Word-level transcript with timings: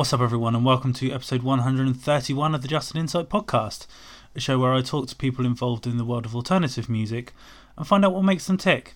What's 0.00 0.14
up, 0.14 0.22
everyone, 0.22 0.54
and 0.54 0.64
welcome 0.64 0.94
to 0.94 1.12
episode 1.12 1.42
131 1.42 2.54
of 2.54 2.62
the 2.62 2.68
Just 2.68 2.92
an 2.92 3.00
Insight 3.00 3.28
podcast, 3.28 3.86
a 4.34 4.40
show 4.40 4.58
where 4.58 4.72
I 4.72 4.80
talk 4.80 5.08
to 5.08 5.14
people 5.14 5.44
involved 5.44 5.86
in 5.86 5.98
the 5.98 6.06
world 6.06 6.24
of 6.24 6.34
alternative 6.34 6.88
music 6.88 7.34
and 7.76 7.86
find 7.86 8.02
out 8.02 8.14
what 8.14 8.24
makes 8.24 8.46
them 8.46 8.56
tick. 8.56 8.94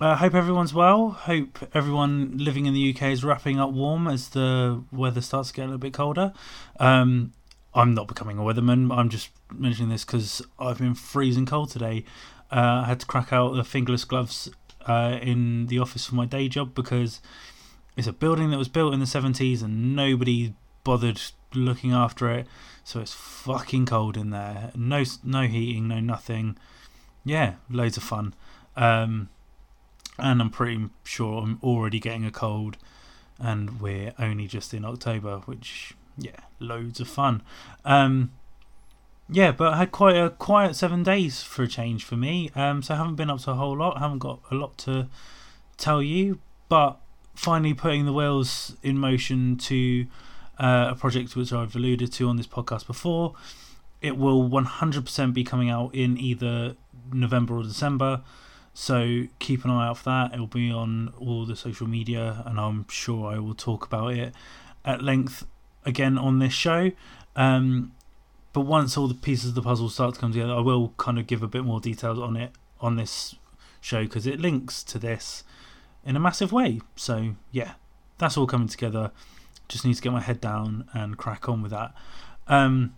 I 0.00 0.12
uh, 0.12 0.16
hope 0.18 0.34
everyone's 0.34 0.72
well. 0.72 1.10
Hope 1.10 1.58
everyone 1.74 2.38
living 2.38 2.66
in 2.66 2.72
the 2.72 2.94
UK 2.94 3.10
is 3.10 3.24
wrapping 3.24 3.58
up 3.58 3.72
warm 3.72 4.06
as 4.06 4.28
the 4.28 4.84
weather 4.92 5.22
starts 5.22 5.48
to 5.48 5.54
get 5.54 5.62
a 5.62 5.64
little 5.64 5.78
bit 5.78 5.92
colder. 5.92 6.32
Um, 6.78 7.32
I'm 7.74 7.92
not 7.92 8.06
becoming 8.06 8.38
a 8.38 8.42
weatherman. 8.42 8.96
I'm 8.96 9.08
just 9.08 9.30
mentioning 9.52 9.90
this 9.90 10.04
because 10.04 10.40
I've 10.56 10.78
been 10.78 10.94
freezing 10.94 11.46
cold 11.46 11.70
today. 11.70 12.04
Uh, 12.48 12.82
I 12.82 12.86
had 12.86 13.00
to 13.00 13.06
crack 13.06 13.32
out 13.32 13.56
the 13.56 13.64
fingerless 13.64 14.04
gloves 14.04 14.48
uh, 14.86 15.18
in 15.20 15.66
the 15.66 15.80
office 15.80 16.06
for 16.06 16.14
my 16.14 16.26
day 16.26 16.46
job 16.46 16.76
because 16.76 17.20
it's 17.98 18.06
a 18.06 18.12
building 18.12 18.50
that 18.50 18.58
was 18.58 18.68
built 18.68 18.94
in 18.94 19.00
the 19.00 19.06
70s 19.06 19.60
and 19.60 19.96
nobody 19.96 20.54
bothered 20.84 21.20
looking 21.52 21.92
after 21.92 22.30
it. 22.30 22.46
So 22.84 23.00
it's 23.00 23.12
fucking 23.12 23.86
cold 23.86 24.16
in 24.16 24.30
there. 24.30 24.70
No, 24.76 25.02
no 25.24 25.42
heating, 25.42 25.88
no 25.88 25.98
nothing. 25.98 26.56
Yeah, 27.24 27.54
loads 27.68 27.96
of 27.96 28.04
fun. 28.04 28.34
Um, 28.76 29.30
and 30.16 30.40
I'm 30.40 30.50
pretty 30.50 30.88
sure 31.02 31.42
I'm 31.42 31.58
already 31.60 31.98
getting 31.98 32.24
a 32.24 32.30
cold, 32.30 32.76
and 33.36 33.80
we're 33.80 34.14
only 34.16 34.46
just 34.46 34.72
in 34.72 34.84
October, 34.84 35.38
which 35.38 35.94
yeah, 36.16 36.38
loads 36.60 37.00
of 37.00 37.08
fun. 37.08 37.42
Um, 37.84 38.30
yeah, 39.28 39.50
but 39.50 39.74
I 39.74 39.76
had 39.78 39.90
quite 39.90 40.16
a 40.16 40.30
quiet 40.30 40.76
seven 40.76 41.02
days 41.02 41.42
for 41.42 41.64
a 41.64 41.68
change 41.68 42.04
for 42.04 42.16
me. 42.16 42.50
Um, 42.54 42.80
so 42.80 42.94
I 42.94 42.98
haven't 42.98 43.16
been 43.16 43.28
up 43.28 43.40
to 43.40 43.50
a 43.50 43.54
whole 43.54 43.76
lot. 43.76 43.96
I 43.96 44.00
haven't 44.00 44.20
got 44.20 44.40
a 44.52 44.54
lot 44.54 44.78
to 44.78 45.08
tell 45.76 46.00
you, 46.00 46.38
but 46.68 47.00
finally 47.38 47.72
putting 47.72 48.04
the 48.04 48.12
wheels 48.12 48.76
in 48.82 48.98
motion 48.98 49.56
to 49.56 50.06
uh, 50.58 50.88
a 50.90 50.94
project 50.96 51.36
which 51.36 51.52
I've 51.52 51.76
alluded 51.76 52.12
to 52.14 52.28
on 52.28 52.36
this 52.36 52.48
podcast 52.48 52.88
before. 52.88 53.34
It 54.02 54.16
will 54.16 54.48
100% 54.50 55.34
be 55.34 55.44
coming 55.44 55.70
out 55.70 55.94
in 55.94 56.18
either 56.18 56.74
November 57.12 57.54
or 57.54 57.62
December. 57.62 58.22
So 58.74 59.26
keep 59.38 59.64
an 59.64 59.70
eye 59.70 59.86
out 59.86 59.98
for 59.98 60.04
that. 60.06 60.34
It 60.34 60.40
will 60.40 60.48
be 60.48 60.72
on 60.72 61.12
all 61.16 61.46
the 61.46 61.54
social 61.54 61.86
media, 61.86 62.42
and 62.44 62.58
I'm 62.58 62.86
sure 62.88 63.32
I 63.32 63.38
will 63.38 63.54
talk 63.54 63.86
about 63.86 64.14
it 64.14 64.34
at 64.84 65.02
length 65.02 65.46
again 65.84 66.18
on 66.18 66.40
this 66.40 66.52
show. 66.52 66.90
Um, 67.36 67.92
but 68.52 68.62
once 68.62 68.96
all 68.96 69.06
the 69.06 69.14
pieces 69.14 69.50
of 69.50 69.54
the 69.54 69.62
puzzle 69.62 69.88
start 69.90 70.14
to 70.14 70.20
come 70.20 70.32
together, 70.32 70.54
I 70.54 70.60
will 70.60 70.92
kind 70.96 71.20
of 71.20 71.28
give 71.28 71.44
a 71.44 71.48
bit 71.48 71.62
more 71.62 71.78
details 71.78 72.18
on 72.18 72.36
it 72.36 72.50
on 72.80 72.96
this 72.96 73.36
show 73.80 74.02
because 74.02 74.26
it 74.26 74.40
links 74.40 74.82
to 74.82 74.98
this 74.98 75.44
in 76.04 76.16
a 76.16 76.20
massive 76.20 76.52
way. 76.52 76.80
So 76.96 77.34
yeah, 77.52 77.72
that's 78.18 78.36
all 78.36 78.46
coming 78.46 78.68
together. 78.68 79.12
Just 79.68 79.84
need 79.84 79.94
to 79.94 80.02
get 80.02 80.12
my 80.12 80.20
head 80.20 80.40
down 80.40 80.88
and 80.92 81.16
crack 81.16 81.48
on 81.48 81.62
with 81.62 81.72
that. 81.72 81.94
Um, 82.46 82.94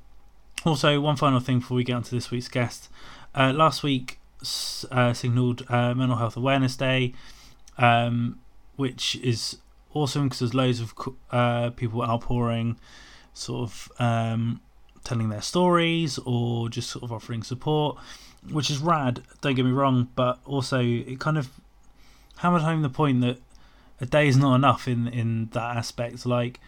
also, 0.64 1.00
one 1.00 1.16
final 1.16 1.40
thing 1.40 1.60
before 1.60 1.76
we 1.76 1.84
get 1.84 1.94
on 1.94 2.02
to 2.04 2.10
this 2.10 2.30
week's 2.30 2.48
guest. 2.48 2.88
Uh, 3.34 3.52
last 3.54 3.82
week 3.82 4.20
uh, 4.90 5.12
signalled 5.12 5.64
uh, 5.68 5.94
Mental 5.94 6.16
Health 6.16 6.36
Awareness 6.36 6.76
Day, 6.76 7.14
um, 7.78 8.38
which 8.76 9.16
is 9.16 9.58
awesome 9.94 10.24
because 10.24 10.40
there's 10.40 10.54
loads 10.54 10.80
of 10.80 10.94
uh, 11.30 11.70
people 11.70 12.02
outpouring, 12.02 12.78
sort 13.34 13.70
of 13.70 13.92
um, 13.98 14.60
telling 15.04 15.28
their 15.28 15.42
stories 15.42 16.18
or 16.24 16.68
just 16.68 16.90
sort 16.90 17.02
of 17.02 17.12
offering 17.12 17.42
support, 17.42 17.98
which 18.50 18.70
is 18.70 18.78
rad. 18.78 19.22
Don't 19.40 19.54
get 19.54 19.64
me 19.64 19.72
wrong, 19.72 20.08
but 20.14 20.38
also 20.44 20.80
it 20.80 21.18
kind 21.20 21.38
of 21.38 21.59
hammered 22.40 22.62
home 22.62 22.82
the 22.82 22.88
point 22.88 23.20
that 23.20 23.38
a 24.00 24.06
day 24.06 24.26
is 24.26 24.36
not 24.36 24.54
enough 24.54 24.88
in 24.88 25.08
in 25.08 25.46
that 25.52 25.76
aspect. 25.76 26.26
Like, 26.26 26.60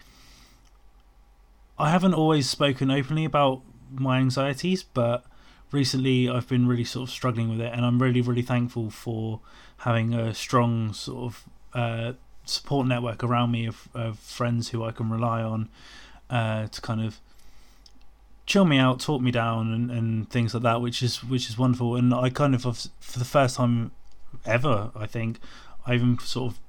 I 1.77 1.89
haven't 1.89 2.13
always 2.13 2.49
spoken 2.49 2.91
openly 2.91 3.25
about 3.25 3.61
my 3.91 4.19
anxieties, 4.19 4.83
but 4.83 5.25
recently 5.71 6.29
I've 6.29 6.47
been 6.47 6.67
really 6.67 6.83
sort 6.83 7.09
of 7.09 7.13
struggling 7.13 7.49
with 7.49 7.59
it, 7.59 7.73
and 7.73 7.85
I'm 7.85 8.01
really 8.01 8.21
really 8.21 8.43
thankful 8.43 8.89
for 8.89 9.39
having 9.77 10.13
a 10.13 10.33
strong 10.33 10.93
sort 10.93 11.23
of 11.25 11.43
uh, 11.73 12.13
support 12.45 12.87
network 12.87 13.23
around 13.23 13.51
me 13.51 13.65
of, 13.65 13.89
of 13.93 14.19
friends 14.19 14.69
who 14.69 14.83
I 14.83 14.91
can 14.91 15.09
rely 15.09 15.41
on 15.41 15.69
uh, 16.29 16.67
to 16.67 16.81
kind 16.81 17.01
of 17.01 17.19
chill 18.45 18.65
me 18.65 18.77
out, 18.77 18.99
talk 18.99 19.21
me 19.21 19.31
down, 19.31 19.73
and, 19.73 19.91
and 19.91 20.29
things 20.29 20.53
like 20.53 20.63
that, 20.63 20.81
which 20.81 21.01
is 21.01 21.23
which 21.23 21.49
is 21.49 21.57
wonderful. 21.57 21.95
And 21.95 22.13
I 22.13 22.29
kind 22.29 22.53
of 22.53 22.61
for 22.61 23.19
the 23.19 23.25
first 23.25 23.55
time 23.55 23.91
ever, 24.45 24.91
I 24.95 25.07
think, 25.07 25.39
I 25.85 25.95
even 25.95 26.19
sort 26.19 26.53
of 26.53 26.59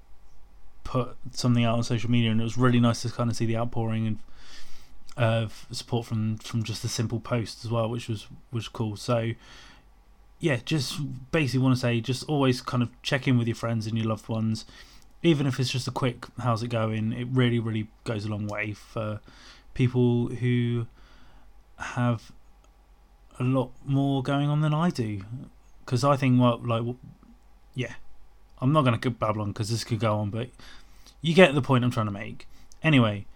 put 0.85 1.17
something 1.33 1.65
out 1.65 1.77
on 1.77 1.85
social 1.85 2.11
media, 2.11 2.31
and 2.31 2.41
it 2.41 2.45
was 2.45 2.59
really 2.59 2.81
nice 2.81 3.03
to 3.03 3.11
kind 3.11 3.31
of 3.31 3.37
see 3.37 3.47
the 3.47 3.57
outpouring 3.57 4.07
and 4.07 4.19
of 5.17 5.67
support 5.71 6.07
from 6.07 6.39
from 6.39 6.65
just 6.65 6.83
a 6.83 6.89
simple 6.89 7.21
post 7.21 7.65
as 7.65 7.71
well, 7.71 7.89
which 7.89 8.09
was 8.09 8.27
was 8.51 8.69
cool. 8.69 8.97
So 8.97 9.33
yeah, 10.41 10.59
just 10.65 10.99
basically 11.31 11.61
want 11.61 11.77
to 11.77 11.81
say, 11.81 12.01
just 12.01 12.25
always 12.25 12.61
kind 12.61 12.83
of 12.83 12.91
check 13.03 13.29
in 13.29 13.39
with 13.39 13.47
your 13.47 13.55
friends 13.55 13.87
and 13.87 13.97
your 13.97 14.09
loved 14.09 14.29
ones, 14.29 14.67
even 15.23 15.47
if 15.47 15.61
it's 15.61 15.71
just 15.71 15.87
a 15.87 15.93
quick 15.93 16.27
"How's 16.41 16.63
it 16.63 16.69
going?" 16.69 17.13
It 17.13 17.29
really, 17.31 17.59
really 17.61 17.89
goes 18.03 18.25
a 18.25 18.29
long 18.29 18.47
way 18.47 18.73
for 18.73 19.21
people 19.73 20.29
who 20.29 20.87
have 21.79 22.33
a 23.39 23.45
lot 23.45 23.71
more 23.85 24.23
going 24.23 24.49
on 24.49 24.61
than 24.61 24.75
I 24.75 24.91
do. 24.91 25.23
Because 25.85 26.05
I 26.05 26.17
think, 26.17 26.41
well, 26.41 26.59
like, 26.65 26.83
yeah, 27.75 27.95
I'm 28.61 28.73
not 28.73 28.83
going 28.83 28.99
to 28.99 29.11
babble 29.11 29.43
on 29.43 29.53
because 29.53 29.71
this 29.71 29.85
could 29.85 30.01
go 30.01 30.17
on, 30.17 30.31
but 30.31 30.49
you 31.21 31.35
get 31.35 31.55
the 31.55 31.63
point 31.63 31.85
I'm 31.85 31.91
trying 31.91 32.07
to 32.07 32.13
make. 32.13 32.47
Anyway, 32.83 33.27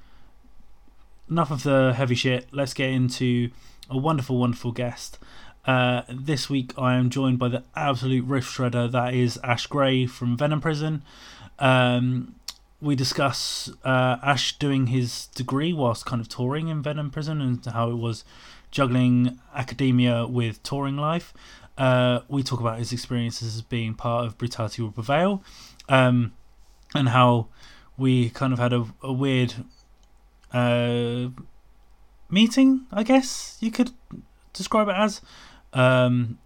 enough 1.30 1.50
of 1.50 1.62
the 1.62 1.94
heavy 1.96 2.14
shit. 2.14 2.46
Let's 2.52 2.74
get 2.74 2.90
into 2.90 3.50
a 3.90 3.96
wonderful, 3.96 4.38
wonderful 4.38 4.72
guest. 4.72 5.18
Uh, 5.64 6.02
this 6.08 6.48
week 6.48 6.72
I 6.78 6.94
am 6.94 7.10
joined 7.10 7.38
by 7.38 7.48
the 7.48 7.62
absolute 7.76 8.24
riff 8.24 8.46
shredder 8.46 8.90
that 8.90 9.12
is 9.12 9.38
Ash 9.44 9.66
Gray 9.66 10.06
from 10.06 10.36
Venom 10.36 10.60
Prison. 10.60 11.02
Um, 11.58 12.36
we 12.80 12.94
discuss 12.94 13.70
uh, 13.84 14.16
Ash 14.22 14.56
doing 14.58 14.86
his 14.86 15.26
degree 15.34 15.72
whilst 15.72 16.06
kind 16.06 16.20
of 16.20 16.28
touring 16.28 16.68
in 16.68 16.82
Venom 16.82 17.10
Prison 17.10 17.40
and 17.40 17.64
how 17.66 17.90
it 17.90 17.96
was 17.96 18.24
juggling 18.70 19.40
academia 19.54 20.26
with 20.26 20.62
touring 20.62 20.96
life. 20.96 21.34
Uh, 21.78 22.20
we 22.28 22.42
talk 22.42 22.60
about 22.60 22.78
his 22.78 22.92
experiences 22.92 23.54
as 23.56 23.62
being 23.62 23.94
part 23.94 24.26
of 24.26 24.36
Brutality 24.36 24.82
Will 24.82 24.90
Prevail 24.90 25.42
um, 25.88 26.32
and 26.94 27.08
how 27.10 27.46
we 27.96 28.30
kind 28.30 28.52
of 28.52 28.58
had 28.58 28.72
a, 28.72 28.84
a 29.02 29.12
weird 29.12 29.54
uh, 30.52 31.28
meeting, 32.30 32.86
I 32.92 33.02
guess 33.04 33.56
you 33.60 33.70
could 33.70 33.92
describe 34.52 34.88
it 34.88 34.96
as. 34.96 35.20
Um, 35.72 36.38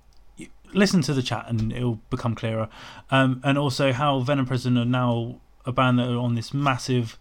listen 0.74 1.02
to 1.02 1.14
the 1.14 1.22
chat 1.22 1.46
and 1.48 1.72
it'll 1.72 2.00
become 2.10 2.34
clearer. 2.34 2.68
Um, 3.10 3.40
and 3.44 3.58
also 3.58 3.92
how 3.92 4.20
Venom 4.20 4.46
Prison 4.46 4.76
are 4.78 4.84
now 4.84 5.40
a 5.64 5.72
band 5.72 5.98
that 5.98 6.08
are 6.08 6.18
on 6.18 6.34
this 6.34 6.52
massive 6.52 7.18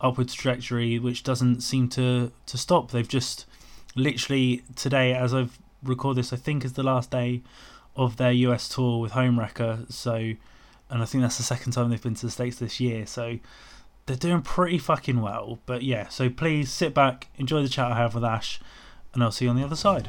upward 0.00 0.28
trajectory, 0.28 0.98
which 0.98 1.22
doesn't 1.22 1.60
seem 1.60 1.88
to 1.88 2.32
to 2.46 2.58
stop. 2.58 2.90
They've 2.90 3.08
just 3.08 3.46
literally 3.94 4.62
today, 4.76 5.14
as 5.14 5.34
I've 5.34 5.58
recorded 5.82 6.22
this, 6.22 6.32
I 6.32 6.36
think 6.36 6.64
is 6.64 6.74
the 6.74 6.82
last 6.82 7.10
day 7.10 7.42
of 7.96 8.16
their 8.16 8.32
US 8.32 8.68
tour 8.68 9.00
with 9.00 9.12
Homewrecker. 9.12 9.92
So, 9.92 10.14
and 10.14 11.02
I 11.02 11.04
think 11.04 11.22
that's 11.22 11.36
the 11.36 11.42
second 11.42 11.72
time 11.72 11.90
they've 11.90 12.02
been 12.02 12.14
to 12.14 12.26
the 12.26 12.32
states 12.32 12.58
this 12.58 12.80
year. 12.80 13.06
So 13.06 13.38
they're 14.06 14.16
doing 14.16 14.42
pretty 14.42 14.78
fucking 14.78 15.20
well. 15.20 15.58
But 15.66 15.82
yeah, 15.82 16.08
so 16.08 16.30
please 16.30 16.70
sit 16.70 16.94
back, 16.94 17.28
enjoy 17.36 17.62
the 17.62 17.68
chat 17.68 17.92
I 17.92 17.96
have 17.96 18.14
with 18.14 18.24
Ash, 18.24 18.60
and 19.14 19.22
I'll 19.22 19.32
see 19.32 19.44
you 19.44 19.50
on 19.50 19.56
the 19.56 19.64
other 19.64 19.76
side. 19.76 20.08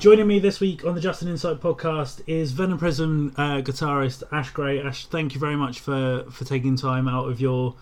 Joining 0.00 0.26
me 0.26 0.38
this 0.38 0.60
week 0.60 0.86
on 0.86 0.94
the 0.94 1.00
Just 1.02 1.20
an 1.20 1.28
Insight 1.28 1.60
podcast 1.60 2.22
is 2.26 2.52
Venom 2.52 2.78
Prison 2.78 3.34
uh, 3.36 3.60
guitarist 3.60 4.22
Ash 4.32 4.48
Gray. 4.48 4.80
Ash, 4.80 5.04
thank 5.04 5.34
you 5.34 5.40
very 5.40 5.56
much 5.56 5.80
for, 5.80 6.24
for 6.30 6.46
taking 6.46 6.74
time 6.74 7.06
out 7.06 7.28
of 7.28 7.38
your 7.38 7.74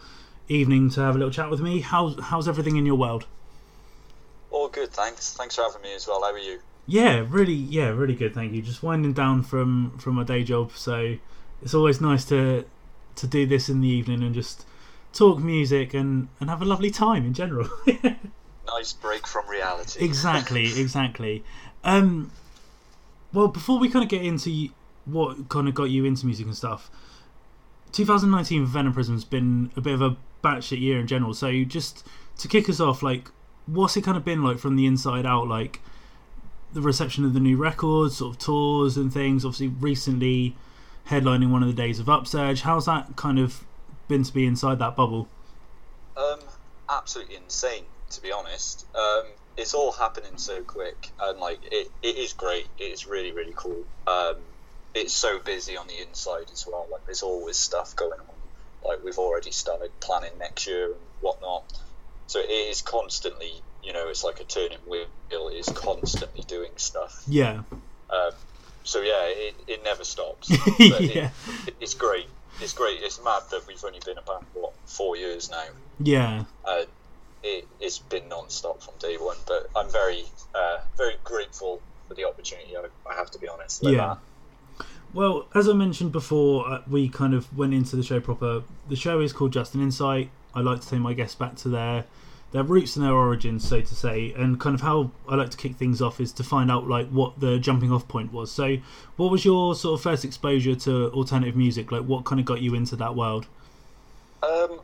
evening 0.48 0.90
to 0.90 1.00
have 1.00 1.14
a 1.14 1.18
little 1.18 1.32
chat 1.32 1.48
with 1.48 1.60
me. 1.60 1.78
How's 1.78 2.18
how's 2.18 2.48
everything 2.48 2.74
in 2.74 2.84
your 2.84 2.96
world? 2.96 3.26
All 4.50 4.66
good, 4.68 4.92
thanks. 4.92 5.32
Thanks 5.34 5.54
for 5.54 5.62
having 5.62 5.80
me 5.82 5.94
as 5.94 6.08
well. 6.08 6.20
How 6.24 6.32
are 6.32 6.38
you? 6.38 6.58
Yeah, 6.88 7.24
really, 7.28 7.52
yeah, 7.52 7.90
really 7.90 8.16
good. 8.16 8.34
Thank 8.34 8.52
you. 8.52 8.62
Just 8.62 8.82
winding 8.82 9.12
down 9.12 9.44
from 9.44 9.96
from 10.00 10.16
my 10.16 10.24
day 10.24 10.42
job, 10.42 10.72
so 10.74 11.18
it's 11.62 11.72
always 11.72 12.00
nice 12.00 12.24
to 12.24 12.64
to 13.14 13.26
do 13.28 13.46
this 13.46 13.68
in 13.68 13.80
the 13.80 13.88
evening 13.88 14.24
and 14.24 14.34
just 14.34 14.66
talk 15.12 15.38
music 15.38 15.94
and 15.94 16.26
and 16.40 16.50
have 16.50 16.62
a 16.62 16.64
lovely 16.64 16.90
time 16.90 17.24
in 17.24 17.32
general. 17.32 17.68
nice 18.66 18.92
break 18.92 19.26
from 19.26 19.48
reality. 19.48 20.04
Exactly, 20.04 20.64
exactly. 20.80 21.44
Um, 21.84 22.32
well, 23.32 23.48
before 23.48 23.78
we 23.78 23.88
kind 23.88 24.02
of 24.02 24.08
get 24.08 24.25
into 24.25 24.69
what 25.04 25.48
kind 25.48 25.69
of 25.69 25.75
got 25.75 25.84
you 25.84 26.04
into 26.04 26.26
music 26.26 26.46
and 26.46 26.56
stuff, 26.56 26.90
2019 27.92 28.66
Venom 28.66 28.92
Prison's 28.92 29.25
been 29.25 29.70
a 29.76 29.80
bit 29.80 29.94
of 29.94 30.02
a 30.02 30.16
batshit 30.42 30.80
year 30.80 30.98
in 30.98 31.06
general. 31.06 31.34
So 31.34 31.64
just 31.64 32.06
to 32.38 32.48
kick 32.48 32.69
us 32.69 32.80
off, 32.80 33.02
like, 33.02 33.30
what's 33.66 33.96
it 33.96 34.04
kind 34.04 34.16
of 34.16 34.25
been 34.25 34.42
like 34.42 34.58
from 34.58 34.76
the 34.76 34.86
inside 34.86 35.26
out? 35.26 35.48
Like, 35.48 35.80
the 36.72 36.80
reception 36.80 37.25
of 37.25 37.34
the 37.34 37.40
new 37.40 37.56
records, 37.56 38.19
sort 38.19 38.34
of 38.34 38.38
tours 38.38 38.96
and 38.96 39.12
things. 39.12 39.44
Obviously, 39.44 39.69
recently 39.69 40.56
headlining 41.08 41.50
one 41.50 41.62
of 41.62 41.69
the 41.69 41.75
days 41.75 41.98
of 41.98 42.08
Upsurge. 42.08 42.62
How's 42.62 42.86
that 42.86 43.16
kind 43.16 43.38
of 43.38 43.64
been 44.08 44.22
to 44.22 44.32
be 44.32 44.46
inside 44.46 44.78
that 44.78 44.96
bubble? 44.96 45.28
Um, 46.16 46.40
absolutely 46.88 47.36
insane, 47.36 47.84
to 48.10 48.20
be 48.20 48.30
honest. 48.32 48.86
Um, 48.94 49.25
it's 49.58 49.75
all 49.75 49.90
happening 49.93 50.37
so 50.37 50.62
quick, 50.62 51.10
and 51.20 51.40
like 51.40 51.58
it, 51.70 51.90
it 52.00 52.16
is 52.16 52.32
great. 52.32 52.66
It 52.78 52.84
is 52.84 53.06
really, 53.06 53.32
really 53.32 53.52
cool. 53.55 53.84
Um, 54.06 54.37
it's 54.94 55.12
so 55.12 55.38
busy 55.40 55.76
on 55.76 55.88
the 55.88 56.00
inside 56.00 56.50
as 56.52 56.64
well. 56.66 56.87
Like 56.90 57.05
there's 57.06 57.22
always 57.22 57.56
stuff 57.56 57.94
going 57.96 58.20
on. 58.20 58.88
Like 58.88 59.05
we've 59.05 59.19
already 59.19 59.50
started 59.50 59.90
planning 60.00 60.31
next 60.38 60.66
year 60.66 60.87
and 60.87 60.94
whatnot. 61.20 61.64
So 62.28 62.38
it 62.38 62.50
is 62.50 62.82
constantly, 62.82 63.52
you 63.82 63.93
know, 63.93 64.08
it's 64.08 64.22
like 64.22 64.40
a 64.40 64.44
turning 64.44 64.78
wheel. 64.87 65.06
It 65.31 65.34
is 65.34 65.69
constantly 65.69 66.44
doing 66.46 66.70
stuff. 66.76 67.22
Yeah. 67.26 67.62
Um, 68.11 68.31
so 68.84 69.00
yeah, 69.00 69.25
it, 69.25 69.54
it 69.66 69.84
never 69.84 70.04
stops. 70.04 70.50
yeah. 70.78 71.31
It, 71.66 71.75
it's 71.81 71.94
great. 71.94 72.28
It's 72.61 72.75
great. 72.75 73.00
It's 73.02 73.22
mad 73.22 73.43
that 73.50 73.66
we've 73.66 73.82
only 73.84 74.00
been 74.04 74.19
about 74.19 74.44
what 74.54 74.72
four 74.87 75.16
years 75.16 75.50
now. 75.50 75.64
Yeah. 75.99 76.44
Uh, 76.64 76.82
it, 77.43 77.67
has 77.82 77.99
been 77.99 78.29
non-stop 78.29 78.82
from 78.82 78.94
day 78.99 79.17
one, 79.17 79.37
but 79.46 79.69
I'm 79.76 79.90
very, 79.90 80.25
uh, 80.55 80.79
very 80.96 81.17
grateful 81.25 81.81
for 82.06 82.14
the 82.14 82.25
opportunity. 82.25 82.76
I, 82.76 82.85
I 83.08 83.14
have 83.14 83.31
to 83.32 83.38
be 83.38 83.49
honest. 83.49 83.82
yeah. 83.82 84.17
That. 84.76 84.87
Well, 85.14 85.49
as 85.55 85.69
I 85.69 85.73
mentioned 85.73 86.12
before, 86.12 86.69
uh, 86.69 86.82
we 86.88 87.08
kind 87.08 87.32
of 87.32 87.56
went 87.56 87.73
into 87.73 87.96
the 87.96 88.02
show 88.02 88.20
proper. 88.20 88.62
The 88.88 88.96
show 88.96 89.20
is 89.20 89.32
called 89.32 89.52
Just 89.52 89.75
an 89.75 89.82
Insight. 89.82 90.31
I 90.55 90.61
like 90.61 90.81
to 90.81 90.88
take 90.88 91.00
my 91.00 91.14
guests 91.14 91.35
back 91.35 91.56
to 91.56 91.69
their 91.69 92.05
their 92.50 92.62
roots 92.62 92.96
and 92.96 93.05
their 93.05 93.12
origins, 93.12 93.67
so 93.69 93.81
to 93.81 93.94
say, 93.94 94.32
and 94.32 94.58
kind 94.58 94.75
of 94.75 94.81
how 94.81 95.11
I 95.29 95.35
like 95.35 95.50
to 95.50 95.56
kick 95.56 95.76
things 95.76 96.00
off 96.00 96.19
is 96.19 96.32
to 96.32 96.43
find 96.43 96.70
out 96.70 96.88
like 96.88 97.08
what 97.08 97.40
the 97.40 97.58
jumping 97.58 97.93
off 97.93 98.08
point 98.08 98.32
was. 98.32 98.50
So, 98.50 98.79
what 99.17 99.31
was 99.31 99.44
your 99.44 99.75
sort 99.75 99.99
of 99.99 100.02
first 100.02 100.25
exposure 100.25 100.75
to 100.75 101.11
alternative 101.12 101.56
music? 101.56 101.93
Like, 101.93 102.05
what 102.05 102.25
kind 102.25 102.40
of 102.40 102.46
got 102.46 102.61
you 102.61 102.75
into 102.75 102.96
that 102.96 103.14
world? 103.14 103.46
Um, 104.43 104.81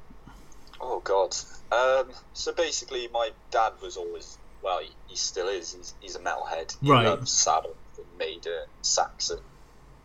God. 1.05 1.37
Um, 1.71 2.11
so 2.33 2.53
basically, 2.53 3.09
my 3.13 3.31
dad 3.51 3.73
was 3.81 3.97
always 3.97 4.39
well, 4.65 4.81
he, 4.81 4.89
he 5.09 5.17
still 5.17 5.49
is. 5.49 5.75
He's, 5.75 5.95
he's 6.01 6.17
a 6.17 6.21
metalhead. 6.21 6.77
He 6.81 6.91
right. 6.91 7.05
loves 7.05 7.31
Sabbath 7.31 7.77
and 7.99 8.07
Maiden, 8.19 8.65
Saxon. 8.81 9.39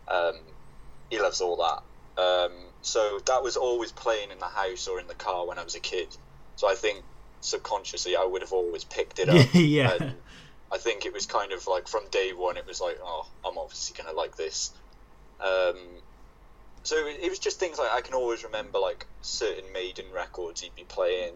Um, 0.06 0.34
he 1.08 1.18
loves 1.18 1.40
all 1.40 1.56
that. 1.56 2.22
Um, 2.22 2.52
so 2.82 3.20
that 3.26 3.42
was 3.42 3.56
always 3.56 3.90
playing 3.90 4.30
in 4.30 4.38
the 4.38 4.46
house 4.46 4.86
or 4.86 5.00
in 5.00 5.06
the 5.06 5.14
car 5.14 5.46
when 5.46 5.58
I 5.58 5.64
was 5.64 5.74
a 5.74 5.80
kid. 5.80 6.08
So 6.56 6.70
I 6.70 6.74
think 6.74 7.02
subconsciously 7.40 8.16
I 8.16 8.24
would 8.24 8.42
have 8.42 8.52
always 8.52 8.84
picked 8.84 9.18
it 9.18 9.28
up. 9.30 9.48
yeah. 9.54 9.96
And 9.98 10.14
I 10.70 10.76
think 10.76 11.06
it 11.06 11.14
was 11.14 11.24
kind 11.24 11.52
of 11.52 11.66
like 11.66 11.88
from 11.88 12.02
day 12.10 12.32
one, 12.34 12.58
it 12.58 12.66
was 12.66 12.80
like, 12.80 12.98
oh, 13.02 13.26
I'm 13.44 13.56
obviously 13.56 13.96
going 14.00 14.14
to 14.14 14.16
like 14.16 14.36
this. 14.36 14.72
Um, 15.40 15.78
so 16.82 16.96
it, 17.06 17.28
was 17.28 17.38
just 17.38 17.60
things 17.60 17.78
like 17.78 17.90
I 17.92 18.00
can 18.00 18.14
always 18.14 18.44
remember 18.44 18.78
like 18.78 19.06
certain 19.20 19.72
Maiden 19.72 20.06
records 20.14 20.60
he'd 20.60 20.74
be 20.74 20.84
playing, 20.84 21.34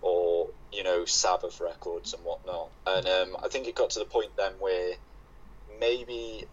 or 0.00 0.46
you 0.72 0.82
know 0.82 1.04
Sabbath 1.04 1.60
records 1.60 2.14
and 2.14 2.24
whatnot. 2.24 2.70
And 2.86 3.06
um, 3.06 3.36
I 3.42 3.48
think 3.48 3.66
it 3.66 3.74
got 3.74 3.90
to 3.90 4.00
the 4.00 4.04
point 4.04 4.36
then 4.36 4.52
where 4.58 4.92
maybe 5.78 6.44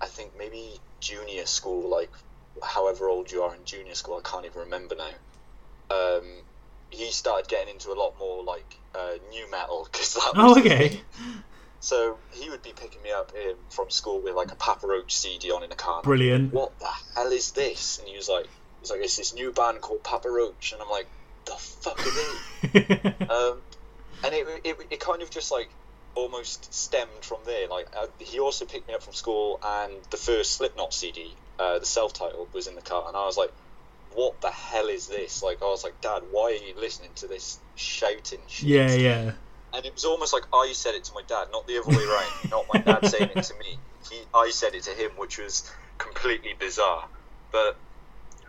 I 0.00 0.06
think 0.06 0.32
maybe 0.38 0.78
junior 1.00 1.46
school, 1.46 1.90
like 1.90 2.10
however 2.62 3.08
old 3.08 3.30
you 3.30 3.42
are 3.42 3.54
in 3.54 3.64
junior 3.64 3.94
school, 3.94 4.20
I 4.24 4.28
can't 4.28 4.44
even 4.44 4.62
remember 4.62 4.96
now. 4.96 5.14
Um, 5.90 6.42
he 6.90 7.10
started 7.10 7.48
getting 7.48 7.74
into 7.74 7.90
a 7.90 7.98
lot 7.98 8.14
more 8.18 8.44
like 8.44 8.76
uh, 8.94 9.14
new 9.30 9.50
metal 9.50 9.88
because 9.90 10.14
that. 10.14 10.32
oh, 10.34 10.58
okay. 10.58 11.00
So 11.84 12.16
he 12.32 12.48
would 12.48 12.62
be 12.62 12.72
picking 12.72 13.02
me 13.02 13.10
up 13.12 13.30
um, 13.36 13.56
from 13.68 13.90
school 13.90 14.22
with 14.22 14.34
like 14.34 14.50
a 14.50 14.56
Papa 14.56 14.86
Roach 14.86 15.14
CD 15.14 15.50
on 15.50 15.62
in 15.62 15.68
the 15.68 15.76
car. 15.76 16.00
Brilliant. 16.00 16.50
What 16.50 16.78
the 16.78 16.88
hell 17.14 17.30
is 17.30 17.50
this? 17.52 17.98
And 17.98 18.08
he 18.08 18.16
was 18.16 18.26
like, 18.26 18.46
he's 18.80 18.90
like, 18.90 19.00
it's 19.00 19.18
this 19.18 19.34
new 19.34 19.52
band 19.52 19.82
called 19.82 20.02
Papa 20.02 20.30
Roach, 20.30 20.72
and 20.72 20.80
I'm 20.80 20.88
like, 20.88 21.06
the 21.44 21.52
fuck 21.52 22.00
are 22.00 22.72
they? 22.80 23.26
um, 23.28 23.60
and 24.24 24.32
it, 24.32 24.46
it 24.64 24.76
it 24.92 25.00
kind 25.00 25.20
of 25.20 25.30
just 25.30 25.52
like 25.52 25.68
almost 26.14 26.72
stemmed 26.72 27.22
from 27.22 27.40
there. 27.44 27.68
Like 27.68 27.88
uh, 27.94 28.06
he 28.18 28.40
also 28.40 28.64
picked 28.64 28.88
me 28.88 28.94
up 28.94 29.02
from 29.02 29.12
school, 29.12 29.58
and 29.62 29.92
the 30.10 30.16
first 30.16 30.56
Slipknot 30.56 30.94
CD, 30.94 31.36
uh, 31.58 31.80
the 31.80 31.84
self-titled, 31.84 32.48
was 32.54 32.66
in 32.66 32.76
the 32.76 32.80
car, 32.80 33.04
and 33.08 33.14
I 33.14 33.26
was 33.26 33.36
like, 33.36 33.52
what 34.14 34.40
the 34.40 34.50
hell 34.50 34.88
is 34.88 35.06
this? 35.06 35.42
Like, 35.42 35.58
I 35.60 35.66
was 35.66 35.84
like, 35.84 36.00
Dad, 36.00 36.22
why 36.30 36.44
are 36.44 36.66
you 36.66 36.80
listening 36.80 37.10
to 37.16 37.28
this 37.28 37.58
shouting 37.74 38.40
shit? 38.48 38.68
Yeah, 38.68 38.94
yeah. 38.94 39.32
And 39.74 39.84
it 39.84 39.92
was 39.92 40.04
almost 40.04 40.32
like 40.32 40.44
I 40.52 40.72
said 40.72 40.94
it 40.94 41.04
to 41.04 41.12
my 41.14 41.22
dad, 41.26 41.48
not 41.52 41.66
the 41.66 41.78
other 41.78 41.90
way 41.90 42.04
around. 42.04 42.30
not 42.50 42.66
my 42.72 42.80
dad 42.80 43.06
saying 43.06 43.30
it 43.34 43.42
to 43.42 43.54
me. 43.58 43.78
He, 44.08 44.16
I 44.32 44.50
said 44.50 44.74
it 44.74 44.84
to 44.84 44.90
him, 44.90 45.12
which 45.18 45.38
was 45.38 45.68
completely 45.98 46.54
bizarre. 46.58 47.08
But 47.50 47.76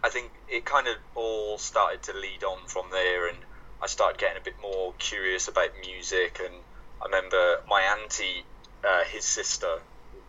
I 0.03 0.09
think 0.09 0.31
it 0.47 0.65
kind 0.65 0.87
of 0.87 0.95
all 1.15 1.57
started 1.57 2.03
to 2.03 2.13
lead 2.13 2.43
on 2.43 2.67
from 2.67 2.85
there, 2.91 3.27
and 3.27 3.37
I 3.81 3.87
started 3.87 4.19
getting 4.19 4.37
a 4.37 4.43
bit 4.43 4.55
more 4.61 4.93
curious 4.99 5.47
about 5.47 5.69
music. 5.81 6.39
And 6.43 6.53
I 7.01 7.05
remember 7.05 7.57
my 7.67 7.81
auntie, 7.81 8.45
uh, 8.87 9.03
his 9.05 9.25
sister, 9.25 9.79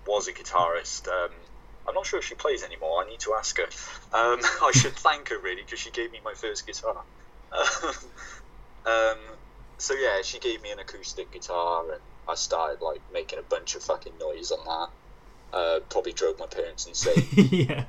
was 0.07 0.29
a 0.29 0.33
guitarist. 0.33 1.09
Um, 1.09 1.31
I'm 1.87 1.95
not 1.95 2.07
sure 2.07 2.19
if 2.19 2.25
she 2.25 2.35
plays 2.35 2.65
anymore. 2.65 3.05
I 3.05 3.09
need 3.09 3.21
to 3.21 3.35
ask 3.35 3.57
her. 3.59 3.65
Um, 4.19 4.41
I 4.63 4.73
should 4.73 4.95
thank 4.95 5.29
her 5.29 5.39
really 5.39 5.63
because 5.63 5.79
she 5.79 5.91
gave 5.91 6.11
me 6.11 6.21
my 6.25 6.33
first 6.35 6.67
guitar. 6.67 7.03
um, 8.87 9.19
so 9.79 9.95
yeah, 9.95 10.23
she 10.23 10.39
gave 10.39 10.63
me 10.63 10.71
an 10.71 10.79
acoustic 10.79 11.31
guitar, 11.33 11.91
and 11.93 12.01
I 12.29 12.35
started 12.35 12.83
like 12.83 13.01
making 13.13 13.39
a 13.39 13.43
bunch 13.43 13.75
of 13.75 13.83
fucking 13.83 14.15
noise 14.21 14.51
on 14.53 14.65
that. 14.65 15.57
Uh, 15.57 15.81
probably 15.89 16.13
drove 16.13 16.39
my 16.39 16.47
parents 16.47 16.87
insane. 16.87 17.27
yeah. 17.51 17.85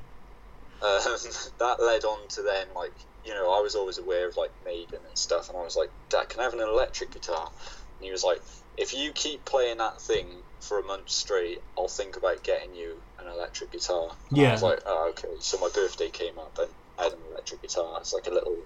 Um, 0.80 1.16
that 1.58 1.76
led 1.80 2.04
on 2.04 2.28
to 2.28 2.42
then 2.42 2.68
like 2.74 2.92
you 3.24 3.34
know 3.34 3.52
I 3.52 3.60
was 3.60 3.74
always 3.74 3.98
aware 3.98 4.28
of 4.28 4.36
like 4.36 4.52
Maiden 4.64 5.00
and 5.06 5.18
stuff, 5.18 5.48
and 5.48 5.58
I 5.58 5.62
was 5.62 5.76
like, 5.76 5.90
Dad, 6.08 6.28
can 6.28 6.40
I 6.40 6.44
have 6.44 6.54
an 6.54 6.60
electric 6.60 7.12
guitar? 7.12 7.50
And 7.98 8.04
he 8.04 8.12
was 8.12 8.24
like, 8.24 8.40
If 8.76 8.94
you 8.94 9.12
keep 9.12 9.44
playing 9.44 9.78
that 9.78 10.00
thing 10.00 10.26
for 10.60 10.78
a 10.78 10.82
month 10.82 11.08
straight, 11.08 11.62
I'll 11.76 11.88
think 11.88 12.16
about 12.16 12.42
getting 12.42 12.74
you 12.74 13.00
an 13.18 13.26
electric 13.28 13.72
guitar. 13.72 14.10
And 14.28 14.38
yeah. 14.38 14.50
I 14.50 14.52
was 14.52 14.62
like, 14.62 14.80
oh, 14.86 15.10
okay. 15.10 15.28
So 15.40 15.58
my 15.58 15.68
birthday 15.72 16.10
came 16.10 16.38
up 16.38 16.58
and 16.58 16.68
I 16.98 17.04
had 17.04 17.12
an 17.12 17.18
electric 17.30 17.62
guitar. 17.62 17.98
It's 18.00 18.12
like 18.12 18.26
a 18.26 18.30
little 18.30 18.56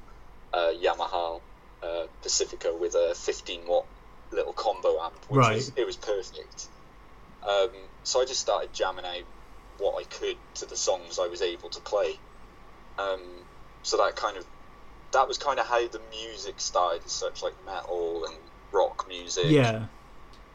uh, 0.53 0.73
Yamaha 0.83 1.41
uh, 1.83 2.07
Pacifica 2.23 2.75
with 2.79 2.95
a 2.95 3.15
15 3.15 3.67
watt 3.67 3.87
little 4.31 4.53
combo 4.53 5.01
amp, 5.01 5.15
which 5.29 5.39
right. 5.39 5.55
was 5.57 5.73
it 5.77 5.87
was 5.87 5.97
perfect. 5.97 6.69
Um, 7.47 7.71
so 8.05 8.21
I 8.21 8.25
just 8.25 8.41
started 8.41 8.73
jamming 8.73 9.05
out 9.05 9.25
what 9.79 10.01
I 10.01 10.05
could 10.05 10.37
to 10.57 10.67
the 10.67 10.77
songs 10.77 11.19
I 11.19 11.27
was 11.27 11.43
able 11.43 11.71
to 11.71 11.81
play. 11.81 12.19
Um, 12.99 13.21
so 13.83 13.97
that 13.97 14.17
kind 14.17 14.37
of 14.37 14.47
that 15.13 15.29
was 15.29 15.39
kind 15.39 15.59
of 15.59 15.67
how 15.67 15.87
the 15.89 16.01
music 16.11 16.61
started, 16.61 17.03
as 17.05 17.13
such 17.13 17.43
like 17.43 17.55
metal 17.67 18.25
and 18.27 18.35
rock 18.73 19.07
music. 19.09 19.47
Yeah 19.49 19.87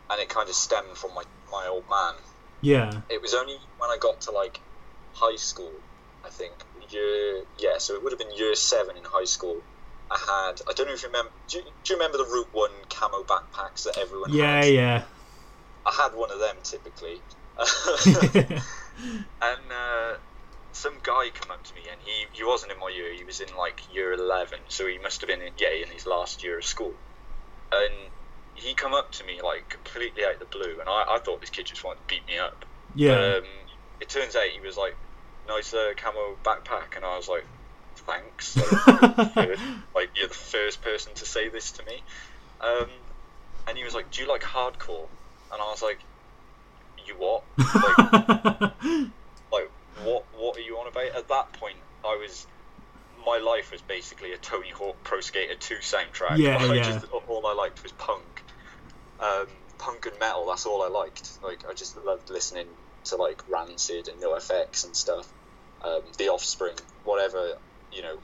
and 0.10 0.22
it 0.22 0.30
kind 0.30 0.48
of 0.50 0.56
stemmed 0.56 0.98
from 0.98 1.14
my, 1.14 1.24
my 1.52 1.68
old 1.68 1.84
man. 1.90 2.14
Yeah. 2.62 3.02
It 3.10 3.22
was 3.22 3.34
only 3.34 3.58
when 3.78 3.90
I 3.90 3.98
got 4.00 4.22
to 4.22 4.32
like 4.32 4.60
high 5.14 5.36
school, 5.36 5.72
I 6.26 6.30
think 6.30 6.54
year 6.90 7.44
yeah, 7.60 7.80
so 7.80 7.96
it 7.96 8.04
would 8.04 8.14
have 8.14 8.20
been 8.20 8.34
year 8.38 8.56
seven 8.56 8.96
in 8.96 9.04
high 9.04 9.26
school. 9.26 9.62
I 10.10 10.18
had 10.18 10.62
I 10.70 10.74
don't 10.74 10.88
know 10.88 10.94
if 10.94 11.04
you 11.04 11.10
remember. 11.10 11.32
Do 11.48 11.58
you, 11.58 11.64
do 11.84 11.94
you 11.94 12.00
remember 12.00 12.18
the 12.18 12.26
Route 12.26 12.50
One 12.52 12.72
camo 12.90 13.24
backpacks 13.24 13.84
that 13.84 13.98
everyone 13.98 14.34
yeah, 14.34 14.56
had? 14.56 14.66
Yeah, 14.66 14.72
yeah. 14.72 15.04
I 15.86 15.92
had 15.94 16.14
one 16.16 16.32
of 16.32 16.40
them 16.40 16.58
typically, 16.64 17.22
and 19.42 19.72
uh, 19.72 20.18
some 20.72 20.94
guy 21.02 21.30
came 21.34 21.52
up 21.52 21.64
to 21.64 21.74
me, 21.76 21.82
and 21.92 22.00
he 22.04 22.26
he 22.34 22.44
wasn't 22.44 22.72
in 22.72 22.80
my 22.80 22.90
year. 22.90 23.14
He 23.14 23.24
was 23.24 23.40
in 23.42 23.56
like 23.58 23.82
year 23.94 24.14
eleven, 24.14 24.60
so 24.68 24.86
he 24.88 24.98
must 25.00 25.22
have 25.22 25.28
been 25.28 25.42
in, 25.42 25.54
yeah 25.58 25.74
in 25.86 25.92
his 25.92 26.06
last 26.06 26.44
year 26.44 26.58
of 26.58 26.66
school, 26.66 26.94
and 27.72 27.94
he 28.54 28.74
come 28.74 28.94
up 28.94 29.12
to 29.14 29.24
me 29.24 29.42
like 29.44 29.70
completely 29.70 30.24
out 30.24 30.34
of 30.34 30.40
the 30.40 30.46
blue, 30.46 30.80
and 30.80 30.90
I, 30.90 31.16
I 31.16 31.20
thought 31.20 31.42
this 31.42 31.50
kid 31.50 31.66
just 31.66 31.84
wanted 31.84 32.00
to 32.08 32.16
beat 32.16 32.28
me 32.28 32.38
up. 32.38 32.66
Yeah. 32.96 33.38
Um, 33.38 33.44
it 34.00 34.10
turns 34.10 34.36
out 34.36 34.44
he 34.44 34.60
was 34.60 34.78
like, 34.78 34.96
nice 35.48 35.74
uh, 35.74 35.94
camo 35.96 36.38
backpack, 36.44 36.96
and 36.96 37.06
I 37.06 37.18
was 37.18 37.28
like, 37.28 37.46
thanks. 38.08 38.58
Like, 39.36 39.60
like, 39.94 40.10
you're 40.16 40.28
the 40.28 40.34
first 40.34 40.82
person 40.82 41.14
to 41.16 41.26
say 41.26 41.50
this 41.50 41.72
to 41.74 41.86
me. 41.86 42.02
Um, 42.62 42.88
and 43.68 43.78
he 43.78 43.84
was 43.84 43.94
like, 43.94 44.10
do 44.12 44.22
you 44.22 44.28
like 44.28 44.42
hardcore? 44.42 45.08
And 45.52 45.62
I 45.62 45.66
was 45.66 45.84
like, 45.84 46.00
you 47.06 47.16
what? 47.16 47.44
Like, 47.58 48.72
like 49.52 49.70
what? 50.04 50.26
What 50.38 50.58
are 50.58 50.62
you 50.62 50.78
on 50.78 50.88
about? 50.88 51.16
At 51.16 51.28
that 51.28 51.54
point, 51.54 51.78
I 52.04 52.16
was 52.16 52.48
my 53.26 53.38
life 53.38 53.72
was 53.72 53.82
basically 53.82 54.34
a 54.34 54.38
Tony 54.38 54.70
Hawk 54.70 54.96
Pro 55.04 55.20
Skater 55.20 55.56
2 55.56 55.76
soundtrack. 55.76 56.38
Yeah, 56.38 56.58
I 56.58 56.74
yeah. 56.74 56.84
Just, 56.84 57.06
all 57.28 57.46
I 57.46 57.54
liked 57.54 57.84
was 57.84 57.92
punk 57.94 58.24
um, 59.20 59.48
punk 59.78 60.06
and 60.06 60.20
metal. 60.20 60.48
That's 60.48 60.66
all 60.66 60.84
I 60.84 60.88
liked. 60.88 61.40
Like 61.44 61.68
I 61.70 61.74
just 61.74 61.98
loved 62.04 62.30
listening 62.30 62.68
to 63.06 63.16
like 63.16 63.44
Rancid 63.50 64.08
and 64.08 64.22
NoFX 64.22 64.86
and 64.86 64.96
stuff. 64.96 65.28
Um, 65.84 66.02
the 66.18 66.30
Offspring, 66.30 66.76
whatever 67.04 67.58
you 67.98 68.04
know, 68.04 68.18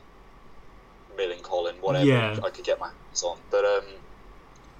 Millencolin, 1.17 1.81
whatever 1.81 2.05
yeah. 2.05 2.37
I 2.43 2.49
could 2.51 2.63
get 2.63 2.79
my 2.79 2.87
hands 2.87 3.23
on. 3.23 3.39
But 3.49 3.65
um, 3.65 3.83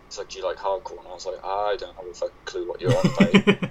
he's 0.08 0.20
like, 0.20 0.30
do 0.30 0.40
you 0.40 0.46
like 0.46 0.58
hardcore? 0.58 1.00
And 1.00 1.08
I 1.08 1.14
was 1.14 1.26
like, 1.26 1.44
I 1.44 1.76
don't 1.80 1.96
have 1.96 2.06
a 2.06 2.14
fucking 2.14 2.46
clue 2.46 2.68
what 2.68 2.80
you're 2.80 2.96
on 2.96 3.06
about. 3.06 3.70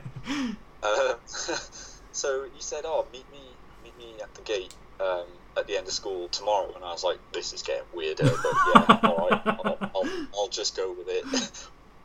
um, 0.83 1.17
so 2.13 2.47
he 2.53 2.61
said, 2.61 2.83
oh, 2.85 3.07
meet 3.13 3.31
me, 3.31 3.57
meet 3.83 3.97
me 3.97 4.17
at 4.21 4.35
the 4.35 4.43
gate 4.43 4.75
um, 5.01 5.27
at 5.57 5.69
the 5.69 5.77
end 5.77 5.87
of 5.87 5.93
school 5.93 6.29
tomorrow. 6.29 6.75
And 6.75 6.85
I 6.85 6.91
was 6.91 7.05
like, 7.05 7.21
this 7.33 7.53
is 7.53 7.63
getting 7.63 7.87
weirder, 7.95 8.25
but 8.25 8.55
yeah, 8.75 8.99
all 9.05 9.29
right, 9.29 9.43
I'll, 9.47 9.79
I'll, 9.95 10.11
I'll 10.35 10.49
just 10.49 10.77
go 10.77 10.93
with 10.97 11.07
it. 11.09 11.25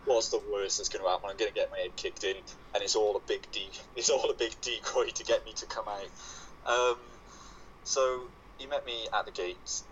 What's 0.06 0.30
the 0.30 0.42
worst 0.54 0.78
that's 0.78 0.90
going 0.90 1.04
to 1.04 1.10
happen? 1.10 1.30
I'm 1.30 1.38
going 1.38 1.52
to 1.52 1.56
get 1.56 1.70
my 1.72 1.80
head 1.80 1.96
kicked 1.98 2.24
in, 2.24 2.36
and 2.74 2.84
it's 2.84 2.96
all 2.96 3.18
a 3.18 3.28
big 3.28 3.52
de- 3.52 3.72
it's 3.96 4.10
all 4.10 4.30
a 4.30 4.34
big 4.36 4.54
decoy 4.62 5.10
to 5.10 5.24
get 5.26 5.46
me 5.46 5.52
to 5.58 5.66
come 5.66 5.84
out. 5.86 6.72
Um, 6.72 6.96
so 7.84 8.30
he 8.58 8.66
met 8.68 8.86
me 8.86 9.08
at 9.14 9.26
the 9.26 9.32
gates, 9.32 9.84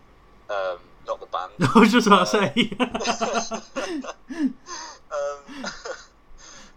um, 0.50 0.77
not 1.07 1.19
the 1.19 1.25
band. 1.27 1.51
I 1.75 1.79
was 1.79 1.91
just 1.91 2.07
about 2.07 2.27
to 2.27 2.38
Uh, 2.38 2.53
say. 2.53 2.72
um, 4.39 5.39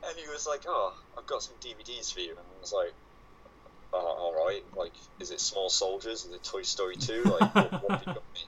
and 0.07 0.16
he 0.16 0.28
was 0.30 0.47
like, 0.47 0.62
"Oh, 0.66 0.95
I've 1.16 1.26
got 1.26 1.42
some 1.42 1.54
DVDs 1.61 2.12
for 2.12 2.21
you," 2.21 2.30
and 2.30 2.38
I 2.40 2.61
was 2.61 2.73
like, 2.73 2.92
uh, 3.92 3.97
"All 3.97 4.35
right, 4.35 4.62
like, 4.76 4.92
is 5.21 5.30
it 5.30 5.40
Small 5.40 5.68
Soldiers? 5.71 6.25
Is 6.25 6.33
it 6.33 6.42
Toy 6.45 6.62
Story 6.62 6.97
2? 6.97 7.23
Like, 7.25 7.54
what, 7.54 7.73
what 7.88 8.07
you 8.07 8.12
got 8.14 8.23
me?" 8.35 8.40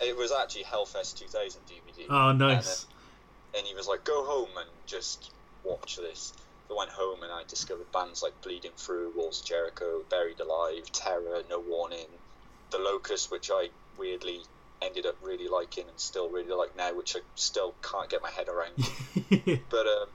It 0.00 0.16
was 0.16 0.30
actually 0.32 0.62
Hellfest 0.64 1.18
2000 1.18 1.60
DVD. 1.66 2.06
oh, 2.08 2.32
nice. 2.32 2.86
And 3.56 3.66
he 3.66 3.74
was 3.74 3.88
like, 3.88 4.04
"Go 4.04 4.24
home 4.24 4.50
and 4.58 4.68
just 4.86 5.32
watch 5.64 5.96
this." 5.96 6.32
I 6.70 6.74
went 6.76 6.90
home 6.90 7.22
and 7.22 7.32
I 7.32 7.44
discovered 7.48 7.90
bands 7.92 8.22
like 8.22 8.38
Bleeding 8.42 8.72
Through, 8.76 9.12
Walls 9.16 9.40
of 9.40 9.46
Jericho, 9.46 10.02
Buried 10.10 10.38
Alive, 10.38 10.84
Terror, 10.92 11.40
No 11.48 11.60
Warning, 11.60 12.06
The 12.70 12.78
Locust, 12.78 13.30
which 13.30 13.50
I 13.52 13.68
weirdly 13.96 14.40
ended 14.80 15.06
up 15.06 15.16
really 15.22 15.48
liking 15.48 15.88
and 15.88 15.98
still 15.98 16.28
really 16.28 16.54
like 16.54 16.76
now, 16.76 16.94
which 16.94 17.16
I 17.16 17.20
still 17.34 17.74
can't 17.82 18.08
get 18.08 18.22
my 18.22 18.30
head 18.30 18.48
around. 18.48 18.74
but 19.70 19.86
um, 19.86 20.08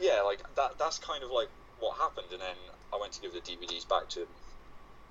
yeah, 0.00 0.22
like 0.22 0.42
that. 0.56 0.78
That's 0.78 0.98
kind 0.98 1.22
of 1.22 1.30
like 1.30 1.48
what 1.80 1.96
happened, 1.98 2.28
and 2.32 2.40
then 2.40 2.56
I 2.92 2.98
went 3.00 3.12
to 3.14 3.20
give 3.20 3.32
the 3.32 3.40
DVDs 3.40 3.88
back 3.88 4.08
to 4.10 4.22
him 4.22 4.28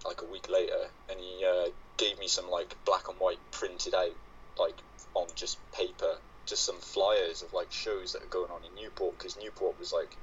like 0.06 0.22
a 0.22 0.26
week 0.26 0.50
later, 0.50 0.90
and 1.10 1.20
he 1.20 1.46
uh, 1.46 1.70
gave 1.98 2.20
me 2.20 2.28
some 2.28 2.50
like 2.50 2.76
black 2.86 3.08
and 3.10 3.20
white 3.20 3.40
printed 3.52 3.94
out, 3.94 4.16
like 4.60 4.76
on 5.14 5.28
just 5.36 5.58
paper, 5.72 6.18
just 6.46 6.66
some 6.66 6.80
flyers 6.80 7.42
of 7.42 7.54
like 7.54 7.72
shows 7.72 8.14
that 8.14 8.24
are 8.24 8.28
going 8.28 8.52
on 8.52 8.62
in 8.64 8.84
Newport, 8.84 9.18
because 9.18 9.38
Newport 9.38 9.80
was 9.80 9.92
like, 9.92 10.16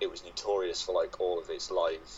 it 0.00 0.10
was 0.10 0.24
notorious 0.24 0.82
for 0.82 0.94
like 0.94 1.20
all 1.20 1.40
of 1.40 1.48
its 1.50 1.70
live, 1.70 2.10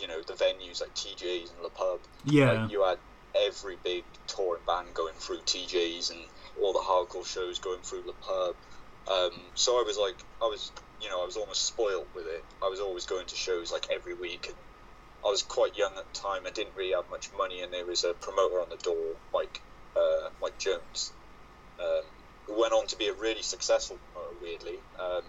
you 0.00 0.08
know, 0.08 0.20
the 0.22 0.34
venues 0.34 0.80
like 0.80 0.94
TJ's 0.94 1.50
and 1.50 1.62
Le 1.62 1.70
Pub. 1.70 2.00
yeah. 2.24 2.52
Like, 2.52 2.70
you 2.70 2.84
had 2.84 2.98
every 3.34 3.76
big 3.82 4.04
touring 4.26 4.62
band 4.66 4.94
going 4.94 5.14
through 5.14 5.38
TJ's 5.38 6.10
and 6.10 6.20
all 6.60 6.72
the 6.72 6.78
hardcore 6.78 7.26
shows 7.26 7.58
going 7.58 7.80
through 7.82 8.02
the 8.02 8.12
pub. 8.12 8.54
Um, 9.10 9.32
so 9.54 9.72
I 9.72 9.84
was 9.86 9.98
like, 9.98 10.16
I 10.40 10.46
was, 10.46 10.72
you 11.00 11.08
know, 11.08 11.22
I 11.22 11.26
was 11.26 11.36
almost 11.36 11.66
spoiled 11.66 12.06
with 12.14 12.26
it. 12.26 12.44
I 12.62 12.68
was 12.68 12.80
always 12.80 13.06
going 13.06 13.26
to 13.26 13.36
shows 13.36 13.72
like 13.72 13.88
every 13.92 14.14
week, 14.14 14.46
and 14.46 14.56
I 15.24 15.28
was 15.28 15.42
quite 15.42 15.76
young 15.76 15.92
at 15.98 16.12
the 16.12 16.18
time. 16.18 16.42
I 16.46 16.50
didn't 16.50 16.74
really 16.76 16.94
have 16.94 17.10
much 17.10 17.28
money, 17.36 17.60
and 17.62 17.72
there 17.72 17.84
was 17.84 18.04
a 18.04 18.14
promoter 18.14 18.60
on 18.60 18.70
the 18.70 18.76
door, 18.76 19.16
Mike, 19.32 19.60
uh, 19.96 20.30
Mike 20.40 20.58
Jones, 20.58 21.12
um, 21.78 22.02
who 22.46 22.60
went 22.60 22.72
on 22.72 22.86
to 22.88 22.96
be 22.96 23.08
a 23.08 23.14
really 23.14 23.42
successful 23.42 23.98
promoter. 24.12 24.36
Weirdly, 24.40 24.78
um, 24.98 25.22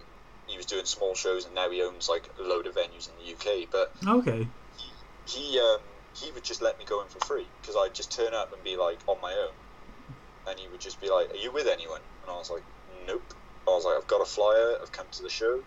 he 0.48 0.58
was 0.58 0.66
doing 0.66 0.86
small 0.86 1.16
shows, 1.16 1.46
and 1.46 1.56
now 1.56 1.70
he 1.70 1.82
owns 1.82 2.08
like 2.10 2.30
a 2.40 2.44
load 2.44 2.68
of 2.68 2.76
venues 2.76 3.10
in 3.10 3.18
the 3.18 3.24
UK. 3.24 3.66
But 3.66 3.90
Okay. 4.08 4.48
he 5.26 5.60
um, 5.60 5.82
he 6.14 6.32
would 6.32 6.44
just 6.44 6.62
let 6.62 6.78
me 6.80 6.86
go 6.86 7.02
in 7.02 7.10
for 7.10 7.20
free 7.26 7.52
because 7.62 7.76
I'd 7.76 7.96
just 7.96 8.12
turn 8.16 8.34
up 8.34 8.54
and 8.54 8.64
be 8.64 8.78
like 8.78 9.02
on 9.08 9.22
my 9.22 9.34
own, 9.34 9.56
and 10.48 10.60
he 10.60 10.68
would 10.68 10.82
just 10.82 11.02
be 11.02 11.10
like, 11.10 11.32
"Are 11.32 11.38
you 11.38 11.52
with 11.52 11.68
anyone?" 11.68 12.02
And 12.24 12.32
I 12.32 12.36
was 12.36 12.50
like, 12.50 12.66
"Nope." 13.08 13.34
I 13.68 13.72
was 13.72 13.86
like, 13.86 13.98
"I've 13.98 14.08
got 14.08 14.22
a 14.22 14.26
flyer. 14.26 14.78
I've 14.82 14.92
come 14.92 15.08
to 15.12 15.24
the 15.24 15.30
show. 15.30 15.64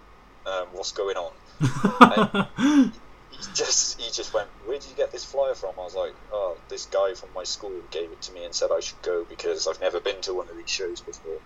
Um, 0.47 0.69
what's 0.73 0.93
going 0.93 1.17
on?" 1.17 1.33
He 3.31 3.39
just 3.55 4.01
he 4.01 4.11
just 4.11 4.35
went, 4.35 4.51
"Where 4.59 4.79
did 4.79 4.91
you 4.91 4.97
get 4.97 5.13
this 5.13 5.25
flyer 5.25 5.55
from?" 5.55 5.79
I 5.79 5.83
was 5.83 5.95
like, 5.95 6.15
"Oh, 6.31 6.59
this 6.69 6.87
guy 6.87 7.15
from 7.15 7.33
my 7.33 7.45
school 7.45 7.83
gave 7.91 8.13
it 8.13 8.21
to 8.23 8.33
me 8.33 8.45
and 8.45 8.55
said 8.55 8.71
I 8.71 8.81
should 8.81 9.01
go 9.03 9.25
because 9.25 9.67
I've 9.67 9.81
never 9.81 10.01
been 10.01 10.21
to 10.23 10.35
one 10.35 10.51
of 10.51 10.57
these 10.57 10.71
shows 10.71 11.01
before." 11.01 11.41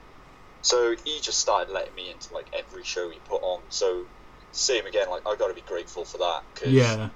So 0.62 0.95
he 1.04 1.21
just 1.21 1.38
started 1.38 1.73
letting 1.73 1.95
me 1.95 2.11
into 2.11 2.33
like 2.33 2.47
every 2.52 2.85
show 2.85 3.11
he 3.11 3.19
put 3.28 3.42
on. 3.42 3.62
So 3.69 4.04
same 4.52 4.87
again, 4.87 5.11
like 5.11 5.23
I 5.26 5.37
got 5.37 5.49
to 5.49 5.54
be 5.54 5.62
grateful 5.62 6.04
for 6.04 6.19
that 6.19 6.42
because 6.54 6.73
yeah. 6.73 7.11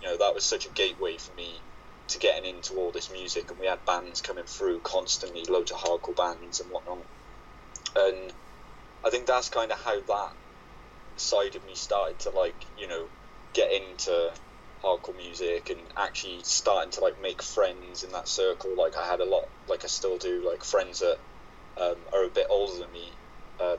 you 0.00 0.08
know 0.08 0.16
that 0.16 0.34
was 0.34 0.44
such 0.44 0.66
a 0.66 0.70
gateway 0.70 1.16
for 1.16 1.34
me 1.34 1.60
to 2.08 2.18
getting 2.18 2.44
into 2.44 2.74
all 2.74 2.90
this 2.90 3.10
music 3.10 3.50
and 3.50 3.58
we 3.58 3.66
had 3.66 3.84
bands 3.86 4.20
coming 4.20 4.44
through 4.44 4.80
constantly 4.80 5.44
loads 5.44 5.70
of 5.70 5.78
hardcore 5.78 6.16
bands 6.16 6.60
and 6.60 6.70
whatnot 6.70 6.98
and 7.96 8.32
i 9.04 9.10
think 9.10 9.26
that's 9.26 9.48
kind 9.48 9.72
of 9.72 9.80
how 9.82 9.98
that 10.00 10.32
side 11.16 11.56
of 11.56 11.64
me 11.64 11.74
started 11.74 12.18
to 12.18 12.30
like 12.30 12.54
you 12.78 12.86
know 12.86 13.06
get 13.54 13.70
into 13.72 14.30
hardcore 14.82 15.16
music 15.16 15.70
and 15.70 15.80
actually 15.96 16.40
starting 16.42 16.90
to 16.90 17.00
like 17.00 17.20
make 17.22 17.42
friends 17.42 18.04
in 18.04 18.12
that 18.12 18.28
circle 18.28 18.70
like 18.76 18.96
i 18.98 19.06
had 19.06 19.20
a 19.20 19.24
lot 19.24 19.48
like 19.68 19.82
i 19.84 19.86
still 19.86 20.18
do 20.18 20.46
like 20.46 20.62
friends 20.62 21.00
that 21.00 21.16
um, 21.80 21.96
are 22.12 22.24
a 22.24 22.28
bit 22.28 22.46
older 22.50 22.80
than 22.80 22.92
me 22.92 23.08
um, 23.60 23.78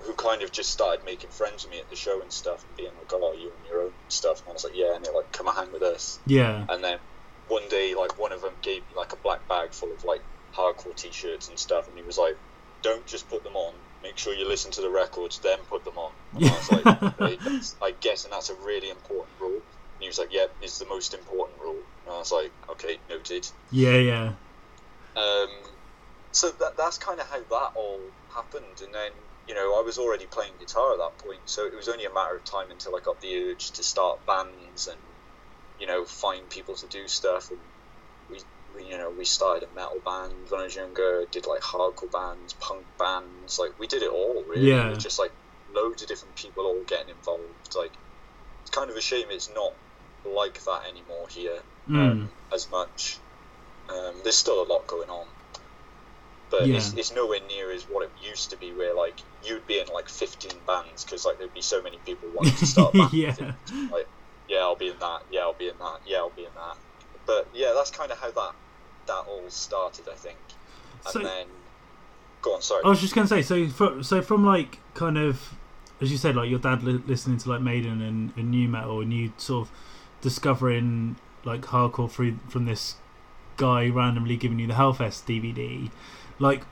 who 0.00 0.12
kind 0.14 0.42
of 0.42 0.52
just 0.52 0.70
started 0.70 1.04
making 1.04 1.30
friends 1.30 1.64
with 1.64 1.72
me 1.72 1.80
at 1.80 1.88
the 1.90 1.96
show 1.96 2.20
and 2.20 2.32
stuff 2.32 2.64
and 2.66 2.76
being 2.76 2.90
like, 2.98 3.12
"Oh, 3.12 3.32
you 3.32 3.48
on 3.48 3.68
your 3.68 3.82
own 3.82 3.86
and 3.86 4.12
stuff." 4.12 4.40
And 4.40 4.50
I 4.50 4.52
was 4.52 4.64
like, 4.64 4.76
"Yeah," 4.76 4.94
and 4.94 5.04
they're 5.04 5.14
like, 5.14 5.32
"Come 5.32 5.48
and 5.48 5.56
hang 5.56 5.72
with 5.72 5.82
us." 5.82 6.18
Yeah. 6.26 6.64
And 6.68 6.82
then 6.82 6.98
one 7.48 7.68
day, 7.68 7.94
like 7.94 8.18
one 8.18 8.32
of 8.32 8.42
them 8.42 8.52
gave 8.62 8.82
me 8.82 8.96
like 8.96 9.12
a 9.12 9.16
black 9.16 9.46
bag 9.48 9.72
full 9.72 9.92
of 9.92 10.04
like 10.04 10.22
hardcore 10.54 10.94
T-shirts 10.94 11.48
and 11.48 11.58
stuff, 11.58 11.88
and 11.88 11.96
he 11.96 12.04
was 12.04 12.18
like, 12.18 12.36
"Don't 12.82 13.06
just 13.06 13.28
put 13.28 13.44
them 13.44 13.56
on. 13.56 13.74
Make 14.02 14.18
sure 14.18 14.34
you 14.34 14.46
listen 14.46 14.70
to 14.72 14.80
the 14.80 14.90
records, 14.90 15.38
then 15.38 15.58
put 15.70 15.84
them 15.84 15.96
on." 15.96 16.12
And 16.34 16.44
I 16.44 16.50
was 16.50 16.72
like, 16.72 17.18
that's, 17.44 17.76
"I 17.82 17.92
guess," 18.00 18.24
and 18.24 18.32
that's 18.32 18.50
a 18.50 18.54
really 18.64 18.90
important 18.90 19.40
rule. 19.40 19.54
And 19.54 20.00
he 20.00 20.08
was 20.08 20.18
like, 20.18 20.32
"Yep, 20.32 20.54
it's 20.62 20.78
the 20.78 20.86
most 20.86 21.14
important 21.14 21.58
rule." 21.60 21.80
And 22.04 22.14
I 22.14 22.18
was 22.18 22.32
like, 22.32 22.52
"Okay, 22.70 22.98
noted." 23.08 23.48
Yeah. 23.70 23.96
Yeah. 23.96 24.32
Um, 25.16 25.48
so 26.36 26.50
that 26.60 26.76
that's 26.76 26.98
kind 26.98 27.18
of 27.20 27.26
how 27.28 27.40
that 27.40 27.70
all 27.76 28.00
happened, 28.34 28.76
and 28.84 28.92
then 28.94 29.12
you 29.48 29.54
know 29.54 29.78
I 29.78 29.82
was 29.82 29.98
already 29.98 30.26
playing 30.26 30.52
guitar 30.60 30.92
at 30.92 30.98
that 30.98 31.18
point, 31.24 31.44
so 31.46 31.66
it 31.66 31.74
was 31.74 31.88
only 31.88 32.04
a 32.04 32.12
matter 32.12 32.36
of 32.36 32.44
time 32.44 32.70
until 32.70 32.94
I 32.96 33.00
got 33.04 33.20
the 33.20 33.34
urge 33.50 33.72
to 33.72 33.82
start 33.82 34.24
bands 34.26 34.86
and 34.86 35.00
you 35.78 35.86
know 35.86 36.04
find 36.04 36.48
people 36.50 36.74
to 36.76 36.86
do 36.88 37.08
stuff. 37.08 37.50
And 37.50 37.60
we, 38.28 38.38
we 38.74 38.84
you 38.90 38.98
know 38.98 39.10
we 39.10 39.24
started 39.24 39.68
a 39.68 39.74
metal 39.74 40.00
band 40.04 40.48
when 40.50 40.60
I 40.60 40.64
was 40.64 40.76
younger, 40.76 41.24
did 41.32 41.46
like 41.46 41.62
hardcore 41.62 42.12
bands, 42.12 42.52
punk 42.54 42.86
bands, 42.98 43.58
like 43.58 43.72
we 43.78 43.86
did 43.86 44.02
it 44.02 44.10
all 44.10 44.44
really. 44.48 44.68
Yeah. 44.70 44.90
It 44.92 44.98
just 45.00 45.18
like 45.18 45.32
loads 45.74 46.02
of 46.02 46.08
different 46.08 46.36
people 46.36 46.64
all 46.66 46.84
getting 46.86 47.14
involved. 47.16 47.74
Like 47.76 47.94
it's 48.62 48.70
kind 48.76 48.90
of 48.90 48.96
a 48.96 49.00
shame 49.00 49.26
it's 49.30 49.50
not 49.54 49.72
like 50.24 50.62
that 50.64 50.82
anymore 50.90 51.26
here 51.30 51.60
Mm. 51.88 52.10
um, 52.10 52.30
as 52.52 52.68
much. 52.70 53.16
Um, 53.88 54.20
there's 54.24 54.36
still 54.36 54.60
a 54.62 54.66
lot 54.66 54.86
going 54.88 55.08
on, 55.08 55.26
but 56.50 56.62
it's, 56.68 56.92
Yeah. 56.92 56.98
it's 57.00 57.12
nowhere 57.14 57.40
near 57.48 57.70
as 57.72 57.84
what 57.84 58.04
it 58.04 58.10
used 58.22 58.50
to 58.50 58.56
be, 58.56 58.72
where 58.72 58.94
like 58.94 59.18
you'd 59.44 59.66
be 59.66 59.78
in 59.80 59.86
like 59.88 60.08
15 60.08 60.52
bands 60.66 61.04
because 61.04 61.24
like 61.24 61.38
there'd 61.38 61.52
be 61.54 61.60
so 61.62 61.82
many 61.82 61.98
people 62.06 62.28
wanting 62.34 62.54
to 62.54 62.66
start 62.66 62.94
yeah. 63.12 63.34
Like, 63.92 64.08
yeah, 64.48 64.58
I'll 64.58 64.76
be 64.76 64.88
in 64.88 64.98
that. 65.00 65.22
Yeah, 65.30 65.40
I'll 65.40 65.54
be 65.54 65.68
in 65.68 65.78
that. 65.78 65.98
Yeah, 66.06 66.18
I'll 66.18 66.30
be 66.30 66.44
in 66.44 66.54
that. 66.54 66.76
But 67.26 67.48
yeah, 67.54 67.72
that's 67.74 67.90
kind 67.90 68.12
of 68.12 68.18
how 68.18 68.30
that 68.30 68.52
that 69.06 69.24
all 69.28 69.44
started, 69.48 70.08
I 70.08 70.14
think. 70.14 70.38
And 71.04 71.12
So- 71.12 71.18
then, 71.20 71.46
go 72.42 72.54
on. 72.54 72.62
Sorry. 72.62 72.82
I 72.84 72.88
was 72.88 73.00
just 73.00 73.14
gonna 73.14 73.26
say, 73.28 73.42
so 73.42 73.68
from 73.68 74.02
so 74.04 74.22
from 74.22 74.44
like 74.46 74.78
kind 74.94 75.18
of, 75.18 75.54
as 76.00 76.10
you 76.12 76.16
said, 76.18 76.36
like 76.36 76.48
your 76.48 76.58
dad 76.60 76.82
li- 76.84 77.02
listening 77.06 77.38
to 77.38 77.48
like 77.50 77.60
Maiden 77.60 78.00
and, 78.02 78.32
and 78.36 78.50
new 78.50 78.68
metal, 78.68 79.00
and 79.00 79.12
you 79.12 79.32
sort 79.36 79.66
of 79.68 79.74
discovering 80.20 81.16
like 81.44 81.62
hardcore 81.62 82.10
through 82.10 82.38
from 82.48 82.64
this 82.66 82.96
guy 83.56 83.88
randomly 83.88 84.36
giving 84.36 84.58
you 84.58 84.66
the 84.66 84.74
Hellfest 84.74 85.24
DVD. 85.26 85.90
Like 86.38 86.62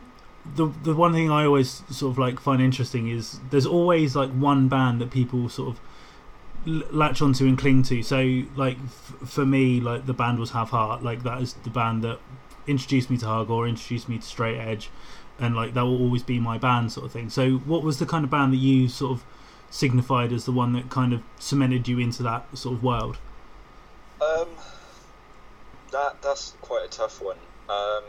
the 0.56 0.66
the 0.82 0.94
one 0.94 1.12
thing 1.12 1.30
I 1.30 1.44
always 1.44 1.82
sort 1.90 2.12
of 2.12 2.18
like 2.18 2.40
find 2.40 2.60
interesting 2.60 3.08
is 3.08 3.40
there's 3.50 3.66
always 3.66 4.14
like 4.14 4.30
one 4.30 4.68
band 4.68 5.00
that 5.00 5.10
people 5.10 5.48
sort 5.48 5.76
of 5.76 5.80
latch 6.94 7.22
onto 7.22 7.46
and 7.46 7.58
cling 7.58 7.82
to. 7.84 8.02
So 8.02 8.42
like 8.56 8.76
f- 8.78 9.28
for 9.28 9.44
me, 9.44 9.80
like 9.80 10.06
the 10.06 10.14
band 10.14 10.38
was 10.38 10.50
Have 10.50 10.70
Heart. 10.70 11.02
Like 11.02 11.22
that 11.22 11.40
is 11.40 11.54
the 11.64 11.70
band 11.70 12.02
that 12.04 12.18
introduced 12.66 13.10
me 13.10 13.18
to 13.18 13.26
hardcore, 13.26 13.68
introduced 13.68 14.08
me 14.08 14.18
to 14.18 14.24
straight 14.24 14.58
edge 14.58 14.90
and 15.38 15.56
like 15.56 15.74
that 15.74 15.82
will 15.82 16.00
always 16.00 16.22
be 16.22 16.38
my 16.38 16.58
band 16.58 16.92
sort 16.92 17.06
of 17.06 17.12
thing. 17.12 17.28
So 17.28 17.56
what 17.58 17.82
was 17.82 17.98
the 17.98 18.06
kind 18.06 18.24
of 18.24 18.30
band 18.30 18.52
that 18.52 18.58
you 18.58 18.88
sort 18.88 19.12
of 19.12 19.24
signified 19.70 20.32
as 20.32 20.44
the 20.44 20.52
one 20.52 20.72
that 20.74 20.90
kind 20.90 21.12
of 21.12 21.22
cemented 21.38 21.88
you 21.88 21.98
into 21.98 22.22
that 22.22 22.56
sort 22.56 22.76
of 22.76 22.84
world? 22.84 23.18
Um, 24.20 24.48
that 25.90 26.22
that's 26.22 26.54
quite 26.60 26.84
a 26.84 26.88
tough 26.88 27.20
one. 27.20 27.38
Um, 27.68 28.04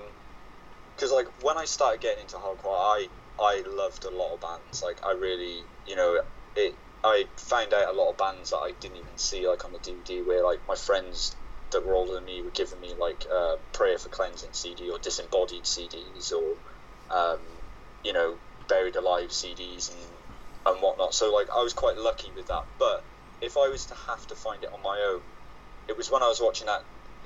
because 0.95 1.11
like 1.11 1.27
when 1.43 1.57
I 1.57 1.65
started 1.65 2.01
getting 2.01 2.21
into 2.21 2.37
hardcore, 2.37 2.75
I 2.75 3.07
I 3.39 3.63
loved 3.67 4.05
a 4.05 4.09
lot 4.09 4.33
of 4.33 4.41
bands. 4.41 4.81
Like 4.83 4.99
I 5.05 5.11
really, 5.11 5.61
you 5.85 5.95
know, 5.95 6.19
it. 6.55 6.73
I 7.03 7.25
found 7.37 7.71
out 7.73 7.93
a 7.93 7.97
lot 7.97 8.09
of 8.09 8.17
bands 8.17 8.49
that 8.49 8.57
I 8.57 8.71
didn't 8.81 8.97
even 8.97 9.17
see 9.17 9.47
like 9.47 9.63
on 9.65 9.73
the 9.73 9.79
DVD. 9.79 10.25
Where 10.25 10.43
like 10.43 10.59
my 10.67 10.75
friends 10.75 11.35
that 11.71 11.85
were 11.85 11.93
older 11.93 12.15
than 12.15 12.25
me 12.25 12.41
were 12.41 12.51
giving 12.51 12.79
me 12.79 12.95
like 12.99 13.25
uh, 13.31 13.57
Prayer 13.73 13.97
for 13.97 14.09
Cleansing 14.09 14.53
CD 14.53 14.89
or 14.89 14.97
Disembodied 14.99 15.65
CDs 15.65 16.31
or, 16.31 16.55
um, 17.15 17.39
you 18.03 18.13
know, 18.13 18.37
Buried 18.67 18.95
Alive 18.95 19.29
CDs 19.29 19.91
and 19.91 19.99
and 20.65 20.81
whatnot. 20.81 21.13
So 21.13 21.33
like 21.33 21.47
I 21.55 21.61
was 21.61 21.73
quite 21.73 21.97
lucky 21.97 22.31
with 22.35 22.47
that. 22.47 22.63
But 22.79 23.05
if 23.41 23.57
I 23.57 23.67
was 23.69 23.85
to 23.87 23.95
have 24.07 24.25
to 24.27 24.35
find 24.35 24.63
it 24.63 24.69
on 24.73 24.81
my 24.81 24.97
own, 25.13 25.21
it 25.87 25.97
was 25.97 26.09
when 26.09 26.23
I 26.23 26.27
was 26.27 26.39
watching 26.41 26.67
that 26.67 26.81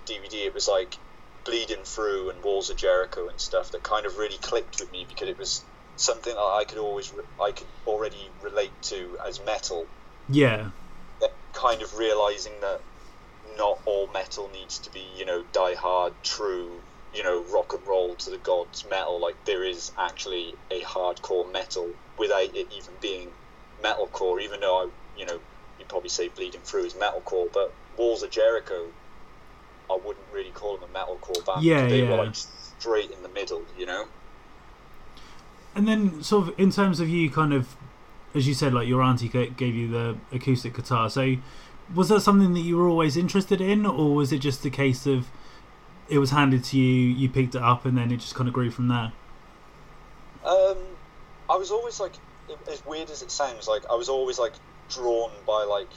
DVD. 0.05 0.47
It 0.47 0.53
was 0.53 0.67
like 0.67 0.97
Bleeding 1.46 1.84
Through 1.84 2.31
and 2.31 2.43
Walls 2.43 2.69
of 2.69 2.77
Jericho 2.77 3.27
and 3.29 3.39
stuff 3.39 3.72
that 3.72 3.84
kind 3.84 4.05
of 4.05 4.17
really 4.17 4.38
clicked 4.38 4.79
with 4.79 4.91
me 4.91 5.05
because 5.08 5.29
it 5.29 5.38
was 5.38 5.63
something 5.96 6.34
that 6.34 6.39
I 6.39 6.63
could 6.67 6.77
always 6.77 7.12
re- 7.12 7.24
I 7.41 7.51
could 7.51 7.67
already 7.86 8.29
relate 8.43 8.72
to 8.84 9.17
as 9.27 9.39
metal. 9.46 9.86
Yeah. 10.29 10.69
That 11.22 11.31
kind 11.53 11.81
of 11.81 11.98
realizing 11.98 12.53
that 12.62 12.81
not 13.58 13.79
all 13.86 14.08
metal 14.13 14.50
needs 14.53 14.79
to 14.79 14.89
be 14.91 15.01
you 15.17 15.25
know 15.25 15.43
die 15.53 15.75
hard 15.75 16.13
true 16.24 16.79
you 17.13 17.24
know 17.24 17.43
rock 17.51 17.74
and 17.74 17.86
roll 17.88 18.15
to 18.15 18.29
the 18.29 18.38
gods 18.38 18.86
metal 18.89 19.19
like 19.22 19.36
there 19.46 19.63
is 19.63 19.91
actually 19.98 20.53
a 20.72 20.81
hardcore 20.81 21.51
metal 21.51 21.89
without 22.17 22.55
it 22.55 22.67
even 22.72 22.93
being 23.01 23.27
metalcore 23.84 24.41
even 24.41 24.60
though 24.60 24.77
I 24.77 24.89
you 25.19 25.25
know 25.25 25.39
you 25.77 25.86
probably 25.86 26.10
say 26.10 26.29
bleeding 26.29 26.62
through 26.62 26.86
is 26.86 26.93
metalcore 26.93 27.48
but 27.53 27.74
walls 27.98 28.24
of 28.24 28.31
Jericho 28.31 28.86
I 29.89 29.96
wouldn't 29.96 30.25
really 30.31 30.51
call 30.51 30.77
them 30.77 30.89
a 30.89 30.98
metalcore 30.98 31.46
band 31.46 31.63
Yeah, 31.63 31.88
they 31.88 32.03
yeah. 32.03 32.10
were 32.10 32.17
like 32.17 32.36
straight 32.36 33.12
in 33.12 33.22
the 33.24 33.29
middle 33.29 33.63
you 33.77 33.86
know 33.86 34.05
And 35.75 35.88
then, 35.88 36.24
sort 36.24 36.48
of, 36.50 36.60
in 36.60 36.72
terms 36.72 37.00
of 37.00 37.10
you, 37.10 37.29
kind 37.29 37.53
of, 37.53 37.75
as 38.34 38.48
you 38.48 38.53
said, 38.53 38.74
like 38.74 38.88
your 38.88 39.01
auntie 39.01 39.29
gave 39.29 39.75
you 39.75 39.88
the 39.88 40.17
acoustic 40.31 40.74
guitar. 40.74 41.10
So, 41.10 41.36
was 41.93 42.10
that 42.10 42.22
something 42.22 42.53
that 42.53 42.62
you 42.62 42.77
were 42.77 42.88
always 42.88 43.15
interested 43.17 43.62
in, 43.62 43.86
or 43.86 44.15
was 44.15 44.31
it 44.31 44.39
just 44.39 44.65
a 44.65 44.69
case 44.69 45.05
of 45.05 45.27
it 46.08 46.17
was 46.17 46.31
handed 46.31 46.63
to 46.65 46.77
you, 46.77 47.08
you 47.13 47.29
picked 47.29 47.55
it 47.55 47.62
up, 47.62 47.86
and 47.86 47.98
then 47.98 48.12
it 48.12 48.17
just 48.17 48.36
kind 48.36 48.48
of 48.48 48.53
grew 48.53 48.72
from 48.72 48.88
there? 48.88 49.13
Um, 50.43 50.77
I 51.50 51.55
was 51.58 51.72
always 51.72 52.00
like, 52.00 52.13
as 52.67 52.84
weird 52.86 53.10
as 53.10 53.22
it 53.22 53.31
sounds, 53.31 53.67
like 53.67 53.84
I 53.89 53.96
was 53.96 54.10
always 54.10 54.39
like 54.39 54.53
drawn 54.89 55.31
by 55.46 55.63
like 55.63 55.92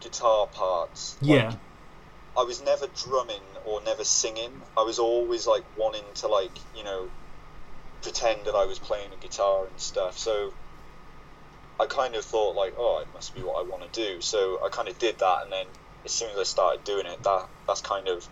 guitar 0.00 0.46
parts. 0.46 1.18
Like, 1.26 1.50
Yeah. 1.50 1.56
I 2.38 2.44
was 2.44 2.62
never 2.62 2.86
drumming 2.86 3.42
or 3.66 3.82
never 3.82 4.04
singing. 4.04 4.62
I 4.76 4.82
was 4.82 5.00
always 5.00 5.46
like 5.46 5.64
wanting 5.76 6.04
to 6.16 6.28
like 6.28 6.56
you 6.76 6.84
know 6.84 7.10
pretend 8.02 8.44
that 8.46 8.54
I 8.54 8.64
was 8.64 8.78
playing 8.78 9.10
a 9.12 9.20
guitar 9.20 9.66
and 9.66 9.80
stuff. 9.80 10.16
So 10.16 10.52
I 11.80 11.86
kind 11.86 12.14
of 12.14 12.24
thought 12.24 12.54
like, 12.54 12.74
oh, 12.78 13.00
it 13.00 13.08
must 13.12 13.34
be 13.34 13.42
what 13.42 13.64
I 13.64 13.68
want 13.68 13.92
to 13.92 14.00
do. 14.00 14.20
So 14.20 14.64
I 14.64 14.68
kind 14.68 14.88
of 14.88 14.98
did 14.98 15.18
that, 15.18 15.42
and 15.42 15.52
then 15.52 15.66
as 16.04 16.12
soon 16.12 16.30
as 16.30 16.38
I 16.38 16.44
started 16.44 16.84
doing 16.84 17.06
it, 17.06 17.22
that 17.24 17.48
that's 17.66 17.80
kind 17.80 18.06
of 18.08 18.24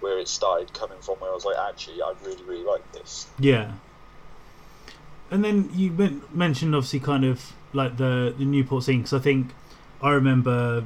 where 0.00 0.18
it 0.18 0.26
started 0.26 0.72
coming 0.74 0.98
from. 1.00 1.16
Where 1.20 1.30
I 1.30 1.34
was 1.34 1.44
like, 1.44 1.56
actually, 1.56 2.02
I 2.02 2.14
really 2.24 2.42
really 2.42 2.64
like 2.64 2.90
this. 2.92 3.28
Yeah. 3.38 3.72
And 5.30 5.44
then 5.44 5.70
you 5.72 6.20
mentioned 6.32 6.74
obviously 6.74 7.00
kind 7.00 7.24
of 7.24 7.52
like 7.72 7.96
the 7.96 8.34
the 8.36 8.44
Newport 8.44 8.82
scene 8.84 8.98
because 8.98 9.14
I 9.14 9.20
think 9.20 9.52
I 10.02 10.10
remember 10.10 10.84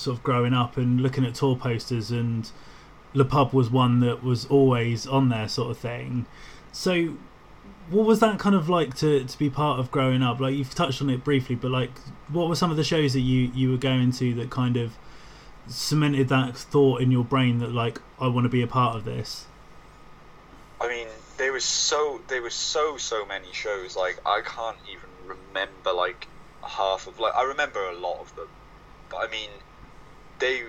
sort 0.00 0.16
of 0.16 0.22
growing 0.22 0.54
up 0.54 0.76
and 0.76 1.00
looking 1.00 1.24
at 1.24 1.34
tour 1.34 1.56
posters 1.56 2.10
and 2.10 2.50
Le 3.14 3.24
Pub 3.24 3.52
was 3.52 3.70
one 3.70 4.00
that 4.00 4.22
was 4.22 4.46
always 4.46 5.06
on 5.06 5.28
there 5.28 5.48
sort 5.48 5.70
of 5.70 5.78
thing. 5.78 6.26
So 6.72 7.16
what 7.90 8.06
was 8.06 8.20
that 8.20 8.38
kind 8.38 8.54
of 8.54 8.68
like 8.68 8.94
to, 8.96 9.24
to 9.24 9.38
be 9.38 9.48
part 9.48 9.80
of 9.80 9.90
growing 9.90 10.22
up? 10.22 10.40
Like 10.40 10.54
you've 10.54 10.74
touched 10.74 11.00
on 11.00 11.10
it 11.10 11.24
briefly, 11.24 11.56
but 11.56 11.70
like 11.70 11.90
what 12.28 12.48
were 12.48 12.56
some 12.56 12.70
of 12.70 12.76
the 12.76 12.84
shows 12.84 13.14
that 13.14 13.20
you, 13.20 13.50
you 13.54 13.70
were 13.70 13.78
going 13.78 14.12
to 14.12 14.34
that 14.34 14.50
kind 14.50 14.76
of 14.76 14.98
cemented 15.66 16.28
that 16.28 16.56
thought 16.56 17.00
in 17.00 17.10
your 17.10 17.24
brain 17.24 17.58
that 17.58 17.72
like 17.72 18.00
I 18.20 18.28
want 18.28 18.44
to 18.44 18.50
be 18.50 18.62
a 18.62 18.66
part 18.66 18.96
of 18.96 19.04
this? 19.04 19.46
I 20.80 20.88
mean, 20.88 21.08
there 21.38 21.52
was 21.52 21.64
so 21.64 22.20
there 22.28 22.42
was 22.42 22.54
so 22.54 22.96
so 22.96 23.24
many 23.24 23.52
shows. 23.52 23.96
Like 23.96 24.20
I 24.26 24.42
can't 24.44 24.76
even 24.90 25.08
remember 25.26 25.92
like 25.92 26.26
half 26.62 27.06
of 27.06 27.18
like 27.18 27.34
I 27.34 27.42
remember 27.44 27.88
a 27.88 27.94
lot 27.94 28.20
of 28.20 28.34
them, 28.36 28.48
but 29.08 29.18
I 29.18 29.30
mean, 29.30 29.50
they 30.38 30.62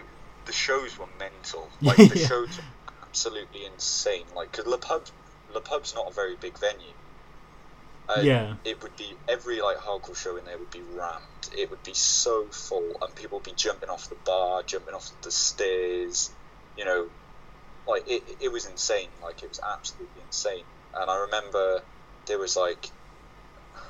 the 0.45 0.53
shows 0.53 0.97
were 0.97 1.07
mental. 1.19 1.69
Like 1.81 1.97
the 1.97 2.17
Yeah. 2.19 2.27
shows 2.27 2.57
were 2.57 2.93
absolutely 3.07 3.65
insane. 3.65 4.25
Like 4.35 4.51
because 4.51 4.67
Le 4.67 4.77
Pub 4.77 5.07
Le 5.53 5.61
Pub's 5.61 5.93
not 5.95 6.09
a 6.09 6.13
very 6.13 6.35
big 6.35 6.57
venue. 6.59 6.93
Uh, 8.07 8.21
Yeah. 8.23 8.55
It 8.65 8.81
would 8.81 8.95
be 8.95 9.17
every 9.27 9.61
like 9.61 9.77
hardcore 9.77 10.15
show 10.17 10.37
in 10.37 10.45
there 10.45 10.57
would 10.57 10.71
be 10.71 10.81
rammed. 10.81 11.49
It 11.57 11.69
would 11.69 11.83
be 11.83 11.93
so 11.93 12.47
full, 12.51 12.97
and 13.01 13.15
people 13.15 13.37
would 13.39 13.43
be 13.45 13.53
jumping 13.53 13.89
off 13.89 14.09
the 14.09 14.15
bar, 14.25 14.63
jumping 14.63 14.93
off 14.95 15.09
the 15.21 15.31
stairs. 15.31 16.31
You 16.75 16.85
know, 16.85 17.09
like 17.87 18.03
it, 18.07 18.23
it 18.41 18.51
was 18.51 18.65
insane. 18.65 19.09
Like 19.21 19.43
it 19.43 19.49
was 19.49 19.59
absolutely 19.63 20.21
insane. 20.23 20.65
And 20.93 21.09
I 21.09 21.17
remember 21.21 21.81
there 22.27 22.39
was 22.39 22.55
like, 22.55 22.91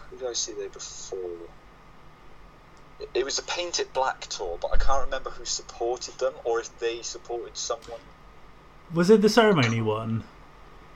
who 0.09 0.17
did 0.17 0.27
I 0.27 0.33
see 0.33 0.53
there 0.53 0.69
before? 0.69 1.49
It- 3.13 3.23
was 3.25 3.39
a 3.39 3.43
Paint 3.43 3.79
It 3.79 3.93
Black 3.93 4.21
tour, 4.21 4.57
but 4.61 4.71
I 4.73 4.77
can't 4.77 5.05
remember 5.05 5.29
who 5.29 5.45
supported 5.45 6.17
them 6.19 6.33
or 6.43 6.59
if 6.59 6.77
they 6.79 7.01
supported 7.01 7.55
someone. 7.57 8.01
Was 8.93 9.09
it 9.09 9.21
the 9.21 9.29
ceremony 9.29 9.81
one? 9.81 10.23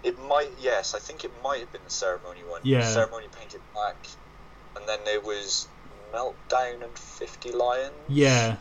It 0.03 0.19
might, 0.19 0.49
yes, 0.59 0.93
I 0.95 0.99
think 0.99 1.23
it 1.23 1.31
might 1.43 1.59
have 1.61 1.71
been 1.71 1.83
the 1.85 1.89
ceremony 1.91 2.41
one. 2.41 2.61
Yeah. 2.63 2.85
Ceremony 2.91 3.27
painted 3.39 3.61
black, 3.73 3.95
and 4.75 4.87
then 4.87 4.99
there 5.05 5.21
was 5.21 5.67
Meltdown 6.13 6.83
and 6.83 6.97
Fifty 6.97 7.51
Lions. 7.51 7.93
Yeah. 8.09 8.57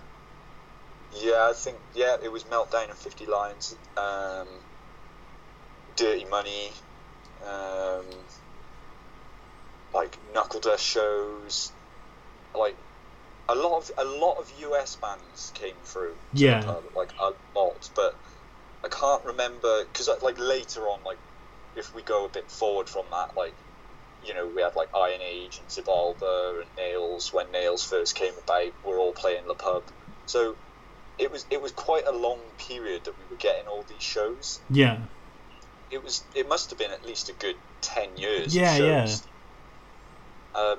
Yeah, 1.15 1.49
I 1.51 1.53
think 1.55 1.79
yeah, 1.95 2.17
it 2.23 2.31
was 2.31 2.45
Meltdown 2.45 2.89
and 2.91 2.97
Fifty 2.99 3.27
Lions. 3.27 3.75
Um, 3.97 4.47
Dirty 5.97 6.25
Money, 6.27 6.71
um, 7.47 8.05
like 9.93 10.17
Knuckle 10.33 10.61
Dust 10.61 10.85
shows, 10.85 11.73
like 12.55 12.77
a 13.49 13.55
lot 13.55 13.79
of 13.79 13.91
a 13.99 14.05
lot 14.05 14.39
of 14.39 14.53
US 14.61 14.97
bands 14.97 15.53
came 15.55 15.75
through. 15.85 16.15
Yeah. 16.33 16.63
pub, 16.63 16.85
like 16.95 17.13
a 17.21 17.33
lot, 17.55 17.91
but 17.95 18.15
I 18.85 18.89
can't 18.89 19.25
remember 19.25 19.85
because 19.85 20.09
like 20.23 20.39
later 20.39 20.83
on, 20.83 21.01
like 21.05 21.19
if 21.77 21.95
we 21.95 22.03
go 22.03 22.25
a 22.25 22.29
bit 22.29 22.51
forward 22.51 22.89
from 22.89 23.05
that, 23.11 23.37
like 23.37 23.55
you 24.25 24.35
know 24.35 24.47
we 24.55 24.63
had 24.63 24.77
like 24.77 24.95
Iron 24.95 25.21
Age 25.23 25.59
and 25.59 25.69
Xibalba 25.69 26.61
and 26.61 26.69
Nails 26.77 27.33
when 27.33 27.51
Nails 27.53 27.85
first 27.85 28.15
came 28.15 28.35
about, 28.45 28.73
we're 28.85 28.99
all 28.99 29.13
playing 29.13 29.47
the 29.47 29.55
pub, 29.55 29.83
so 30.27 30.57
it 31.19 31.31
was 31.31 31.45
it 31.51 31.61
was 31.61 31.73
quite 31.73 32.07
a 32.07 32.13
long 32.13 32.39
period 32.59 33.05
that 33.05 33.15
we 33.19 33.25
were 33.31 33.41
getting 33.41 33.67
all 33.67 33.85
these 33.89 34.03
shows. 34.03 34.61
Yeah. 34.71 34.99
It 35.91 36.03
was 36.03 36.23
it 36.35 36.49
must 36.49 36.71
have 36.71 36.79
been 36.79 36.91
at 36.91 37.05
least 37.05 37.29
a 37.29 37.33
good 37.35 37.57
ten 37.81 38.17
years. 38.17 38.55
Yeah, 38.55 38.77
of 38.77 38.85
yeah. 38.85 39.17
Um, 40.55 40.79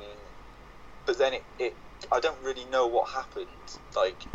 but 1.06 1.18
then 1.18 1.34
it, 1.34 1.44
it 1.60 1.76
I 2.12 2.20
don't 2.20 2.44
really 2.44 2.66
know 2.66 2.88
what 2.88 3.10
happened. 3.12 3.50
Like 3.96 4.28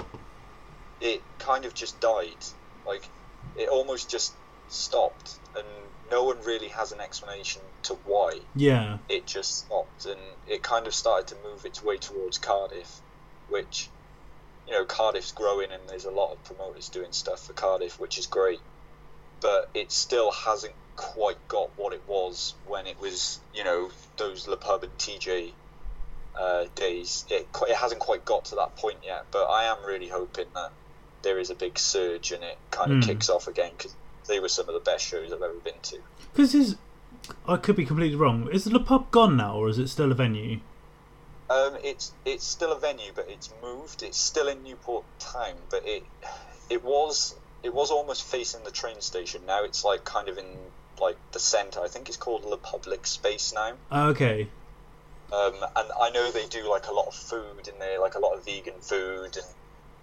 it 1.00 1.22
kind 1.38 1.64
of 1.64 1.74
just 1.74 2.00
died. 2.00 2.44
Like 2.86 3.08
it 3.54 3.68
almost 3.68 4.10
just 4.10 4.36
stopped, 4.68 5.38
and 5.54 5.66
no 6.10 6.24
one 6.24 6.38
really 6.44 6.68
has 6.68 6.92
an 6.92 7.00
explanation 7.00 7.62
to 7.84 7.94
why 8.04 8.40
Yeah. 8.54 8.98
it 9.08 9.26
just 9.26 9.58
stopped, 9.64 10.04
and 10.06 10.20
it 10.46 10.62
kind 10.62 10.86
of 10.86 10.94
started 10.94 11.28
to 11.28 11.42
move 11.42 11.64
its 11.64 11.82
way 11.82 11.96
towards 11.98 12.38
Cardiff, 12.38 13.00
which 13.48 13.90
you 14.66 14.72
know 14.74 14.84
Cardiff's 14.84 15.32
growing, 15.32 15.70
and 15.72 15.88
there's 15.88 16.04
a 16.04 16.10
lot 16.10 16.32
of 16.32 16.44
promoters 16.44 16.88
doing 16.90 17.12
stuff 17.12 17.44
for 17.46 17.52
Cardiff, 17.54 17.98
which 17.98 18.18
is 18.18 18.26
great, 18.26 18.60
but 19.40 19.70
it 19.74 19.90
still 19.92 20.30
hasn't 20.32 20.74
quite 20.96 21.38
got 21.48 21.70
what 21.76 21.92
it 21.92 22.02
was 22.08 22.56
when 22.64 22.86
it 22.86 22.98
was 23.00 23.40
you 23.54 23.64
know 23.64 23.90
those 24.16 24.48
Le 24.48 24.56
Pub 24.56 24.82
and 24.82 24.92
TJ 24.98 25.52
uh, 26.38 26.66
days. 26.74 27.24
It 27.28 27.46
it 27.68 27.76
hasn't 27.76 28.00
quite 28.00 28.24
got 28.24 28.46
to 28.46 28.54
that 28.56 28.76
point 28.76 28.98
yet, 29.04 29.26
but 29.30 29.44
I 29.44 29.64
am 29.64 29.84
really 29.84 30.08
hoping 30.08 30.46
that 30.54 30.70
there 31.22 31.38
is 31.38 31.50
a 31.50 31.54
big 31.54 31.78
surge 31.78 32.30
and 32.32 32.44
it 32.44 32.56
kind 32.70 32.92
of 32.92 32.98
Mm. 32.98 33.06
kicks 33.06 33.28
off 33.28 33.48
again 33.48 33.72
because 33.76 33.94
they 34.28 34.38
were 34.40 34.48
some 34.48 34.68
of 34.68 34.74
the 34.74 34.80
best 34.80 35.04
shows 35.04 35.32
I've 35.32 35.42
ever 35.42 35.54
been 35.54 35.80
to. 35.82 35.98
Because 36.32 36.54
is 36.54 36.76
I 37.46 37.56
could 37.56 37.76
be 37.76 37.84
completely 37.84 38.16
wrong. 38.16 38.48
Is 38.52 38.64
the 38.64 38.78
pub 38.78 39.10
gone 39.10 39.36
now, 39.36 39.56
or 39.56 39.68
is 39.68 39.78
it 39.78 39.88
still 39.88 40.12
a 40.12 40.14
venue? 40.14 40.60
Um, 41.50 41.76
it's 41.82 42.12
it's 42.24 42.44
still 42.44 42.72
a 42.72 42.78
venue, 42.78 43.10
but 43.14 43.26
it's 43.28 43.50
moved. 43.62 44.02
It's 44.02 44.18
still 44.18 44.48
in 44.48 44.62
Newport 44.62 45.04
Town, 45.18 45.54
but 45.70 45.82
it 45.86 46.04
it 46.70 46.84
was 46.84 47.34
it 47.62 47.74
was 47.74 47.90
almost 47.90 48.22
facing 48.24 48.62
the 48.64 48.70
train 48.70 49.00
station. 49.00 49.42
Now 49.46 49.64
it's 49.64 49.84
like 49.84 50.04
kind 50.04 50.28
of 50.28 50.38
in 50.38 50.46
like 51.00 51.16
the 51.32 51.38
centre. 51.40 51.80
I 51.80 51.88
think 51.88 52.08
it's 52.08 52.16
called 52.18 52.48
the 52.48 52.56
Public 52.58 53.06
Space 53.06 53.52
now. 53.54 53.72
Oh, 53.90 54.08
okay. 54.10 54.48
Um, 55.32 55.54
and 55.76 55.88
I 56.00 56.10
know 56.10 56.30
they 56.30 56.46
do 56.46 56.68
like 56.70 56.86
a 56.86 56.92
lot 56.92 57.06
of 57.06 57.14
food 57.14 57.68
in 57.68 57.78
there, 57.78 58.00
like 58.00 58.14
a 58.14 58.18
lot 58.18 58.34
of 58.36 58.44
vegan 58.44 58.80
food, 58.80 59.36
and 59.36 59.46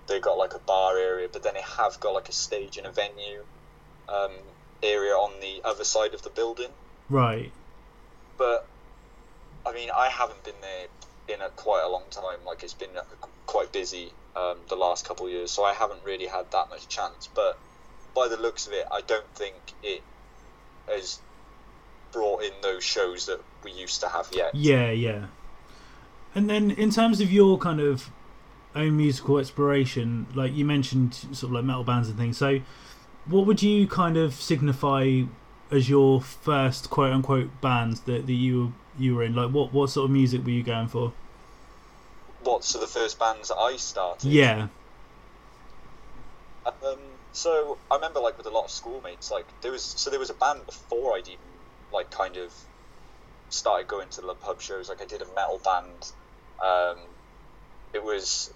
they've 0.08 0.22
got 0.22 0.38
like 0.38 0.54
a 0.54 0.60
bar 0.60 0.98
area. 0.98 1.28
But 1.32 1.44
then 1.44 1.56
they 1.56 1.64
have 1.78 2.00
got 2.00 2.14
like 2.14 2.30
a 2.30 2.34
stage 2.34 2.78
and 2.78 2.86
a 2.86 2.92
venue 2.92 3.44
um, 4.08 4.32
area 4.84 5.14
on 5.14 5.40
the 5.42 5.68
other 5.68 5.84
side 5.84 6.14
of 6.14 6.22
the 6.22 6.30
building. 6.30 6.70
Right. 7.10 7.52
but 8.38 8.68
I 9.66 9.74
mean, 9.74 9.90
I 9.96 10.10
haven't 10.10 10.44
been 10.44 10.60
there 10.62 10.88
in 11.28 11.42
a 11.42 11.50
quite 11.50 11.84
a 11.84 11.90
long 11.90 12.04
time. 12.12 12.40
Like 12.46 12.64
it's 12.64 12.74
been 12.74 12.96
uh, 12.96 13.04
quite 13.48 13.72
busy 13.72 14.12
um, 14.36 14.58
the 14.70 14.76
last 14.76 15.08
couple 15.08 15.26
of 15.26 15.32
years, 15.32 15.52
so 15.52 15.64
I 15.64 15.74
haven't 15.74 16.04
really 16.04 16.28
had 16.28 16.52
that 16.52 16.70
much 16.70 16.88
chance. 16.88 17.28
But 17.34 17.58
by 18.14 18.28
the 18.28 18.38
looks 18.38 18.68
of 18.68 18.74
it, 18.74 18.86
I 18.92 19.02
don't 19.02 19.28
think 19.36 19.56
it 19.82 20.02
has 20.88 21.20
brought 22.16 22.44
in 22.44 22.54
those 22.62 22.84
shows 22.84 23.26
that 23.26 23.42
we 23.64 23.72
used 23.72 24.00
to 24.00 24.08
have 24.08 24.30
yet. 24.32 24.56
Yeah, 24.56 24.90
yeah. 24.90 25.26
And 26.34 26.50
then 26.50 26.72
in 26.72 26.90
terms 26.90 27.20
of 27.20 27.30
your 27.30 27.58
kind 27.58 27.82
of 27.82 28.10
own 28.74 28.96
musical 28.96 29.38
exploration, 29.38 30.28
like 30.34 30.54
you 30.54 30.64
mentioned, 30.64 31.14
sort 31.14 31.44
of 31.44 31.52
like 31.52 31.66
metal 31.66 31.84
bands 31.84 32.08
and 32.08 32.18
things. 32.18 32.38
So, 32.38 32.62
what 33.26 33.46
would 33.46 33.62
you 33.62 33.86
kind 33.88 34.16
of 34.16 34.34
signify 34.34 35.24
as 35.72 35.90
your 35.90 36.22
first 36.22 36.90
quote 36.90 37.12
unquote 37.12 37.50
bands 37.60 38.02
that, 38.02 38.28
that 38.28 38.34
you 38.34 38.74
you 38.98 39.16
were 39.16 39.24
in? 39.24 39.36
Like, 39.36 39.52
what 39.52 39.74
what 39.74 39.90
sort 39.90 40.06
of 40.06 40.12
music 40.12 40.44
were 40.46 40.52
you 40.52 40.64
going 40.64 40.88
for? 40.88 41.12
What? 42.44 42.64
So 42.64 42.80
the 42.80 42.88
first 42.88 43.20
bands 43.20 43.50
that 43.50 43.58
I 43.58 43.76
started. 43.76 44.32
Yeah. 44.32 44.68
Um, 46.66 46.98
so 47.34 47.78
I 47.92 47.96
remember 47.96 48.22
like 48.22 48.38
with 48.38 48.48
a 48.48 48.52
lot 48.52 48.66
of 48.66 48.72
schoolmates, 48.72 49.32
like 49.32 49.46
there 49.62 49.72
was 49.72 49.84
so 49.84 50.10
there 50.10 50.20
was 50.20 50.30
a 50.30 50.34
band 50.34 50.66
before 50.66 51.18
I'd 51.18 51.28
even 51.28 51.55
like 51.94 52.12
kind 52.12 52.38
of 52.38 52.54
started 53.50 53.88
going 53.88 54.10
to 54.10 54.22
the 54.22 54.34
pub 54.36 54.62
shows. 54.62 54.90
Like 54.90 55.02
I 55.02 55.06
did 55.06 55.22
a 55.22 55.28
metal 55.36 55.60
band. 55.64 56.12
Um, 56.64 56.98
it 57.94 58.04
was 58.04 58.54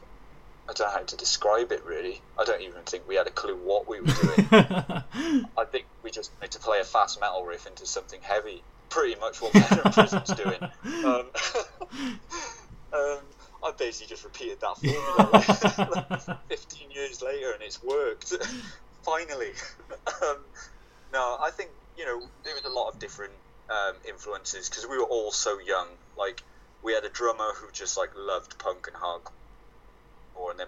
I 0.70 0.74
don't 0.74 0.88
know 0.88 1.00
how 1.00 1.04
to 1.04 1.18
describe 1.18 1.72
it 1.72 1.84
really. 1.84 2.22
I 2.38 2.44
don't 2.44 2.62
even 2.62 2.84
think 2.84 3.08
we 3.08 3.15
had 3.15 3.26
a 3.26 3.32
clue 3.32 3.56
what 3.56 3.88
we 3.88 4.02
were 4.02 4.08
doing. 4.08 4.48
I 4.52 5.65
think 5.72 5.86
we 6.04 6.12
just 6.12 6.32
wanted 6.36 6.52
to 6.52 6.60
play 6.60 6.80
a 6.80 6.84
fast 6.84 7.20
metal 7.20 7.44
riff 7.44 7.65
into 7.65 7.88
something 7.88 8.20
heavy. 8.22 8.62
Pretty 8.89 9.20
much 9.20 9.42
what 9.42 9.54
Venom 9.54 9.92
Prison's 9.94 10.34
doing. 10.34 10.60
Um, 11.06 11.26
um, 12.94 13.20
I 13.63 13.72
basically 13.78 14.08
just 14.08 14.24
repeated 14.24 14.60
that 14.62 14.78
formula 14.78 15.30
like, 15.34 16.39
15 16.50 16.92
years 16.92 17.22
later 17.22 17.52
and 17.52 17.63
it's 17.63 17.82
worked. 17.82 18.34
Finally. 19.04 19.52
um, 20.22 20.38
no, 21.12 21.38
I 21.42 21.50
think, 21.52 21.72
you 22.00 22.06
know, 22.06 22.22
there 22.46 22.56
was 22.56 22.64
a 22.64 22.70
lot 22.70 22.88
of 22.88 22.98
different 22.98 23.34
um, 23.70 23.96
influences 24.08 24.70
because 24.70 24.88
we 24.88 24.98
were 24.98 25.04
all 25.04 25.32
so 25.32 25.60
young. 25.60 25.88
Like, 26.18 26.42
we 26.82 26.94
had 26.94 27.04
a 27.04 27.10
drummer 27.10 27.52
who 27.56 27.70
just, 27.74 27.98
like, 27.98 28.12
loved 28.18 28.58
punk 28.58 28.88
and 28.88 28.96
hardcore, 28.96 30.52
and 30.52 30.60
then, 30.60 30.68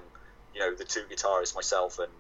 you 0.54 0.60
know, 0.60 0.76
the 0.76 0.84
two 0.84 1.04
guitarists, 1.10 1.56
myself 1.56 2.00
and 2.00 2.12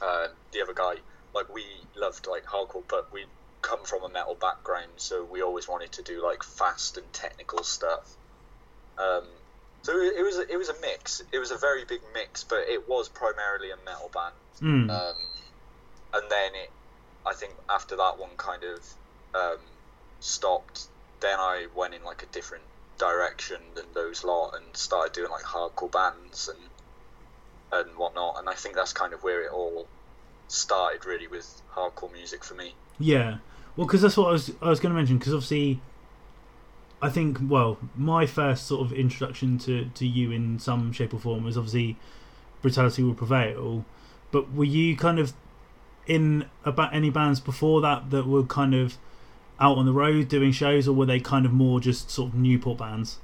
uh, 0.00 0.28
the 0.52 0.62
other 0.62 0.72
guy, 0.72 0.94
like, 1.34 1.52
we 1.52 1.62
loved, 1.94 2.26
like, 2.26 2.46
hardcore, 2.46 2.82
but 2.88 3.12
we 3.12 3.26
come 3.60 3.84
from 3.84 4.02
a 4.02 4.08
metal 4.08 4.34
background, 4.34 4.92
so 4.96 5.24
we 5.24 5.42
always 5.42 5.68
wanted 5.68 5.92
to 5.92 6.02
do, 6.02 6.24
like, 6.24 6.42
fast 6.42 6.96
and 6.96 7.12
technical 7.12 7.62
stuff. 7.62 8.16
Um, 8.96 9.24
so 9.82 10.00
it 10.00 10.24
was 10.24 10.38
a, 10.38 10.50
it 10.50 10.56
was 10.56 10.70
a 10.70 10.80
mix. 10.80 11.22
It 11.32 11.38
was 11.38 11.50
a 11.50 11.56
very 11.56 11.84
big 11.84 12.00
mix, 12.14 12.44
but 12.44 12.60
it 12.66 12.88
was 12.88 13.08
primarily 13.08 13.70
a 13.70 13.76
metal 13.84 14.10
band. 14.12 14.34
Mm. 14.60 14.90
Um, 14.90 15.16
and 16.14 16.30
then 16.30 16.54
it, 16.54 16.70
I 17.28 17.34
think 17.34 17.52
after 17.68 17.96
that 17.96 18.18
one 18.18 18.30
kind 18.36 18.62
of 18.64 18.94
um, 19.34 19.58
stopped, 20.20 20.86
then 21.20 21.38
I 21.38 21.66
went 21.74 21.94
in 21.94 22.02
like 22.04 22.22
a 22.22 22.26
different 22.26 22.64
direction 22.98 23.60
than 23.74 23.84
those 23.94 24.24
lot 24.24 24.54
and 24.54 24.64
started 24.76 25.12
doing 25.12 25.30
like 25.30 25.44
hardcore 25.44 25.92
bands 25.92 26.48
and 26.48 26.58
and 27.70 27.96
whatnot. 27.98 28.38
And 28.38 28.48
I 28.48 28.54
think 28.54 28.74
that's 28.74 28.92
kind 28.92 29.12
of 29.12 29.22
where 29.22 29.42
it 29.44 29.52
all 29.52 29.86
started 30.48 31.04
really 31.04 31.26
with 31.26 31.62
hardcore 31.74 32.12
music 32.12 32.42
for 32.44 32.54
me. 32.54 32.74
Yeah. 32.98 33.38
Well, 33.76 33.86
because 33.86 34.02
that's 34.02 34.16
what 34.16 34.28
I 34.28 34.32
was 34.32 34.50
I 34.62 34.68
was 34.70 34.80
going 34.80 34.94
to 34.94 34.96
mention. 34.96 35.18
Because 35.18 35.34
obviously, 35.34 35.80
I 37.02 37.10
think 37.10 37.38
well, 37.42 37.78
my 37.94 38.26
first 38.26 38.66
sort 38.66 38.80
of 38.80 38.92
introduction 38.92 39.58
to 39.58 39.90
to 39.94 40.06
you 40.06 40.32
in 40.32 40.58
some 40.58 40.92
shape 40.92 41.12
or 41.12 41.20
form 41.20 41.44
was 41.44 41.56
obviously 41.56 41.96
brutality 42.62 43.02
will 43.02 43.14
prevail. 43.14 43.84
But 44.30 44.52
were 44.52 44.64
you 44.64 44.96
kind 44.96 45.18
of 45.18 45.32
in 46.08 46.46
about 46.64 46.94
any 46.94 47.10
bands 47.10 47.38
before 47.38 47.80
that 47.82 48.10
that 48.10 48.26
were 48.26 48.42
kind 48.42 48.74
of 48.74 48.96
out 49.60 49.76
on 49.76 49.86
the 49.86 49.92
road 49.92 50.28
doing 50.28 50.50
shows, 50.50 50.88
or 50.88 50.94
were 50.94 51.06
they 51.06 51.20
kind 51.20 51.46
of 51.46 51.52
more 51.52 51.78
just 51.78 52.10
sort 52.10 52.30
of 52.30 52.34
Newport 52.34 52.78
bands? 52.78 53.18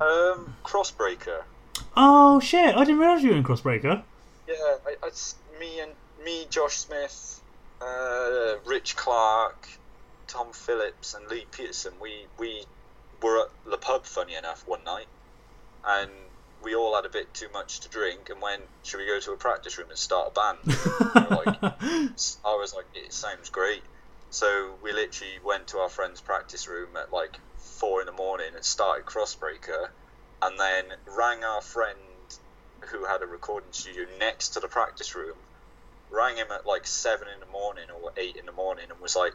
Um, 0.00 0.54
Crossbreaker. 0.64 1.42
Oh 1.96 2.38
shit! 2.40 2.76
I 2.76 2.84
didn't 2.84 3.00
realize 3.00 3.22
you 3.22 3.30
were 3.30 3.36
in 3.36 3.44
Crossbreaker. 3.44 4.02
Yeah, 4.46 4.54
I, 4.86 4.96
it's 5.04 5.36
me 5.58 5.80
and 5.80 5.92
me, 6.24 6.46
Josh 6.50 6.76
Smith, 6.76 7.40
uh, 7.80 8.56
Rich 8.66 8.96
Clark, 8.96 9.68
Tom 10.26 10.52
Phillips, 10.52 11.14
and 11.14 11.26
Lee 11.28 11.46
Peterson. 11.50 11.92
We 12.00 12.26
we 12.38 12.64
were 13.22 13.42
at 13.42 13.50
the 13.70 13.78
pub, 13.78 14.04
funny 14.04 14.34
enough, 14.34 14.66
one 14.66 14.84
night, 14.84 15.06
and 15.86 16.10
we 16.64 16.74
all 16.74 16.94
had 16.94 17.04
a 17.04 17.08
bit 17.08 17.32
too 17.34 17.48
much 17.52 17.80
to 17.80 17.88
drink 17.88 18.30
and 18.30 18.40
went, 18.40 18.62
should 18.82 18.98
we 18.98 19.06
go 19.06 19.20
to 19.20 19.32
a 19.32 19.36
practice 19.36 19.78
room 19.78 19.88
and 19.90 19.98
start 19.98 20.32
a 20.32 20.40
band? 20.40 20.58
like, 21.30 21.58
I 22.44 22.56
was 22.56 22.74
like, 22.74 22.86
it 22.94 23.12
sounds 23.12 23.50
great. 23.50 23.82
So 24.30 24.74
we 24.82 24.92
literally 24.92 25.34
went 25.44 25.68
to 25.68 25.78
our 25.78 25.90
friend's 25.90 26.20
practice 26.20 26.66
room 26.66 26.96
at 26.96 27.12
like 27.12 27.38
four 27.58 28.00
in 28.00 28.06
the 28.06 28.12
morning 28.12 28.54
and 28.54 28.64
started 28.64 29.04
Crossbreaker, 29.04 29.88
and 30.40 30.58
then 30.58 30.84
rang 31.16 31.44
our 31.44 31.60
friend 31.60 31.98
who 32.90 33.04
had 33.04 33.22
a 33.22 33.26
recording 33.26 33.72
studio 33.72 34.06
next 34.18 34.50
to 34.50 34.60
the 34.60 34.68
practice 34.68 35.14
room, 35.14 35.36
rang 36.10 36.36
him 36.36 36.46
at 36.50 36.66
like 36.66 36.86
seven 36.86 37.28
in 37.28 37.40
the 37.40 37.52
morning 37.52 37.84
or 38.02 38.10
eight 38.16 38.36
in 38.36 38.46
the 38.46 38.52
morning, 38.52 38.86
and 38.90 39.00
was 39.00 39.14
like, 39.14 39.34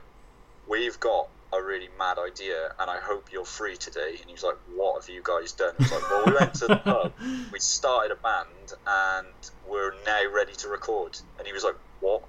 "We've 0.67 0.99
got 0.99 1.29
a 1.53 1.61
really 1.61 1.89
mad 1.97 2.17
idea, 2.19 2.73
and 2.79 2.89
I 2.89 2.99
hope 2.99 3.31
you're 3.31 3.45
free 3.45 3.77
today." 3.77 4.15
And 4.19 4.25
he 4.27 4.33
was 4.33 4.43
like, 4.43 4.57
"What 4.75 5.01
have 5.01 5.09
you 5.13 5.21
guys 5.23 5.51
done?" 5.53 5.73
I 5.79 5.83
was 5.83 5.91
like, 5.91 6.09
"Well, 6.09 6.23
we 6.25 6.33
went 6.33 6.53
to 6.55 6.67
the 6.67 6.75
pub, 6.83 7.13
we 7.51 7.59
started 7.59 8.11
a 8.11 8.15
band, 8.15 8.73
and 8.85 9.27
we're 9.67 9.93
now 10.05 10.23
ready 10.33 10.53
to 10.53 10.67
record." 10.67 11.17
And 11.37 11.47
he 11.47 11.53
was 11.53 11.63
like, 11.63 11.75
"What?" 11.99 12.23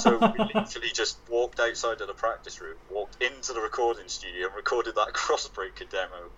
so 0.00 0.18
we 0.18 0.44
literally 0.54 0.90
just 0.92 1.18
walked 1.28 1.60
outside 1.60 2.00
of 2.00 2.06
the 2.06 2.14
practice 2.14 2.60
room, 2.60 2.76
walked 2.90 3.22
into 3.22 3.52
the 3.52 3.60
recording 3.60 4.08
studio, 4.08 4.46
and 4.48 4.56
recorded 4.56 4.94
that 4.96 5.08
Crossbreaker 5.14 5.88
demo. 5.90 6.30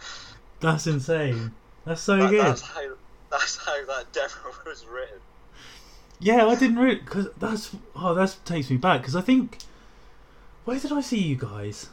That's 0.61 0.87
insane. 0.87 1.53
That's 1.85 2.01
so 2.03 2.17
That- 2.17 2.31
good. 2.31 2.41
That's 2.47 2.63
how 2.63 2.89
that's 3.31 3.57
how 3.57 3.85
that 3.87 4.13
demo 4.13 4.55
was 4.67 4.87
written. 4.87 5.19
Yeah, 6.19 6.47
I 6.47 6.55
didn't 6.55 6.79
really 6.79 6.95
because 6.97 7.29
that's 7.37 7.75
oh 7.95 8.15
that 8.15 8.37
takes 8.45 8.71
me 8.71 8.77
back 8.79 9.03
because 9.03 9.15
I 9.17 9.21
think 9.21 9.59
where 10.65 10.79
did 10.79 10.91
I 10.93 11.01
see 11.03 11.19
you 11.19 11.37
guys? 11.37 11.91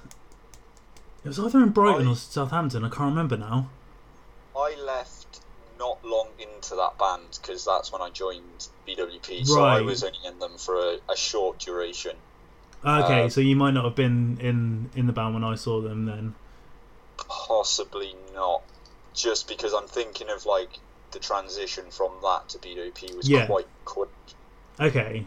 It 1.24 1.28
was 1.30 1.40
either 1.40 1.60
in 1.64 1.70
Brighton 1.70 2.08
I- 2.08 2.12
or 2.12 2.16
Southampton. 2.16 2.84
I 2.84 2.90
can't 2.90 3.10
remember 3.10 3.38
now. 3.38 3.70
I 4.56 4.76
left 4.86 5.42
not 5.80 6.04
long 6.06 6.28
into 6.38 6.76
that 6.76 6.98
band 7.00 7.40
because 7.42 7.66
that's 7.66 7.92
when 7.92 8.02
I 8.02 8.10
joined 8.10 8.68
BWP. 8.88 9.46
So 9.48 9.64
I 9.64 9.82
was 9.82 10.04
only 10.04 10.20
in 10.26 10.38
them 10.40 10.58
for 10.58 10.76
a, 10.76 10.98
a 11.12 11.16
short 11.16 11.60
duration. 11.60 12.16
Okay, 12.86 13.24
Uh, 13.24 13.30
so 13.30 13.42
you 13.42 13.56
might 13.56 13.72
not 13.72 13.86
have 13.86 13.96
been 13.96 14.38
in 14.42 14.90
in 14.96 15.08
the 15.08 15.14
band 15.14 15.34
when 15.34 15.44
I 15.44 15.56
saw 15.56 15.82
them 15.82 16.06
then. 16.06 16.36
Possibly 17.18 18.16
not, 18.36 18.62
just 19.14 19.48
because 19.48 19.74
I'm 19.74 19.88
thinking 19.88 20.30
of 20.30 20.46
like 20.46 20.80
the 21.12 21.20
transition 21.20 21.86
from 21.90 22.12
that 22.24 22.50
to 22.50 22.58
BWP 22.60 23.16
was 23.16 23.30
Yeah. 23.30 23.46
quite 23.46 23.68
quick. 23.86 24.10
Okay. 24.80 25.26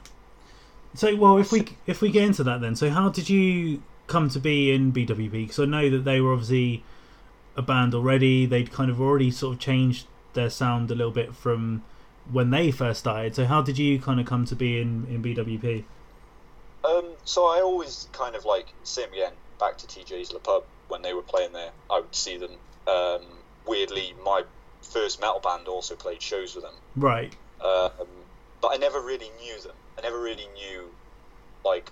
So 0.94 1.14
well, 1.16 1.38
if 1.38 1.50
we 1.52 1.66
if 1.86 2.00
we 2.02 2.10
get 2.10 2.24
into 2.24 2.44
that 2.44 2.60
then, 2.60 2.76
so 2.76 2.90
how 2.90 3.08
did 3.08 3.28
you 3.30 3.82
come 4.06 4.28
to 4.30 4.38
be 4.38 4.72
in 4.72 4.92
BWP? 4.92 5.30
Because 5.30 5.58
I 5.58 5.64
know 5.64 5.90
that 5.90 6.04
they 6.04 6.20
were 6.20 6.32
obviously 6.32 6.84
a 7.56 7.62
band 7.62 7.94
already. 7.94 8.46
They'd 8.46 8.72
kind 8.72 8.90
of 8.90 9.00
already 9.00 9.30
sort 9.30 9.54
of 9.54 9.60
changed 9.60 10.06
their 10.34 10.50
sound 10.50 10.90
a 10.90 10.94
little 10.94 11.12
bit 11.12 11.34
from 11.34 11.82
when 12.30 12.50
they 12.50 12.70
first 12.70 13.00
started. 13.00 13.34
So 13.34 13.44
how 13.46 13.62
did 13.62 13.78
you 13.78 13.98
kind 13.98 14.20
of 14.20 14.26
come 14.26 14.44
to 14.46 14.56
be 14.56 14.80
in 14.80 15.06
in 15.10 15.22
BWP? 15.22 15.84
Um, 16.84 17.12
so 17.24 17.46
I 17.46 17.60
always 17.60 18.08
kind 18.12 18.36
of 18.36 18.44
like 18.44 18.66
same 18.84 19.12
again 19.12 19.32
back 19.58 19.78
to 19.78 19.86
TJ's 19.86 20.32
Le 20.32 20.38
Pub 20.38 20.64
when 20.88 21.02
they 21.02 21.14
were 21.14 21.22
playing 21.22 21.52
there. 21.52 21.70
I 21.90 22.00
would 22.00 22.14
see 22.14 22.36
them. 22.36 22.52
Um, 22.86 23.22
weirdly, 23.66 24.14
my 24.24 24.42
first 24.82 25.20
metal 25.20 25.40
band 25.40 25.66
also 25.66 25.96
played 25.96 26.22
shows 26.22 26.54
with 26.54 26.64
them. 26.64 26.74
Right. 26.94 27.34
um, 27.60 28.06
but 28.60 28.68
I 28.68 28.76
never 28.76 29.00
really 29.00 29.30
knew 29.40 29.60
them. 29.60 29.74
I 29.98 30.02
never 30.02 30.20
really 30.20 30.46
knew 30.54 30.90
like 31.64 31.90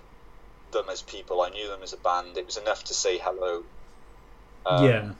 them 0.75 0.89
as 0.89 1.01
people. 1.01 1.41
I 1.41 1.49
knew 1.49 1.67
them 1.67 1.81
as 1.81 1.93
a 1.93 1.97
band. 1.97 2.37
It 2.37 2.45
was 2.45 2.57
enough 2.57 2.83
to 2.85 2.93
say 2.93 3.17
hello. 3.17 3.63
Um, 4.65 4.85
yeah. 4.85 5.11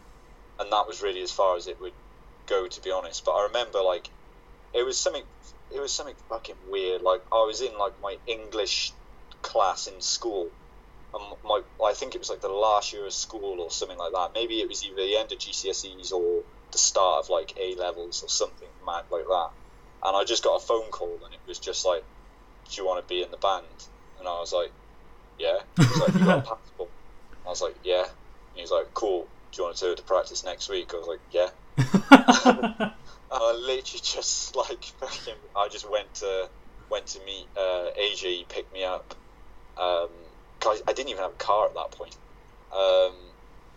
and 0.59 0.71
that 0.71 0.87
was 0.87 1.01
really 1.01 1.21
as 1.21 1.31
far 1.31 1.55
as 1.55 1.67
it 1.67 1.79
would 1.79 1.93
go, 2.47 2.67
to 2.67 2.81
be 2.81 2.91
honest. 2.91 3.25
But 3.25 3.31
I 3.31 3.43
remember 3.47 3.81
like 3.81 4.09
it 4.73 4.83
was 4.83 4.97
something. 4.99 5.23
It 5.73 5.79
was 5.79 5.91
something 5.91 6.15
fucking 6.29 6.55
weird. 6.69 7.01
Like 7.01 7.21
I 7.31 7.43
was 7.45 7.61
in 7.61 7.77
like 7.77 7.93
my 8.01 8.17
English 8.27 8.93
class 9.41 9.87
in 9.87 10.01
school. 10.01 10.49
And 11.13 11.23
my, 11.45 11.61
I 11.83 11.93
think 11.93 12.13
it 12.13 12.19
was 12.19 12.29
like 12.29 12.41
the 12.41 12.49
last 12.49 12.91
year 12.91 13.05
of 13.05 13.13
school 13.13 13.61
or 13.61 13.71
something 13.71 13.97
like 13.97 14.11
that. 14.11 14.31
Maybe 14.33 14.59
it 14.59 14.67
was 14.67 14.83
either 14.85 14.97
the 14.97 15.15
end 15.15 15.31
of 15.31 15.37
GCSEs 15.39 16.11
or 16.11 16.43
the 16.71 16.77
start 16.77 17.23
of 17.23 17.29
like 17.29 17.53
A 17.57 17.75
levels 17.75 18.21
or 18.21 18.27
something 18.29 18.67
mad 18.85 19.05
like 19.09 19.25
that. 19.25 19.49
And 20.03 20.15
I 20.15 20.23
just 20.25 20.43
got 20.43 20.55
a 20.55 20.59
phone 20.59 20.91
call 20.91 21.17
and 21.23 21.33
it 21.33 21.39
was 21.47 21.57
just 21.57 21.85
like, 21.85 22.03
"Do 22.69 22.81
you 22.81 22.85
want 22.85 23.01
to 23.01 23.07
be 23.07 23.23
in 23.23 23.31
the 23.31 23.37
band?" 23.37 23.65
And 24.19 24.27
I 24.27 24.39
was 24.39 24.51
like, 24.51 24.71
"Yeah." 25.37 25.59
He 25.77 25.83
was 25.85 25.99
like, 25.99 26.13
"You 26.19 26.25
got 26.25 26.39
a 26.39 26.41
passport?" 26.41 26.89
I 27.45 27.49
was 27.49 27.61
like, 27.61 27.75
"Yeah." 27.83 28.03
And 28.03 28.55
he 28.55 28.61
was 28.61 28.71
like, 28.71 28.93
"Cool. 28.93 29.27
Do 29.51 29.61
you 29.61 29.63
want 29.65 29.77
to 29.77 29.85
do 29.85 29.91
it 29.91 29.97
to 29.97 30.03
practice 30.03 30.43
next 30.43 30.69
week?" 30.69 30.91
I 30.93 30.97
was 30.97 31.07
like, 31.07 31.21
"Yeah." 31.31 31.49
I 33.31 33.51
literally 33.53 34.01
just 34.03 34.55
like 34.55 34.83
fucking, 34.99 35.35
I 35.55 35.67
just 35.69 35.89
went 35.89 36.13
to 36.15 36.49
went 36.89 37.07
to 37.07 37.19
meet 37.25 37.47
uh, 37.57 37.87
AJ. 37.99 38.21
He 38.23 38.45
picked 38.47 38.73
me 38.73 38.83
up. 38.83 39.13
Um, 39.77 40.09
'cause 40.61 40.81
I 40.87 40.93
didn't 40.93 41.09
even 41.09 41.21
have 41.23 41.33
a 41.33 41.35
car 41.35 41.67
at 41.67 41.73
that 41.75 41.91
point. 41.91 42.15
Um, 42.71 43.13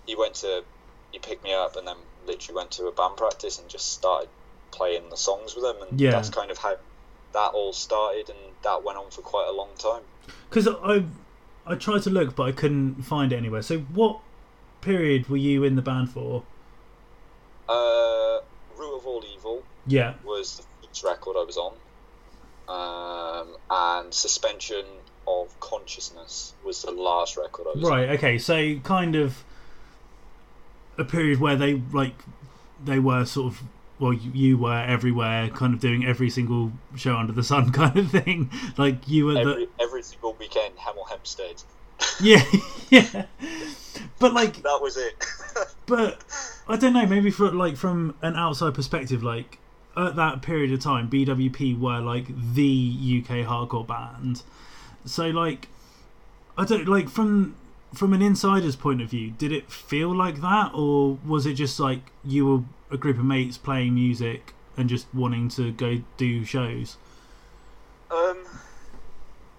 he 0.06 0.14
went 0.14 0.34
to 0.36 0.64
he 1.10 1.18
picked 1.18 1.42
me 1.42 1.52
up, 1.54 1.76
and 1.76 1.86
then 1.86 1.96
literally 2.26 2.56
went 2.56 2.70
to 2.72 2.86
a 2.86 2.92
band 2.92 3.16
practice 3.16 3.58
and 3.58 3.68
just 3.68 3.92
started 3.92 4.28
playing 4.70 5.08
the 5.10 5.16
songs 5.16 5.54
with 5.54 5.64
them, 5.64 5.76
and 5.88 6.00
Yeah. 6.00 6.12
that's 6.12 6.30
kind 6.30 6.50
of 6.50 6.58
how 6.58 6.76
that 7.32 7.50
all 7.54 7.72
started, 7.72 8.28
and 8.30 8.38
that 8.62 8.84
went 8.84 8.98
on 8.98 9.10
for 9.10 9.22
quite 9.22 9.48
a 9.48 9.52
long 9.52 9.74
time. 9.76 10.02
Because 10.48 10.68
I 10.68 11.04
I 11.68 11.74
tried 11.74 12.02
to 12.02 12.10
look, 12.10 12.34
but 12.34 12.44
I 12.44 12.52
couldn't 12.52 13.02
find 13.02 13.32
it 13.32 13.36
anywhere. 13.36 13.62
So 13.62 13.78
what 13.80 14.20
period 14.80 15.28
were 15.28 15.36
you 15.36 15.64
in 15.64 15.76
the 15.76 15.82
band 15.82 16.10
for? 16.10 16.42
Uh, 17.68 18.40
Root 18.76 18.96
of 18.96 19.06
All 19.06 19.24
Evil 19.34 19.62
Yeah. 19.86 20.14
was 20.24 20.58
the 20.82 20.88
first 20.88 21.04
record 21.04 21.36
I 21.38 21.44
was 21.44 21.58
on, 21.58 21.74
um, 22.68 23.56
and 23.70 24.12
Suspension 24.14 24.84
of 25.26 25.58
Consciousness 25.60 26.54
was 26.64 26.82
the 26.82 26.90
last 26.90 27.36
record 27.36 27.66
I 27.66 27.78
was 27.78 27.84
on. 27.84 27.90
Right. 27.90 28.08
Okay. 28.10 28.38
So 28.38 28.76
kind 28.78 29.14
of 29.14 29.44
a 30.96 31.04
period 31.04 31.38
where 31.40 31.54
they 31.56 31.74
like 31.92 32.14
they 32.82 32.98
were 32.98 33.24
sort 33.24 33.52
of 33.52 33.62
well 33.98 34.12
you, 34.12 34.30
you 34.32 34.58
were 34.58 34.78
everywhere 34.80 35.48
kind 35.50 35.74
of 35.74 35.80
doing 35.80 36.04
every 36.04 36.30
single 36.30 36.72
show 36.96 37.16
under 37.16 37.32
the 37.32 37.42
sun 37.42 37.70
kind 37.80 37.96
of 37.96 38.10
thing 38.10 38.50
like 38.76 39.08
you 39.08 39.26
were 39.26 39.34
the 39.34 39.40
Every, 39.40 39.68
every 39.80 40.02
single 40.02 40.34
weekend, 40.38 40.76
Hemel 40.76 41.08
Hempstead. 41.08 41.62
yeah 42.20 42.44
yeah 42.90 43.26
but 44.20 44.32
like 44.32 44.62
That 44.62 44.78
was 44.80 44.96
it. 44.96 45.14
but 45.86 46.22
I 46.68 46.76
don't 46.76 46.92
know 46.92 47.06
maybe 47.06 47.30
for 47.30 47.50
like 47.50 47.76
from 47.76 48.14
an 48.22 48.36
outside 48.36 48.74
perspective 48.74 49.22
like 49.22 49.58
at 49.96 50.14
that 50.16 50.42
period 50.42 50.72
of 50.72 50.80
time 50.80 51.10
BWP 51.10 51.78
were 51.80 51.98
like 52.00 52.26
the 52.28 53.22
UK 53.24 53.46
hardcore 53.48 53.86
band 53.86 54.42
so 55.04 55.26
like 55.28 55.66
I 56.56 56.64
don't 56.64 56.86
like 56.86 57.08
from 57.08 57.56
from 57.94 58.12
an 58.12 58.22
insider's 58.22 58.76
point 58.76 59.00
of 59.00 59.08
view 59.10 59.30
did 59.30 59.52
it 59.52 59.70
feel 59.70 60.14
like 60.14 60.40
that 60.40 60.70
or 60.74 61.18
was 61.26 61.46
it 61.46 61.54
just 61.54 61.80
like 61.80 62.10
you 62.24 62.46
were 62.46 62.62
a 62.90 62.96
group 62.96 63.18
of 63.18 63.24
mates 63.24 63.56
playing 63.58 63.94
music 63.94 64.54
and 64.76 64.88
just 64.88 65.06
wanting 65.14 65.48
to 65.48 65.72
go 65.72 66.00
do 66.16 66.44
shows 66.44 66.96
Um, 68.10 68.38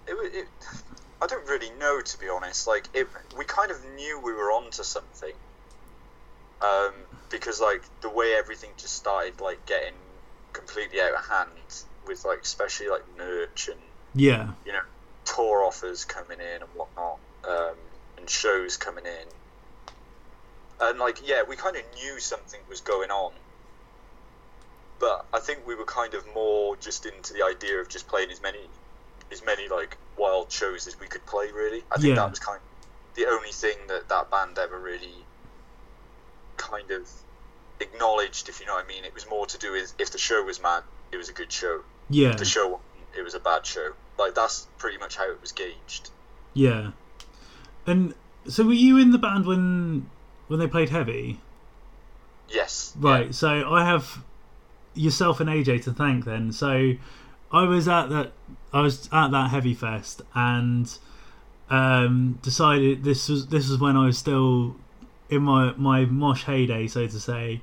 it, 0.06 0.34
it, 0.34 0.48
I 1.22 1.26
don't 1.26 1.46
really 1.46 1.70
know 1.78 2.00
to 2.00 2.18
be 2.18 2.28
honest. 2.28 2.66
Like, 2.66 2.88
it, 2.94 3.06
we 3.38 3.44
kind 3.44 3.70
of 3.70 3.78
knew 3.94 4.18
we 4.18 4.32
were 4.32 4.50
onto 4.50 4.82
something. 4.82 5.34
Um, 6.60 6.94
because 7.30 7.60
like 7.60 7.82
the 8.00 8.10
way 8.10 8.34
everything 8.34 8.70
just 8.76 8.94
started 8.94 9.40
like 9.40 9.64
getting 9.66 9.94
completely 10.52 11.00
out 11.00 11.14
of 11.14 11.26
hand 11.26 11.50
with 12.06 12.24
like 12.24 12.40
especially 12.42 12.88
like 12.88 13.04
merch 13.16 13.68
and 13.68 13.80
yeah 14.14 14.50
you 14.66 14.72
know 14.72 14.82
tour 15.24 15.64
offers 15.64 16.04
coming 16.04 16.38
in 16.40 16.62
and 16.62 16.70
whatnot, 16.74 17.18
um, 17.48 17.76
and 18.20 18.28
shows 18.30 18.76
coming 18.76 19.04
in. 19.06 19.26
And 20.80 20.98
like, 20.98 21.26
yeah, 21.26 21.42
we 21.48 21.56
kind 21.56 21.76
of 21.76 21.82
knew 21.94 22.18
something 22.20 22.60
was 22.68 22.80
going 22.80 23.10
on, 23.10 23.32
but 24.98 25.26
I 25.32 25.40
think 25.40 25.66
we 25.66 25.74
were 25.74 25.84
kind 25.84 26.14
of 26.14 26.24
more 26.34 26.76
just 26.76 27.04
into 27.06 27.32
the 27.32 27.44
idea 27.44 27.78
of 27.80 27.88
just 27.88 28.08
playing 28.08 28.30
as 28.30 28.40
many, 28.40 28.60
as 29.32 29.44
many 29.44 29.68
like 29.68 29.96
wild 30.16 30.50
shows 30.50 30.86
as 30.86 30.98
we 30.98 31.06
could 31.06 31.24
play. 31.26 31.50
Really, 31.52 31.82
I 31.90 31.96
think 31.96 32.10
Yeah. 32.10 32.14
that 32.16 32.30
was 32.30 32.38
kind 32.38 32.56
of 32.58 33.16
the 33.16 33.26
only 33.26 33.50
thing 33.52 33.76
that 33.88 34.08
that 34.08 34.30
band 34.30 34.58
ever 34.58 34.78
really 34.78 35.14
kind 36.56 36.90
of 36.90 37.08
acknowledged, 37.80 38.48
if 38.48 38.60
you 38.60 38.66
know 38.66 38.74
what 38.74 38.84
I 38.84 38.88
mean. 38.88 39.04
It 39.04 39.12
was 39.14 39.28
more 39.28 39.46
to 39.46 39.58
do 39.58 39.72
with 39.72 39.92
if 39.98 40.10
the 40.12 40.18
show 40.18 40.42
was 40.42 40.62
mad, 40.62 40.82
it 41.12 41.16
was 41.16 41.28
a 41.28 41.32
good 41.32 41.52
show 41.52 41.80
yeah 42.12 42.32
the 42.32 42.44
show 42.44 42.80
it 43.16 43.22
was 43.22 43.34
a 43.34 43.40
bad 43.40 43.66
show. 43.66 43.92
Like 44.18 44.34
that's 44.34 44.66
pretty 44.78 44.96
much 44.98 45.16
how 45.16 45.30
it 45.30 45.40
was 45.42 45.52
gauged. 45.52 46.08
yeah 46.54 46.90
and 47.86 48.14
so 48.48 48.64
were 48.64 48.72
you 48.72 48.96
in 48.96 49.10
the 49.10 49.18
band 49.18 49.46
when 49.46 50.08
when 50.48 50.58
they 50.58 50.66
played 50.66 50.88
Hevy 50.88 51.38
Yes. 52.50 52.94
Right, 52.98 53.34
so 53.34 53.72
I 53.72 53.84
have 53.84 54.22
yourself 54.94 55.40
and 55.40 55.48
AJ 55.48 55.84
to 55.84 55.92
thank 55.92 56.24
then. 56.24 56.52
So 56.52 56.92
I 57.52 57.64
was 57.64 57.88
at 57.88 58.08
that 58.10 58.32
I 58.72 58.80
was 58.80 59.08
at 59.12 59.30
that 59.30 59.50
Hevy 59.50 59.76
Fest 59.76 60.22
and 60.34 60.92
um, 61.68 62.38
decided 62.42 63.04
this 63.04 63.28
was 63.28 63.46
this 63.48 63.68
was 63.68 63.78
when 63.78 63.96
I 63.96 64.06
was 64.06 64.18
still 64.18 64.76
in 65.28 65.42
my 65.42 65.72
my 65.76 66.04
mosh 66.04 66.44
heyday, 66.44 66.86
so 66.88 67.06
to 67.06 67.20
say. 67.20 67.62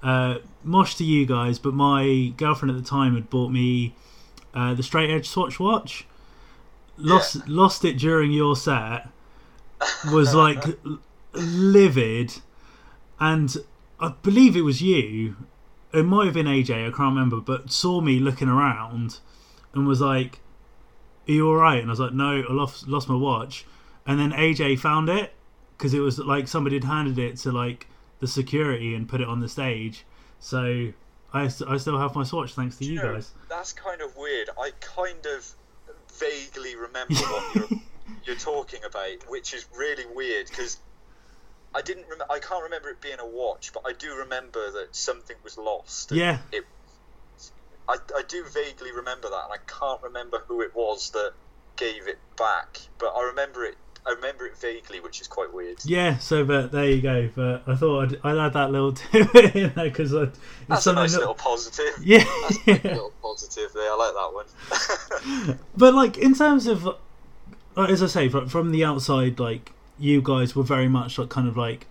Uh, 0.00 0.38
mosh 0.62 0.94
to 0.94 1.04
you 1.04 1.26
guys, 1.26 1.58
but 1.58 1.74
my 1.74 2.32
girlfriend 2.36 2.70
at 2.74 2.80
the 2.80 2.88
time 2.88 3.16
had 3.16 3.28
bought 3.28 3.50
me 3.50 3.96
uh, 4.54 4.72
the 4.74 4.82
straight 4.82 5.10
edge 5.10 5.28
Swatch 5.28 5.58
watch. 5.58 6.06
Lost 6.96 7.48
lost 7.48 7.84
it 7.84 7.98
during 7.98 8.30
your 8.30 8.54
set. 8.54 9.08
Was 10.10 10.34
like 10.34 10.64
livid, 11.32 12.34
and 13.20 13.56
I 14.00 14.14
believe 14.22 14.56
it 14.56 14.62
was 14.62 14.82
you. 14.82 15.36
It 15.92 16.04
might 16.04 16.26
have 16.26 16.34
been 16.34 16.46
AJ. 16.46 16.86
I 16.86 16.90
can't 16.90 17.14
remember, 17.14 17.40
but 17.40 17.70
saw 17.70 18.00
me 18.00 18.18
looking 18.18 18.48
around 18.48 19.20
and 19.74 19.86
was 19.86 20.00
like, 20.00 20.40
"Are 21.28 21.32
you 21.32 21.48
all 21.48 21.56
right?" 21.56 21.80
And 21.80 21.88
I 21.88 21.92
was 21.92 22.00
like, 22.00 22.12
"No, 22.12 22.42
I 22.48 22.52
lost 22.52 22.88
lost 22.88 23.08
my 23.08 23.16
watch." 23.16 23.64
And 24.06 24.18
then 24.18 24.32
AJ 24.32 24.78
found 24.78 25.08
it 25.08 25.32
because 25.76 25.94
it 25.94 26.00
was 26.00 26.18
like 26.18 26.48
somebody 26.48 26.76
had 26.76 26.84
handed 26.84 27.18
it 27.18 27.36
to 27.38 27.52
like 27.52 27.86
the 28.20 28.26
security 28.26 28.94
and 28.94 29.08
put 29.08 29.20
it 29.20 29.28
on 29.28 29.40
the 29.40 29.48
stage. 29.48 30.04
So 30.40 30.92
I, 31.32 31.42
I 31.42 31.76
still 31.76 31.98
have 31.98 32.14
my 32.14 32.24
Swatch 32.24 32.54
thanks 32.54 32.76
to 32.78 32.84
you 32.84 32.96
know, 32.96 33.14
guys. 33.14 33.32
That's 33.48 33.72
kind 33.72 34.00
of 34.00 34.16
weird. 34.16 34.50
I 34.58 34.70
kind 34.80 35.24
of 35.26 35.52
vaguely 36.12 36.74
remember 36.74 37.14
what 37.14 37.54
you're, 37.70 37.80
you're 38.24 38.36
talking 38.36 38.80
about, 38.84 39.28
which 39.28 39.54
is 39.54 39.66
really 39.76 40.04
weird 40.14 40.46
because 40.48 40.78
I 41.74 41.82
didn't. 41.82 42.06
Rem- 42.08 42.22
I 42.30 42.38
can't 42.38 42.62
remember 42.64 42.88
it 42.90 43.00
being 43.00 43.18
a 43.20 43.26
watch, 43.26 43.72
but 43.72 43.82
I 43.86 43.92
do 43.92 44.14
remember 44.16 44.70
that 44.72 44.94
something 44.96 45.36
was 45.44 45.58
lost. 45.58 46.12
Yeah, 46.12 46.38
It. 46.52 46.64
I, 47.88 47.96
I 48.14 48.22
do 48.28 48.44
vaguely 48.52 48.92
remember 48.92 49.28
that, 49.30 49.44
and 49.44 49.52
I 49.52 49.58
can't 49.66 50.02
remember 50.02 50.42
who 50.46 50.60
it 50.60 50.74
was 50.74 51.10
that 51.10 51.32
gave 51.76 52.06
it 52.06 52.18
back, 52.36 52.78
but 52.98 53.14
I 53.16 53.22
remember 53.24 53.64
it. 53.64 53.76
I 54.06 54.12
remember 54.12 54.46
it 54.46 54.56
vaguely, 54.56 55.00
which 55.00 55.20
is 55.20 55.26
quite 55.26 55.52
weird. 55.52 55.78
yeah. 55.84 56.16
So, 56.18 56.42
but 56.44 56.72
there 56.72 56.88
you 56.88 57.02
go. 57.02 57.28
But 57.34 57.64
I 57.66 57.74
thought 57.74 58.04
I'd, 58.04 58.20
I'd 58.24 58.38
add 58.46 58.52
that 58.54 58.70
little 58.70 58.92
tidbit 58.92 59.54
in 59.54 59.72
there 59.74 59.84
because 59.84 60.12
it's 60.14 60.38
That's 60.66 60.86
a 60.86 60.94
nice 60.94 61.14
little 61.14 61.34
positive. 61.34 61.92
Yeah, 62.02 62.24
That's 62.42 62.56
a 62.66 62.70
nice 62.72 62.84
little 62.84 63.12
positive 63.20 63.70
there. 63.74 63.90
I 63.92 63.96
like 63.96 64.14
that 64.14 65.48
one. 65.48 65.58
But 65.76 65.94
like 65.94 66.16
in 66.16 66.34
terms 66.34 66.66
of, 66.66 66.88
as 67.86 68.02
I 68.02 68.06
say, 68.06 68.28
from 68.28 68.72
the 68.72 68.84
outside, 68.84 69.38
like 69.38 69.72
you 69.98 70.20
guys 70.22 70.54
were 70.54 70.62
very 70.62 70.88
much 70.88 71.18
like 71.18 71.28
kind 71.28 71.48
of 71.48 71.56
like, 71.56 71.86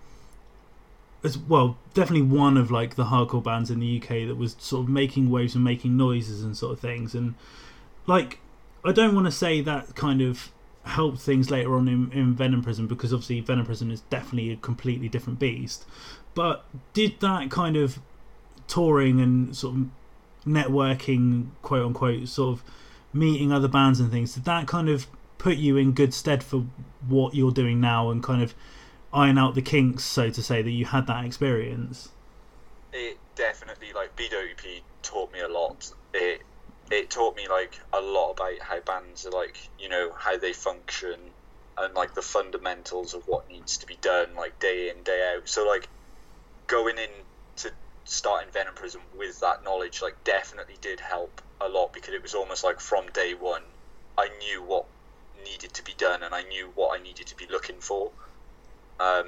as 1.24 1.36
well, 1.36 1.76
definitely 1.94 2.22
one 2.22 2.56
of 2.56 2.70
like 2.70 2.94
the 2.94 3.06
hardcore 3.06 3.42
bands 3.42 3.70
in 3.70 3.80
the 3.80 4.00
UK 4.00 4.28
that 4.28 4.36
was 4.36 4.56
sort 4.58 4.84
of 4.84 4.88
making 4.88 5.30
waves 5.30 5.54
and 5.54 5.64
making 5.64 5.96
noises 5.96 6.42
and 6.44 6.56
sort 6.56 6.72
of 6.72 6.80
things. 6.80 7.14
And 7.14 7.34
like, 8.06 8.38
I 8.84 8.92
don't 8.92 9.14
want 9.14 9.26
to 9.26 9.32
say 9.32 9.60
that 9.60 9.94
kind 9.94 10.20
of 10.20 10.50
helped 10.84 11.20
things 11.20 11.50
later 11.50 11.74
on 11.74 11.88
in, 11.88 12.10
in 12.12 12.34
Venom 12.34 12.62
Prison 12.62 12.86
because 12.86 13.12
obviously 13.12 13.40
Venom 13.40 13.66
Prison 13.66 13.90
is 13.90 14.00
definitely 14.02 14.52
a 14.52 14.56
completely 14.56 15.08
different 15.08 15.38
beast. 15.38 15.84
But 16.34 16.64
did 16.92 17.20
that 17.20 17.50
kind 17.50 17.76
of 17.76 17.98
touring 18.66 19.20
and 19.20 19.56
sort 19.56 19.76
of 19.76 19.86
networking, 20.46 21.48
quote 21.62 21.84
unquote, 21.84 22.28
sort 22.28 22.58
of 22.58 22.64
meeting 23.12 23.52
other 23.52 23.68
bands 23.68 24.00
and 24.00 24.10
things, 24.10 24.34
did 24.34 24.44
that 24.44 24.66
kind 24.66 24.88
of 24.88 25.06
put 25.38 25.56
you 25.56 25.76
in 25.76 25.92
good 25.92 26.12
stead 26.12 26.42
for 26.42 26.66
what 27.06 27.34
you're 27.34 27.52
doing 27.52 27.80
now 27.80 28.10
and 28.10 28.22
kind 28.22 28.42
of 28.42 28.54
iron 29.12 29.38
out 29.38 29.54
the 29.54 29.62
kinks, 29.62 30.04
so 30.04 30.30
to 30.30 30.42
say, 30.42 30.60
that 30.60 30.70
you 30.70 30.84
had 30.84 31.06
that 31.06 31.24
experience? 31.24 32.10
it 32.92 33.18
definitely 33.34 33.92
like 33.92 34.16
BWP 34.16 34.80
taught 35.02 35.32
me 35.32 35.40
a 35.40 35.48
lot. 35.48 35.90
It 36.14 36.42
it 36.90 37.10
taught 37.10 37.36
me 37.36 37.48
like 37.48 37.78
a 37.92 38.00
lot 38.00 38.32
about 38.32 38.58
how 38.60 38.80
bands 38.80 39.26
are 39.26 39.30
like 39.30 39.58
you 39.78 39.88
know 39.88 40.12
how 40.16 40.38
they 40.38 40.52
function 40.52 41.18
and 41.76 41.94
like 41.94 42.14
the 42.14 42.22
fundamentals 42.22 43.14
of 43.14 43.28
what 43.28 43.48
needs 43.48 43.76
to 43.78 43.86
be 43.86 43.96
done 44.00 44.34
like 44.34 44.58
day 44.58 44.90
in 44.90 45.02
day 45.02 45.34
out. 45.34 45.48
So 45.48 45.66
like 45.66 45.88
going 46.66 46.98
in 46.98 47.10
to 47.56 47.70
starting 48.04 48.50
Venom 48.52 48.74
Prison 48.74 49.00
with 49.16 49.40
that 49.40 49.64
knowledge 49.64 50.02
like 50.02 50.22
definitely 50.24 50.76
did 50.80 51.00
help 51.00 51.42
a 51.60 51.68
lot 51.68 51.92
because 51.92 52.14
it 52.14 52.22
was 52.22 52.34
almost 52.34 52.64
like 52.64 52.80
from 52.80 53.06
day 53.12 53.34
one 53.34 53.62
I 54.16 54.28
knew 54.38 54.62
what 54.62 54.86
needed 55.44 55.72
to 55.74 55.84
be 55.84 55.94
done 55.96 56.22
and 56.22 56.34
I 56.34 56.42
knew 56.42 56.70
what 56.74 56.98
I 56.98 57.02
needed 57.02 57.26
to 57.28 57.36
be 57.36 57.46
looking 57.50 57.76
for. 57.80 58.10
Um, 59.00 59.26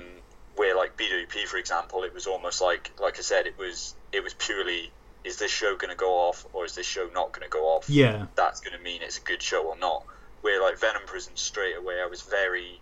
where 0.56 0.76
like 0.76 0.96
BWP 0.96 1.46
for 1.46 1.56
example, 1.56 2.02
it 2.04 2.12
was 2.12 2.26
almost 2.26 2.60
like 2.60 2.90
like 3.00 3.18
I 3.18 3.22
said, 3.22 3.46
it 3.46 3.58
was 3.58 3.94
it 4.12 4.22
was 4.22 4.34
purely 4.34 4.90
is 5.24 5.36
this 5.36 5.50
show 5.50 5.76
going 5.76 5.90
to 5.90 5.96
go 5.96 6.28
off 6.28 6.46
or 6.52 6.64
is 6.64 6.74
this 6.74 6.86
show 6.86 7.08
not 7.14 7.32
going 7.32 7.44
to 7.44 7.50
go 7.50 7.66
off? 7.66 7.88
Yeah, 7.88 8.26
That's 8.36 8.60
going 8.60 8.76
to 8.76 8.82
mean 8.82 9.02
it's 9.02 9.18
a 9.18 9.22
good 9.22 9.42
show 9.42 9.64
or 9.64 9.78
not. 9.78 10.04
Where 10.40 10.62
like 10.62 10.78
Venom 10.78 11.02
Prison 11.06 11.32
straight 11.36 11.76
away, 11.76 12.00
I 12.02 12.06
was 12.06 12.22
very 12.22 12.80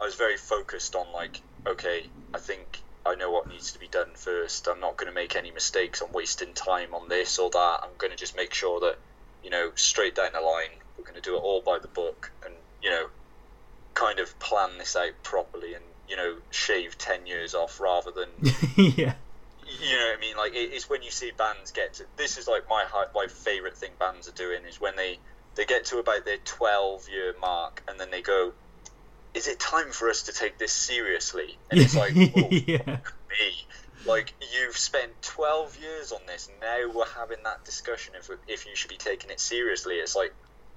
I 0.00 0.04
was 0.04 0.14
very 0.14 0.36
focused 0.36 0.94
on 0.94 1.06
like 1.12 1.40
okay, 1.66 2.06
I 2.32 2.38
think 2.38 2.80
I 3.06 3.14
know 3.14 3.30
what 3.30 3.48
needs 3.48 3.72
to 3.72 3.78
be 3.78 3.88
done 3.88 4.10
first. 4.14 4.66
I'm 4.66 4.80
not 4.80 4.96
going 4.96 5.08
to 5.08 5.14
make 5.14 5.36
any 5.36 5.50
mistakes. 5.50 6.00
I'm 6.00 6.12
wasting 6.12 6.54
time 6.54 6.94
on 6.94 7.08
this 7.08 7.38
or 7.38 7.50
that. 7.50 7.80
I'm 7.82 7.96
going 7.98 8.10
to 8.10 8.16
just 8.16 8.36
make 8.36 8.54
sure 8.54 8.80
that 8.80 8.96
you 9.42 9.50
know 9.50 9.70
straight 9.74 10.14
down 10.14 10.30
the 10.32 10.40
line 10.40 10.70
we're 10.96 11.04
going 11.04 11.16
to 11.16 11.20
do 11.20 11.36
it 11.36 11.40
all 11.40 11.60
by 11.60 11.78
the 11.78 11.88
book 11.88 12.32
and 12.44 12.54
you 12.84 12.90
know 12.90 13.06
kind 13.94 14.20
of 14.20 14.38
plan 14.38 14.78
this 14.78 14.94
out 14.94 15.12
properly 15.22 15.74
and 15.74 15.84
you 16.08 16.16
know 16.16 16.36
shave 16.50 16.98
10 16.98 17.26
years 17.26 17.54
off 17.54 17.80
rather 17.80 18.10
than 18.10 18.28
yeah, 18.76 19.14
you 19.80 19.96
know 19.96 20.06
what 20.06 20.18
I 20.18 20.20
mean? 20.20 20.36
Like 20.36 20.54
it, 20.54 20.72
it's 20.72 20.88
when 20.88 21.02
you 21.02 21.10
see 21.10 21.30
bands 21.36 21.70
get 21.70 21.94
to 21.94 22.04
this 22.16 22.38
is 22.38 22.46
like 22.46 22.68
my 22.68 22.84
my 23.14 23.26
favorite 23.26 23.76
thing 23.76 23.92
bands 23.98 24.28
are 24.28 24.32
doing 24.32 24.64
is 24.64 24.80
when 24.80 24.96
they 24.96 25.18
they 25.54 25.64
get 25.64 25.86
to 25.86 25.98
about 25.98 26.24
their 26.24 26.38
12 26.38 27.08
year 27.08 27.34
mark 27.40 27.82
and 27.88 27.98
then 27.98 28.10
they 28.10 28.22
go, 28.22 28.52
is 29.34 29.46
it 29.46 29.58
time 29.58 29.90
for 29.92 30.10
us 30.10 30.22
to 30.24 30.32
take 30.32 30.58
this 30.58 30.72
seriously? 30.72 31.58
And 31.70 31.80
it's 31.80 31.94
like, 31.94 32.12
oh, 32.16 32.48
yeah, 32.50 32.98
me. 33.30 33.66
Like 34.06 34.34
you've 34.52 34.76
spent 34.76 35.10
12 35.22 35.78
years 35.80 36.12
on 36.12 36.20
this. 36.26 36.50
Now 36.60 36.90
we're 36.92 37.06
having 37.06 37.38
that 37.44 37.64
discussion 37.64 38.14
if 38.18 38.30
if 38.46 38.66
you 38.66 38.76
should 38.76 38.90
be 38.90 38.96
taking 38.96 39.30
it 39.30 39.40
seriously. 39.40 39.94
It's 39.94 40.14
like 40.14 40.34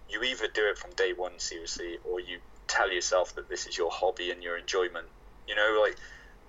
you 0.10 0.24
either 0.24 0.48
do 0.54 0.68
it 0.70 0.78
from 0.78 0.92
day 0.92 1.14
one 1.14 1.38
seriously, 1.38 1.98
or 2.04 2.20
you 2.20 2.40
tell 2.68 2.92
yourself 2.92 3.36
that 3.36 3.50
this 3.50 3.68
is 3.68 3.78
your 3.78 3.92
hobby 3.92 4.32
and 4.32 4.44
your 4.44 4.58
enjoyment. 4.58 5.08
You 5.48 5.56
know, 5.56 5.80
like 5.82 5.98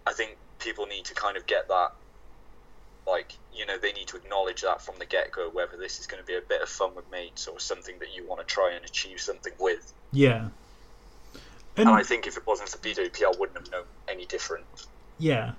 I 0.06 0.12
think 0.12 0.36
people 0.58 0.86
need 0.86 1.04
to 1.06 1.14
kind 1.14 1.36
of 1.36 1.46
get 1.46 1.68
that. 1.68 1.92
Like 3.06 3.32
you 3.54 3.66
know, 3.66 3.78
they 3.78 3.92
need 3.92 4.08
to 4.08 4.16
acknowledge 4.16 4.62
that 4.62 4.82
from 4.82 4.96
the 4.98 5.06
get 5.06 5.32
go, 5.32 5.48
whether 5.50 5.76
this 5.76 5.98
is 5.98 6.06
going 6.06 6.22
to 6.22 6.26
be 6.26 6.36
a 6.36 6.40
bit 6.40 6.62
of 6.62 6.68
fun 6.68 6.94
with 6.94 7.10
mates 7.10 7.46
or 7.46 7.58
something 7.58 7.98
that 8.00 8.14
you 8.14 8.26
want 8.26 8.40
to 8.40 8.46
try 8.46 8.72
and 8.72 8.84
achieve 8.84 9.20
something 9.20 9.52
with. 9.58 9.92
yeah. 10.12 10.48
And 11.76 11.88
I 11.88 12.02
think 12.02 12.26
if 12.26 12.36
it 12.36 12.44
wasn't 12.44 12.70
for 12.70 12.78
BWP, 12.78 13.22
I 13.22 13.38
wouldn't 13.38 13.56
have 13.56 13.70
known 13.70 13.84
any 14.08 14.26
different. 14.26 14.64
Yeah, 15.16 15.52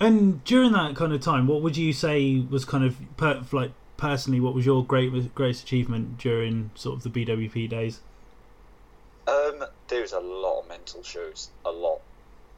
and 0.00 0.42
during 0.44 0.72
that 0.72 0.96
kind 0.96 1.12
of 1.12 1.20
time, 1.20 1.46
what 1.46 1.60
would 1.60 1.76
you 1.76 1.92
say 1.92 2.40
was 2.40 2.64
kind 2.64 2.84
of 2.84 2.96
per, 3.18 3.42
like 3.52 3.72
personally, 4.00 4.40
what 4.40 4.54
was 4.54 4.66
your 4.66 4.84
great 4.84 5.34
greatest 5.34 5.62
achievement 5.62 6.18
during 6.18 6.70
sort 6.74 6.96
of 6.96 7.02
the 7.02 7.10
BWP 7.10 7.68
days? 7.68 8.00
Um, 9.28 9.64
there's 9.88 10.12
a 10.12 10.18
lot 10.20 10.62
of 10.62 10.68
mental 10.68 11.02
shows, 11.02 11.50
a 11.64 11.70
lot. 11.70 12.00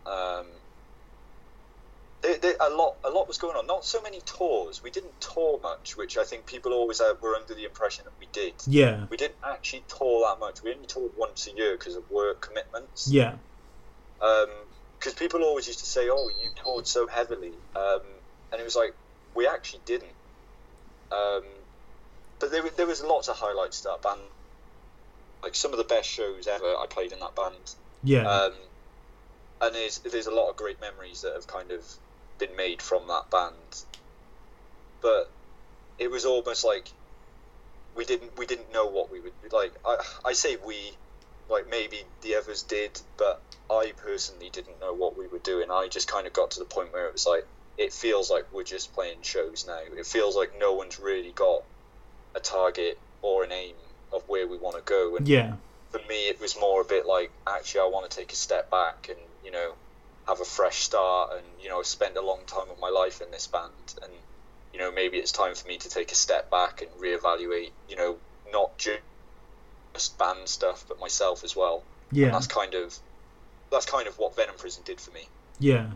Um, 0.06 0.46
a 2.24 2.68
lot, 2.70 2.94
a 3.04 3.10
lot 3.10 3.26
was 3.26 3.38
going 3.38 3.56
on. 3.56 3.66
Not 3.66 3.84
so 3.84 4.00
many 4.00 4.20
tours. 4.20 4.82
We 4.82 4.90
didn't 4.90 5.20
tour 5.20 5.58
much, 5.62 5.96
which 5.96 6.16
I 6.16 6.24
think 6.24 6.46
people 6.46 6.72
always 6.72 7.00
uh, 7.00 7.14
were 7.20 7.34
under 7.34 7.54
the 7.54 7.64
impression 7.64 8.04
that 8.04 8.12
we 8.20 8.26
did. 8.32 8.54
Yeah, 8.66 9.06
We 9.10 9.16
didn't 9.16 9.36
actually 9.44 9.82
tour 9.88 10.26
that 10.28 10.38
much. 10.38 10.62
We 10.62 10.72
only 10.72 10.86
toured 10.86 11.12
once 11.16 11.48
a 11.48 11.56
year 11.56 11.76
because 11.76 11.96
of 11.96 12.08
work 12.10 12.40
commitments. 12.40 13.08
yeah, 13.10 13.34
Because 14.20 15.14
people 15.14 15.42
always 15.42 15.66
used 15.66 15.80
to 15.80 15.86
say, 15.86 16.08
"Oh, 16.08 16.28
you 16.28 16.50
toured 16.54 16.86
so 16.86 17.08
heavily," 17.08 17.52
um, 17.74 18.02
and 18.52 18.60
it 18.60 18.64
was 18.64 18.76
like 18.76 18.94
we 19.34 19.48
actually 19.48 19.80
didn't. 19.84 20.12
Um, 21.12 21.42
but 22.40 22.50
there, 22.50 22.62
there 22.76 22.86
was 22.86 23.02
lots 23.02 23.28
of 23.28 23.36
highlights 23.36 23.82
to 23.82 23.88
that 23.88 24.02
band. 24.02 24.20
Like 25.42 25.54
some 25.54 25.72
of 25.72 25.78
the 25.78 25.84
best 25.84 26.08
shows 26.08 26.46
ever, 26.46 26.66
I 26.66 26.86
played 26.88 27.12
in 27.12 27.20
that 27.20 27.34
band. 27.36 27.74
yeah, 28.02 28.28
Um, 28.28 28.52
and 29.60 29.74
there's 29.74 29.98
there's 29.98 30.26
a 30.26 30.34
lot 30.34 30.50
of 30.50 30.56
great 30.56 30.80
memories 30.80 31.22
that 31.22 31.34
have 31.34 31.46
kind 31.46 31.70
of 31.70 31.84
been 32.38 32.56
made 32.56 32.82
from 32.82 33.06
that 33.08 33.30
band. 33.30 33.84
But 35.00 35.30
it 35.98 36.10
was 36.10 36.24
almost 36.24 36.64
like 36.64 36.88
we 37.94 38.04
didn't 38.04 38.36
we 38.38 38.46
didn't 38.46 38.72
know 38.72 38.86
what 38.86 39.10
we 39.10 39.20
would 39.20 39.32
like. 39.52 39.72
I 39.84 39.96
I 40.24 40.32
say 40.32 40.56
we, 40.66 40.76
like 41.48 41.68
maybe 41.68 41.98
the 42.22 42.36
others 42.36 42.62
did, 42.62 43.00
but 43.16 43.40
I 43.70 43.92
personally 43.96 44.50
didn't 44.50 44.80
know 44.80 44.94
what 44.94 45.16
we 45.16 45.26
were 45.28 45.38
doing. 45.38 45.70
I 45.70 45.88
just 45.88 46.08
kind 46.08 46.26
of 46.26 46.32
got 46.32 46.52
to 46.52 46.58
the 46.58 46.64
point 46.64 46.92
where 46.92 47.06
it 47.06 47.12
was 47.12 47.26
like 47.26 47.46
it 47.78 47.92
feels 47.92 48.30
like 48.30 48.46
we're 48.52 48.64
just 48.64 48.92
playing 48.94 49.22
shows 49.22 49.66
now. 49.66 49.80
It 49.96 50.06
feels 50.06 50.36
like 50.36 50.52
no 50.58 50.74
one's 50.74 50.98
really 50.98 51.32
got 51.32 51.62
a 52.34 52.40
target 52.40 52.98
or 53.22 53.44
an 53.44 53.52
aim 53.52 53.74
of 54.12 54.22
where 54.28 54.46
we 54.46 54.58
want 54.58 54.76
to 54.76 54.82
go. 54.82 55.16
And 55.16 55.26
yeah, 55.26 55.54
for 55.90 56.00
me, 56.08 56.28
it 56.28 56.40
was 56.40 56.58
more 56.60 56.82
a 56.82 56.84
bit 56.84 57.06
like 57.06 57.30
actually 57.46 57.80
I 57.80 57.90
want 57.92 58.10
to 58.10 58.16
take 58.16 58.32
a 58.32 58.36
step 58.36 58.70
back 58.70 59.06
and 59.08 59.18
you 59.44 59.50
know 59.50 59.72
have 60.26 60.40
a 60.40 60.44
fresh 60.44 60.76
start 60.76 61.32
and 61.32 61.44
you 61.62 61.68
know 61.68 61.78
I've 61.78 61.86
spent 61.86 62.16
a 62.16 62.22
long 62.22 62.40
time 62.46 62.70
of 62.70 62.78
my 62.80 62.90
life 62.90 63.20
in 63.20 63.30
this 63.30 63.46
band 63.46 63.72
and 64.02 64.12
you 64.72 64.78
know 64.78 64.92
maybe 64.92 65.16
it's 65.16 65.32
time 65.32 65.54
for 65.54 65.66
me 65.66 65.78
to 65.78 65.88
take 65.88 66.12
a 66.12 66.14
step 66.14 66.50
back 66.50 66.82
and 66.82 66.90
reevaluate 66.92 67.70
you 67.88 67.96
know 67.96 68.16
not 68.52 68.78
just 68.78 70.18
band 70.18 70.48
stuff 70.48 70.84
but 70.88 71.00
myself 71.00 71.44
as 71.44 71.56
well. 71.56 71.82
And 72.10 72.18
yeah, 72.18 72.30
that's 72.30 72.46
kind 72.46 72.74
of 72.74 72.96
that's 73.70 73.86
kind 73.86 74.06
of 74.06 74.18
what 74.18 74.36
Venom 74.36 74.56
Prison 74.56 74.82
did 74.84 75.00
for 75.00 75.10
me. 75.12 75.26
yeah. 75.58 75.86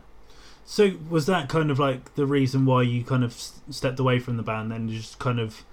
So 0.67 0.95
was 1.09 1.27
that 1.27 1.49
kind 1.49 1.71
of 1.71 1.79
like 1.79 2.17
the 2.17 2.27
reason 2.27 2.67
why 2.67 2.83
you 2.83 3.05
kind 3.05 3.23
of 3.23 3.33
stepped 3.33 4.01
away 4.01 4.19
from 4.19 4.37
the 4.37 4.43
band, 4.43 4.73
then 4.73 4.89
just 4.89 5.21
kind 5.21 5.39
of 5.39 5.65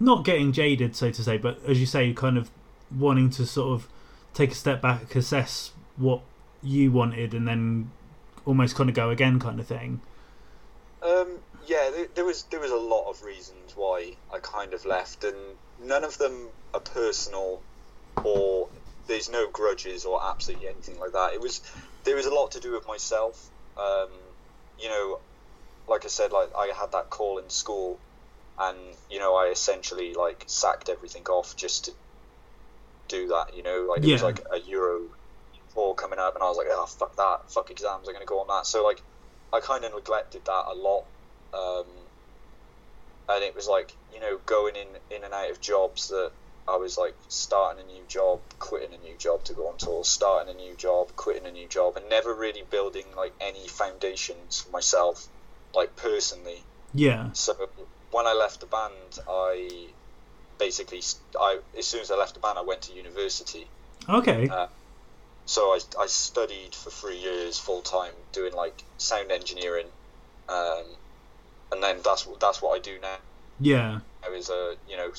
not 0.00 0.24
getting 0.24 0.50
jaded, 0.50 0.96
so 0.96 1.10
to 1.10 1.22
say, 1.22 1.38
but 1.38 1.60
as 1.66 1.78
you 1.78 1.86
say, 1.86 2.12
kind 2.12 2.36
of 2.36 2.50
wanting 2.96 3.30
to 3.30 3.46
sort 3.46 3.72
of 3.72 3.88
take 4.34 4.50
a 4.50 4.54
step 4.54 4.82
back, 4.82 5.14
assess 5.14 5.70
what 5.96 6.22
you 6.62 6.90
wanted, 6.90 7.32
and 7.32 7.46
then 7.46 7.92
almost 8.44 8.74
kind 8.74 8.90
of 8.90 8.96
go 8.96 9.10
again, 9.10 9.38
kind 9.38 9.60
of 9.60 9.66
thing. 9.68 10.00
Um, 11.02 11.38
yeah, 11.66 11.90
there, 11.94 12.06
there 12.16 12.24
was 12.24 12.42
there 12.50 12.60
was 12.60 12.72
a 12.72 12.76
lot 12.76 13.08
of 13.08 13.22
reasons 13.22 13.76
why 13.76 14.14
I 14.34 14.40
kind 14.40 14.74
of 14.74 14.84
left, 14.84 15.22
and 15.22 15.36
none 15.82 16.02
of 16.02 16.18
them 16.18 16.48
are 16.74 16.80
personal, 16.80 17.62
or 18.24 18.68
there's 19.06 19.30
no 19.30 19.48
grudges 19.48 20.04
or 20.04 20.20
absolutely 20.22 20.68
anything 20.68 20.98
like 20.98 21.12
that. 21.12 21.34
It 21.34 21.40
was 21.40 21.60
there 22.02 22.16
was 22.16 22.26
a 22.26 22.34
lot 22.34 22.50
to 22.52 22.60
do 22.60 22.72
with 22.72 22.86
myself. 22.88 23.48
Um, 23.78 24.08
you 24.80 24.88
know, 24.88 25.18
like 25.88 26.04
I 26.04 26.08
said, 26.08 26.32
like 26.32 26.50
I 26.56 26.72
had 26.78 26.92
that 26.92 27.10
call 27.10 27.38
in 27.38 27.50
school, 27.50 27.98
and 28.58 28.78
you 29.10 29.18
know 29.18 29.34
I 29.36 29.48
essentially 29.48 30.14
like 30.14 30.44
sacked 30.46 30.88
everything 30.88 31.24
off 31.26 31.56
just 31.56 31.86
to 31.86 31.92
do 33.08 33.28
that. 33.28 33.56
You 33.56 33.62
know, 33.62 33.86
like 33.88 34.04
it 34.04 34.12
was 34.12 34.22
like 34.22 34.40
a 34.52 34.58
Euro 34.60 35.00
four 35.74 35.94
coming 35.94 36.18
up, 36.18 36.34
and 36.34 36.42
I 36.42 36.48
was 36.48 36.56
like, 36.56 36.68
oh 36.70 36.86
fuck 36.86 37.16
that, 37.16 37.50
fuck 37.50 37.70
exams, 37.70 38.08
I'm 38.08 38.14
gonna 38.14 38.24
go 38.24 38.40
on 38.40 38.48
that. 38.48 38.66
So 38.66 38.84
like 38.84 39.02
I 39.52 39.60
kind 39.60 39.84
of 39.84 39.92
neglected 39.94 40.44
that 40.44 40.64
a 40.68 40.74
lot, 40.74 41.04
um, 41.52 41.86
and 43.28 43.44
it 43.44 43.54
was 43.54 43.68
like 43.68 43.94
you 44.14 44.20
know 44.20 44.38
going 44.46 44.76
in 44.76 44.88
in 45.16 45.24
and 45.24 45.34
out 45.34 45.50
of 45.50 45.60
jobs 45.60 46.08
that 46.08 46.32
I 46.70 46.76
was 46.76 46.96
like 46.96 47.14
starting 47.28 47.84
a 47.84 47.86
new 47.92 48.04
job, 48.08 48.40
quitting 48.58 48.94
a 48.94 48.98
new 48.98 49.16
job 49.18 49.42
to 49.44 49.54
go 49.54 49.68
on 49.68 49.76
tour, 49.78 50.04
starting 50.04 50.54
a 50.54 50.56
new 50.56 50.74
job, 50.76 51.14
quitting 51.16 51.46
a 51.46 51.50
new 51.50 51.66
job, 51.68 51.96
and 51.96 52.08
never 52.08 52.32
really 52.34 52.62
building 52.70 53.06
like 53.16 53.32
any 53.40 53.66
foundations 53.66 54.60
for 54.60 54.70
myself, 54.70 55.26
like 55.74 55.96
personally. 55.96 56.62
Yeah, 56.94 57.30
So 57.32 57.54
when 58.10 58.26
I 58.26 58.34
left 58.34 58.60
the 58.60 58.66
band, 58.66 59.18
I 59.28 59.88
basically 60.58 61.02
I 61.40 61.58
as 61.78 61.86
soon 61.86 62.00
as 62.00 62.10
I 62.10 62.16
left 62.16 62.34
the 62.34 62.40
band, 62.40 62.58
I 62.58 62.62
went 62.62 62.82
to 62.82 62.92
university. 62.92 63.66
okay, 64.08 64.48
Uh, 64.48 64.66
so 65.46 65.62
I, 65.70 65.80
I 65.98 66.06
studied 66.06 66.74
for 66.74 66.90
three 66.90 67.18
years 67.18 67.58
full 67.58 67.82
time 67.82 68.12
doing 68.32 68.52
like 68.52 68.84
sound 68.98 69.32
engineering, 69.32 69.86
um, 70.48 70.84
and 71.72 71.82
then 71.82 71.98
that's 72.04 72.26
what 72.26 72.38
that's 72.40 72.62
what 72.62 72.76
I 72.76 72.80
do 72.80 72.98
now. 73.00 73.16
yeah, 73.58 74.00
I 74.24 74.30
was 74.30 74.50
a 74.50 74.74
you 74.88 74.96
know 74.96 75.10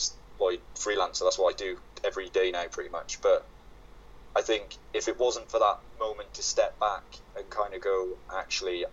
freelancer. 0.76 1.20
That's 1.20 1.40
what 1.40 1.54
I 1.54 1.58
do 1.58 1.78
every 2.04 2.30
day 2.30 2.52
now, 2.52 2.66
pretty 2.72 2.90
much. 2.90 3.22
But 3.22 3.46
I 4.36 4.42
think 4.42 4.76
if 4.94 5.08
it 5.08 5.20
wasn't 5.20 5.50
for 5.52 5.60
that 5.60 5.80
moment 6.00 6.34
to 6.36 6.44
step 6.44 6.80
back 6.80 7.04
and 7.36 7.50
kind 7.50 7.74
of 7.74 7.82
go, 7.82 8.08
actually, 8.36 8.86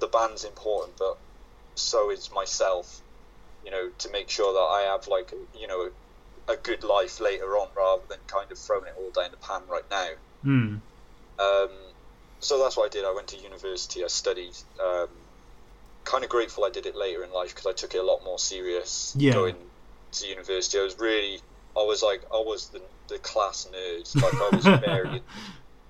the 0.00 0.06
band's 0.06 0.44
important, 0.44 0.96
but 0.98 1.18
so 1.74 2.10
is 2.10 2.30
myself. 2.32 3.00
You 3.64 3.70
know, 3.72 3.90
to 3.98 4.10
make 4.10 4.30
sure 4.30 4.52
that 4.52 4.58
I 4.58 4.92
have 4.92 5.08
like 5.08 5.32
you 5.60 5.66
know 5.66 5.90
a 6.48 6.56
good 6.56 6.84
life 6.84 7.20
later 7.20 7.56
on, 7.56 7.68
rather 7.76 8.02
than 8.08 8.18
kind 8.26 8.50
of 8.50 8.58
throwing 8.58 8.86
it 8.86 8.94
all 8.98 9.10
down 9.10 9.30
the 9.30 9.36
pan 9.36 9.62
right 9.68 9.82
now. 9.90 10.08
mm, 10.44 10.80
Um, 11.38 11.68
so 12.40 12.58
that's 12.58 12.76
what 12.76 12.86
I 12.86 12.88
did. 12.88 13.04
I 13.04 13.12
went 13.12 13.28
to 13.28 13.36
university. 13.36 14.04
I 14.04 14.08
studied. 14.08 14.56
Um, 14.82 15.08
kind 16.04 16.24
of 16.24 16.30
grateful 16.30 16.64
I 16.64 16.70
did 16.70 16.86
it 16.86 16.96
later 16.96 17.22
in 17.22 17.30
life 17.32 17.54
because 17.54 17.66
I 17.66 17.72
took 17.72 17.94
it 17.94 17.98
a 17.98 18.02
lot 18.02 18.24
more 18.24 18.38
serious. 18.38 19.14
Yeah. 19.18 19.34
Going 19.34 19.56
to 20.12 20.26
university, 20.26 20.78
I 20.78 20.82
was 20.82 20.98
really. 20.98 21.40
I 21.76 21.82
was 21.82 22.02
like, 22.02 22.22
I 22.32 22.38
was 22.38 22.68
the 22.70 22.82
the 23.08 23.18
class 23.18 23.68
nerd. 23.72 24.22
Like 24.22 24.34
I 24.34 24.56
was 24.56 24.64
very 24.84 25.22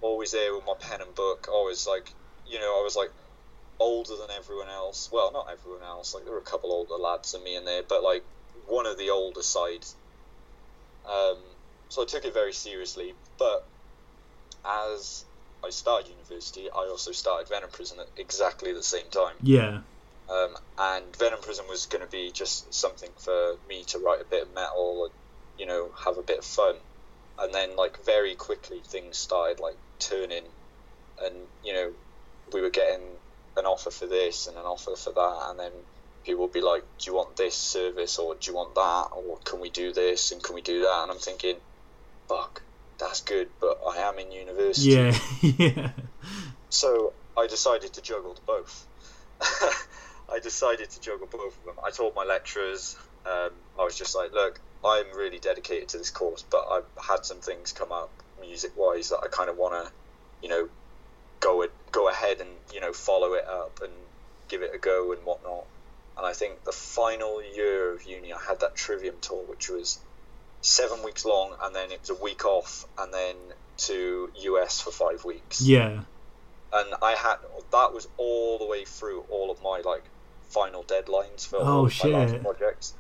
always 0.01 0.33
there 0.33 0.55
with 0.55 0.65
my 0.67 0.75
pen 0.79 1.01
and 1.01 1.15
book. 1.15 1.49
I 1.49 1.63
was 1.63 1.87
like, 1.87 2.13
you 2.47 2.59
know, 2.59 2.81
I 2.81 2.83
was 2.83 2.97
like 2.97 3.11
older 3.81 4.17
than 4.17 4.31
everyone 4.37 4.69
else. 4.69 5.09
Well, 5.13 5.33
not 5.33 5.49
everyone 5.51 5.83
else. 5.83 6.15
Like 6.15 6.25
there 6.25 6.33
were 6.33 6.41
a 6.41 6.43
couple 6.43 6.73
older 6.73 6.95
lads 6.95 7.33
than 7.33 7.45
me 7.45 7.57
in 7.57 7.65
there, 7.65 7.83
but 7.89 8.03
like 8.03 8.25
one 8.67 8.87
of 8.87 8.99
the 8.99 9.11
older 9.11 9.43
side. 9.43 9.85
Um, 11.07 11.39
so 11.89 12.03
I 12.03 12.05
took 12.05 12.25
it 12.25 12.35
very 12.35 12.53
seriously. 12.53 13.15
But 13.39 13.65
as 14.65 15.25
I 15.65 15.71
started 15.71 16.11
university, 16.11 16.69
I 16.71 16.89
also 16.91 17.13
started 17.13 17.49
Venom 17.49 17.71
Prison 17.71 17.99
at 18.01 18.09
exactly 18.17 18.73
the 18.73 18.83
same 18.83 19.09
time. 19.11 19.35
yeah, 19.43 19.81
Um, 20.31 20.57
and 20.79 21.17
Venom 21.17 21.41
Prison 21.41 21.65
was 21.69 21.87
going 21.87 22.05
to 22.05 22.11
be 22.11 22.31
just 22.33 22.73
something 22.73 23.11
for 23.19 23.57
me 23.69 23.85
to 23.89 23.99
write 23.99 24.21
a 24.21 24.25
bit 24.25 24.43
of 24.43 24.55
metal 24.55 25.05
and, 25.05 25.13
you 25.59 25.67
know, 25.67 25.91
have 26.05 26.19
a 26.19 26.23
bit 26.23 26.39
of 26.39 26.45
fun. 26.45 26.75
And 27.39 27.55
then, 27.55 27.77
like, 27.77 28.05
very 28.05 28.35
quickly 28.35 28.81
things 28.85 29.17
started, 29.17 29.61
like, 29.61 29.77
turning. 29.99 30.45
And, 31.23 31.35
you 31.65 31.73
know, 31.73 31.93
we 32.53 32.61
were 32.61 32.71
getting 32.71 33.01
an 33.57 33.65
offer 33.65 33.91
for 33.91 34.07
this 34.07 34.47
and 34.47 34.57
an 34.57 34.65
offer 34.65 34.97
for 34.97 35.13
that. 35.13 35.47
And 35.51 35.59
then 35.59 35.73
people 36.25 36.43
would 36.43 36.53
be 36.53 36.61
like, 36.61 36.85
do 36.99 37.11
you 37.11 37.17
want 37.17 37.37
this 37.37 37.55
service 37.55 38.19
or 38.19 38.35
do 38.35 38.51
you 38.51 38.57
want 38.57 38.75
that? 38.75 39.09
Or 39.17 39.39
can 39.45 39.61
we 39.61 39.71
do 39.71 39.93
this 39.93 40.33
and 40.33 40.43
can 40.43 40.55
we 40.55 40.61
do 40.61 40.81
that? 40.81 41.01
And 41.03 41.11
I'm 41.11 41.19
thinking, 41.19 41.57
fuck, 42.29 42.63
that's 42.99 43.23
good, 43.23 43.49
but 43.61 43.81
I 43.89 43.99
am 43.99 44.19
in 44.19 44.31
university. 44.33 44.91
yeah, 44.91 45.19
yeah, 45.41 45.91
So 46.69 47.13
I 47.37 47.47
decided 47.47 47.95
to 47.95 48.03
juggle 48.03 48.37
both. 48.47 48.87
I 50.33 50.41
decided 50.41 50.91
to 50.91 51.01
juggle 51.01 51.27
both 51.31 51.57
of 51.59 51.65
them. 51.65 51.75
I 51.85 51.91
told 51.91 52.15
my 52.15 52.25
lecturers, 52.25 52.97
um, 53.27 53.51
I 53.79 53.85
was 53.85 53.97
just 53.97 54.15
like, 54.15 54.33
look, 54.33 54.61
I'm 54.85 55.07
really 55.17 55.39
dedicated 55.39 55.89
to 55.91 55.99
this 55.99 56.11
course, 56.11 56.45
but 56.49 56.67
I've 56.71 57.05
had 57.05 57.25
some 57.25 57.39
things 57.39 57.73
come 57.73 57.93
up 57.93 58.11
music 58.41 58.73
wise 58.77 59.09
that 59.11 59.21
I 59.25 59.29
kind 59.29 59.51
of 59.51 59.57
want 59.57 59.87
to, 59.87 59.93
you 60.43 60.49
know, 60.49 60.69
go 61.41 61.67
go 61.93 62.09
ahead 62.09 62.41
and 62.41 62.51
you 62.73 62.81
know 62.81 62.93
follow 62.93 63.35
it 63.35 63.47
up 63.47 63.81
and 63.83 63.93
give 64.49 64.63
it 64.63 64.75
a 64.75 64.79
go 64.79 65.13
and 65.13 65.25
whatnot. 65.25 65.65
And 66.17 66.27
I 66.27 66.33
think 66.33 66.65
the 66.65 66.73
final 66.73 67.43
year 67.43 67.93
of 67.93 68.03
uni, 68.05 68.33
I 68.33 68.39
had 68.41 68.61
that 68.61 68.75
Trivium 68.75 69.17
tour, 69.21 69.45
which 69.47 69.69
was 69.69 70.01
seven 70.63 71.05
weeks 71.05 71.25
long, 71.25 71.55
and 71.63 71.75
then 71.75 71.93
it 71.93 72.01
was 72.01 72.11
a 72.11 72.15
week 72.15 72.45
off, 72.45 72.87
and 72.99 73.13
then 73.15 73.37
to 73.79 74.31
US 74.35 74.81
for 74.81 74.91
five 74.91 75.25
weeks. 75.25 75.61
Yeah. 75.61 76.01
And 76.73 76.95
I 77.01 77.13
had 77.13 77.37
that 77.71 77.95
was 77.95 78.09
all 78.17 78.59
the 78.59 78.67
way 78.67 78.85
through 78.85 79.25
all 79.31 79.51
of 79.51 79.63
my 79.63 79.81
like 79.85 80.03
final 80.49 80.85
deadlines 80.85 81.47
for 81.47 81.59
Oh, 81.59 81.87
all 81.87 81.93
my 81.99 82.07
last 82.09 82.39
projects. 82.41 82.97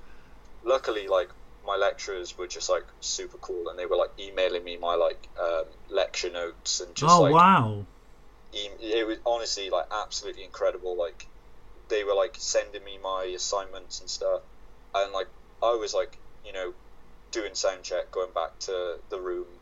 Luckily, 0.62 1.08
like 1.08 1.30
my 1.64 1.76
lecturers 1.76 2.36
were 2.38 2.48
just 2.48 2.68
like 2.70 2.86
super 3.00 3.38
cool, 3.38 3.68
and 3.70 3.78
they 3.78 3.86
were 3.86 3.96
like 3.96 4.12
emailing 4.18 4.64
me 4.64 4.78
my 4.78 4.94
like 4.96 5.28
um, 5.40 5.64
lecture 5.90 6.30
notes 6.30 6.80
and 6.80 6.96
just 6.96 7.18
oh 7.18 7.22
like 7.22 7.38
wow. 7.38 7.86
e- 8.52 8.76
it 8.80 9.06
was 9.06 9.18
honestly 9.24 9.70
like 9.70 9.86
absolutely 9.90 10.44
incredible. 10.44 10.96
Like 10.98 11.28
they 11.88 12.04
were 12.04 12.14
like 12.14 12.36
sending 12.38 12.84
me 12.84 12.98
my 12.98 13.24
assignments 13.36 14.00
and 14.00 14.10
stuff, 14.10 14.42
and 14.94 15.12
like 15.12 15.28
I 15.62 15.74
was 15.76 15.94
like 15.94 16.20
you 16.44 16.52
know 16.52 16.74
doing 17.32 17.54
sound 17.54 17.84
check, 17.84 18.10
going 18.12 18.32
back 18.34 18.58
to 18.60 18.98
the 19.10 19.20
room, 19.20 19.60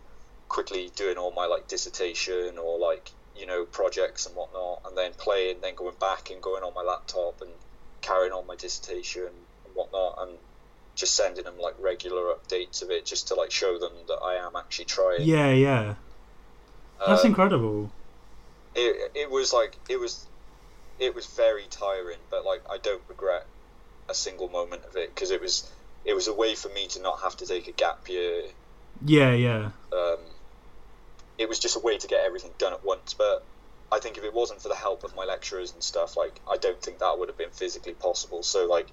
quickly 0.48 0.90
doing 0.96 1.18
all 1.18 1.32
my 1.32 1.46
like 1.46 1.68
dissertation 1.68 2.58
or 2.58 2.78
like 2.78 3.12
you 3.34 3.46
know 3.46 3.66
projects 3.66 4.26
and 4.26 4.36
whatnot, 4.36 4.82
and 4.86 4.96
then 4.98 5.14
playing, 5.18 5.60
then 5.62 5.74
going 5.76 5.96
back 6.00 6.30
and 6.30 6.42
going 6.42 6.64
on 6.64 6.74
my 6.74 6.82
laptop 6.82 7.42
and 7.42 7.52
carrying 8.00 8.32
on 8.32 8.46
my 8.46 8.56
dissertation 8.56 9.26
and 9.64 9.74
whatnot, 9.74 10.16
and 10.20 10.38
just 10.94 11.14
sending 11.16 11.44
them 11.44 11.58
like 11.58 11.74
regular 11.78 12.32
updates 12.34 12.82
of 12.82 12.90
it 12.90 13.06
just 13.06 13.28
to 13.28 13.34
like 13.34 13.50
show 13.50 13.78
them 13.78 13.92
that 14.08 14.18
I 14.24 14.36
am 14.36 14.56
actually 14.56 14.86
trying. 14.86 15.22
Yeah, 15.22 15.50
yeah. 15.52 15.94
That's 17.06 17.24
Um, 17.24 17.28
incredible. 17.28 17.90
it, 18.74 19.10
it 19.14 19.30
was 19.30 19.52
like 19.52 19.78
it 19.88 19.98
was 19.98 20.26
it 20.98 21.14
was 21.14 21.26
very 21.26 21.66
tiring 21.70 22.18
but 22.30 22.44
like 22.44 22.62
i 22.70 22.78
don't 22.78 23.02
regret 23.08 23.46
a 24.08 24.14
single 24.14 24.48
moment 24.48 24.84
of 24.84 24.96
it 24.96 25.14
because 25.14 25.30
it 25.30 25.40
was 25.40 25.70
it 26.04 26.14
was 26.14 26.28
a 26.28 26.34
way 26.34 26.54
for 26.54 26.68
me 26.70 26.86
to 26.88 27.02
not 27.02 27.20
have 27.22 27.36
to 27.36 27.46
take 27.46 27.68
a 27.68 27.72
gap 27.72 28.08
year 28.08 28.42
Yeah, 29.04 29.32
yeah. 29.32 29.70
um, 29.92 30.18
it 31.38 31.48
was 31.48 31.58
just 31.58 31.76
a 31.76 31.80
way 31.80 31.98
to 31.98 32.06
get 32.06 32.24
everything 32.24 32.52
done 32.58 32.72
at 32.72 32.84
once 32.84 33.14
but 33.14 33.46
i 33.92 33.98
think 33.98 34.18
if 34.18 34.24
it 34.24 34.34
wasn't 34.34 34.60
for 34.60 34.68
the 34.68 34.74
help 34.74 35.04
of 35.04 35.14
my 35.14 35.24
lecturers 35.24 35.72
and 35.72 35.82
stuff 35.82 36.16
like 36.16 36.40
i 36.50 36.56
don't 36.56 36.80
think 36.82 36.98
that 36.98 37.18
would 37.18 37.28
have 37.28 37.38
been 37.38 37.50
physically 37.50 37.94
possible. 37.94 38.42
So 38.42 38.66
like 38.66 38.88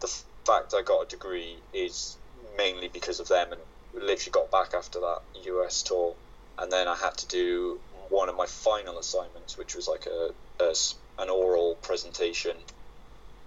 the 0.00 0.08
f- 0.08 0.24
fact 0.44 0.74
i 0.74 0.82
got 0.82 1.02
a 1.02 1.08
degree 1.08 1.56
is 1.72 2.16
mainly 2.56 2.88
because 2.88 3.20
of 3.20 3.28
them 3.28 3.52
and 3.52 3.60
literally 3.94 4.32
got 4.32 4.50
back 4.50 4.74
after 4.74 5.00
that 5.00 5.20
us 5.64 5.82
tour. 5.82 6.14
And 6.58 6.70
then 6.70 6.88
i 6.88 6.94
had 6.94 7.16
to 7.18 7.28
do 7.28 7.80
one 8.08 8.28
of 8.28 8.36
my 8.36 8.46
final 8.46 8.98
assignments 8.98 9.58
which 9.58 9.74
was 9.74 9.88
like 9.88 10.06
a, 10.06 10.30
a 10.62 10.74
an 11.18 11.30
oral 11.30 11.76
presentation. 11.76 12.56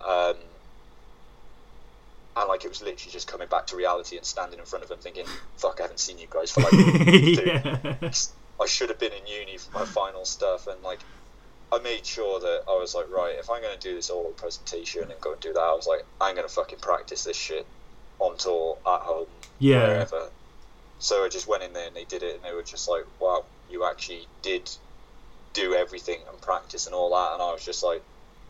Um, 0.05 0.35
and 2.35 2.47
like 2.47 2.63
it 2.63 2.69
was 2.69 2.81
literally 2.81 3.11
just 3.11 3.27
coming 3.27 3.47
back 3.47 3.67
to 3.67 3.75
reality 3.75 4.17
and 4.17 4.25
standing 4.25 4.59
in 4.59 4.65
front 4.65 4.83
of 4.83 4.89
them 4.89 4.99
thinking 4.99 5.25
fuck 5.57 5.79
i 5.79 5.83
haven't 5.83 5.99
seen 5.99 6.17
you 6.17 6.27
guys 6.29 6.51
for 6.51 6.61
like 6.61 6.71
yeah. 6.73 8.11
I 8.61 8.65
should 8.67 8.89
have 8.89 8.99
been 8.99 9.13
in 9.13 9.25
uni 9.27 9.57
for 9.57 9.71
my 9.73 9.85
final 9.85 10.25
stuff, 10.25 10.67
and 10.67 10.81
like 10.83 11.05
I 11.71 11.79
made 11.79 12.05
sure 12.05 12.39
that 12.39 12.61
I 12.67 12.77
was 12.79 12.93
like, 12.95 13.09
right, 13.09 13.35
if 13.39 13.49
I'm 13.49 13.61
going 13.61 13.77
to 13.79 13.87
do 13.89 13.95
this 13.95 14.09
oral 14.09 14.33
presentation 14.33 15.03
and 15.03 15.21
go 15.21 15.33
and 15.33 15.41
do 15.41 15.53
that, 15.53 15.59
I 15.61 15.73
was 15.73 15.87
like, 15.87 16.01
I'm 16.19 16.35
going 16.35 16.47
to 16.47 16.53
fucking 16.53 16.79
practice 16.79 17.23
this 17.23 17.37
shit 17.37 17.67
on 18.19 18.37
tour 18.37 18.79
at 18.87 19.01
home, 19.01 19.27
Yeah. 19.59 19.79
wherever. 19.87 20.29
So 20.97 21.23
I 21.23 21.29
just 21.29 21.47
went 21.47 21.63
in 21.63 21.73
there 21.73 21.87
and 21.87 21.95
they 21.95 22.05
did 22.05 22.23
it, 22.23 22.35
and 22.35 22.43
they 22.43 22.53
were 22.53 22.63
just 22.63 22.89
like, 22.89 23.03
wow, 23.19 23.45
you 23.69 23.85
actually 23.85 24.27
did 24.41 24.69
do 25.53 25.73
everything 25.73 26.19
and 26.31 26.41
practice 26.41 26.85
and 26.87 26.95
all 26.95 27.11
that, 27.11 27.33
and 27.33 27.41
I 27.41 27.51
was 27.53 27.63
just 27.63 27.83
like, 27.83 28.03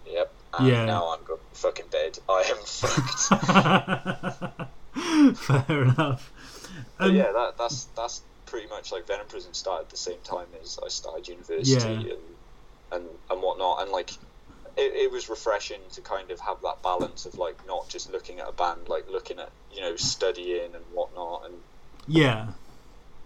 yep. 0.06 0.34
And 0.54 0.68
Yeah. 0.68 0.86
now 0.88 1.14
I'm 1.14 1.24
going 1.26 1.40
to 1.54 1.60
fucking 1.60 1.90
bed. 1.92 2.18
I 2.30 2.44
am 2.50 2.58
fucked. 2.66 3.30
Fair 5.38 5.84
enough. 5.84 6.34
But 6.98 7.06
Um, 7.06 7.16
yeah, 7.16 7.32
that, 7.32 7.54
that's 7.58 7.86
that's 7.96 8.22
pretty 8.50 8.68
much 8.68 8.92
like 8.92 9.06
Venom 9.08 9.28
Prison 9.28 9.54
started 9.54 9.84
at 9.86 9.90
the 9.90 9.98
same 9.98 10.20
time 10.24 10.48
as 10.62 10.80
I 10.84 10.90
started 10.90 11.28
university 11.28 11.72
Yeah. 11.72 12.14
and, 12.16 12.24
and 12.92 13.06
and 13.30 13.42
whatnot, 13.42 13.82
and 13.84 13.92
like 13.92 14.12
it, 14.78 14.94
it 15.06 15.12
was 15.12 15.30
refreshing 15.30 15.80
to 15.94 16.02
kind 16.02 16.32
of 16.32 16.40
have 16.40 16.58
that 16.64 16.82
balance 16.84 17.26
of 17.26 17.38
like 17.38 17.58
not 17.68 17.88
just 17.90 18.12
looking 18.12 18.40
at 18.40 18.48
a 18.50 18.52
band, 18.52 18.88
like 18.88 19.06
looking 19.10 19.40
at 19.40 19.50
you 19.74 19.82
know 19.82 19.96
studying 19.96 20.74
and 20.76 20.84
whatnot, 20.94 21.44
and 21.46 21.54
yeah. 22.08 22.48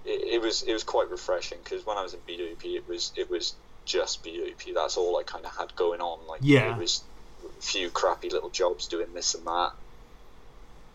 it, 0.06 0.36
it 0.36 0.42
was 0.42 0.64
it 0.64 0.74
was 0.74 0.84
quite 0.84 1.10
refreshing 1.10 1.60
because 1.64 1.86
when 1.86 1.98
I 1.98 2.04
was 2.04 2.14
in 2.14 2.20
BWP, 2.22 2.76
it 2.76 2.88
was 2.88 3.12
it 3.16 3.30
was 3.30 3.56
just 3.86 4.24
BWP. 4.24 4.74
That's 4.74 4.98
all 4.98 5.18
I 5.18 5.24
kind 5.24 5.46
of 5.46 5.56
had 5.56 5.76
going 5.76 6.02
on. 6.02 6.28
Like 6.28 6.42
Yeah. 6.44 6.74
it 6.76 6.78
was 6.78 7.04
a 7.46 7.62
few 7.62 7.90
crappy 7.90 8.30
little 8.30 8.50
jobs 8.50 8.88
doing 8.88 9.14
this 9.14 9.36
and 9.36 9.46
that. 9.46 9.72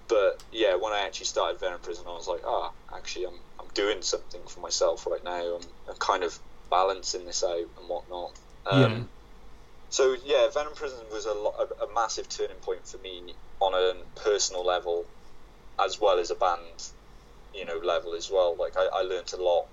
But 0.09 0.43
yeah, 0.53 0.75
when 0.77 0.93
I 0.95 1.01
actually 1.01 1.27
started 1.27 1.61
Venom 1.61 1.81
Prison, 1.81 2.05
I 2.09 2.13
was 2.15 2.27
like, 2.27 2.41
ah, 2.47 2.71
actually, 2.97 3.27
I'm 3.27 3.39
I'm 3.69 3.75
doing 3.75 4.03
something 4.03 4.41
for 4.49 4.61
myself 4.61 5.07
right 5.07 5.25
now. 5.25 5.57
I'm, 5.57 5.63
I'm 5.89 5.97
kind 5.99 6.25
of 6.25 6.39
balancing 6.71 7.27
this 7.27 7.43
out 7.45 7.57
and 7.57 7.89
whatnot. 7.89 8.39
Um, 8.71 8.81
Yeah. 8.81 8.99
So 9.91 10.17
yeah, 10.25 10.49
Venom 10.53 10.75
Prison 10.75 10.99
was 11.13 11.25
a, 11.27 11.33
lo- 11.33 11.55
a, 11.59 11.85
a 11.85 11.95
massive 11.95 12.29
turning 12.29 12.57
point 12.57 12.87
for 12.87 12.99
me 12.99 13.35
on 13.61 13.75
a 13.75 14.21
personal 14.21 14.65
level, 14.65 15.05
as 15.83 15.99
well 16.01 16.19
as 16.19 16.31
a 16.31 16.35
band, 16.35 16.61
you 17.55 17.65
know, 17.65 17.79
level 17.83 18.15
as 18.15 18.31
well. 18.31 18.57
Like 18.59 18.77
I, 18.77 18.87
I 18.93 19.03
learned 19.03 19.33
a 19.33 19.43
lot 19.43 19.67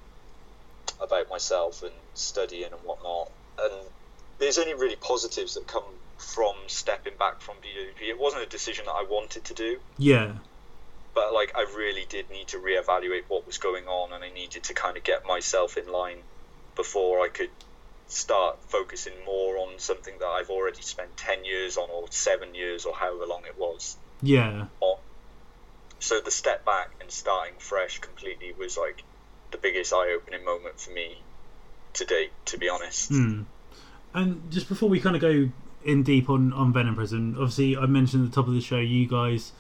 about 1.02 1.30
myself 1.30 1.84
and 1.84 1.92
studying 2.14 2.72
and 2.72 2.82
whatnot. 2.84 3.30
And 3.60 3.90
there's 4.40 4.58
only 4.58 4.74
really 4.74 4.96
positives 4.96 5.56
that 5.56 5.68
come 5.68 5.84
from 6.18 6.54
stepping 6.68 7.14
back 7.20 7.42
from 7.42 7.56
BWP. 7.58 8.10
It 8.10 8.20
wasn't 8.20 8.44
a 8.44 8.50
decision 8.50 8.86
that 8.86 8.94
I 8.94 9.06
wanted 9.10 9.44
to 9.46 9.54
do, 9.54 9.78
Yeah. 9.98 10.34
But 11.16 11.34
like 11.34 11.54
I 11.56 11.62
really 11.76 12.06
did 12.08 12.30
need 12.30 12.50
to 12.50 12.58
reevaluate 12.58 13.24
what 13.28 13.48
was 13.48 13.58
going 13.58 13.88
on, 13.88 14.14
and 14.14 14.24
I 14.24 14.30
needed 14.30 14.64
to 14.66 14.74
kind 14.74 14.98
of 14.98 15.04
get 15.04 15.26
myself 15.26 15.78
in 15.78 15.92
line 15.92 16.20
before 16.76 17.26
I 17.26 17.30
could 17.30 17.50
start 18.08 18.58
focusing 18.68 19.14
more 19.26 19.58
on 19.58 19.80
something 19.80 20.14
that 20.20 20.28
I've 20.28 20.52
already 20.52 20.82
spent 20.82 21.18
ten 21.18 21.46
years 21.46 21.78
on, 21.78 21.90
or 21.90 22.06
seven 22.12 22.54
years, 22.54 22.86
or 22.86 22.94
however 22.94 23.26
long 23.26 23.46
it 23.48 23.58
was. 23.58 23.98
Yeah. 24.22 24.66
On. 24.82 24.98
So 26.00 26.20
the 26.20 26.32
step 26.32 26.66
back 26.66 26.92
and 27.02 27.10
starting 27.10 27.56
fresh 27.58 28.00
completely 28.00 28.54
was 28.54 28.78
like 28.78 29.04
the 29.52 29.58
biggest 29.58 29.94
eye-opening 29.94 30.44
moment 30.44 30.80
for 30.80 30.92
me 30.92 31.22
to 31.94 32.06
date, 32.06 32.32
to 32.46 32.58
be 32.58 32.70
honest. 32.70 33.10
Hmm. 33.10 33.44
And 34.14 34.52
just 34.52 34.68
before 34.68 34.90
we 34.90 35.00
kind 35.00 35.16
of 35.16 35.22
go 35.22 35.50
in 35.84 36.04
deep 36.04 36.30
on, 36.30 36.52
on 36.54 36.74
Venom 36.74 36.96
Prison, 36.96 37.36
obviously 37.38 37.78
I 37.78 37.86
mentioned 37.86 38.26
at 38.26 38.32
the 38.32 38.36
top 38.36 38.48
of 38.48 38.54
the 38.54 38.62
show 38.62 38.78
you 38.78 39.08
guys 39.08 39.54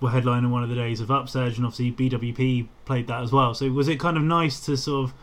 were 0.00 0.10
headlining 0.10 0.50
one 0.50 0.62
of 0.62 0.68
the 0.68 0.74
days 0.74 1.00
of 1.00 1.10
Upsurge, 1.10 1.56
and 1.56 1.66
obviously 1.66 1.92
BWP 1.92 2.68
played 2.84 3.06
that 3.08 3.22
as 3.22 3.32
well. 3.32 3.54
So 3.54 3.68
was 3.70 3.88
it 3.88 3.98
kind 3.98 4.16
of 4.16 4.22
nice 4.22 4.60
to 4.66 4.76
sort 4.76 5.10
of 5.10 5.14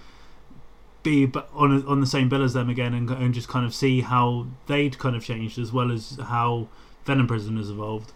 be 1.03 1.31
on 1.53 1.85
on 1.85 2.01
the 2.01 2.07
same 2.07 2.29
bill 2.29 2.43
as 2.43 2.53
them 2.53 2.69
again, 2.69 2.93
and, 2.93 3.09
and 3.09 3.33
just 3.33 3.47
kind 3.47 3.65
of 3.65 3.73
see 3.73 4.01
how 4.01 4.47
they'd 4.67 4.97
kind 4.97 5.15
of 5.15 5.23
changed 5.23 5.57
as 5.57 5.71
well 5.71 5.91
as 5.91 6.17
how 6.21 6.67
Venom 7.05 7.27
Prison 7.27 7.57
has 7.57 7.69
evolved? 7.69 8.11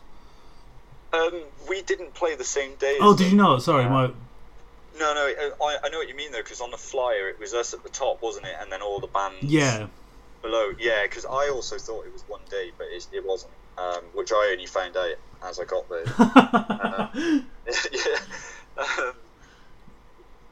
Um, 1.13 1.43
we 1.67 1.81
didn't 1.83 2.13
play 2.13 2.35
the 2.35 2.43
same 2.43 2.75
day. 2.75 2.97
Oh, 2.99 3.15
did 3.15 3.31
you 3.31 3.37
not? 3.37 3.63
Sorry, 3.63 3.85
Uh, 3.85 3.89
my 3.89 4.07
No, 4.99 5.13
no, 5.13 5.33
I, 5.61 5.77
I 5.83 5.89
know 5.89 5.99
what 5.99 6.09
you 6.09 6.15
mean 6.15 6.31
though, 6.31 6.39
because 6.39 6.61
on 6.61 6.71
the 6.71 6.77
flyer 6.77 7.29
it 7.29 7.39
was 7.39 7.53
us 7.53 7.73
at 7.73 7.83
the 7.83 7.89
top, 7.89 8.21
wasn't 8.21 8.45
it? 8.47 8.55
And 8.59 8.71
then 8.71 8.81
all 8.81 8.99
the 8.99 9.07
bands 9.07 9.43
yeah, 9.43 9.87
below. 10.41 10.71
Yeah, 10.79 11.03
because 11.03 11.25
I 11.25 11.49
also 11.49 11.77
thought 11.77 12.05
it 12.05 12.13
was 12.13 12.23
one 12.27 12.41
day, 12.49 12.71
but 12.77 12.87
it, 12.87 13.07
it 13.13 13.25
wasn't. 13.25 13.53
Um, 13.79 14.03
which 14.13 14.31
I 14.33 14.49
only 14.51 14.65
found 14.65 14.97
out 14.97 15.15
as 15.47 15.59
I 15.59 15.63
got 15.65 15.87
there. 15.89 16.03
yeah. 17.93 18.19
Um, 18.77 19.13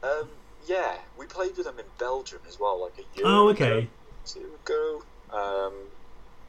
um, 0.02 0.28
yeah, 0.66 0.94
we 1.18 1.26
played 1.26 1.56
with 1.56 1.66
them 1.66 1.78
in 1.78 1.84
Belgium 1.98 2.40
as 2.48 2.58
well, 2.58 2.80
like 2.82 2.94
a 2.98 3.18
year. 3.18 3.26
oh, 3.26 3.48
ago, 3.48 3.64
okay, 3.64 3.88
two 4.24 4.48
ago. 4.64 5.02
Um, 5.30 5.72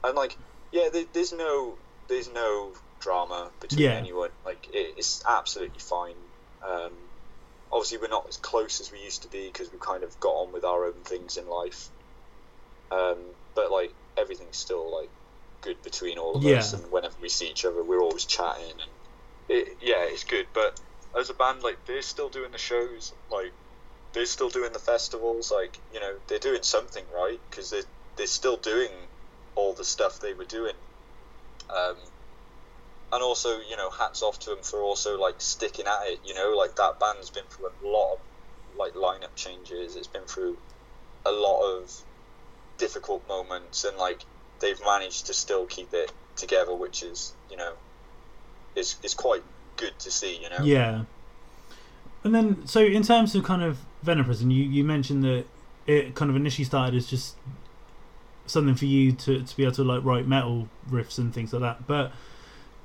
and 0.04 0.16
like, 0.16 0.38
yeah, 0.72 0.90
there, 0.92 1.06
there's 1.14 1.34
no, 1.34 1.76
there's 2.08 2.32
no 2.32 2.74
drama 3.00 3.52
between 3.60 3.82
Yeah. 3.82 3.96
anyone. 3.96 4.30
Like, 4.46 4.68
it, 4.74 4.96
it's 4.98 5.24
absolutely 5.28 5.80
fine. 5.80 6.16
Um, 6.68 6.92
obviously, 7.72 7.98
we're 7.98 8.08
not 8.08 8.28
as 8.30 8.38
close 8.38 8.80
as 8.82 8.92
we 8.92 9.00
used 9.04 9.24
to 9.24 9.30
be 9.30 9.48
because 9.52 9.72
we 9.72 9.80
kind 9.80 10.04
of 10.04 10.18
got 10.20 10.30
on 10.32 10.54
with 10.54 10.64
our 10.64 10.86
own 10.86 11.04
things 11.04 11.38
in 11.38 11.48
life. 11.50 11.90
Um, 12.92 13.18
but 13.56 13.72
like, 13.72 13.92
everything's 14.18 14.58
still 14.58 14.96
like 14.96 15.10
good 15.62 15.82
between 15.84 16.18
all 16.20 16.38
of 16.38 16.46
us, 16.46 16.74
and 16.74 16.92
whenever 16.92 17.16
we 17.22 17.30
see 17.30 17.50
each 17.50 17.66
other, 17.66 17.84
we're 17.84 18.02
always 18.02 18.26
chatting, 18.26 18.72
and 18.82 18.92
it, 19.50 19.78
yeah, 19.82 20.06
it's 20.08 20.24
good. 20.26 20.48
But 20.54 20.80
as 21.20 21.30
a 21.30 21.34
band, 21.36 21.64
like, 21.64 21.80
they're 21.86 22.02
still 22.02 22.30
doing 22.30 22.52
the 22.52 22.58
shows, 22.60 23.14
like 23.32 23.54
they're 24.14 24.26
still 24.28 24.50
doing 24.50 24.74
the 24.74 24.80
festivals. 24.80 25.52
Like 25.52 25.82
you 25.92 26.00
know, 26.00 26.20
they're 26.28 26.40
doing 26.40 26.64
something 26.64 27.06
right 27.14 27.40
because 27.50 27.70
they're 27.72 27.84
they're 28.18 28.28
still 28.28 28.58
doing 28.58 28.92
all 29.56 29.74
the 29.76 29.86
stuff 29.86 30.20
they 30.20 30.34
were 30.34 30.46
doing 30.46 30.76
Um, 31.70 31.98
and 33.12 33.24
also, 33.24 33.60
you 33.60 33.76
know, 33.78 33.90
hats 33.90 34.22
off 34.22 34.40
to 34.40 34.52
them 34.52 34.64
for 34.64 34.82
also 34.82 35.20
like 35.20 35.42
sticking 35.42 35.88
at 35.88 36.08
it. 36.08 36.20
You 36.24 36.34
know, 36.36 36.56
like 36.58 36.76
that 36.76 37.00
band's 37.00 37.32
been 37.32 37.46
through 37.50 37.68
a 37.70 37.88
lot 37.88 38.14
of 38.16 38.20
like 38.78 38.94
lineup 38.94 39.36
changes. 39.36 39.96
It's 39.96 40.08
been 40.08 40.26
through 40.28 40.60
a 41.26 41.32
lot 41.32 41.62
of 41.80 41.92
difficult 42.78 43.28
moments, 43.28 43.84
and 43.86 43.98
like 43.98 44.26
they've 44.60 44.80
managed 44.86 45.28
to 45.28 45.34
still 45.34 45.66
keep 45.66 45.94
it 45.94 46.12
together, 46.36 46.74
which 46.74 47.04
is 47.04 47.34
you 47.50 47.58
know, 47.58 47.74
is 48.76 48.96
is 49.04 49.14
quite 49.14 49.44
good 49.78 49.98
to 50.00 50.12
see. 50.12 50.38
You 50.42 50.50
know. 50.50 50.64
Yeah. 50.64 51.04
And 52.24 52.36
then, 52.36 52.68
so 52.68 52.82
in 52.82 53.04
terms 53.04 53.34
of 53.34 53.46
kind 53.46 53.64
of 53.64 53.80
Venom 54.04 54.26
Prison, 54.26 54.52
you, 54.52 54.64
you 54.64 54.84
mentioned 54.84 55.24
that 55.24 55.46
it 55.88 56.16
kind 56.16 56.30
of 56.30 56.36
initially 56.36 56.66
started 56.66 56.96
as 56.96 57.08
just 57.08 57.36
something 58.46 58.76
for 58.76 58.86
you 58.86 59.12
to, 59.14 59.42
to 59.42 59.58
be 59.58 59.64
able 59.64 59.74
to 59.76 59.84
like 59.84 60.04
write 60.04 60.28
metal 60.28 60.68
riffs 60.90 61.18
and 61.18 61.34
things 61.34 61.54
like 61.54 61.62
that, 61.62 61.88
but 61.88 62.12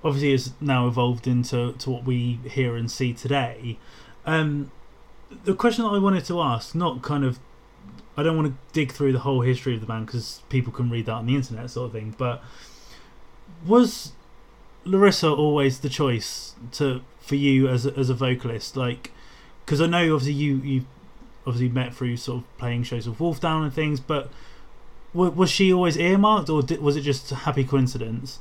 obviously 0.05 0.33
it's 0.33 0.53
now 0.61 0.87
evolved 0.87 1.27
into 1.27 1.73
to 1.73 1.91
what 1.91 2.05
we 2.05 2.39
hear 2.49 2.77
and 2.77 2.91
see 2.91 3.13
today. 3.13 3.79
Um, 4.27 4.71
the 5.45 5.55
question 5.55 5.85
that 5.85 5.91
I 5.91 5.99
wanted 5.99 6.25
to 6.27 6.41
ask, 6.41 6.75
not 6.75 7.03
kind 7.03 7.25
of, 7.25 7.39
I 8.17 8.23
don't 8.23 8.37
want 8.37 8.49
to 8.49 8.73
dig 8.73 8.93
through 8.93 9.13
the 9.13 9.21
whole 9.21 9.41
history 9.41 9.75
of 9.75 9.81
the 9.81 9.87
band 9.87 10.07
because 10.07 10.43
people 10.49 10.73
can 10.73 10.91
read 10.91 11.07
that 11.07 11.13
on 11.13 11.27
the 11.27 11.35
internet, 11.35 11.71
sort 11.71 11.87
of 11.87 11.93
thing. 11.93 12.15
But 12.17 12.43
was 13.67 14.13
Larissa 14.85 15.31
always 15.31 15.81
the 15.81 15.89
choice 15.89 16.55
to 16.73 17.03
for 17.21 17.35
you 17.35 17.69
as 17.69 17.87
a, 17.87 17.97
as 17.99 18.11
a 18.11 18.15
vocalist? 18.15 18.77
Like, 18.77 19.11
because 19.65 19.81
I 19.81 19.87
know 19.87 20.15
obviously 20.15 20.35
you 20.35 20.57
you 20.59 20.87
obviously 21.47 21.69
met 21.69 21.95
through 21.95 22.17
sort 22.17 22.43
of 22.43 22.59
playing 22.59 22.85
shows 22.85 23.09
with 23.09 23.19
Wolf 23.19 23.41
Down 23.41 23.65
and 23.65 23.73
things, 23.73 24.01
but 24.01 24.31
w- 25.13 25.33
was 25.33 25.51
she 25.51 25.73
always 25.73 25.97
earmarked, 25.97 26.49
or 26.49 26.63
did, 26.63 26.81
was 26.81 26.97
it 26.97 27.03
just 27.03 27.31
a 27.33 27.37
happy 27.37 27.65
coincidence? 27.65 28.39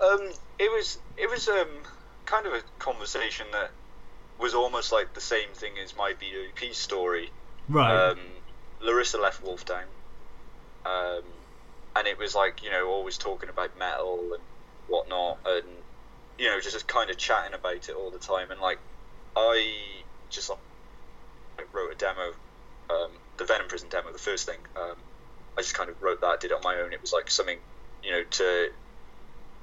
Um, 0.00 0.30
it 0.58 0.70
was 0.70 0.98
it 1.16 1.30
was 1.30 1.48
um 1.48 1.68
kind 2.24 2.46
of 2.46 2.54
a 2.54 2.62
conversation 2.78 3.46
that 3.52 3.70
was 4.38 4.54
almost 4.54 4.92
like 4.92 5.14
the 5.14 5.20
same 5.20 5.48
thing 5.54 5.72
as 5.82 5.96
my 5.96 6.12
BOP 6.12 6.72
story. 6.72 7.30
Right. 7.68 8.10
Um, 8.10 8.18
Larissa 8.82 9.18
left 9.18 9.42
Wolf 9.42 9.64
Down, 9.64 9.84
um, 10.84 11.22
and 11.96 12.06
it 12.06 12.18
was 12.18 12.34
like 12.34 12.62
you 12.62 12.70
know 12.70 12.88
always 12.88 13.18
talking 13.18 13.48
about 13.48 13.78
metal 13.78 14.30
and 14.34 14.42
whatnot, 14.88 15.38
and 15.46 15.66
you 16.38 16.48
know 16.48 16.60
just 16.60 16.86
kind 16.88 17.10
of 17.10 17.16
chatting 17.18 17.54
about 17.54 17.88
it 17.88 17.94
all 17.96 18.10
the 18.10 18.18
time. 18.18 18.50
And 18.50 18.60
like 18.60 18.78
I 19.36 19.72
just 20.30 20.50
like 20.50 20.58
wrote 21.74 21.92
a 21.92 21.96
demo, 21.96 22.32
um, 22.90 23.10
the 23.38 23.44
Venom 23.44 23.68
Prison 23.68 23.88
demo, 23.90 24.12
the 24.12 24.18
first 24.18 24.46
thing. 24.46 24.58
Um, 24.76 24.96
I 25.56 25.62
just 25.62 25.74
kind 25.74 25.90
of 25.90 25.96
wrote 26.00 26.20
that, 26.22 26.40
did 26.40 26.50
it 26.50 26.54
on 26.54 26.62
my 26.64 26.76
own. 26.76 26.92
It 26.92 27.00
was 27.00 27.12
like 27.12 27.30
something 27.30 27.58
you 28.02 28.10
know 28.12 28.24
to 28.24 28.68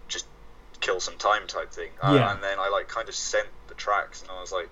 just 0.07 0.25
kill 0.81 0.99
some 0.99 1.17
time 1.17 1.47
type 1.47 1.71
thing. 1.73 1.89
Uh, 2.01 2.13
Yeah. 2.15 2.31
and 2.33 2.43
then 2.43 2.57
I 2.59 2.69
like 2.69 2.87
kind 2.87 3.09
of 3.09 3.15
sent 3.15 3.49
the 3.67 3.75
tracks, 3.75 4.21
and 4.21 4.31
I 4.31 4.39
was 4.39 4.51
like, 4.51 4.69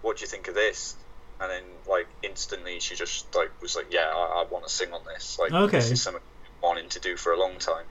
"What 0.00 0.16
do 0.16 0.22
you 0.22 0.28
think 0.28 0.48
of 0.48 0.54
this?" 0.54 0.96
And 1.40 1.50
then 1.50 1.64
like 1.86 2.08
instantly, 2.22 2.80
she 2.80 2.96
just 2.96 3.34
like 3.34 3.50
was 3.62 3.76
like, 3.76 3.86
"Yeah, 3.90 4.06
I, 4.12 4.42
I 4.42 4.46
want 4.50 4.66
to 4.66 4.72
sing 4.72 4.92
on 4.92 5.00
this. 5.14 5.36
Like, 5.38 5.52
Okay. 5.52 5.78
this 5.78 5.90
is 5.92 6.02
something 6.02 6.20
I've 6.22 6.42
been 6.42 6.68
wanting 6.68 6.88
to 6.90 7.00
do 7.00 7.16
for 7.16 7.32
a 7.32 7.38
long 7.38 7.58
time." 7.58 7.86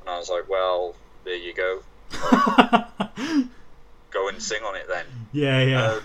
And 0.00 0.10
I 0.10 0.18
was 0.18 0.28
like, 0.28 0.48
"Well, 0.48 0.96
there 1.24 1.36
you 1.36 1.54
go. 1.54 1.80
Go 4.12 4.28
and 4.28 4.42
sing 4.42 4.62
on 4.64 4.76
it 4.76 4.86
then." 4.88 5.06
yeah, 5.32 5.62
yeah. 5.62 5.80
Uh, 5.82 6.00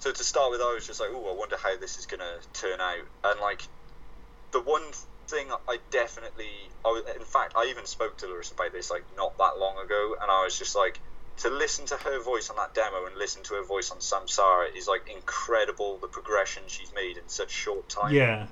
so 0.00 0.12
to 0.12 0.24
start 0.24 0.50
with, 0.50 0.60
I 0.60 0.74
was 0.74 0.86
just 0.86 1.00
like, 1.00 1.10
"Oh, 1.12 1.30
I 1.32 1.36
wonder 1.38 1.56
how 1.62 1.76
this 1.78 1.98
is 1.98 2.06
gonna 2.06 2.38
turn 2.54 2.80
out." 2.80 3.06
And 3.24 3.40
like, 3.40 3.62
the 4.52 4.60
one 4.62 4.82
thing 5.28 5.48
I 5.68 5.78
definitely, 5.90 6.50
I 6.84 6.88
was, 6.88 7.04
in 7.16 7.24
fact, 7.24 7.54
I 7.56 7.66
even 7.70 7.86
spoke 7.86 8.18
to 8.18 8.26
Larissa 8.26 8.54
about 8.54 8.72
this 8.72 8.90
like 8.90 9.04
not 9.16 9.36
that 9.38 9.58
long 9.58 9.78
ago, 9.84 10.16
and 10.20 10.30
I 10.30 10.44
was 10.44 10.58
just 10.58 10.74
like, 10.76 11.00
to 11.40 11.48
listen 11.48 11.86
to 11.86 11.96
her 11.96 12.22
voice 12.22 12.50
on 12.50 12.56
that 12.56 12.74
demo 12.74 13.06
and 13.06 13.16
listen 13.16 13.42
to 13.42 13.54
her 13.54 13.64
voice 13.64 13.90
on 13.90 13.98
Samsara 13.98 14.76
is 14.76 14.86
like 14.86 15.08
incredible. 15.10 15.96
The 15.96 16.06
progression 16.06 16.62
she's 16.66 16.92
made 16.94 17.16
in 17.16 17.28
such 17.28 17.50
short 17.50 17.88
time, 17.88 18.14
yeah. 18.14 18.46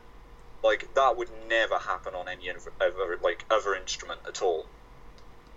like 0.64 0.95
that 0.95 1.16
would 1.16 1.28
never 1.49 1.78
happen 1.78 2.14
on 2.14 2.28
any 2.28 2.49
other, 2.51 2.72
other 2.80 3.18
like 3.22 3.45
other 3.51 3.74
instrument 3.74 4.20
at 4.26 4.41
all. 4.41 4.66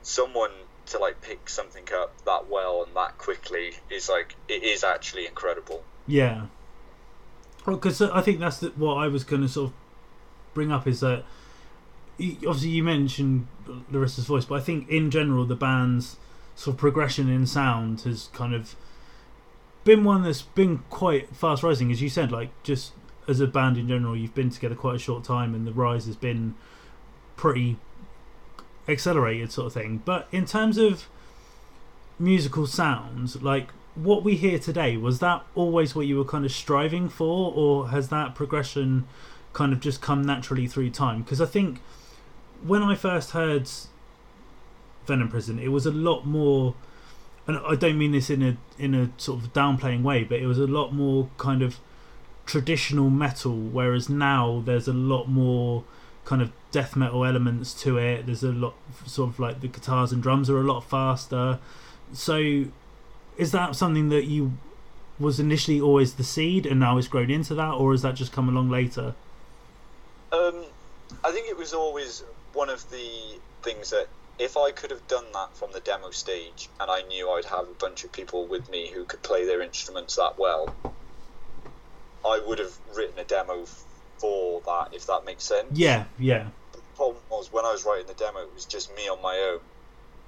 Someone 0.02 0.52
to 0.88 1.00
like 1.00 1.22
pick 1.22 1.48
something 1.48 1.88
up 1.94 2.14
that 2.26 2.50
well 2.50 2.84
and 2.84 2.94
that 2.96 3.18
quickly 3.18 3.72
is 3.90 4.10
like 4.10 4.36
it 4.50 4.64
is 4.64 4.84
actually 4.84 5.26
incredible. 5.26 5.84
Yeah. 6.08 6.48
Because 7.66 8.02
I 8.02 8.22
think 8.22 8.40
that's 8.40 8.58
the, 8.58 8.70
what 8.70 8.96
I 8.96 9.08
was 9.08 9.24
going 9.24 9.44
to 9.44 9.48
sort 9.48 9.70
of 9.70 9.74
bring 10.54 10.72
up 10.72 10.86
is 10.86 11.00
that 11.00 11.24
obviously 12.20 12.70
you 12.70 12.84
mentioned 12.84 13.48
Larissa's 13.90 14.26
voice, 14.26 14.44
but 14.44 14.56
I 14.56 14.62
think 14.62 14.90
in 14.90 15.12
general 15.12 15.46
the 15.46 15.56
band's 15.56 16.18
sort 16.56 16.76
of 16.76 16.80
progression 16.80 17.30
in 17.30 17.46
sound 17.46 18.02
has 18.02 18.30
kind 18.34 18.54
of 18.54 18.76
been 19.84 20.04
one 20.04 20.24
that's 20.24 20.42
been 20.42 20.80
quite 20.90 21.36
fast 21.36 21.64
rising, 21.64 21.92
as 21.92 22.02
you 22.02 22.10
said. 22.10 22.32
Like 22.32 22.50
just 22.64 22.94
as 23.28 23.40
a 23.40 23.48
band 23.48 23.78
in 23.78 23.88
general, 23.88 24.16
you've 24.16 24.36
been 24.36 24.50
together 24.50 24.76
quite 24.76 24.96
a 24.96 25.00
short 25.00 25.24
time, 25.24 25.56
and 25.56 25.66
the 25.66 25.74
rise 25.74 26.06
has 26.06 26.16
been 26.16 26.56
pretty 27.36 27.78
accelerated, 28.88 29.52
sort 29.52 29.68
of 29.68 29.74
thing. 29.74 30.02
But 30.04 30.28
in 30.32 30.46
terms 30.46 30.78
of 30.78 31.08
musical 32.20 32.68
sounds, 32.68 33.42
like 33.42 33.70
what 33.96 34.24
we 34.24 34.36
hear 34.36 34.60
today, 34.60 34.98
was 34.98 35.20
that 35.20 35.44
always 35.56 35.96
what 35.96 36.08
you 36.08 36.18
were 36.18 36.26
kind 36.26 36.46
of 36.46 36.52
striving 36.52 37.10
for, 37.10 37.52
or 37.54 37.90
has 37.90 38.10
that 38.10 38.36
progression 38.36 39.08
kind 39.54 39.74
of 39.74 39.80
just 39.80 40.02
come 40.02 40.22
naturally 40.22 40.68
through 40.68 40.90
time? 40.92 41.24
Because 41.24 41.42
I 41.42 41.46
think 41.46 41.80
when 42.64 42.84
I 42.84 42.96
first 42.96 43.32
heard 43.32 43.70
Venom 45.12 45.28
Prison, 45.28 45.60
it 45.60 45.68
was 45.68 45.86
a 45.86 45.92
lot 45.92 46.26
more, 46.26 46.74
and 47.46 47.58
I 47.58 47.76
don't 47.76 47.98
mean 47.98 48.14
this 48.14 48.30
in 48.30 48.42
a 48.42 48.58
in 48.80 48.96
a 48.96 49.10
sort 49.18 49.44
of 49.44 49.52
downplaying 49.52 50.04
way, 50.04 50.24
but 50.24 50.40
it 50.40 50.48
was 50.48 50.58
a 50.58 50.68
lot 50.68 50.94
more 50.94 51.30
kind 51.38 51.62
of 51.62 51.80
traditional 52.46 53.10
metal, 53.10 53.56
whereas 53.56 54.10
now 54.10 54.62
there's 54.66 54.88
a 54.88 54.94
lot 54.94 55.28
more 55.28 55.84
kind 56.24 56.42
of 56.42 56.52
death 56.72 56.96
metal 56.96 57.26
elements 57.26 57.74
to 57.84 57.98
it. 57.98 58.26
There's 58.26 58.44
a 58.44 58.54
lot 58.54 58.74
sort 59.06 59.32
of 59.32 59.40
like 59.40 59.60
the 59.60 59.68
guitars 59.68 60.14
and 60.14 60.24
drums 60.24 60.50
are 60.50 60.60
a 60.60 60.64
lot 60.64 60.82
faster. 60.82 61.60
So 62.14 62.66
is 63.38 63.52
that 63.52 63.76
something 63.76 64.10
that 64.10 64.26
you 64.26 64.54
was 65.20 65.40
initially 65.40 65.80
always 65.80 66.14
the 66.14 66.24
seed 66.24 66.66
and 66.66 66.80
now 66.80 66.98
it's 66.98 67.08
grown 67.08 67.30
into 67.30 67.54
that 67.56 67.74
or 67.74 67.92
has 67.92 68.02
that 68.02 68.16
just 68.16 68.32
come 68.32 68.48
along 68.50 68.70
later? 68.70 69.14
Um, 70.32 70.64
I 71.24 71.32
think 71.32 71.50
it 71.50 71.58
was 71.58 71.74
always 71.74 72.24
one 72.54 72.70
of 72.70 72.90
the 72.90 73.40
things 73.62 73.90
that 73.92 74.08
if 74.42 74.58
I 74.58 74.72
could 74.72 74.90
have 74.90 75.08
done 75.08 75.32
that 75.34 75.56
from 75.56 75.72
the 75.72 75.80
demo 75.80 76.10
stage 76.10 76.70
and 76.80 76.90
I 76.90 77.04
knew 77.04 77.30
I'd 77.30 77.46
have 77.46 77.70
a 77.70 77.76
bunch 77.80 78.04
of 78.04 78.12
people 78.12 78.48
with 78.50 78.70
me 78.70 78.92
who 78.92 79.06
could 79.06 79.22
play 79.22 79.46
their 79.46 79.62
instruments 79.62 80.16
that 80.16 80.34
well, 80.40 80.68
I 82.26 82.42
would 82.48 82.58
have 82.58 82.74
written 82.96 83.20
a 83.20 83.24
demo 83.24 83.66
for 84.20 84.62
that, 84.66 84.96
if 84.96 85.06
that 85.08 85.26
makes 85.26 85.44
sense. 85.48 85.78
Yeah, 85.78 86.06
yeah. 86.18 86.48
the 86.74 86.82
problem 86.96 87.24
was 87.30 87.50
when 87.52 87.66
I 87.66 87.72
was 87.72 87.86
writing 87.86 88.08
the 88.08 88.16
demo, 88.16 88.40
it 88.40 88.54
was 88.54 88.66
just 88.66 88.90
me 88.96 89.04
on 89.10 89.22
my 89.22 89.38
own. 89.54 89.60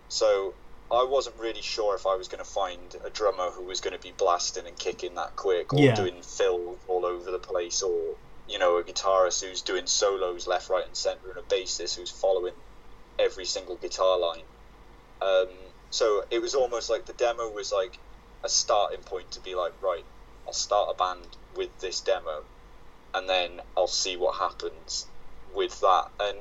So 0.10 0.54
I 0.92 1.08
wasn't 1.10 1.40
really 1.40 1.62
sure 1.64 1.96
if 1.96 2.06
I 2.06 2.16
was 2.16 2.28
going 2.28 2.44
to 2.44 2.50
find 2.50 2.96
a 3.04 3.10
drummer 3.10 3.50
who 3.50 3.66
was 3.66 3.82
going 3.82 3.94
to 3.96 4.00
be 4.00 4.14
blasting 4.16 4.68
and 4.68 4.78
kicking 4.78 5.16
that 5.16 5.36
quick, 5.36 5.74
or 5.74 5.80
Yeah. 5.80 5.96
doing 5.96 6.22
fills 6.22 6.80
all 6.88 7.06
over 7.06 7.32
the 7.32 7.40
place, 7.40 7.82
or 7.82 8.16
you 8.48 8.60
know, 8.60 8.78
a 8.78 8.84
guitarist 8.84 9.42
who's 9.44 9.64
doing 9.64 9.88
solos 9.88 10.46
left, 10.46 10.70
right, 10.70 10.86
and 10.86 10.96
center, 10.98 11.32
and 11.36 11.44
a 11.44 11.56
bassist 11.56 11.96
who's 11.96 12.12
following 12.12 12.54
every 13.20 13.46
single 13.46 13.76
guitar 13.76 14.20
line. 14.20 14.44
Um, 15.22 15.48
so 15.90 16.24
it 16.32 16.42
was 16.42 16.56
almost 16.56 16.90
like 16.90 17.06
the 17.06 17.14
demo 17.14 17.50
was 17.50 17.72
like 17.72 17.98
a 18.44 18.50
starting 18.50 19.02
point 19.02 19.32
to 19.32 19.40
be 19.42 19.56
like, 19.56 19.74
right, 19.82 20.04
I'll 20.46 20.54
start 20.54 20.90
a 20.94 20.98
band 20.98 21.26
with 21.56 21.70
this 21.80 22.02
demo, 22.02 22.44
and 23.14 23.30
then 23.30 23.62
I'll 23.78 23.88
see 23.88 24.18
what 24.18 24.36
happens 24.36 25.06
with 25.56 25.80
that. 25.82 26.06
And 26.20 26.38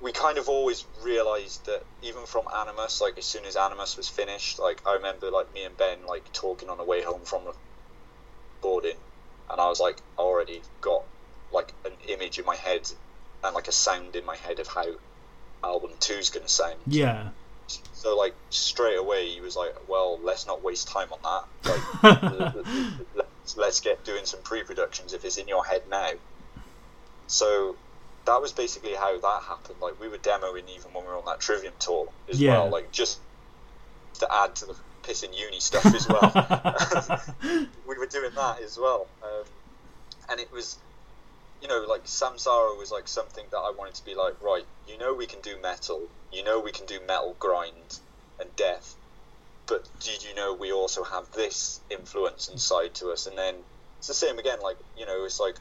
we 0.00 0.12
kind 0.12 0.38
of 0.38 0.48
always 0.48 0.84
realized 1.02 1.66
that 1.66 1.82
even 2.02 2.26
from 2.26 2.44
Animus, 2.54 3.00
like 3.00 3.18
as 3.18 3.24
soon 3.24 3.44
as 3.46 3.56
Animus 3.56 3.96
was 3.96 4.08
finished, 4.08 4.58
like 4.58 4.82
I 4.86 4.94
remember 4.94 5.30
like 5.30 5.52
me 5.54 5.64
and 5.64 5.76
Ben 5.76 6.06
like 6.06 6.32
talking 6.32 6.68
on 6.68 6.78
the 6.78 6.84
way 6.84 7.02
home 7.02 7.24
from 7.24 7.42
boarding, 8.60 8.96
and 9.50 9.60
I 9.60 9.68
was 9.68 9.80
like 9.80 10.00
I 10.18 10.22
already 10.22 10.60
got 10.80 11.02
like 11.52 11.72
an 11.84 11.92
image 12.08 12.38
in 12.38 12.44
my 12.44 12.56
head 12.56 12.90
and 13.42 13.54
like 13.54 13.68
a 13.68 13.72
sound 13.72 14.16
in 14.16 14.24
my 14.24 14.36
head 14.36 14.58
of 14.58 14.66
how 14.66 14.84
album 15.64 15.90
two's 16.00 16.30
gonna 16.30 16.48
sound. 16.48 16.76
Yeah. 16.86 17.28
So 17.94 18.16
like 18.16 18.34
straight 18.50 18.98
away 18.98 19.28
he 19.30 19.40
was 19.40 19.56
like, 19.56 19.74
well, 19.88 20.18
let's 20.22 20.46
not 20.46 20.62
waste 20.62 20.88
time 20.88 21.08
on 21.12 21.18
that. 21.62 21.72
Like 22.02 22.54
let's, 23.14 23.56
let's 23.56 23.80
get 23.80 24.04
doing 24.04 24.24
some 24.26 24.40
pre-productions 24.42 25.12
if 25.14 25.24
it's 25.24 25.38
in 25.38 25.48
your 25.48 25.64
head 25.64 25.82
now. 25.90 26.10
So 27.26 27.76
that 28.26 28.40
was 28.40 28.52
basically 28.52 28.94
how 28.94 29.18
that 29.18 29.42
happened. 29.48 29.76
Like 29.80 30.00
we 30.00 30.08
were 30.08 30.18
demoing 30.18 30.68
even 30.68 30.92
when 30.92 31.04
we 31.04 31.10
were 31.10 31.16
on 31.16 31.24
that 31.26 31.40
Trivium 31.40 31.74
tour 31.78 32.08
as 32.28 32.40
Yeah. 32.40 32.58
well. 32.58 32.70
Like 32.70 32.92
just 32.92 33.18
to 34.20 34.28
add 34.32 34.54
to 34.56 34.66
the 34.66 34.74
pissing 35.02 35.36
uni 35.38 35.60
stuff 35.60 35.84
as 35.86 36.08
well. 36.08 36.30
we 37.88 37.98
were 37.98 38.06
doing 38.06 38.30
that 38.34 38.60
as 38.62 38.78
well, 38.78 39.06
um, 39.22 39.44
and 40.30 40.40
it 40.40 40.50
was, 40.52 40.78
you 41.64 41.70
know, 41.70 41.86
like 41.88 42.04
Samsara 42.04 42.76
was 42.76 42.92
like 42.92 43.08
something 43.08 43.46
that 43.50 43.56
I 43.56 43.72
wanted 43.76 43.94
to 43.94 44.04
be 44.04 44.14
like, 44.14 44.34
right, 44.42 44.64
you 44.86 44.98
know, 44.98 45.14
we 45.14 45.24
can 45.26 45.40
do 45.40 45.56
metal, 45.62 46.08
you 46.30 46.44
know 46.44 46.60
we 46.60 46.72
can 46.72 46.84
do 46.84 46.98
metal 47.08 47.34
grind 47.38 48.00
and 48.38 48.54
death, 48.54 48.94
but 49.66 49.88
did 50.00 50.22
you 50.22 50.34
know 50.34 50.52
we 50.60 50.72
also 50.72 51.02
have 51.04 51.30
this 51.32 51.80
influence 51.90 52.48
inside 52.48 52.94
to 52.96 53.08
us? 53.08 53.26
And 53.26 53.38
then 53.38 53.54
it's 53.98 54.08
the 54.08 54.14
same 54.14 54.38
again. 54.38 54.58
Like 54.62 54.76
you 54.94 55.06
know, 55.06 55.24
it's 55.24 55.40
like 55.40 55.56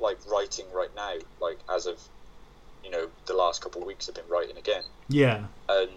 like 0.00 0.18
writing 0.28 0.66
right 0.74 0.90
now. 0.96 1.14
Like 1.40 1.58
as 1.72 1.86
of 1.86 2.00
you 2.82 2.90
know 2.90 3.06
the 3.28 3.34
last 3.34 3.62
couple 3.62 3.82
of 3.82 3.86
weeks, 3.86 4.08
I've 4.08 4.16
been 4.16 4.24
writing 4.28 4.56
again, 4.56 4.82
Yeah. 5.08 5.44
and 5.68 5.90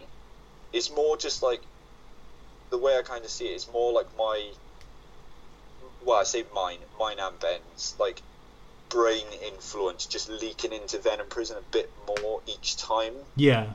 it's 0.73 0.91
more 0.91 1.17
just 1.17 1.41
like 1.41 1.61
the 2.69 2.77
way 2.77 2.95
I 2.97 3.01
kind 3.01 3.25
of 3.25 3.31
see 3.31 3.45
it. 3.45 3.55
It's 3.55 3.71
more 3.71 3.93
like 3.93 4.15
my 4.15 4.51
well, 6.05 6.19
I 6.19 6.23
say 6.23 6.43
mine, 6.53 6.79
mine 6.99 7.17
and 7.19 7.39
Ben's 7.39 7.95
like 7.99 8.21
brain 8.91 9.25
influence 9.47 10.05
just 10.05 10.29
leaking 10.29 10.73
into 10.73 10.99
Venom 10.99 11.27
Prison 11.29 11.57
a 11.57 11.71
bit 11.71 11.89
more 12.07 12.41
each 12.45 12.77
time 12.77 13.13
Yeah. 13.35 13.67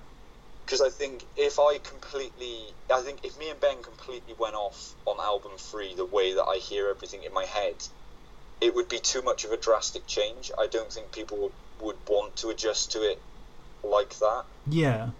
because 0.64 0.81
I 0.81 0.91
think 0.91 1.25
if 1.37 1.59
I 1.59 1.79
completely, 1.79 2.59
I 2.93 3.01
think 3.01 3.25
if 3.25 3.39
me 3.39 3.49
and 3.51 3.61
Ben 3.61 3.83
completely 3.83 4.35
went 4.39 4.55
off 4.55 4.95
on 5.07 5.17
album 5.21 5.53
three 5.59 5.95
the 5.95 6.05
way 6.05 6.35
that 6.35 6.45
I 6.45 6.57
hear 6.59 6.89
everything 6.89 7.23
in 7.25 7.33
my 7.33 7.45
head, 7.45 7.77
it 8.61 8.75
would 8.75 8.89
be 8.89 8.99
too 8.99 9.23
much 9.23 9.45
of 9.45 9.53
a 9.53 9.57
drastic 9.57 10.07
change. 10.07 10.51
I 10.59 10.67
don't 10.67 10.93
think 10.93 11.12
people 11.12 11.39
would, 11.39 11.53
would 11.81 11.97
want 12.09 12.37
to 12.37 12.49
adjust 12.49 12.93
to 12.93 13.03
it 13.03 13.19
like 13.83 14.19
that. 14.19 14.45
Yeah. 14.71 15.11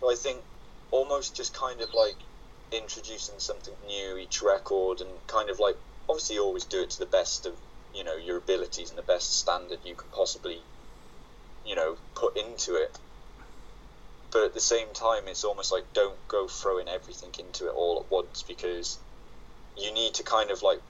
So 0.00 0.10
I 0.10 0.14
think 0.14 0.38
almost 0.90 1.36
just 1.36 1.54
kind 1.54 1.80
of 1.80 1.88
like 1.94 2.16
introducing 2.72 3.38
something 3.38 3.74
new 3.86 4.18
each 4.18 4.42
record 4.42 5.00
and 5.00 5.10
kind 5.26 5.50
of 5.50 5.58
like 5.58 5.76
obviously 6.08 6.36
you 6.36 6.42
always 6.42 6.64
do 6.64 6.82
it 6.82 6.90
to 6.90 6.98
the 6.98 7.06
best 7.06 7.46
of 7.46 7.52
you 7.96 8.04
know 8.04 8.16
your 8.16 8.38
abilities 8.38 8.90
and 8.90 8.98
the 8.98 9.02
best 9.02 9.38
standard 9.38 9.78
you 9.84 9.94
can 9.94 10.08
possibly 10.10 10.58
you 11.64 11.74
know 11.74 11.96
put 12.14 12.36
into 12.36 12.74
it. 12.74 12.98
But 14.32 14.44
at 14.44 14.54
the 14.54 14.60
same 14.60 14.88
time 14.94 15.28
it's 15.28 15.44
almost 15.44 15.72
like 15.72 15.84
don't 15.94 16.18
go 16.28 16.46
throwing 16.48 16.88
everything 16.88 17.30
into 17.38 17.66
it 17.66 17.74
all 17.74 18.00
at 18.04 18.12
once 18.12 18.44
because 18.46 18.98
you 19.76 19.92
need 19.92 20.14
to 20.14 20.22
kind 20.22 20.50
of 20.50 20.62
like 20.62 20.80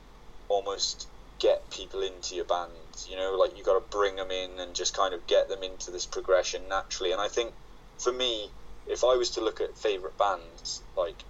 almost 0.48 1.08
get 1.38 1.70
people 1.70 2.02
into 2.02 2.34
your 2.34 2.46
band 2.46 2.72
you 3.08 3.16
know? 3.16 3.36
Like 3.38 3.56
you 3.56 3.62
got 3.62 3.78
to 3.78 3.84
bring 3.96 4.16
them 4.16 4.30
in 4.30 4.58
and 4.58 4.74
just 4.74 4.96
kind 4.96 5.14
of 5.14 5.26
get 5.26 5.48
them 5.48 5.62
into 5.62 5.90
this 5.90 6.06
progression 6.06 6.62
naturally. 6.68 7.12
And 7.12 7.20
i 7.20 7.28
think 7.28 7.52
for 7.98 8.12
me 8.12 8.50
if 8.86 9.04
I 9.04 9.16
was 9.16 9.30
to 9.30 9.40
look 9.40 9.60
at 9.60 9.76
favorite 9.76 10.16
bands, 10.18 10.82
like 10.96 11.24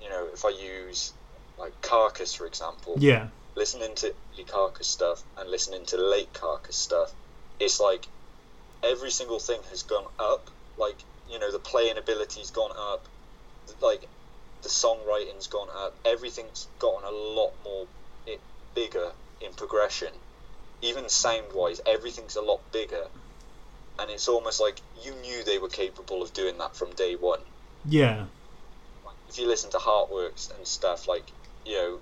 you 0.00 0.08
know, 0.08 0.28
if 0.32 0.44
I 0.44 0.50
use 0.50 1.12
like 1.58 1.72
Carcass 1.82 2.34
for 2.34 2.46
example, 2.46 2.96
Yeah. 2.98 3.28
Listening 3.60 3.94
to 3.94 4.14
early 4.32 4.44
Carcass 4.44 4.88
stuff 4.88 5.22
and 5.36 5.50
listening 5.50 5.84
to 5.86 5.98
late 5.98 6.32
Carcass 6.32 6.76
stuff, 6.76 7.12
it's 7.60 7.78
like 7.78 8.06
every 8.82 9.10
single 9.10 9.38
thing 9.38 9.60
has 9.68 9.82
gone 9.82 10.06
up. 10.18 10.48
Like 10.78 10.96
you 11.30 11.38
know, 11.38 11.52
the 11.52 11.58
playing 11.58 11.98
ability's 11.98 12.50
gone 12.50 12.72
up, 12.72 13.06
like 13.82 14.08
the 14.62 14.70
songwriting's 14.70 15.46
gone 15.46 15.68
up. 15.76 15.94
Everything's 16.06 16.68
gotten 16.78 17.06
a 17.06 17.10
lot 17.12 17.52
more 17.62 17.86
it, 18.26 18.40
bigger 18.74 19.12
in 19.42 19.52
progression. 19.52 20.12
Even 20.80 21.08
sound 21.10 21.52
wise, 21.54 21.82
everything's 21.86 22.36
a 22.36 22.42
lot 22.42 22.60
bigger. 22.72 23.04
And 23.98 24.10
it's 24.10 24.28
almost 24.28 24.60
like 24.60 24.80
you 25.04 25.12
knew 25.20 25.44
they 25.44 25.58
were 25.58 25.68
capable 25.68 26.22
of 26.22 26.32
doing 26.32 26.56
that 26.58 26.74
from 26.74 26.90
day 26.92 27.14
one 27.14 27.40
Yeah. 27.84 28.24
if 29.28 29.38
you 29.38 29.46
listen 29.46 29.70
to 29.72 29.76
Heartworks 29.76 30.56
and 30.56 30.66
stuff, 30.66 31.06
like 31.06 31.30
you 31.66 31.74
know, 31.74 31.98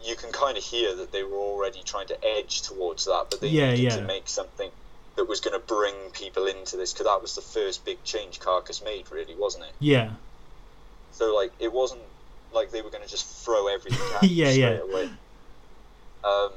you 0.00 0.16
can 0.16 0.32
kind 0.32 0.56
of 0.56 0.64
hear 0.64 0.94
that 0.96 1.12
they 1.12 1.22
were 1.22 1.38
already 1.38 1.82
trying 1.82 2.06
to 2.08 2.18
edge 2.24 2.62
towards 2.62 3.04
that, 3.04 3.26
but 3.30 3.40
they 3.40 3.50
Yeah, 3.50 3.72
needed 3.72 3.90
yeah. 3.90 3.96
to 3.96 4.06
make 4.06 4.28
something 4.28 4.70
that 5.16 5.28
was 5.28 5.40
going 5.40 5.58
to 5.58 5.66
bring 5.66 6.10
people 6.12 6.46
into 6.46 6.76
this 6.76 6.92
because 6.92 7.06
that 7.06 7.22
was 7.22 7.34
the 7.34 7.40
first 7.42 7.84
big 7.84 8.02
change 8.04 8.38
Carcass 8.38 8.82
made, 8.82 9.10
really, 9.10 9.34
wasn't 9.38 9.64
it? 9.64 9.72
Yeah. 9.80 10.10
So 11.10 11.34
like, 11.34 11.52
it 11.58 11.72
wasn't 11.72 12.02
like 12.52 12.70
they 12.70 12.82
were 12.82 12.90
going 12.90 13.04
to 13.04 13.10
just 13.10 13.44
throw 13.44 13.68
everything 13.68 13.98
at 14.22 14.22
Yeah, 14.24 14.50
straight 14.50 14.60
yeah. 14.60 14.78
away, 14.82 15.08
um, 16.24 16.52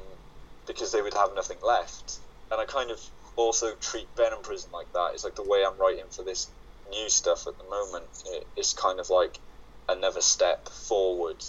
because 0.68 0.92
they 0.92 1.02
would 1.02 1.14
have 1.14 1.30
nothing 1.36 1.58
left. 1.66 2.20
And 2.52 2.60
I 2.60 2.66
kind 2.66 2.92
of 2.92 3.00
also 3.38 3.76
treat 3.76 4.08
Venom 4.18 4.42
Prison 4.44 4.70
like 4.74 4.92
that. 4.94 5.12
It's 5.14 5.24
like 5.24 5.36
the 5.36 5.48
way 5.48 5.64
I'm 5.66 5.80
writing 5.80 6.10
for 6.14 6.24
this 6.26 6.52
new 6.90 7.10
stuff 7.10 7.48
at 7.48 7.58
the 7.58 7.64
moment. 7.70 8.10
It, 8.26 8.44
it's 8.58 8.74
kind 8.74 9.00
of 9.00 9.10
like 9.10 9.40
another 9.88 10.22
step 10.22 10.68
forward 10.88 11.42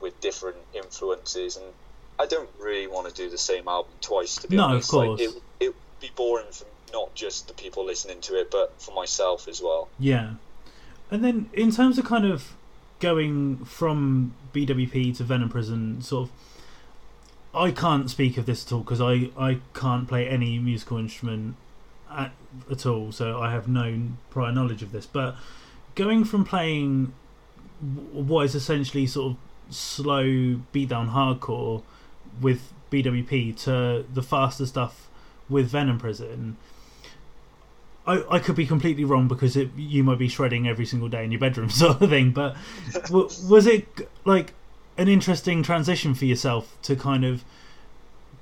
with 0.00 0.20
different 0.20 0.56
influences, 0.74 1.56
and 1.56 1.66
I 2.18 2.26
don't 2.26 2.48
really 2.58 2.86
want 2.86 3.08
to 3.08 3.14
do 3.14 3.30
the 3.30 3.38
same 3.38 3.68
album 3.68 3.92
twice. 4.00 4.36
To 4.36 4.48
be 4.48 4.56
No, 4.56 4.64
of 4.64 4.70
honest, 4.70 4.90
course. 4.90 5.20
Like, 5.20 5.28
it 5.28 5.42
it 5.60 5.66
would 5.68 6.00
be 6.00 6.10
boring 6.14 6.46
for 6.50 6.64
not 6.92 7.14
just 7.14 7.48
the 7.48 7.54
people 7.54 7.84
listening 7.84 8.20
to 8.22 8.40
it, 8.40 8.50
but 8.50 8.80
for 8.80 8.92
myself 8.94 9.48
as 9.48 9.60
well. 9.60 9.88
Yeah. 9.98 10.34
And 11.10 11.24
then 11.24 11.50
in 11.52 11.70
terms 11.70 11.98
of 11.98 12.04
kind 12.04 12.24
of 12.24 12.54
going 13.00 13.64
from 13.64 14.34
BWP 14.52 15.16
to 15.16 15.24
Venom 15.24 15.48
Prison, 15.48 16.02
sort 16.02 16.28
of, 16.28 16.34
I 17.54 17.70
can't 17.72 18.08
speak 18.10 18.36
of 18.36 18.46
this 18.46 18.66
at 18.66 18.72
all 18.72 18.80
because 18.80 19.00
I, 19.00 19.30
I 19.36 19.58
can't 19.74 20.06
play 20.06 20.28
any 20.28 20.58
musical 20.58 20.98
instrument 20.98 21.56
at, 22.10 22.32
at 22.70 22.86
all, 22.86 23.10
so 23.12 23.40
I 23.40 23.50
have 23.50 23.66
no 23.66 24.02
prior 24.30 24.52
knowledge 24.52 24.82
of 24.82 24.92
this. 24.92 25.06
But 25.06 25.36
going 25.94 26.24
from 26.24 26.44
playing 26.44 27.12
what 28.12 28.44
is 28.44 28.54
essentially 28.54 29.06
sort 29.06 29.32
of 29.32 29.36
slow 29.70 30.24
beatdown 30.72 31.12
hardcore 31.12 31.82
with 32.40 32.72
BWP 32.90 33.56
to 33.64 34.04
the 34.12 34.22
faster 34.22 34.66
stuff 34.66 35.08
with 35.48 35.68
Venom 35.68 35.98
Prison, 35.98 36.56
I, 38.06 38.24
I 38.30 38.38
could 38.38 38.56
be 38.56 38.66
completely 38.66 39.04
wrong 39.04 39.28
because 39.28 39.56
it, 39.56 39.70
you 39.76 40.02
might 40.02 40.18
be 40.18 40.28
shredding 40.28 40.66
every 40.66 40.86
single 40.86 41.08
day 41.08 41.24
in 41.24 41.32
your 41.32 41.40
bedroom, 41.40 41.70
sort 41.70 42.00
of 42.00 42.10
thing. 42.10 42.32
But 42.32 42.56
w- 43.04 43.28
was 43.48 43.66
it 43.66 44.08
like 44.24 44.54
an 44.96 45.08
interesting 45.08 45.62
transition 45.62 46.14
for 46.14 46.24
yourself 46.24 46.76
to 46.82 46.96
kind 46.96 47.24
of 47.24 47.44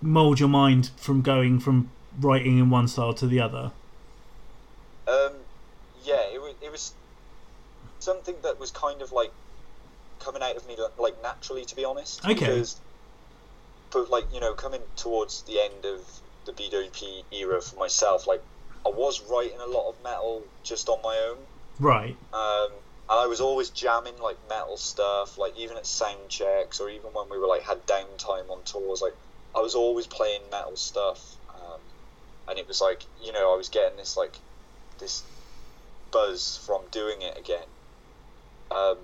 mold 0.00 0.40
your 0.40 0.48
mind 0.48 0.90
from 0.96 1.22
going 1.22 1.58
from 1.60 1.90
writing 2.20 2.58
in 2.58 2.70
one 2.70 2.88
style 2.88 3.12
to 3.14 3.26
the 3.26 3.40
other? 3.40 3.72
Um, 5.06 5.32
yeah, 6.04 6.22
it 6.32 6.40
was 6.40 6.54
it 6.60 6.70
was 6.70 6.94
something 7.98 8.36
that 8.42 8.60
was 8.60 8.70
kind 8.70 9.02
of 9.02 9.12
like 9.12 9.32
coming 10.20 10.42
out 10.42 10.56
of 10.56 10.66
me 10.68 10.76
like 10.98 11.20
naturally, 11.22 11.64
to 11.64 11.76
be 11.76 11.84
honest. 11.84 12.24
Okay. 12.24 12.34
Because, 12.34 12.76
but 13.90 14.10
like 14.10 14.32
you 14.32 14.40
know, 14.40 14.54
coming 14.54 14.82
towards 14.96 15.42
the 15.42 15.60
end 15.60 15.84
of 15.84 16.00
the 16.44 16.52
BWP 16.52 17.24
era 17.32 17.60
for 17.60 17.76
myself, 17.76 18.26
like 18.26 18.42
I 18.86 18.90
was 18.90 19.22
writing 19.30 19.58
a 19.60 19.66
lot 19.66 19.88
of 19.88 20.02
metal 20.02 20.42
just 20.62 20.88
on 20.88 21.00
my 21.02 21.16
own. 21.30 21.38
Right. 21.78 22.16
Um, 22.32 22.70
and 23.10 23.18
I 23.20 23.26
was 23.26 23.40
always 23.40 23.70
jamming 23.70 24.18
like 24.20 24.36
metal 24.48 24.76
stuff, 24.76 25.38
like 25.38 25.56
even 25.58 25.76
at 25.76 25.86
sound 25.86 26.28
checks 26.28 26.80
or 26.80 26.90
even 26.90 27.10
when 27.12 27.28
we 27.30 27.38
were 27.38 27.46
like 27.46 27.62
had 27.62 27.86
downtime 27.86 28.50
on 28.50 28.62
tours, 28.64 29.00
like 29.00 29.14
I 29.54 29.60
was 29.60 29.74
always 29.74 30.06
playing 30.06 30.42
metal 30.50 30.76
stuff. 30.76 31.36
Um, 31.54 31.80
and 32.48 32.58
it 32.58 32.68
was 32.68 32.80
like 32.80 33.04
you 33.22 33.32
know 33.32 33.52
I 33.52 33.56
was 33.56 33.68
getting 33.68 33.96
this 33.96 34.16
like 34.16 34.36
this 34.98 35.22
buzz 36.10 36.60
from 36.66 36.82
doing 36.90 37.22
it 37.22 37.38
again. 37.38 37.66
Um, 38.70 38.98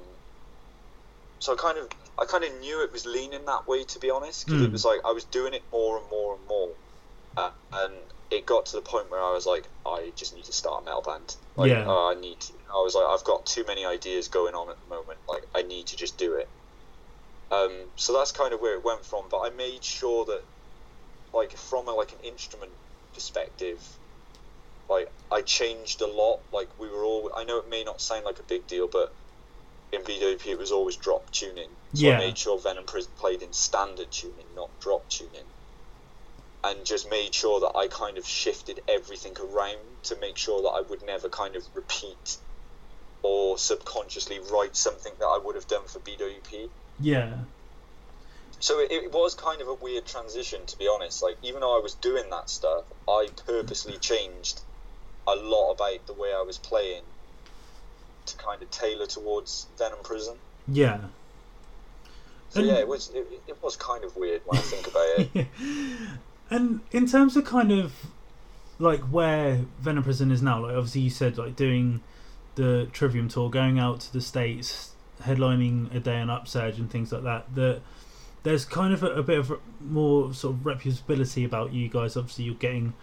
so 1.38 1.52
I 1.52 1.56
kind 1.56 1.78
of 1.78 1.88
I 2.18 2.24
kind 2.26 2.44
of 2.44 2.52
knew 2.60 2.82
it 2.82 2.92
was 2.92 3.06
leaning 3.06 3.44
that 3.46 3.66
way 3.66 3.84
to 3.84 3.98
be 3.98 4.10
honest 4.10 4.46
because 4.46 4.60
Mm. 4.62 4.66
it 4.66 4.72
was 4.72 4.84
like 4.84 5.00
I 5.04 5.12
was 5.12 5.24
doing 5.24 5.54
it 5.54 5.64
more 5.72 5.98
and 5.98 6.08
more 6.10 6.36
and 6.36 6.46
more, 6.46 6.74
uh, 7.36 7.50
and 7.72 7.94
it 8.30 8.46
got 8.46 8.66
to 8.66 8.76
the 8.76 8.82
point 8.82 9.10
where 9.10 9.20
I 9.22 9.32
was 9.32 9.46
like 9.46 9.68
I 9.86 10.12
just 10.16 10.34
need 10.34 10.44
to 10.46 10.52
start 10.52 10.82
a 10.82 10.84
metal 10.84 11.02
band. 11.02 11.36
Like 11.56 11.70
Yeah. 11.70 11.84
oh, 11.86 12.12
I 12.16 12.20
need. 12.20 12.40
To, 12.40 12.52
I 12.72 12.82
was 12.82 12.94
like 12.94 13.06
I've 13.06 13.24
got 13.24 13.46
too 13.46 13.64
many 13.66 13.84
ideas 13.84 14.28
going 14.28 14.54
on 14.54 14.70
at 14.70 14.80
the 14.80 14.86
moment. 14.86 15.18
Like 15.28 15.44
I 15.54 15.62
need 15.62 15.88
to 15.88 15.96
just 15.96 16.18
do 16.18 16.34
it. 16.34 16.48
Um, 17.50 17.90
so 17.96 18.12
that's 18.12 18.32
kind 18.32 18.52
of 18.52 18.60
where 18.60 18.74
it 18.76 18.84
went 18.84 19.04
from. 19.04 19.28
But 19.30 19.40
I 19.40 19.50
made 19.50 19.84
sure 19.84 20.24
that, 20.26 20.42
like, 21.32 21.52
from 21.56 21.88
a, 21.88 21.92
like 21.92 22.12
an 22.12 22.18
instrument 22.20 22.72
perspective, 23.12 23.80
like 24.88 25.08
I 25.30 25.42
changed 25.42 26.00
a 26.00 26.06
lot. 26.06 26.40
Like 26.52 26.70
we 26.78 26.88
were 26.88 27.04
all. 27.04 27.30
I 27.36 27.44
know 27.44 27.58
it 27.58 27.68
may 27.68 27.84
not 27.84 28.00
sound 28.00 28.24
like 28.24 28.38
a 28.40 28.44
big 28.48 28.66
deal, 28.66 28.88
but 28.90 29.08
in 29.94 30.02
BWP 30.02 30.46
it 30.46 30.58
was 30.58 30.72
always 30.72 30.96
drop 30.96 31.30
tuning. 31.30 31.68
So 31.94 32.06
Yeah. 32.06 32.16
I 32.16 32.18
made 32.18 32.38
sure 32.38 32.58
Venom 32.58 32.84
Prison 32.84 33.12
played 33.18 33.42
in 33.42 33.52
standard 33.52 34.10
tuning, 34.10 34.46
not 34.54 34.70
drop 34.80 35.08
tuning. 35.08 35.46
And 36.62 36.84
just 36.84 37.10
made 37.10 37.34
sure 37.34 37.60
that 37.60 37.76
I 37.76 37.88
kind 37.88 38.16
of 38.16 38.26
shifted 38.26 38.80
everything 38.88 39.36
around 39.38 39.78
to 40.04 40.16
make 40.16 40.36
sure 40.38 40.62
that 40.62 40.68
I 40.68 40.80
would 40.80 41.04
never 41.04 41.28
kind 41.28 41.56
of 41.56 41.64
repeat 41.74 42.38
or 43.22 43.58
subconsciously 43.58 44.38
write 44.50 44.76
something 44.76 45.12
that 45.18 45.26
I 45.26 45.40
would 45.44 45.54
have 45.56 45.66
done 45.66 45.84
for 45.86 45.98
BWP. 45.98 46.68
Yeah. 47.00 47.32
So 48.60 48.80
it, 48.80 48.92
it 48.92 49.12
was 49.12 49.34
kind 49.34 49.60
of 49.60 49.68
a 49.68 49.74
weird 49.74 50.06
transition, 50.06 50.64
to 50.66 50.78
be 50.78 50.88
honest. 50.88 51.22
Like, 51.22 51.36
even 51.42 51.60
though 51.60 51.76
I 51.76 51.82
was 51.82 51.94
doing 51.94 52.30
that 52.30 52.48
stuff, 52.48 52.84
I 53.06 53.28
purposely 53.46 53.98
changed 53.98 54.60
a 55.26 55.34
lot 55.34 55.72
about 55.72 56.06
the 56.06 56.14
way 56.14 56.32
I 56.34 56.42
was 56.46 56.58
playing 56.58 57.02
to 58.26 58.36
kind 58.36 58.62
of 58.62 58.70
tailor 58.70 59.06
towards 59.06 59.66
Venom 59.78 59.98
Prison. 60.02 60.36
Yeah. 60.68 60.98
So 62.50 62.60
And- 62.60 62.68
yeah, 62.68 62.74
it 62.74 62.88
was 62.88 63.10
it, 63.14 63.26
it 63.46 63.62
was 63.62 63.76
kind 63.76 64.04
of 64.04 64.16
weird 64.16 64.42
when 64.46 64.58
I 64.58 64.62
think 64.62 64.86
about 64.86 65.18
it. 65.34 65.46
and 66.50 66.80
in 66.92 67.06
terms 67.06 67.36
of 67.36 67.44
kind 67.44 67.72
of 67.72 67.92
like 68.78 69.00
where 69.02 69.60
Venom 69.80 70.02
Prison 70.04 70.30
is 70.30 70.42
now. 70.42 70.62
Like 70.62 70.76
obviously 70.76 71.02
you 71.02 71.10
said 71.10 71.38
like 71.38 71.56
doing 71.56 72.00
the 72.54 72.88
Trivium 72.92 73.28
tour, 73.28 73.50
going 73.50 73.78
out 73.78 74.00
to 74.00 74.12
the 74.12 74.20
states, 74.20 74.92
headlining 75.22 75.94
a 75.94 76.00
day 76.00 76.18
on 76.20 76.28
Upsurge 76.30 76.78
and 76.78 76.90
things 76.90 77.12
like 77.12 77.22
that. 77.24 77.54
That 77.54 77.82
there's 78.42 78.64
kind 78.64 78.92
of 78.92 79.02
a, 79.02 79.08
a 79.08 79.22
bit 79.22 79.38
of 79.38 79.52
more 79.80 80.34
sort 80.34 80.54
of 80.56 80.60
reputability 80.62 81.44
about 81.44 81.72
you 81.72 81.88
guys. 81.88 82.16
Obviously 82.16 82.44
you're 82.44 82.54
getting 82.54 82.94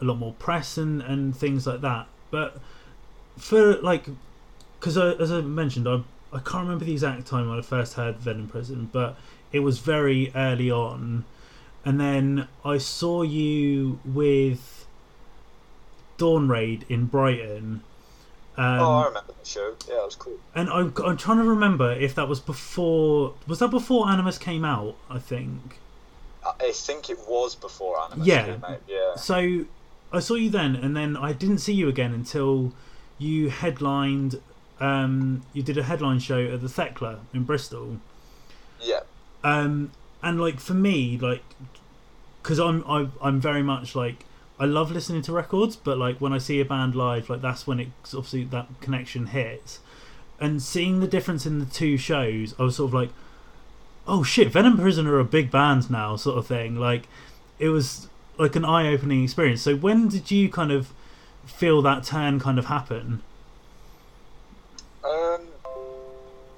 a 0.00 0.04
lot 0.04 0.18
more 0.18 0.32
press 0.34 0.76
and 0.76 1.00
and 1.02 1.36
things 1.36 1.66
like 1.66 1.80
that. 1.80 2.06
But 2.30 2.58
for 3.38 3.76
like, 3.80 4.06
because 4.84 4.98
as 4.98 5.32
I 5.32 5.40
mentioned, 5.40 5.88
I 5.88 6.02
I 6.30 6.40
can't 6.40 6.64
remember 6.64 6.84
the 6.84 6.92
exact 6.92 7.26
time 7.26 7.48
when 7.48 7.58
I 7.58 7.62
first 7.62 7.94
heard 7.94 8.16
Venom 8.16 8.48
Prison, 8.48 8.90
but 8.92 9.16
it 9.50 9.60
was 9.60 9.78
very 9.78 10.30
early 10.34 10.70
on. 10.70 11.24
And 11.86 11.98
then 11.98 12.48
I 12.64 12.78
saw 12.78 13.22
you 13.22 14.00
with 14.04 14.86
Dawn 16.18 16.48
Ray'd 16.48 16.84
in 16.88 17.06
Brighton. 17.06 17.82
Um, 18.56 18.80
oh, 18.80 18.92
I 18.98 19.06
remember 19.06 19.32
the 19.40 19.48
show. 19.48 19.74
Yeah, 19.88 20.00
it 20.02 20.04
was 20.04 20.16
cool. 20.16 20.38
And 20.54 20.68
I'm, 20.68 20.92
I'm 21.04 21.16
trying 21.16 21.38
to 21.38 21.44
remember 21.44 21.92
if 21.92 22.14
that 22.16 22.28
was 22.28 22.40
before. 22.40 23.34
Was 23.46 23.60
that 23.60 23.68
before 23.68 24.08
Animus 24.08 24.36
came 24.36 24.64
out? 24.64 24.96
I 25.08 25.18
think. 25.18 25.78
I 26.60 26.72
think 26.72 27.08
it 27.08 27.18
was 27.26 27.54
before 27.54 27.98
Animus 28.02 28.26
Yeah. 28.26 28.44
came 28.46 28.64
out. 28.64 28.82
Yeah. 28.86 29.16
So 29.16 29.64
I 30.12 30.20
saw 30.20 30.34
you 30.34 30.50
then, 30.50 30.76
and 30.76 30.94
then 30.94 31.16
I 31.16 31.32
didn't 31.32 31.58
see 31.58 31.72
you 31.72 31.88
again 31.88 32.12
until 32.12 32.72
you 33.18 33.48
headlined. 33.48 34.40
Um, 34.80 35.42
you 35.52 35.62
did 35.62 35.78
a 35.78 35.84
headline 35.84 36.18
show 36.18 36.44
at 36.44 36.60
the 36.60 36.68
Thekla 36.68 37.20
in 37.32 37.44
Bristol. 37.44 37.98
Yeah. 38.82 39.00
um 39.42 39.92
and 40.22 40.38
like 40.40 40.60
for 40.60 40.74
me 40.74 41.16
like 41.16 41.42
because 42.42 42.58
i'm 42.58 42.84
I, 42.86 43.08
i'm 43.22 43.40
very 43.40 43.62
much 43.62 43.94
like 43.94 44.26
i 44.58 44.66
love 44.66 44.90
listening 44.90 45.22
to 45.22 45.32
records 45.32 45.74
but 45.76 45.96
like 45.96 46.20
when 46.20 46.34
i 46.34 46.38
see 46.38 46.60
a 46.60 46.66
band 46.66 46.94
live 46.94 47.30
like 47.30 47.40
that's 47.40 47.66
when 47.66 47.80
it 47.80 47.88
obviously 48.08 48.44
that 48.44 48.66
connection 48.82 49.26
hits 49.26 49.78
and 50.38 50.60
seeing 50.62 51.00
the 51.00 51.06
difference 51.06 51.46
in 51.46 51.60
the 51.60 51.64
two 51.66 51.96
shows 51.96 52.54
i 52.58 52.62
was 52.62 52.76
sort 52.76 52.90
of 52.90 52.94
like 52.94 53.10
oh 54.06 54.22
shit 54.22 54.52
venom 54.52 54.76
prison 54.76 55.06
are 55.06 55.18
a 55.18 55.24
big 55.24 55.50
band 55.50 55.90
now 55.90 56.16
sort 56.16 56.36
of 56.36 56.46
thing 56.46 56.76
like 56.76 57.06
it 57.58 57.68
was 57.70 58.08
like 58.36 58.54
an 58.54 58.64
eye-opening 58.66 59.24
experience 59.24 59.62
so 59.62 59.74
when 59.76 60.08
did 60.08 60.30
you 60.30 60.50
kind 60.50 60.70
of 60.72 60.92
feel 61.46 61.80
that 61.80 62.04
turn 62.04 62.38
kind 62.38 62.58
of 62.58 62.66
happen 62.66 63.22
Um, 65.04 65.40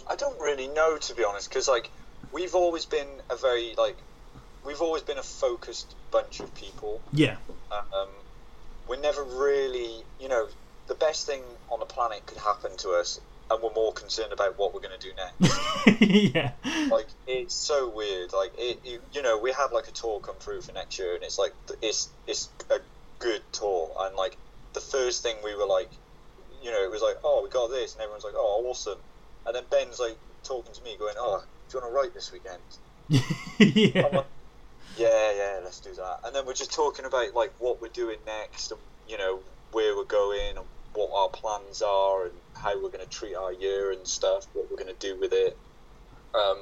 I 0.08 0.16
don't 0.16 0.38
really 0.40 0.68
know 0.68 0.96
to 0.98 1.14
be 1.14 1.24
honest, 1.24 1.48
because 1.48 1.68
like 1.68 1.90
we've 2.32 2.54
always 2.54 2.84
been 2.84 3.08
a 3.30 3.36
very 3.36 3.74
like 3.76 3.96
we've 4.64 4.80
always 4.80 5.02
been 5.02 5.18
a 5.18 5.22
focused 5.22 5.94
bunch 6.10 6.40
of 6.40 6.54
people. 6.54 7.00
yeah 7.12 7.36
Um, 7.70 8.08
we're 8.88 9.00
never 9.00 9.22
really, 9.22 10.02
you 10.20 10.28
know, 10.28 10.46
the 10.86 10.94
best 10.94 11.26
thing 11.26 11.42
on 11.70 11.80
the 11.80 11.86
planet 11.86 12.24
could 12.26 12.38
happen 12.38 12.76
to 12.78 12.90
us, 12.90 13.20
and 13.50 13.62
we're 13.62 13.72
more 13.74 13.92
concerned 13.92 14.32
about 14.32 14.58
what 14.58 14.74
we're 14.74 14.80
going 14.80 14.98
to 14.98 15.08
do 15.08 15.12
next. 15.16 16.00
yeah 16.00 16.52
like 16.90 17.06
it's 17.26 17.54
so 17.54 17.88
weird. 17.88 18.32
Like 18.32 18.52
it, 18.58 18.80
you, 18.84 19.00
you 19.12 19.22
know, 19.22 19.38
we 19.38 19.52
had 19.52 19.68
like 19.72 19.88
a 19.88 19.92
tour 19.92 20.20
come 20.20 20.36
through 20.36 20.62
for 20.62 20.72
next 20.72 20.98
year, 20.98 21.14
and 21.14 21.22
it's 21.22 21.38
like 21.38 21.54
it's 21.82 22.08
it's 22.26 22.48
a 22.70 22.78
good 23.18 23.42
tour, 23.52 23.90
and 24.00 24.16
like 24.16 24.36
the 24.72 24.80
first 24.80 25.22
thing 25.22 25.36
we 25.44 25.54
were 25.54 25.66
like, 25.66 25.90
you 26.66 26.72
know, 26.72 26.82
it 26.82 26.90
was 26.90 27.00
like, 27.00 27.16
oh, 27.22 27.42
we 27.44 27.48
got 27.48 27.70
this, 27.70 27.94
and 27.94 28.02
everyone's 28.02 28.24
like, 28.24 28.34
oh, 28.36 28.66
awesome, 28.68 28.98
and 29.46 29.54
then 29.54 29.62
Ben's 29.70 30.00
like 30.00 30.18
talking 30.42 30.74
to 30.74 30.82
me, 30.82 30.96
going, 30.98 31.14
oh, 31.16 31.44
do 31.68 31.78
you 31.78 31.80
want 31.80 31.92
to 31.92 31.96
write 31.96 32.12
this 32.12 32.32
weekend? 32.32 32.60
yeah 33.58 34.02
like, 34.02 34.26
yeah, 34.96 35.32
yeah, 35.36 35.60
let's 35.62 35.78
do 35.78 35.94
that. 35.94 36.20
And 36.24 36.34
then 36.34 36.44
we're 36.44 36.54
just 36.54 36.72
talking 36.72 37.04
about 37.04 37.34
like 37.34 37.52
what 37.60 37.80
we're 37.80 37.88
doing 37.88 38.18
next, 38.26 38.72
and 38.72 38.80
you 39.08 39.16
know 39.16 39.38
where 39.70 39.96
we're 39.96 40.04
going, 40.04 40.56
and 40.56 40.66
what 40.94 41.10
our 41.14 41.28
plans 41.28 41.82
are, 41.82 42.24
and 42.24 42.34
how 42.54 42.74
we're 42.74 42.90
going 42.90 43.04
to 43.04 43.10
treat 43.10 43.36
our 43.36 43.52
year 43.52 43.92
and 43.92 44.04
stuff, 44.04 44.46
what 44.52 44.68
we're 44.68 44.82
going 44.82 44.94
to 44.94 45.06
do 45.06 45.18
with 45.20 45.32
it. 45.32 45.56
Um, 46.34 46.58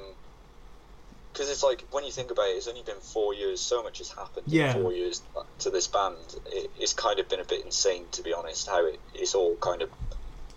because 1.35 1.49
it's 1.49 1.63
like 1.63 1.83
when 1.91 2.05
you 2.05 2.11
think 2.11 2.31
about 2.31 2.47
it, 2.47 2.55
it's 2.55 2.67
only 2.67 2.81
been 2.83 3.01
four 3.01 3.33
years. 3.33 3.59
So 3.59 3.83
much 3.83 3.97
has 3.97 4.09
happened 4.09 4.45
Yeah. 4.47 4.73
in 4.73 4.81
four 4.81 4.93
years 4.93 5.21
to 5.59 5.69
this 5.69 5.87
band. 5.87 6.15
It, 6.45 6.71
it's 6.79 6.93
kind 6.93 7.19
of 7.19 7.27
been 7.27 7.41
a 7.41 7.45
bit 7.45 7.65
insane, 7.65 8.05
to 8.13 8.23
be 8.23 8.33
honest, 8.33 8.67
how 8.69 8.85
it, 8.87 9.01
it's 9.13 9.35
all 9.35 9.57
kind 9.57 9.81
of 9.81 9.89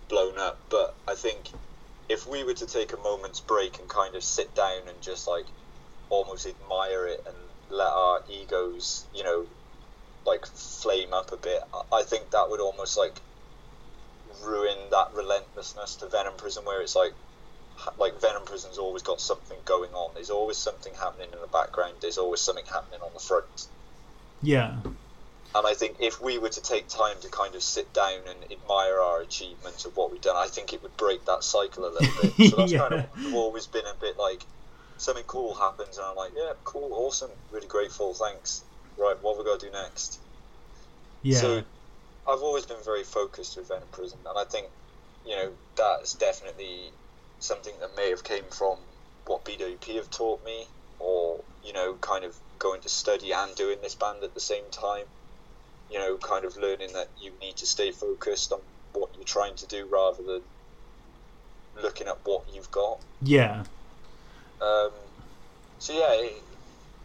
blown 0.07 0.39
up. 0.39 0.57
But 0.69 0.95
I 1.05 1.15
think 1.15 1.49
if 2.07 2.25
we 2.25 2.45
were 2.45 2.53
to 2.53 2.65
take 2.65 2.93
a 2.93 2.97
moment's 2.97 3.41
break 3.41 3.77
and 3.79 3.89
kind 3.89 4.15
of 4.15 4.23
sit 4.23 4.55
down 4.55 4.87
and 4.87 5.01
just 5.01 5.27
like 5.27 5.45
almost 6.09 6.47
admire 6.47 7.07
it 7.07 7.19
and 7.27 7.35
let 7.69 7.91
our 7.91 8.21
egos, 8.29 9.05
you 9.13 9.23
know, 9.25 9.47
like 10.25 10.45
flame 10.45 11.13
up 11.13 11.33
a 11.33 11.37
bit, 11.37 11.59
I- 11.91 12.03
think 12.03 12.31
that 12.31 12.49
would 12.49 12.61
almost 12.61 12.97
like 12.97 13.21
ruin 14.45 14.77
that 14.91 15.07
relentlessness 15.13 15.97
to 15.97 16.07
Venom 16.07 16.33
Prison, 16.37 16.63
where 16.65 16.81
it's 16.81 16.95
like, 16.95 17.13
like 17.97 18.19
Venom 18.21 18.45
Prison's 18.45 18.77
always 18.77 19.03
got 19.03 19.21
something 19.21 19.57
going 19.65 19.91
on. 19.93 20.13
There's 20.15 20.29
always 20.29 20.57
something 20.57 20.93
happening 20.95 21.29
in 21.33 21.39
the 21.41 21.47
background. 21.47 21.95
There's 22.01 22.17
always 22.17 22.41
something 22.41 22.65
happening 22.71 23.01
on 23.01 23.11
the 23.13 23.19
front. 23.19 23.67
yeah 24.41 24.81
And 25.55 25.65
I 25.67 25.73
think 25.73 25.97
if 25.99 26.21
we 26.21 26.37
were 26.37 26.49
to 26.49 26.61
take 26.61 26.87
time 26.87 27.17
to 27.21 27.29
kind 27.29 27.55
of 27.55 27.63
sit 27.63 27.91
down 27.93 28.21
and 28.27 28.45
admire 28.51 28.99
our 29.01 29.21
achievements 29.21 29.85
of 29.85 29.95
what 29.95 30.11
we've 30.11 30.21
done, 30.21 30.35
I 30.37 30.47
think 30.47 30.73
it 30.73 30.83
would 30.83 30.95
break 30.97 31.25
that 31.25 31.43
cycle 31.43 31.85
a 31.85 31.93
little 31.93 32.13
bit. 32.13 32.35
So 32.41 32.57
that's 32.57 32.73
kind 32.73 32.93
of 32.93 33.05
I've 33.25 33.33
always 33.33 33.67
been 33.67 33.85
a 33.85 33.95
bit 33.99 34.17
like 34.17 34.45
something 34.97 35.23
cool 35.25 35.55
happens, 35.55 35.97
and 35.97 36.05
I'm 36.05 36.15
like, 36.15 36.33
yeah, 36.35 36.53
cool, 36.63 36.93
awesome, 36.93 37.31
really 37.51 37.67
grateful, 37.67 38.13
thanks. 38.13 38.63
Right, 38.97 39.15
what 39.21 39.37
have 39.37 39.45
we 39.45 39.51
got 39.51 39.59
to 39.61 39.65
do 39.67 39.71
next? 39.71 40.19
yeah 41.21 41.39
So 41.39 41.57
I've 42.27 42.41
always 42.41 42.65
been 42.65 42.83
very 42.83 43.03
focused 43.03 43.57
with 43.57 43.67
Venom 43.69 43.89
Prison, 43.91 44.19
and 44.25 44.37
I 44.37 44.45
think 44.45 44.67
you 45.25 45.35
know 45.35 45.57
that's 45.75 46.13
definitely 46.13 46.93
something 47.39 47.73
that 47.81 47.95
may 47.95 48.09
have 48.09 48.23
came 48.23 48.43
from 48.51 48.77
what 49.25 49.45
BWP 49.45 49.95
have 49.95 50.09
taught 50.11 50.43
me, 50.45 50.65
or 50.99 51.39
you 51.63 51.73
know, 51.73 51.93
kind 52.01 52.23
of 52.25 52.35
going 52.57 52.81
to 52.81 52.89
study 52.89 53.31
and 53.31 53.55
doing 53.55 53.77
this 53.81 53.95
band 53.95 54.23
at 54.23 54.33
the 54.33 54.39
same 54.39 54.63
time. 54.71 55.05
You 55.91 55.99
know, 55.99 56.17
kind 56.17 56.45
of 56.45 56.55
learning 56.57 56.93
that 56.93 57.09
you 57.21 57.31
need 57.41 57.57
to 57.57 57.65
stay 57.65 57.91
focused 57.91 58.51
on 58.51 58.59
what 58.93 59.09
you're 59.15 59.23
trying 59.23 59.55
to 59.55 59.65
do 59.67 59.87
rather 59.91 60.21
than 60.23 60.41
looking 61.81 62.07
at 62.07 62.17
what 62.25 62.43
you've 62.53 62.69
got. 62.71 62.99
yeah 63.23 63.63
Um, 64.61 64.91
so 65.79 65.93
yeah, 65.93 66.11
it, 66.25 66.43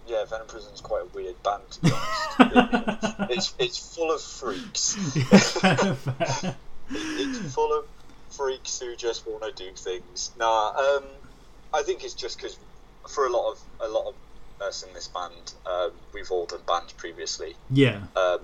yeah, 0.06 0.24
Venom 0.26 0.46
Prison's 0.48 0.80
quite 0.80 1.02
a 1.02 1.16
weird 1.16 1.40
band 1.42 1.62
to 1.70 1.80
be 1.80 1.90
honest. 1.92 2.10
It- 2.40 3.30
it's 3.30 3.54
it's 3.58 3.94
full 3.94 4.12
of 4.12 4.20
freaks. 4.20 4.96
It's 6.90 7.54
full 7.54 7.78
of 7.78 7.84
freaks 8.36 8.80
who 8.80 8.96
just 8.96 9.26
want 9.26 9.42
to 9.44 9.64
do 9.64 9.70
things. 9.74 10.32
Nah, 10.38 10.70
um, 10.70 11.04
I 11.72 11.82
think 11.82 12.04
it's 12.04 12.14
just 12.14 12.36
because 12.38 12.58
for 13.08 13.26
a 13.26 13.30
lot 13.30 13.52
of 13.52 13.58
a 13.80 13.88
lot 13.88 14.06
of 14.08 14.14
us 14.66 14.82
in 14.82 14.92
this 14.94 15.08
band, 15.08 15.54
um, 15.66 15.92
we've 16.12 16.30
all 16.30 16.46
done 16.46 16.60
bands 16.66 16.92
previously. 16.92 17.54
yeah 17.70 18.02
Um, 18.16 18.40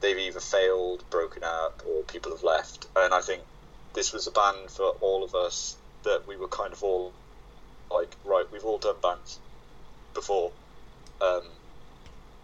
they've 0.00 0.18
either 0.18 0.40
failed, 0.40 1.04
broken 1.10 1.42
up, 1.44 1.82
or 1.86 2.02
people 2.02 2.32
have 2.32 2.42
left. 2.42 2.86
And 2.96 3.14
I 3.14 3.20
think 3.20 3.42
this 3.94 4.12
was 4.12 4.26
a 4.26 4.32
band 4.32 4.70
for 4.70 4.90
all 5.00 5.24
of 5.24 5.34
us 5.34 5.76
that 6.04 6.22
we 6.26 6.36
were 6.36 6.48
kind 6.48 6.72
of 6.72 6.82
all 6.82 7.12
like, 7.90 8.16
right, 8.24 8.44
we've 8.52 8.64
all 8.64 8.78
done 8.78 8.96
bands 9.02 9.38
before. 10.14 10.50
Um, 11.20 11.42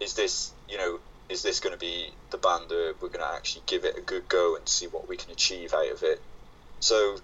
is 0.01 0.15
this, 0.15 0.53
you 0.69 0.79
know, 0.79 1.01
is 1.29 1.43
this 1.43 1.61
going 1.61 1.73
to 1.73 1.79
be 1.79 2.11
the 2.31 2.39
band 2.39 2.69
that 2.69 2.95
we're 3.01 3.09
going 3.09 3.25
to 3.25 3.35
actually 3.35 3.63
give 3.67 3.85
it 3.85 3.99
a 3.99 4.01
good 4.01 4.29
go 4.29 4.57
and 4.57 4.69
see 4.69 4.87
what 4.87 5.09
we 5.09 5.17
can 5.17 5.33
achieve 5.33 5.75
out 5.75 5.91
of 5.91 6.03
it? 6.03 6.21
So 6.81 7.19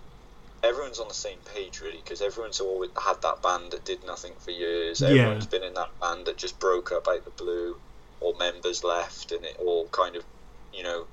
everyone's 0.64 0.98
on 0.98 1.08
the 1.08 1.14
same 1.14 1.38
page 1.54 1.80
really 1.80 1.98
because 1.98 2.22
everyone's 2.22 2.60
always 2.60 2.90
had 3.02 3.20
that 3.22 3.42
band 3.42 3.72
that 3.72 3.84
did 3.84 4.04
nothing 4.04 4.32
for 4.38 4.50
years. 4.50 5.00
Yeah. 5.00 5.08
Everyone's 5.08 5.46
been 5.46 5.62
in 5.62 5.74
that 5.74 5.90
band 6.00 6.26
that 6.26 6.36
just 6.36 6.58
broke 6.58 6.90
up 6.92 7.06
out 7.06 7.24
the 7.24 7.30
blue 7.30 7.76
or 8.20 8.34
members 8.38 8.82
left 8.82 9.32
and 9.32 9.44
it 9.44 9.56
all 9.58 9.86
kind 9.88 10.16
of 10.16 10.24
you 10.72 10.82
know 10.82 11.06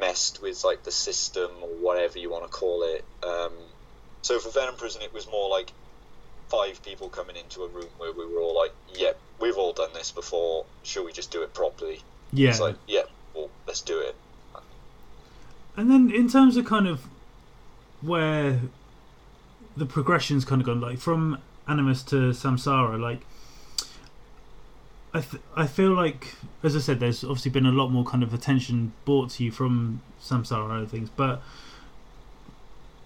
messed 0.00 0.40
with 0.42 0.64
like 0.64 0.82
the 0.84 0.90
system 0.90 1.50
or 1.62 1.68
whatever 1.68 2.18
you 2.18 2.30
want 2.30 2.44
to 2.44 2.50
call 2.50 2.82
it. 2.82 3.04
Um, 3.22 3.52
so 4.22 4.38
for 4.38 4.50
venom 4.50 4.76
prison 4.76 5.02
it 5.02 5.12
was 5.12 5.26
more 5.30 5.50
like 5.50 5.70
five 6.48 6.82
people 6.82 7.08
coming 7.08 7.36
into 7.36 7.62
a 7.62 7.68
room 7.68 7.88
where 7.98 8.12
we 8.12 8.26
were 8.26 8.40
all 8.40 8.56
like 8.56 8.72
yep 8.94 9.18
we've 9.40 9.56
all 9.56 9.72
done 9.72 9.90
this 9.92 10.10
before. 10.10 10.64
Should 10.82 11.04
we 11.04 11.12
just 11.12 11.30
do 11.30 11.42
it 11.42 11.52
properly? 11.52 12.00
Yeah. 12.32 12.50
it's 12.50 12.60
like 12.60 12.76
yeah 12.86 13.02
well 13.34 13.50
let's 13.66 13.82
do 13.82 14.00
it. 14.00 14.16
And 15.76 15.90
then 15.90 16.10
in 16.10 16.28
terms 16.28 16.56
of 16.56 16.64
kind 16.64 16.86
of 16.86 17.04
where 18.04 18.60
the 19.76 19.86
progression's 19.86 20.44
kind 20.44 20.60
of 20.60 20.66
gone, 20.66 20.80
like 20.80 20.98
from 20.98 21.38
Animus 21.66 22.02
to 22.04 22.30
Samsara, 22.30 23.00
like 23.00 23.20
I 25.12 25.20
th- 25.20 25.42
I 25.54 25.66
feel 25.66 25.92
like, 25.92 26.34
as 26.62 26.74
I 26.74 26.80
said, 26.80 26.98
there's 26.98 27.22
obviously 27.22 27.52
been 27.52 27.66
a 27.66 27.72
lot 27.72 27.88
more 27.88 28.04
kind 28.04 28.22
of 28.22 28.34
attention 28.34 28.92
brought 29.04 29.30
to 29.30 29.44
you 29.44 29.52
from 29.52 30.02
Samsara 30.20 30.78
and 30.80 30.90
things, 30.90 31.08
but 31.08 31.40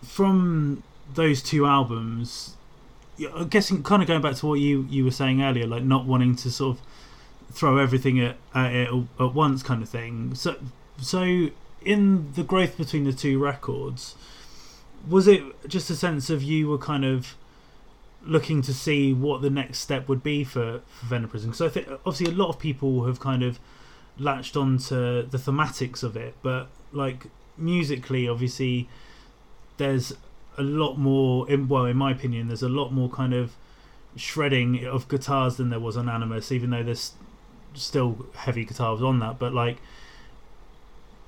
from 0.03 0.83
those 1.15 1.43
two 1.43 1.67
albums, 1.67 2.57
I'm 3.35 3.49
guessing 3.49 3.83
kind 3.83 4.01
of 4.03 4.09
going 4.09 4.23
back 4.23 4.37
to 4.37 4.47
what 4.47 4.55
you 4.55 4.87
you 4.89 5.05
were 5.05 5.11
saying 5.11 5.43
earlier, 5.43 5.67
like 5.67 5.83
not 5.83 6.07
wanting 6.07 6.35
to 6.37 6.51
sort 6.51 6.79
of 6.79 6.83
throw 7.55 7.79
everything 7.79 8.21
at, 8.21 8.37
at 8.55 8.73
it 8.73 8.89
at 9.21 9.35
once 9.35 9.63
kind 9.63 9.83
of 9.83 9.89
thing. 9.89 10.35
So 10.35 10.57
so 11.01 11.49
in 11.85 12.33
the 12.33 12.43
growth 12.43 12.77
between 12.79 13.05
the 13.05 13.13
two 13.13 13.39
records, 13.39 14.15
was 15.09 15.29
it 15.29 15.43
just 15.69 15.91
a 15.91 15.97
sense 15.97 16.31
of 16.31 16.43
you 16.43 16.69
were 16.69 16.79
kind 16.79 17.05
of 17.05 17.35
looking 18.25 18.63
to 18.63 18.75
see 18.75 19.13
what 19.13 19.43
the 19.43 19.51
next 19.51 19.79
step 19.79 20.09
would 20.09 20.23
be 20.23 20.45
for, 20.45 20.81
for 20.87 21.07
Venom 21.07 21.31
Prison? 21.31 21.51
Because 21.51 21.63
I 21.63 21.69
think 21.69 21.89
obviously 22.05 22.27
a 22.27 22.37
lot 22.37 22.49
of 22.49 22.59
people 22.59 23.05
have 23.07 23.21
kind 23.21 23.43
of 23.43 23.59
latched 24.19 24.57
onto 24.57 25.23
the 25.23 25.39
thematics 25.39 26.03
of 26.03 26.17
it, 26.17 26.35
but 26.43 26.69
like 26.93 27.27
musically, 27.57 28.29
obviously, 28.29 28.89
there's 29.77 30.13
a 30.57 30.63
lot 30.63 30.97
more. 30.97 31.49
In, 31.51 31.69
well, 31.69 31.85
in 31.85 31.97
my 31.97 32.11
opinion, 32.11 32.49
there's 32.49 32.63
a 32.63 32.69
lot 32.69 32.93
more 32.93 33.09
kind 33.09 33.35
of 33.35 33.55
shredding 34.17 34.85
of 34.85 35.09
guitars 35.09 35.57
than 35.57 35.71
there 35.71 35.81
was 35.81 35.97
on 35.97 36.09
Animus, 36.09 36.51
even 36.51 36.71
though 36.71 36.83
there's 36.83 37.13
still 37.75 38.27
heavy 38.35 38.65
guitars 38.65 39.03
on 39.03 39.21
that. 39.21 39.39
But 39.39 39.55
like, 39.55 39.79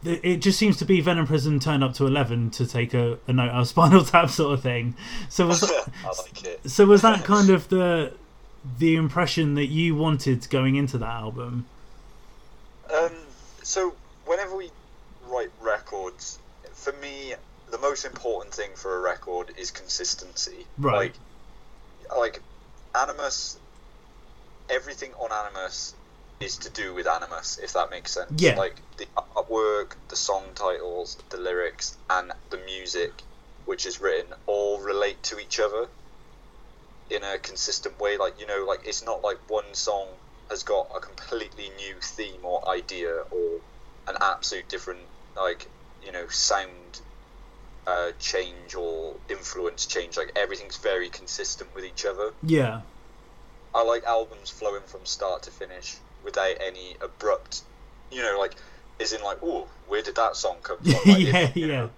it 0.04 0.36
just 0.38 0.58
seems 0.58 0.78
to 0.78 0.84
be 0.84 1.00
Venom 1.00 1.26
Prison 1.26 1.60
turned 1.60 1.84
up 1.84 1.94
to 1.94 2.06
eleven 2.06 2.50
to 2.50 2.66
take 2.66 2.94
a, 2.94 3.18
a 3.26 3.32
note 3.32 3.50
out 3.50 3.60
of 3.60 3.68
Spinal 3.74 4.04
Tap 4.04 4.30
sort 4.30 4.54
of 4.54 4.62
thing. 4.62 4.94
So 5.28 5.46
was 5.46 5.60
that, 5.60 5.88
like 6.04 6.60
so 6.66 6.86
was 6.86 7.02
that 7.02 7.24
kind 7.24 7.50
of 7.50 7.68
the 7.68 8.12
the 8.78 8.96
impression 8.96 9.54
that 9.54 9.66
you 9.66 9.94
wanted 9.94 10.48
going 10.50 10.76
into 10.76 10.98
that 10.98 11.08
album? 11.08 11.66
Um, 12.94 13.12
so 13.62 13.94
whenever 14.26 14.56
we 14.56 14.70
write 15.28 15.50
records, 15.60 16.38
for 16.72 16.92
me, 16.94 17.34
the 17.70 17.78
most 17.78 18.04
important 18.04 18.54
thing 18.54 18.70
for 18.74 18.96
a 18.96 19.00
record 19.00 19.52
is 19.56 19.70
consistency. 19.70 20.66
Right. 20.78 21.14
Like, 22.10 22.18
like 22.18 22.42
Animus, 22.94 23.58
everything 24.68 25.12
on 25.14 25.30
Animus 25.32 25.94
is 26.40 26.56
to 26.56 26.70
do 26.70 26.94
with 26.94 27.06
Animus, 27.06 27.58
if 27.58 27.74
that 27.74 27.90
makes 27.90 28.12
sense. 28.12 28.32
Yeah. 28.36 28.56
Like 28.56 28.80
the 28.96 29.06
artwork, 29.16 29.92
the 30.08 30.16
song 30.16 30.44
titles, 30.54 31.18
the 31.28 31.36
lyrics, 31.36 31.98
and 32.08 32.32
the 32.48 32.56
music, 32.58 33.12
which 33.66 33.86
is 33.86 34.00
written, 34.00 34.32
all 34.46 34.80
relate 34.80 35.22
to 35.24 35.38
each 35.38 35.60
other 35.60 35.86
in 37.10 37.22
a 37.22 37.38
consistent 37.38 38.00
way. 38.00 38.16
Like 38.16 38.40
you 38.40 38.46
know, 38.46 38.64
like 38.66 38.80
it's 38.86 39.04
not 39.04 39.22
like 39.22 39.38
one 39.48 39.74
song 39.74 40.08
has 40.48 40.62
got 40.62 40.88
a 40.96 41.00
completely 41.00 41.70
new 41.76 41.94
theme 42.00 42.44
or 42.44 42.66
idea 42.68 43.22
or 43.30 43.60
an 44.08 44.16
absolute 44.20 44.68
different 44.68 45.00
like 45.36 45.68
you 46.04 46.10
know 46.10 46.26
sound 46.28 47.00
uh, 47.86 48.10
change 48.18 48.74
or 48.74 49.14
influence 49.28 49.84
change. 49.84 50.16
Like 50.16 50.32
everything's 50.36 50.78
very 50.78 51.10
consistent 51.10 51.74
with 51.74 51.84
each 51.84 52.06
other. 52.06 52.32
Yeah. 52.42 52.80
I 53.74 53.84
like 53.84 54.04
albums 54.04 54.50
flowing 54.50 54.82
from 54.86 55.04
start 55.04 55.44
to 55.44 55.50
finish 55.50 55.96
without 56.24 56.56
any 56.60 56.96
abrupt, 57.00 57.62
you 58.10 58.22
know, 58.22 58.38
like, 58.38 58.54
is 58.98 59.12
in 59.12 59.22
like, 59.22 59.38
oh, 59.42 59.66
where 59.88 60.02
did 60.02 60.16
that 60.16 60.36
song 60.36 60.56
come 60.62 60.78
from? 60.82 60.92
Like, 60.92 61.22
yeah, 61.22 61.38
if, 61.38 61.56
yeah. 61.56 61.66
Know, 61.66 61.90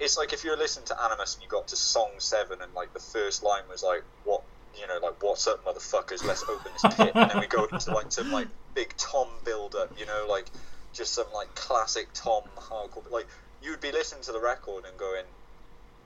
it's 0.00 0.16
like 0.16 0.32
if 0.32 0.44
you're 0.44 0.56
listening 0.56 0.86
to 0.86 1.02
Animus 1.02 1.34
and 1.34 1.42
you 1.42 1.48
got 1.48 1.68
to 1.68 1.76
song 1.76 2.10
seven 2.18 2.62
and 2.62 2.72
like 2.74 2.92
the 2.92 3.00
first 3.00 3.42
line 3.42 3.62
was 3.70 3.82
like, 3.82 4.02
what, 4.24 4.42
you 4.78 4.86
know, 4.86 4.98
like, 5.02 5.22
what's 5.22 5.46
up, 5.46 5.64
motherfuckers? 5.64 6.24
Let's 6.24 6.44
open 6.44 6.70
this 6.72 6.94
pit, 6.94 7.12
and 7.14 7.30
then 7.30 7.40
we 7.40 7.46
go 7.46 7.64
into 7.64 7.92
like 7.92 8.12
some 8.12 8.30
like 8.30 8.48
big 8.74 8.94
Tom 8.96 9.26
build 9.44 9.74
up, 9.74 9.92
you 9.98 10.06
know, 10.06 10.26
like 10.28 10.46
just 10.92 11.14
some 11.14 11.26
like 11.34 11.52
classic 11.54 12.08
Tom 12.14 12.42
hardcore. 12.56 13.10
Like 13.10 13.26
you 13.62 13.70
would 13.70 13.80
be 13.80 13.92
listening 13.92 14.22
to 14.24 14.32
the 14.32 14.40
record 14.40 14.84
and 14.84 14.96
going, 14.96 15.24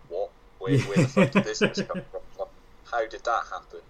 what? 0.08 0.30
Where, 0.58 0.78
where 0.78 0.96
the 0.98 1.08
fuck 1.08 1.30
did 1.32 1.44
this 1.44 1.58
come 1.58 1.74
from? 2.36 2.46
How 2.84 3.06
did 3.06 3.24
that 3.24 3.44
happen? 3.50 3.80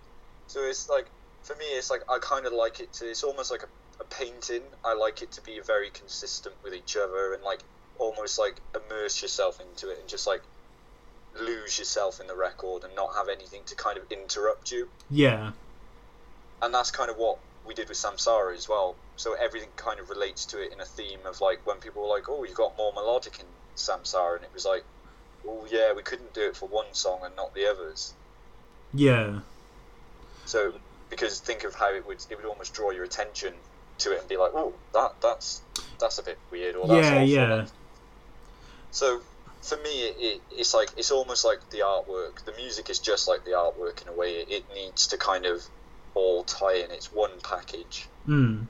So 0.46 0.60
it's 0.60 0.88
like 0.88 1.06
for 1.42 1.56
me, 1.56 1.64
it's 1.64 1.90
like 1.90 2.02
I 2.08 2.18
kind 2.20 2.46
of 2.46 2.52
like 2.52 2.80
it 2.80 2.92
to. 2.94 3.10
It's 3.10 3.24
almost 3.24 3.50
like 3.50 3.62
a, 3.62 4.02
a, 4.02 4.04
painting. 4.04 4.62
I 4.84 4.94
like 4.94 5.22
it 5.22 5.32
to 5.32 5.42
be 5.42 5.60
very 5.60 5.90
consistent 5.90 6.54
with 6.62 6.74
each 6.74 6.96
other 6.96 7.34
and 7.34 7.42
like 7.42 7.60
almost 7.98 8.38
like 8.38 8.56
immerse 8.74 9.20
yourself 9.22 9.60
into 9.60 9.90
it 9.90 9.98
and 9.98 10.08
just 10.08 10.26
like 10.26 10.42
lose 11.40 11.78
yourself 11.78 12.20
in 12.20 12.26
the 12.26 12.34
record 12.34 12.84
and 12.84 12.94
not 12.94 13.14
have 13.14 13.28
anything 13.28 13.62
to 13.66 13.74
kind 13.74 13.98
of 13.98 14.10
interrupt 14.10 14.70
you. 14.70 14.88
Yeah. 15.10 15.52
And 16.60 16.72
that's 16.72 16.90
kind 16.90 17.10
of 17.10 17.16
what 17.16 17.38
we 17.66 17.74
did 17.74 17.88
with 17.88 17.98
Samsara 17.98 18.54
as 18.54 18.68
well. 18.68 18.94
So 19.16 19.34
everything 19.34 19.70
kind 19.76 20.00
of 20.00 20.10
relates 20.10 20.46
to 20.46 20.62
it 20.62 20.72
in 20.72 20.80
a 20.80 20.84
theme 20.84 21.20
of 21.26 21.40
like 21.40 21.66
when 21.66 21.78
people 21.78 22.02
were 22.02 22.08
like, 22.08 22.28
"Oh, 22.28 22.44
you 22.44 22.54
got 22.54 22.76
more 22.76 22.92
melodic 22.92 23.40
in 23.40 23.46
Samsara," 23.76 24.36
and 24.36 24.44
it 24.44 24.54
was 24.54 24.64
like, 24.64 24.84
"Oh 25.46 25.66
yeah, 25.70 25.92
we 25.92 26.02
couldn't 26.02 26.34
do 26.34 26.42
it 26.42 26.56
for 26.56 26.68
one 26.68 26.92
song 26.92 27.20
and 27.24 27.34
not 27.34 27.54
the 27.54 27.66
others." 27.66 28.14
Yeah. 28.94 29.40
So 30.44 30.74
because 31.12 31.40
think 31.40 31.62
of 31.62 31.74
how 31.74 31.92
it 31.92 32.06
would 32.06 32.24
it 32.30 32.36
would 32.36 32.46
almost 32.46 32.72
draw 32.72 32.90
your 32.90 33.04
attention 33.04 33.52
to 33.98 34.12
it 34.12 34.20
and 34.20 34.28
be 34.28 34.38
like, 34.38 34.52
oh, 34.54 34.72
that 34.94 35.12
that's 35.20 35.60
that's 36.00 36.18
a 36.18 36.22
bit 36.22 36.38
weird 36.50 36.74
or 36.74 36.88
that's 36.88 37.06
yeah, 37.06 37.14
awful. 37.14 37.28
yeah. 37.28 37.66
So 38.92 39.20
for 39.60 39.76
me, 39.76 39.90
it, 40.08 40.16
it, 40.18 40.40
it's 40.52 40.72
like 40.72 40.88
it's 40.96 41.10
almost 41.10 41.44
like 41.44 41.58
the 41.68 41.80
artwork. 41.80 42.42
The 42.46 42.52
music 42.56 42.88
is 42.88 42.98
just 42.98 43.28
like 43.28 43.44
the 43.44 43.50
artwork 43.50 44.00
in 44.00 44.08
a 44.08 44.12
way. 44.12 44.36
It, 44.36 44.50
it 44.50 44.64
needs 44.74 45.06
to 45.08 45.18
kind 45.18 45.44
of 45.44 45.62
all 46.14 46.44
tie 46.44 46.76
in. 46.76 46.90
It's 46.90 47.12
one 47.12 47.32
package. 47.42 48.06
Hmm. 48.24 48.62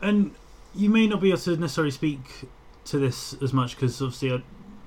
And 0.00 0.34
you 0.74 0.88
may 0.88 1.06
not 1.06 1.20
be 1.20 1.28
able 1.28 1.40
to 1.40 1.56
necessarily 1.58 1.90
speak 1.90 2.46
to 2.86 2.98
this 2.98 3.34
as 3.42 3.52
much 3.52 3.76
because 3.76 4.00
obviously 4.00 4.32
uh, 4.32 4.38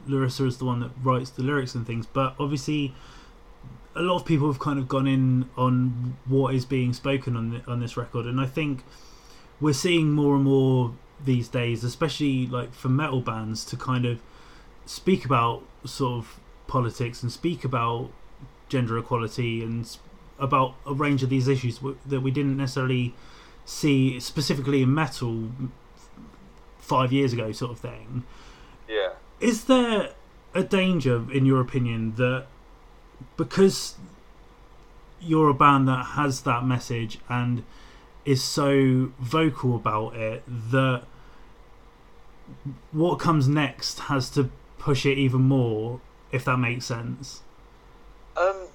Larissa 0.08 0.48
is 0.48 0.58
the 0.58 0.66
one 0.66 0.80
that 0.80 0.90
writes 1.04 1.30
the 1.30 1.44
lyrics 1.44 1.76
and 1.76 1.86
things, 1.86 2.08
but 2.08 2.34
obviously 2.40 2.96
a 3.96 4.02
lot 4.02 4.16
of 4.16 4.26
people 4.26 4.48
have 4.48 4.60
kind 4.60 4.80
of 4.80 4.88
gone 4.88 5.08
in 5.08 5.50
on 5.56 6.18
what 6.26 6.56
is 6.56 6.66
being 6.66 6.94
spoken 6.94 7.36
on 7.36 7.50
the, 7.52 7.72
on 7.72 7.80
this 7.80 7.96
record, 7.96 8.26
and 8.26 8.40
I 8.40 8.46
think 8.46 8.84
we're 9.62 9.74
seeing 9.74 10.12
more 10.12 10.36
and 10.36 10.44
more 10.44 10.94
these 11.24 11.48
days, 11.48 11.84
especially 11.84 12.48
like 12.48 12.74
for 12.74 12.90
metal 12.90 13.22
bands, 13.22 13.64
to 13.66 13.78
kind 13.78 14.06
of 14.06 14.20
speak 14.86 15.26
about 15.26 15.64
sort 15.86 16.20
of 16.20 16.40
politics 16.68 17.24
and 17.24 17.32
speak 17.32 17.64
about 17.64 18.10
gender 18.68 18.98
equality 18.98 19.64
and 19.64 19.98
about 20.40 20.76
a 20.86 20.94
range 20.94 21.24
of 21.24 21.30
these 21.30 21.48
issues 21.48 21.80
that 22.06 22.22
we 22.22 22.32
didn't 22.32 22.58
necessarily 22.58 23.14
see 23.66 24.20
specifically 24.20 24.82
in 24.82 24.94
metal 24.94 25.50
five 26.80 27.14
years 27.14 27.32
ago, 27.32 27.52
sort 27.52 27.72
of 27.72 27.80
thing. 27.80 28.24
Yeah. 28.90 29.12
Is 29.40 29.66
there 29.66 30.10
a 30.54 30.64
danger, 30.64 31.24
in 31.32 31.46
your 31.46 31.62
opinion, 31.62 32.16
that 32.16 32.48
because 33.38 33.96
you're 35.22 35.50
a 35.50 35.54
band 35.54 35.88
that 35.88 36.04
has 36.04 36.42
that 36.42 36.66
message 36.66 37.20
and 37.30 37.64
is 38.26 38.44
so 38.44 39.12
vocal 39.20 39.76
about 39.76 40.16
it 40.16 40.44
that 40.48 41.04
what 42.92 43.20
comes 43.20 43.48
next 43.48 44.00
has 44.02 44.30
to 44.30 44.50
push 44.78 45.06
it 45.06 45.18
even 45.18 45.42
more 45.42 46.00
if 46.32 46.44
that 46.46 46.58
makes 46.58 46.86
sense. 46.86 47.42
Um 48.36 48.68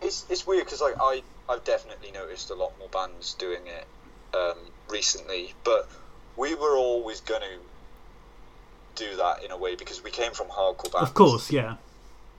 it's 0.00 0.24
it's 0.30 0.46
weird 0.46 0.64
because 0.64 0.80
like 0.80 0.94
i 1.00 1.22
i've 1.48 1.64
definitely 1.64 2.10
noticed 2.12 2.50
a 2.50 2.54
lot 2.54 2.72
more 2.78 2.88
bands 2.88 3.34
doing 3.34 3.62
it 3.66 3.84
um 4.32 4.56
recently 4.88 5.52
but 5.64 5.88
we 6.36 6.54
were 6.54 6.76
always 6.76 7.20
going 7.20 7.42
to 7.42 9.04
do 9.04 9.16
that 9.16 9.44
in 9.44 9.50
a 9.50 9.56
way 9.56 9.74
because 9.74 10.02
we 10.02 10.10
came 10.10 10.32
from 10.32 10.46
hardcore 10.46 10.92
bands. 10.92 11.08
Of 11.08 11.14
course 11.14 11.50
yeah. 11.50 11.76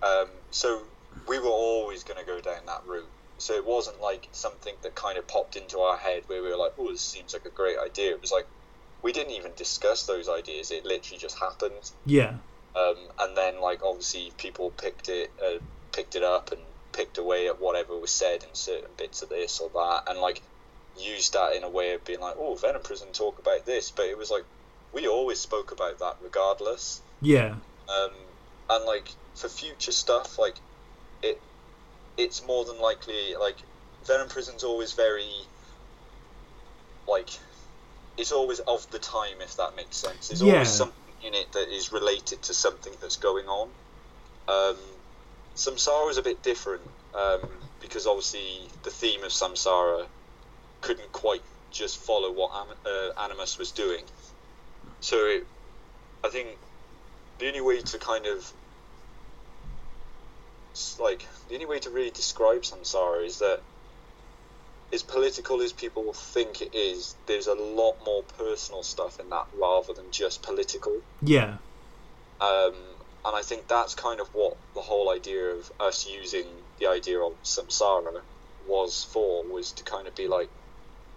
Um 0.01 0.27
so 0.51 0.81
we 1.29 1.39
were 1.39 1.47
always 1.47 2.03
going 2.03 2.19
to 2.19 2.25
go 2.25 2.41
down 2.41 2.65
that 2.65 2.81
route. 2.87 3.07
So 3.37 3.53
it 3.53 3.65
wasn't 3.65 4.01
like 4.01 4.27
something 4.33 4.73
that 4.81 4.95
kind 4.95 5.17
of 5.17 5.27
popped 5.27 5.55
into 5.55 5.79
our 5.79 5.95
head 5.95 6.23
where 6.27 6.43
we 6.43 6.49
were 6.49 6.57
like, 6.57 6.73
"Oh, 6.77 6.91
this 6.91 7.01
seems 7.01 7.33
like 7.33 7.45
a 7.45 7.49
great 7.49 7.77
idea." 7.77 8.11
It 8.11 8.21
was 8.21 8.31
like 8.31 8.47
we 9.01 9.13
didn't 9.13 9.33
even 9.33 9.51
discuss 9.55 10.05
those 10.05 10.27
ideas. 10.27 10.71
It 10.71 10.83
literally 10.85 11.19
just 11.19 11.39
happened. 11.39 11.91
Yeah. 12.05 12.33
Um, 12.75 12.97
and 13.19 13.37
then, 13.37 13.61
like, 13.61 13.81
obviously, 13.81 14.31
people 14.37 14.71
picked 14.71 15.07
it, 15.07 15.31
uh, 15.43 15.59
picked 15.93 16.15
it 16.15 16.23
up, 16.23 16.51
and 16.51 16.61
picked 16.91 17.17
away 17.17 17.47
at 17.47 17.61
whatever 17.61 17.97
was 17.97 18.11
said 18.11 18.43
in 18.43 18.53
certain 18.53 18.89
bits 18.97 19.21
of 19.21 19.29
this 19.29 19.59
or 19.59 19.69
that, 19.69 20.11
and 20.11 20.19
like 20.19 20.41
used 20.97 21.33
that 21.33 21.55
in 21.55 21.63
a 21.63 21.69
way 21.69 21.93
of 21.93 22.03
being 22.03 22.19
like, 22.19 22.35
"Oh, 22.37 22.55
Venom 22.55 22.81
Prison 22.81 23.13
talk 23.13 23.39
about 23.39 23.65
this," 23.65 23.91
but 23.91 24.05
it 24.07 24.17
was 24.17 24.29
like 24.29 24.43
we 24.91 25.07
always 25.07 25.39
spoke 25.39 25.71
about 25.71 25.99
that 25.99 26.17
regardless. 26.21 27.01
Yeah. 27.21 27.55
Um, 27.87 28.11
and 28.69 28.85
like 28.85 29.09
for 29.35 29.47
future 29.47 29.91
stuff, 29.91 30.37
like 30.37 30.55
it 31.23 31.41
it's 32.17 32.43
more 32.45 32.65
than 32.65 32.79
likely 32.81 33.35
like 33.39 33.57
Venom 34.05 34.29
Prison's 34.29 34.63
always 34.63 34.93
very 34.93 35.29
like 37.07 37.29
it's 38.17 38.31
always 38.31 38.59
of 38.59 38.89
the 38.91 38.99
time 38.99 39.41
if 39.41 39.55
that 39.57 39.75
makes 39.75 39.97
sense. 39.97 40.27
There's 40.27 40.41
Yeah. 40.41 40.53
always 40.53 40.69
something 40.69 41.13
in 41.21 41.33
it 41.33 41.51
that 41.53 41.69
is 41.69 41.91
related 41.91 42.41
to 42.43 42.53
something 42.53 42.93
that's 43.01 43.17
going 43.17 43.47
on. 43.47 43.69
Um, 44.47 44.77
Samsara 45.55 46.09
is 46.09 46.17
a 46.17 46.21
bit 46.21 46.41
different 46.43 46.83
um, 47.13 47.41
because 47.79 48.07
obviously 48.07 48.69
the 48.83 48.91
theme 48.91 49.23
of 49.23 49.31
Samsara 49.31 50.07
couldn't 50.81 51.11
quite 51.11 51.41
just 51.71 51.97
follow 51.97 52.31
what 52.31 52.51
Am- 52.55 52.77
uh, 52.85 53.21
Animus 53.23 53.57
was 53.57 53.71
doing. 53.71 54.03
So 55.01 55.17
it, 55.25 55.43
I 56.23 56.29
think 56.29 56.57
the 57.39 57.47
only 57.47 57.61
way 57.61 57.81
to 57.81 57.97
kind 57.99 58.25
of 58.25 58.51
like 60.99 61.25
the 61.47 61.55
only 61.55 61.65
way 61.65 61.79
to 61.79 61.89
really 61.89 62.11
describe 62.11 62.61
samsara 62.61 63.25
is 63.25 63.39
that 63.39 63.61
as 64.91 65.03
political 65.03 65.61
as 65.61 65.71
people 65.71 66.13
think 66.13 66.61
it 66.61 66.73
is, 66.73 67.15
there's 67.27 67.47
a 67.47 67.53
lot 67.53 67.95
more 68.05 68.23
personal 68.37 68.81
stuff 68.83 69.19
in 69.19 69.29
that 69.29 69.45
rather 69.59 69.93
than 69.93 70.05
just 70.11 70.41
political. 70.41 71.01
Yeah. 71.21 71.57
Um, 72.41 72.73
and 73.25 73.35
I 73.35 73.41
think 73.41 73.67
that's 73.67 73.93
kind 73.93 74.19
of 74.19 74.27
what 74.29 74.57
the 74.73 74.81
whole 74.81 75.11
idea 75.11 75.49
of 75.49 75.71
us 75.79 76.07
using 76.07 76.45
the 76.79 76.87
idea 76.87 77.19
of 77.19 77.33
samsara 77.43 78.21
was 78.67 79.03
for, 79.03 79.43
was 79.43 79.71
to 79.73 79.83
kind 79.83 80.07
of 80.07 80.15
be 80.15 80.27
like, 80.27 80.49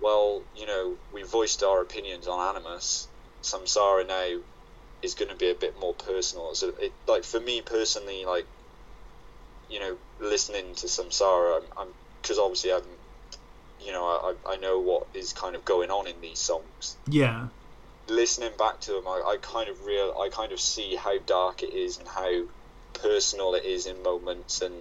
well, 0.03 0.43
you 0.57 0.67
know, 0.67 0.97
we 1.13 1.23
voiced 1.23 1.63
our 1.63 1.81
opinions 1.81 2.27
on 2.27 2.57
Animus. 2.57 3.07
Samsara 3.43 4.07
now 4.07 4.41
is 5.01 5.15
going 5.15 5.31
to 5.31 5.37
be 5.37 5.51
a 5.51 5.55
bit 5.55 5.79
more 5.79 5.95
personal. 5.95 6.55
So, 6.55 6.75
it, 6.81 6.93
like 7.07 7.25
for 7.25 7.39
me 7.41 7.63
personally, 7.63 8.25
like 8.25 8.47
you 9.73 9.81
know, 9.81 9.97
listening 10.21 10.75
to 10.77 10.87
Samsara, 10.87 11.63
I'm 11.77 11.89
because 12.21 12.39
obviously 12.39 12.73
I'm, 12.73 12.83
you 13.81 13.93
know, 13.93 14.05
I 14.05 14.35
I 14.47 14.57
know 14.57 14.81
what 14.81 15.07
is 15.15 15.33
kind 15.33 15.57
of 15.57 15.65
going 15.65 15.91
on 15.91 16.07
in 16.07 16.21
these 16.21 16.39
songs. 16.39 16.97
Yeah. 17.09 17.49
Listening 18.09 18.53
back 18.59 18.81
to 18.83 18.93
them, 18.93 19.07
I, 19.07 19.23
I 19.27 19.37
kind 19.41 19.71
of 19.71 19.85
real, 19.87 20.15
I 20.21 20.29
kind 20.29 20.53
of 20.53 20.61
see 20.61 20.97
how 20.97 21.19
dark 21.19 21.63
it 21.63 21.73
is 21.73 21.99
and 21.99 22.07
how 22.07 22.43
personal 22.93 23.55
it 23.55 23.65
is 23.65 23.87
in 23.87 24.03
moments, 24.03 24.61
and 24.61 24.75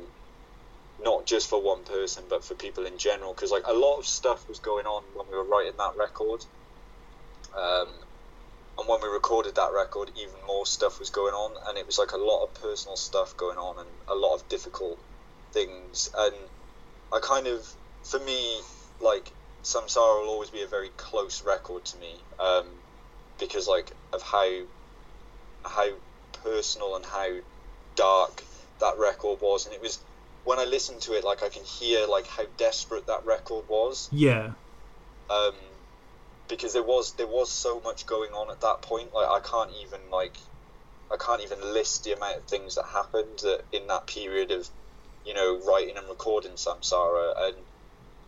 not 1.01 1.25
just 1.25 1.49
for 1.49 1.61
one 1.61 1.83
person, 1.83 2.23
but 2.29 2.43
for 2.43 2.55
people 2.55 2.85
in 2.85 2.97
general. 2.97 3.33
Because 3.33 3.51
like 3.51 3.67
a 3.67 3.73
lot 3.73 3.97
of 3.97 4.05
stuff 4.05 4.47
was 4.49 4.59
going 4.59 4.85
on 4.85 5.03
when 5.15 5.27
we 5.31 5.37
were 5.37 5.45
writing 5.45 5.77
that 5.77 5.93
record. 5.97 6.43
Um, 7.57 7.87
and 8.78 8.88
when 8.88 9.01
we 9.01 9.07
recorded 9.07 9.55
that 9.55 9.72
record, 9.74 10.11
even 10.15 10.36
more 10.47 10.65
stuff 10.65 10.99
was 10.99 11.09
going 11.09 11.34
on, 11.34 11.51
and 11.67 11.78
it 11.78 11.86
was 11.86 11.97
like 11.97 12.11
a 12.11 12.17
lot 12.17 12.43
of 12.43 12.53
personal 12.61 12.95
stuff 12.95 13.36
going 13.38 13.57
on 13.57 13.80
and 13.80 13.89
a 14.07 14.15
lot 14.15 14.36
of 14.36 14.47
difficult 14.49 14.97
things. 15.51 16.09
And 16.17 16.36
I 17.13 17.19
kind 17.22 17.47
of, 17.47 17.67
for 18.03 18.19
me, 18.19 18.59
like 19.01 19.32
Samsara 19.63 20.22
will 20.22 20.30
always 20.30 20.49
be 20.49 20.61
a 20.61 20.67
very 20.67 20.89
close 20.97 21.43
record 21.45 21.86
to 21.86 21.97
me, 21.97 22.13
um, 22.39 22.65
because 23.39 23.67
like 23.67 23.91
of 24.13 24.22
how 24.22 24.49
how 25.63 25.89
personal 26.43 26.95
and 26.95 27.05
how 27.05 27.30
dark 27.95 28.43
that 28.80 28.97
record 28.97 29.41
was, 29.41 29.65
and 29.65 29.76
it 29.76 29.82
was 29.82 29.99
when 30.43 30.59
I 30.59 30.65
listened 30.65 31.01
to 31.01 31.13
it, 31.13 31.24
like 31.24 31.43
I 31.43 31.49
can 31.49 31.63
hear 31.63 32.07
like 32.07 32.28
how 32.28 32.43
desperate 32.57 33.07
that 33.07 33.26
record 33.26 33.65
was. 33.67 34.09
Yeah. 34.11 34.51
Um, 35.30 35.53
because 36.51 36.73
there 36.73 36.83
was 36.83 37.13
there 37.13 37.25
was 37.25 37.49
so 37.49 37.81
much 37.83 38.05
going 38.05 38.29
on 38.31 38.51
at 38.51 38.61
that 38.61 38.83
point. 38.83 39.13
Like 39.15 39.27
I 39.27 39.39
can't 39.39 39.71
even 39.83 40.01
like 40.11 40.37
I 41.11 41.17
can't 41.17 41.41
even 41.41 41.73
list 41.73 42.03
the 42.03 42.15
amount 42.15 42.37
of 42.37 42.43
things 42.43 42.75
that 42.75 42.85
happened 42.93 43.39
that 43.41 43.63
in 43.71 43.87
that 43.87 44.05
period 44.05 44.51
of 44.51 44.69
you 45.25 45.33
know 45.33 45.59
writing 45.65 45.97
and 45.97 46.07
recording 46.07 46.51
Samsara, 46.51 47.33
and 47.47 47.55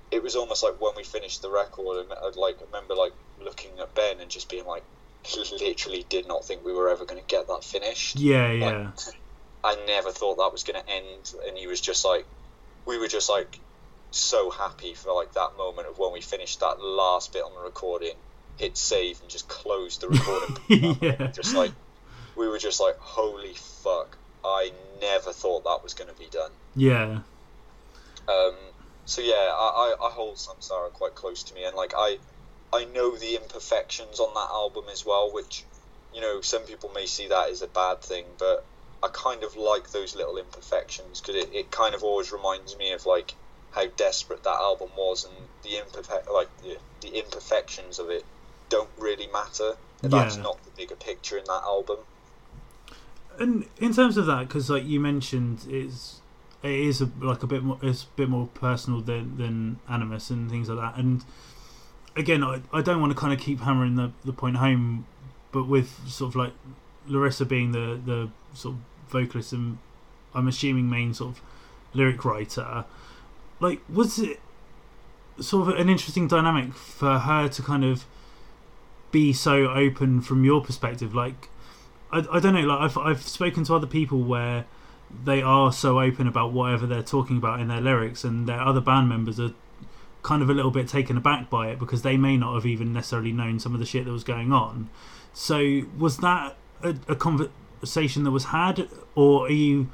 it 0.09 0.24
was 0.24 0.36
almost 0.36 0.63
like 0.63 0.82
when 0.82 0.93
we 0.97 1.03
finished 1.03 1.43
the 1.43 1.51
record, 1.51 1.99
and 1.99 2.11
I'd 2.11 2.36
like 2.36 2.55
I 2.61 2.65
remember 2.65 2.95
like 2.95 3.13
looking 3.43 3.71
at 3.80 3.93
Ben 3.93 4.19
and 4.19 4.32
just 4.32 4.49
being 4.49 4.65
like, 4.65 4.84
literally 5.61 6.05
did 6.09 6.28
not 6.28 6.45
think 6.45 6.65
we 6.65 6.74
were 6.74 6.89
ever 6.89 7.05
going 7.05 7.21
to 7.21 7.28
get 7.28 7.47
that 7.47 7.63
finished. 7.63 8.19
Yeah, 8.19 8.51
yeah. 8.51 8.65
Like, 8.65 9.15
I 9.65 9.86
never 9.86 10.11
thought 10.11 10.38
that 10.38 10.51
was 10.51 10.63
going 10.63 10.82
to 10.82 10.89
end, 10.89 11.32
and 11.47 11.57
he 11.57 11.67
was 11.67 11.80
just 11.80 12.03
like, 12.03 12.26
we 12.86 12.97
were 12.97 13.07
just 13.07 13.30
like 13.30 13.59
so 14.16 14.49
happy 14.49 14.93
for 14.93 15.14
like 15.14 15.34
that 15.34 15.57
moment 15.57 15.88
of 15.88 15.97
when 15.97 16.14
we 16.14 16.22
finished 16.22 16.59
that 16.59 16.82
last 16.82 17.34
bit 17.34 17.43
on 17.43 17.53
the 17.53 17.61
recording, 17.61 18.16
hit 18.57 18.78
save 18.78 19.20
and 19.22 19.30
just 19.30 19.47
close 19.47 19.97
the 19.97 20.09
recording. 20.09 20.97
yeah. 21.01 21.28
Just 21.32 21.55
like 21.55 21.72
we 22.36 22.47
were 22.47 22.57
just 22.57 22.80
like, 22.80 22.97
holy 22.97 23.53
fuck! 23.53 24.18
I 24.43 24.72
never 25.01 25.32
thought 25.32 25.64
that 25.66 25.84
was 25.84 25.93
going 25.93 26.09
to 26.09 26.20
be 26.20 26.28
done. 26.32 26.51
Yeah. 26.76 27.20
Um, 28.28 28.55
so 29.05 29.22
yeah, 29.22 29.36
I, 29.36 29.95
I, 30.01 30.07
I 30.07 30.11
hold 30.11 30.36
Samsara 30.36 30.91
quite 30.93 31.16
close 31.16 31.43
to 31.43 31.53
me, 31.53 31.64
and 31.64 31.76
like 31.76 31.93
I 31.95 32.18
I 32.72 32.86
know 32.86 33.16
the 33.16 33.36
imperfections 33.36 34.20
on 34.20 34.34
that 34.34 34.49
album 34.51 34.86
as 34.91 35.05
well, 35.05 35.32
which 35.32 35.64
you 36.14 36.22
know 36.22 36.41
some 36.41 36.64
people 36.64 36.91
may 36.93 37.05
see 37.05 37.28
that 37.28 37.49
as 37.49 37.61
a 37.61 37.68
bad 37.68 38.01
thing, 38.01 38.26
but 38.39 38.66
I 39.03 39.09
kind 39.11 39.43
of 39.43 39.55
like 39.57 39.91
those 39.91 40.16
little 40.16 40.38
imperfections 40.38 41.22
because 41.22 41.36
it, 41.36 41.53
it 41.53 41.72
kind 41.72 41.93
of 41.93 42.03
always 42.03 42.32
reminds 42.32 42.78
me 42.78 42.93
of 42.93 43.05
like 43.05 43.36
how 43.74 43.88
desperate 43.97 44.43
that 44.43 44.55
album 44.55 44.89
was 44.97 45.26
and 45.26 45.34
the 45.63 45.78
imperfect 45.78 46.30
like 46.32 46.49
the, 46.61 46.78
the 47.01 47.17
imperfections 47.17 47.99
of 47.99 48.09
it 48.09 48.24
don't 48.69 48.89
really 48.97 49.28
matter. 49.28 49.76
That's 50.01 50.38
Yeah. 50.38 50.43
not 50.43 50.63
the 50.63 50.71
bigger 50.71 50.95
picture 50.95 51.38
in 51.38 51.45
that 51.45 51.61
album. 51.63 51.99
And 53.39 53.65
in 53.80 53.93
terms 53.93 54.17
of 54.17 54.26
that, 54.28 54.47
because 54.47 54.69
like 54.69 54.86
you 54.86 54.99
mentioned, 54.99 55.65
it's 55.69 56.21
it 56.61 56.71
is 56.71 57.01
a, 57.01 57.09
like 57.19 57.43
a 57.43 57.47
bit 57.47 57.63
more 57.63 57.80
it's 57.82 58.03
a 58.03 58.07
bit 58.15 58.30
more 58.30 58.47
personal 58.53 59.01
than 59.01 59.38
than 59.38 59.80
Animus 59.89 60.30
and 60.30 60.49
things 60.49 60.69
like 60.69 60.80
that. 60.80 60.99
And 60.99 61.24
again, 62.15 62.43
I, 62.43 62.61
I 62.71 62.82
don't 62.82 63.01
want 63.01 63.11
to 63.11 63.17
kind 63.17 63.34
of 63.34 63.39
keep 63.39 63.61
hammering 63.61 63.95
the 63.95 64.11
the 64.24 64.34
point 64.34 64.57
home, 64.57 65.07
but 65.51 65.67
with 65.67 66.07
sort 66.07 66.30
of 66.30 66.36
like 66.36 66.53
Larissa 67.07 67.45
being 67.45 67.71
the 67.71 67.99
the 68.05 68.30
sort 68.53 68.76
of 68.76 68.82
vocalist 69.09 69.51
and 69.51 69.80
I'm 70.36 70.47
assuming 70.47 70.89
main 70.89 71.13
sort 71.13 71.36
of 71.36 71.41
lyric 71.93 72.24
writer, 72.26 72.86
like 73.64 73.80
was 73.91 74.20
it 74.20 74.39
sort 75.39 75.68
of 75.68 75.80
an 75.80 75.89
interesting 75.89 76.28
dynamic 76.28 76.74
for 76.74 77.20
her 77.20 77.47
to 77.47 77.61
kind 77.64 77.84
of 77.84 78.05
be 79.11 79.34
so 79.34 79.70
open 79.70 80.22
from 80.22 80.43
your 80.43 80.61
perspective? 80.61 81.16
Like 81.16 81.49
I, 82.11 82.26
I 82.32 82.39
don't 82.39 82.53
know 82.53 82.61
like 82.61 82.80
I've, 82.82 82.97
I've 82.97 83.22
spoken 83.24 83.64
to 83.66 83.76
other 83.76 83.88
people 83.88 84.22
where 84.22 84.66
they 85.26 85.41
are 85.41 85.72
so 85.72 85.99
open 85.99 86.28
about 86.28 86.51
whatever 86.51 86.86
they're 86.86 87.03
talking 87.03 87.38
about 87.38 87.59
in 87.59 87.68
their 87.68 87.82
lyrics 87.82 88.24
and 88.24 88.47
their 88.47 88.59
other 88.59 88.82
band 88.82 89.09
members 89.09 89.39
are 89.39 89.53
kind 90.24 90.41
of 90.41 90.49
a 90.49 90.53
little 90.53 90.72
bit 90.72 90.88
taken 90.88 91.18
aback 91.18 91.49
by 91.49 91.70
it 91.70 91.80
because 91.80 92.01
they 92.01 92.18
may 92.18 92.36
not 92.38 92.55
have 92.55 92.66
even 92.66 92.93
necessarily 92.93 93.32
known 93.32 93.59
some 93.59 93.74
of 93.74 93.80
the 93.80 93.86
shit 93.86 94.05
that 94.05 94.11
was 94.11 94.24
going 94.24 94.51
on. 94.51 94.89
So 95.34 95.84
was 95.97 96.18
that 96.18 96.55
a, 96.82 96.95
a 97.07 97.16
conversation 97.16 98.24
that 98.24 98.32
was 98.32 98.45
had 98.45 98.88
or 99.16 99.47
are 99.47 99.51
you 99.51 99.89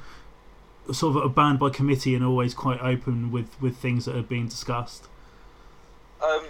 sort 0.93 1.15
of 1.15 1.23
a 1.23 1.29
band 1.29 1.59
by 1.59 1.69
committee 1.69 2.15
and 2.15 2.23
always 2.23 2.53
quite 2.53 2.79
open 2.81 3.31
with 3.31 3.49
with 3.61 3.77
things 3.77 4.05
that 4.05 4.15
are 4.15 4.23
being 4.23 4.47
discussed 4.47 5.07
Um, 6.21 6.43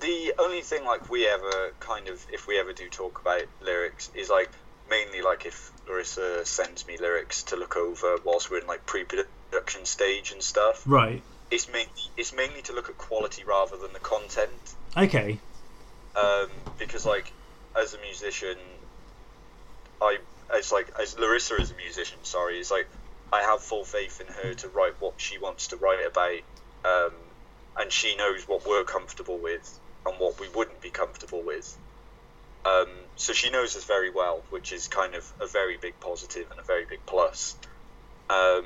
the 0.00 0.34
only 0.38 0.62
thing 0.62 0.84
like 0.84 1.10
we 1.10 1.26
ever 1.26 1.72
kind 1.80 2.08
of, 2.08 2.24
if 2.32 2.46
we 2.46 2.58
ever 2.58 2.72
do 2.72 2.88
talk 2.88 3.20
about 3.20 3.42
lyrics, 3.60 4.10
is 4.14 4.28
like 4.30 4.50
mainly 4.88 5.22
like 5.22 5.46
if 5.46 5.70
Larissa 5.88 6.44
sends 6.44 6.86
me 6.86 6.96
lyrics 6.98 7.42
to 7.44 7.56
look 7.56 7.76
over 7.76 8.16
whilst 8.24 8.50
we're 8.50 8.58
in 8.58 8.66
like 8.66 8.84
pre-production 8.86 9.84
stage 9.84 10.32
and 10.32 10.42
stuff. 10.42 10.82
right 10.86 11.22
It's 11.50 11.68
mainly 11.68 11.90
it's 12.16 12.34
mainly 12.34 12.62
to 12.62 12.72
look 12.72 12.88
at 12.88 12.98
quality 12.98 13.44
rather 13.44 13.76
than 13.76 13.92
the 13.92 14.00
content. 14.00 14.74
okay 14.96 15.38
Um, 16.16 16.48
because 16.78 17.06
like 17.06 17.32
as 17.76 17.94
a 17.94 17.98
musician, 17.98 18.56
I 20.02 20.18
as 20.52 20.72
like 20.72 20.90
as 20.98 21.16
Larissa 21.18 21.56
is 21.60 21.70
a 21.70 21.76
musician, 21.76 22.18
sorry, 22.22 22.58
it's 22.58 22.70
like 22.70 22.88
I 23.32 23.42
have 23.42 23.60
full 23.60 23.84
faith 23.84 24.20
in 24.20 24.26
her 24.26 24.54
to 24.54 24.68
write 24.68 25.00
what 25.00 25.14
she 25.18 25.38
wants 25.38 25.68
to 25.68 25.76
write 25.76 26.04
about, 26.06 26.40
um, 26.84 27.12
and 27.78 27.92
she 27.92 28.16
knows 28.16 28.48
what 28.48 28.66
we're 28.66 28.84
comfortable 28.84 29.38
with 29.38 29.78
and 30.06 30.18
what 30.18 30.40
we 30.40 30.48
wouldn't 30.48 30.80
be 30.80 30.90
comfortable 30.90 31.42
with. 31.42 31.76
Um, 32.64 32.88
so 33.16 33.32
she 33.32 33.50
knows 33.50 33.76
us 33.76 33.84
very 33.84 34.10
well, 34.10 34.42
which 34.50 34.72
is 34.72 34.88
kind 34.88 35.14
of 35.14 35.32
a 35.40 35.46
very 35.46 35.76
big 35.76 35.98
positive 36.00 36.50
and 36.50 36.60
a 36.60 36.64
very 36.64 36.84
big 36.84 37.00
plus. 37.06 37.56
Um, 38.28 38.64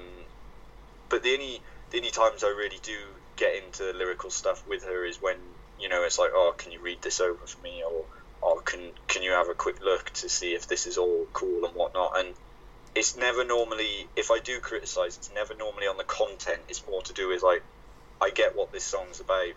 but 1.08 1.22
the 1.22 1.34
only 1.34 1.60
the 1.90 1.98
only 1.98 2.10
times 2.10 2.42
I 2.42 2.48
really 2.48 2.78
do 2.82 2.96
get 3.36 3.54
into 3.62 3.96
lyrical 3.96 4.30
stuff 4.30 4.66
with 4.68 4.84
her 4.84 5.04
is 5.04 5.20
when 5.20 5.36
you 5.78 5.88
know 5.88 6.02
it's 6.04 6.18
like, 6.18 6.30
oh, 6.32 6.54
can 6.56 6.72
you 6.72 6.80
read 6.80 7.02
this 7.02 7.20
over 7.20 7.46
for 7.46 7.62
me, 7.62 7.82
or 7.84 8.04
oh, 8.42 8.62
can 8.64 8.80
can 9.06 9.22
you 9.22 9.32
have 9.32 9.48
a 9.48 9.54
quick 9.54 9.82
look 9.82 10.10
to 10.14 10.28
see 10.28 10.54
if 10.54 10.66
this 10.66 10.86
is 10.86 10.98
all 10.98 11.26
cool 11.32 11.64
and 11.64 11.74
whatnot, 11.74 12.18
and 12.18 12.34
it's 12.94 13.16
never 13.16 13.44
normally 13.44 14.06
if 14.16 14.30
I 14.30 14.38
do 14.38 14.60
criticize, 14.60 15.16
it's 15.16 15.30
never 15.34 15.54
normally 15.54 15.86
on 15.86 15.96
the 15.96 16.04
content. 16.04 16.60
It's 16.68 16.82
more 16.88 17.02
to 17.02 17.12
do 17.12 17.28
with 17.28 17.42
like 17.42 17.62
I 18.20 18.30
get 18.30 18.56
what 18.56 18.72
this 18.72 18.84
song's 18.84 19.20
about. 19.20 19.52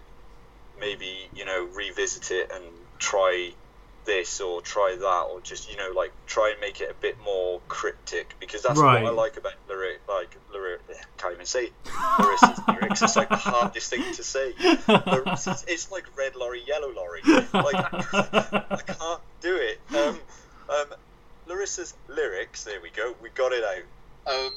Maybe 0.80 1.30
you 1.36 1.46
know 1.46 1.68
revisit 1.76 2.32
it 2.32 2.52
and 2.54 2.64
try 3.00 3.52
this 4.06 4.40
or 4.40 4.62
try 4.62 4.96
that 4.98 5.24
or 5.32 5.42
just 5.42 5.70
you 5.70 5.76
know 5.78 5.92
like 5.96 6.12
try 6.28 6.52
and 6.52 6.62
make 6.62 6.80
it 6.80 6.90
a 6.90 6.94
bit 6.94 7.18
more 7.26 7.60
cryptic 7.68 8.36
because 8.40 8.62
that's 8.64 8.80
Right. 8.80 9.04
what 9.04 9.12
I 9.12 9.14
like 9.14 9.36
about 9.38 9.52
lyric 9.68 10.00
like 10.08 10.38
lyric 10.54 10.80
can't 11.18 11.34
even 11.34 11.46
say 11.46 11.72
Larissa's 12.18 12.60
lyrics. 12.68 13.02
It's 13.02 13.16
like 13.18 13.30
the 13.30 13.36
hardest 13.36 13.90
thing 13.90 14.04
to 14.14 14.24
say. 14.24 14.54
Larissa's, 14.88 15.66
it's 15.68 15.92
like 15.92 16.06
red 16.18 16.36
lorry, 16.36 16.62
yellow 16.66 16.92
lorry. 16.94 17.22
Like 17.26 17.76
I, 17.76 18.64
I 18.72 18.82
can't 18.86 19.22
do 19.42 19.56
it. 19.58 19.80
Um, 19.96 20.20
um, 20.70 20.86
Larissa's 21.48 21.94
lyrics. 22.08 22.64
There 22.64 22.82
we 22.82 22.90
go. 22.90 23.16
We 23.22 23.30
got 23.30 23.52
it 23.54 23.64
out. 23.64 24.34
Um, 24.34 24.52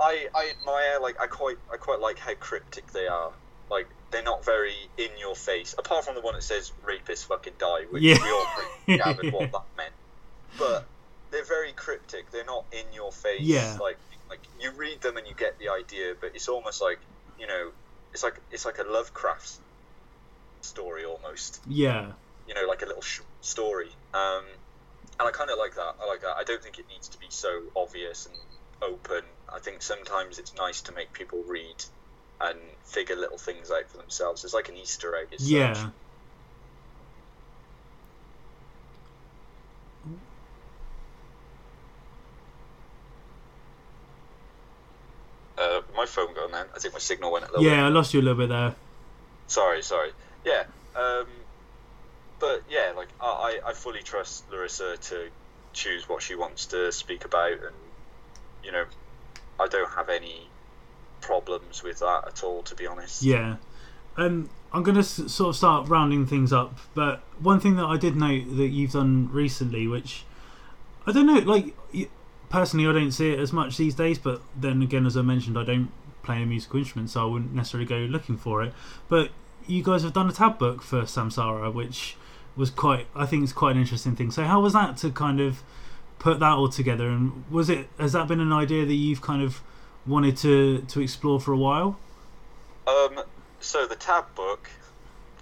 I 0.00 0.28
I 0.34 0.52
admire 0.58 1.00
like 1.00 1.20
I 1.20 1.26
quite 1.26 1.58
I 1.72 1.76
quite 1.76 2.00
like 2.00 2.18
how 2.18 2.34
cryptic 2.34 2.92
they 2.92 3.06
are. 3.06 3.32
Like 3.70 3.86
they're 4.10 4.22
not 4.22 4.44
very 4.44 4.74
in 4.96 5.10
your 5.18 5.34
face, 5.34 5.74
apart 5.78 6.04
from 6.04 6.14
the 6.14 6.20
one 6.20 6.34
that 6.34 6.42
says 6.42 6.72
"rapists 6.86 7.24
fucking 7.26 7.54
die," 7.58 7.82
which 7.90 8.02
Yeah. 8.02 8.18
we 8.22 8.30
all 8.30 8.46
pretty 8.54 8.98
gathered 9.04 9.32
what 9.32 9.52
that 9.52 9.64
meant. 9.76 9.92
But 10.58 10.86
they're 11.30 11.44
very 11.44 11.72
cryptic. 11.72 12.30
They're 12.30 12.44
not 12.44 12.64
in 12.72 12.84
your 12.94 13.12
face. 13.12 13.40
Yeah. 13.42 13.76
Like 13.80 13.98
like 14.30 14.40
you 14.60 14.70
read 14.72 15.00
them 15.02 15.16
and 15.16 15.26
you 15.26 15.34
get 15.34 15.58
the 15.58 15.68
idea, 15.68 16.14
but 16.20 16.30
it's 16.34 16.48
almost 16.48 16.80
like 16.80 16.98
you 17.38 17.46
know, 17.46 17.70
it's 18.12 18.22
like 18.22 18.40
it's 18.50 18.64
like 18.64 18.78
a 18.78 18.84
Lovecraft 18.84 19.50
story 20.62 21.04
almost. 21.04 21.60
Yeah. 21.68 22.12
You 22.48 22.54
know, 22.54 22.66
like 22.66 22.82
a 22.82 22.86
little 22.86 23.02
sh- 23.02 23.20
story. 23.40 23.88
Um, 24.14 24.44
and 25.18 25.28
I 25.28 25.30
kind 25.30 25.50
of 25.50 25.58
like 25.58 25.74
that. 25.76 25.96
I 26.02 26.06
like 26.06 26.20
that. 26.22 26.36
I 26.36 26.44
don't 26.44 26.62
think 26.62 26.78
it 26.78 26.86
needs 26.88 27.08
to 27.08 27.18
be 27.18 27.26
so 27.30 27.62
obvious 27.74 28.26
and 28.26 28.36
open. 28.82 29.22
I 29.52 29.58
think 29.58 29.82
sometimes 29.82 30.38
it's 30.38 30.54
nice 30.54 30.82
to 30.82 30.92
make 30.92 31.12
people 31.12 31.42
read 31.46 31.84
and 32.40 32.58
figure 32.84 33.16
little 33.16 33.38
things 33.38 33.70
out 33.70 33.88
for 33.88 33.96
themselves. 33.96 34.44
It's 34.44 34.52
like 34.54 34.68
an 34.68 34.76
Easter 34.76 35.14
egg. 35.16 35.28
Yeah. 35.38 35.72
Such. 35.74 35.86
Uh, 45.58 45.80
my 45.96 46.04
phone 46.04 46.34
gone 46.34 46.52
then. 46.52 46.66
I 46.74 46.78
think 46.78 46.92
my 46.92 47.00
signal 47.00 47.32
went 47.32 47.44
a 47.44 47.48
little. 47.48 47.62
bit. 47.64 47.72
Yeah, 47.72 47.86
I 47.86 47.88
lost 47.88 48.12
you 48.12 48.20
a 48.20 48.22
little 48.22 48.38
bit 48.38 48.50
there. 48.50 48.74
Sorry, 49.46 49.82
sorry. 49.82 50.10
Yeah. 50.44 50.64
Um, 50.94 51.26
but 52.38 52.62
yeah, 52.70 52.92
like 52.96 53.08
I, 53.20 53.60
I 53.64 53.72
fully 53.72 54.02
trust 54.02 54.50
Larissa 54.50 54.96
to 54.96 55.28
choose 55.72 56.08
what 56.08 56.22
she 56.22 56.34
wants 56.34 56.66
to 56.66 56.92
speak 56.92 57.24
about, 57.24 57.52
and 57.52 57.74
you 58.64 58.72
know, 58.72 58.84
I 59.60 59.68
don't 59.68 59.90
have 59.90 60.08
any 60.08 60.48
problems 61.20 61.82
with 61.82 62.00
that 62.00 62.24
at 62.26 62.44
all, 62.44 62.62
to 62.64 62.74
be 62.74 62.86
honest. 62.86 63.22
Yeah. 63.22 63.56
Um, 64.16 64.48
I'm 64.72 64.82
going 64.82 64.94
to 64.94 65.00
s- 65.00 65.32
sort 65.32 65.50
of 65.50 65.56
start 65.56 65.88
rounding 65.88 66.26
things 66.26 66.52
up, 66.52 66.78
but 66.94 67.22
one 67.38 67.60
thing 67.60 67.76
that 67.76 67.84
I 67.84 67.96
did 67.96 68.16
note 68.16 68.56
that 68.56 68.68
you've 68.68 68.92
done 68.92 69.30
recently, 69.30 69.86
which 69.86 70.24
I 71.06 71.12
don't 71.12 71.26
know, 71.26 71.38
like 71.38 71.74
personally, 72.48 72.86
I 72.88 72.92
don't 72.92 73.12
see 73.12 73.32
it 73.32 73.38
as 73.38 73.52
much 73.52 73.76
these 73.76 73.94
days. 73.94 74.18
But 74.18 74.42
then 74.54 74.82
again, 74.82 75.06
as 75.06 75.16
I 75.16 75.22
mentioned, 75.22 75.58
I 75.58 75.64
don't 75.64 75.90
play 76.22 76.42
a 76.42 76.46
musical 76.46 76.78
instrument, 76.78 77.10
so 77.10 77.22
I 77.22 77.30
wouldn't 77.30 77.54
necessarily 77.54 77.86
go 77.86 77.96
looking 77.96 78.36
for 78.36 78.62
it. 78.62 78.72
But 79.08 79.30
you 79.66 79.82
guys 79.82 80.02
have 80.02 80.12
done 80.12 80.28
a 80.28 80.32
tab 80.32 80.58
book 80.58 80.82
for 80.82 81.02
Samsara, 81.02 81.72
which 81.72 82.16
was 82.56 82.70
quite, 82.70 83.06
I 83.14 83.26
think, 83.26 83.44
it's 83.44 83.52
quite 83.52 83.76
an 83.76 83.80
interesting 83.80 84.16
thing. 84.16 84.30
So 84.30 84.44
how 84.44 84.60
was 84.60 84.72
that 84.72 84.96
to 84.98 85.10
kind 85.10 85.40
of 85.40 85.62
put 86.18 86.40
that 86.40 86.52
all 86.52 86.68
together? 86.68 87.08
And 87.08 87.44
was 87.50 87.68
it 87.70 87.88
has 87.98 88.12
that 88.12 88.28
been 88.28 88.40
an 88.40 88.52
idea 88.52 88.84
that 88.84 88.94
you've 88.94 89.22
kind 89.22 89.42
of 89.42 89.60
wanted 90.06 90.36
to 90.38 90.82
to 90.82 91.00
explore 91.00 91.40
for 91.40 91.52
a 91.52 91.58
while? 91.58 91.98
Um, 92.86 93.20
so 93.60 93.86
the 93.86 93.96
tab 93.96 94.34
book 94.34 94.70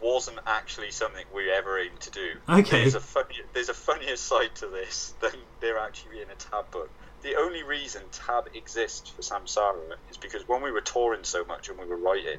wasn't 0.00 0.38
actually 0.46 0.90
something 0.90 1.24
we 1.34 1.50
ever 1.50 1.78
aimed 1.78 2.00
to 2.00 2.10
do. 2.10 2.32
Okay. 2.48 2.80
There's 2.82 2.94
a 2.94 3.00
funny, 3.00 3.36
there's 3.54 3.70
a 3.70 3.74
funnier 3.74 4.16
side 4.16 4.54
to 4.56 4.66
this 4.66 5.14
than 5.20 5.32
there 5.60 5.78
actually 5.78 6.12
being 6.12 6.30
a 6.30 6.34
tab 6.34 6.70
book. 6.70 6.90
The 7.22 7.36
only 7.36 7.62
reason 7.62 8.02
tab 8.12 8.48
exists 8.54 9.08
for 9.08 9.22
Samsara 9.22 9.96
is 10.10 10.18
because 10.18 10.46
when 10.46 10.60
we 10.60 10.70
were 10.70 10.82
touring 10.82 11.24
so 11.24 11.44
much 11.44 11.70
and 11.70 11.78
we 11.78 11.86
were 11.86 11.96
writing, 11.96 12.38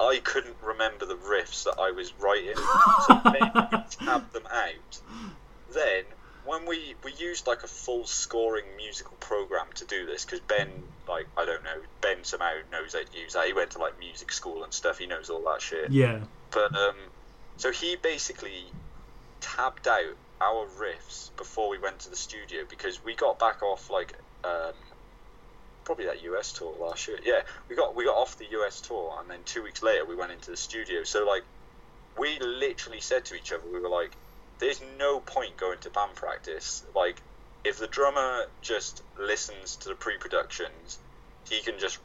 I 0.00 0.20
couldn't 0.22 0.56
remember 0.62 1.06
the 1.06 1.14
riffs 1.14 1.64
that 1.64 1.76
I 1.78 1.92
was 1.92 2.12
writing, 2.18 2.56
so 3.06 3.20
Ben 3.24 3.50
would 3.54 3.90
tab 3.90 4.32
them 4.32 4.46
out. 4.50 5.00
Then, 5.72 6.04
when 6.44 6.66
we 6.66 6.94
we 7.04 7.12
used 7.12 7.46
like 7.46 7.62
a 7.62 7.68
full 7.68 8.04
scoring 8.04 8.64
musical 8.76 9.16
program 9.20 9.66
to 9.76 9.84
do 9.84 10.06
this, 10.06 10.24
because 10.24 10.40
Ben, 10.40 10.68
like 11.08 11.26
I 11.36 11.44
don't 11.44 11.62
know, 11.64 11.80
Ben 12.00 12.24
somehow 12.24 12.54
knows 12.72 12.92
how 12.92 13.00
to 13.00 13.18
use 13.18 13.34
that. 13.34 13.46
He 13.46 13.52
went 13.52 13.70
to 13.72 13.78
like 13.78 13.98
music 13.98 14.32
school 14.32 14.64
and 14.64 14.72
stuff. 14.72 14.98
He 14.98 15.06
knows 15.06 15.30
all 15.30 15.44
that 15.44 15.62
shit. 15.62 15.90
Yeah. 15.90 16.20
But 16.50 16.74
um, 16.76 16.96
so 17.56 17.70
he 17.70 17.96
basically 17.96 18.64
tabbed 19.40 19.86
out 19.86 20.16
our 20.40 20.66
riffs 20.78 21.30
before 21.36 21.68
we 21.68 21.78
went 21.78 22.00
to 22.00 22.10
the 22.10 22.16
studio 22.16 22.64
because 22.68 23.02
we 23.04 23.14
got 23.14 23.38
back 23.38 23.62
off 23.62 23.90
like 23.90 24.14
um, 24.44 24.74
probably 25.84 26.06
that 26.06 26.22
US 26.22 26.52
tour 26.52 26.74
last 26.80 27.06
year. 27.08 27.18
Yeah, 27.24 27.40
we 27.68 27.76
got 27.76 27.94
we 27.94 28.04
got 28.04 28.16
off 28.16 28.36
the 28.38 28.46
US 28.60 28.80
tour 28.80 29.16
and 29.20 29.30
then 29.30 29.40
two 29.44 29.62
weeks 29.62 29.82
later 29.82 30.04
we 30.04 30.16
went 30.16 30.32
into 30.32 30.50
the 30.50 30.56
studio. 30.56 31.04
So 31.04 31.26
like 31.26 31.42
we 32.18 32.38
literally 32.40 33.00
said 33.00 33.24
to 33.26 33.34
each 33.34 33.52
other, 33.52 33.64
we 33.72 33.80
were 33.80 33.88
like, 33.88 34.16
"There's 34.60 34.80
no 34.98 35.20
point 35.20 35.56
going 35.56 35.78
to 35.80 35.90
band 35.90 36.14
practice. 36.14 36.84
Like 36.94 37.22
if 37.64 37.78
the 37.78 37.86
drummer 37.88 38.44
just 38.62 39.02
listens 39.18 39.76
to 39.76 39.88
the 39.88 39.94
pre-productions, 39.94 40.98
he 41.48 41.60
can 41.60 41.78
just 41.78 41.98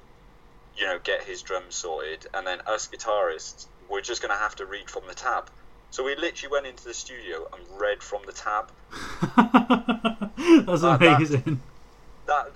you 0.75 0.85
know 0.85 0.99
get 1.03 1.23
his 1.23 1.41
drums 1.41 1.75
sorted, 1.75 2.25
and 2.33 2.45
then 2.47 2.59
us 2.65 2.87
guitarists, 2.87 3.67
we're 3.89 4.01
just 4.01 4.21
gonna 4.21 4.35
have 4.37 4.55
to 4.57 4.65
read 4.65 4.89
from 4.89 5.03
the 5.07 5.13
tab." 5.15 5.49
So 5.91 6.03
we 6.03 6.15
literally 6.15 6.51
went 6.51 6.67
into 6.67 6.83
the 6.83 6.93
studio 6.93 7.47
and 7.51 7.63
read 7.81 8.03
from 8.03 8.21
the 8.25 8.31
tab. 8.31 8.71
That's 10.65 10.83
Uh, 10.83 10.97
that- 10.97 11.01
amazing. 11.01 11.41
That 11.43 11.68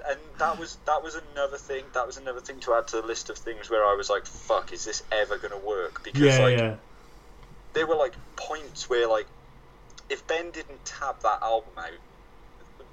and 0.10 0.20
that 0.40 0.60
was 0.60 0.78
that 0.86 1.04
was 1.04 1.16
another 1.16 1.58
thing. 1.58 1.84
That 1.94 2.06
was 2.08 2.18
another 2.18 2.42
thing 2.42 2.60
to 2.62 2.74
add 2.74 2.88
to 2.90 3.02
the 3.02 3.08
list 3.08 3.30
of 3.30 3.38
things 3.38 3.70
where 3.70 3.84
I 3.84 3.96
was 3.96 4.10
like, 4.10 4.26
"Fuck, 4.26 4.74
is 4.74 4.86
this 4.86 5.04
ever 5.12 5.38
gonna 5.38 5.60
work?" 5.66 6.04
Because 6.04 6.22
Yeah, 6.22 6.44
like 6.44 6.58
yeah. 6.58 6.76
there 7.74 7.88
were 7.88 7.96
like 7.96 8.16
points 8.36 8.90
where 8.90 9.08
like 9.08 9.28
if 10.10 10.28
Ben 10.28 10.52
didn't 10.52 10.86
tab 10.86 11.22
that 11.24 11.40
album 11.42 11.74
out, 11.78 12.00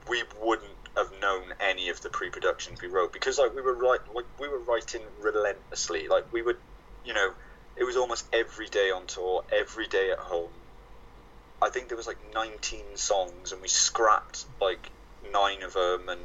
we 0.08 0.22
wouldn't 0.40 0.76
have 0.96 1.12
known 1.20 1.52
any 1.60 1.88
of 1.88 2.00
the 2.02 2.10
pre-productions 2.10 2.80
we 2.82 2.88
wrote 2.88 3.12
because 3.12 3.38
like 3.38 3.54
we 3.54 3.62
were 3.62 3.76
right 3.76 4.00
like 4.14 4.26
we 4.38 4.48
were 4.48 4.60
writing 4.60 5.02
relentlessly. 5.22 6.08
Like 6.08 6.32
we 6.32 6.42
would, 6.42 6.56
you 7.04 7.14
know, 7.14 7.30
it 7.76 7.84
was 7.84 7.96
almost 7.96 8.26
every 8.32 8.66
day 8.66 8.90
on 8.90 9.06
tour, 9.06 9.44
every 9.52 9.86
day 9.86 10.10
at 10.10 10.18
home. 10.18 10.50
I 11.62 11.68
think 11.68 11.88
there 11.88 11.96
was 11.96 12.06
like 12.06 12.18
19 12.34 12.96
songs, 12.96 13.52
and 13.52 13.60
we 13.60 13.68
scrapped 13.68 14.46
like 14.60 14.90
nine 15.30 15.62
of 15.62 15.74
them 15.74 16.08
and 16.08 16.20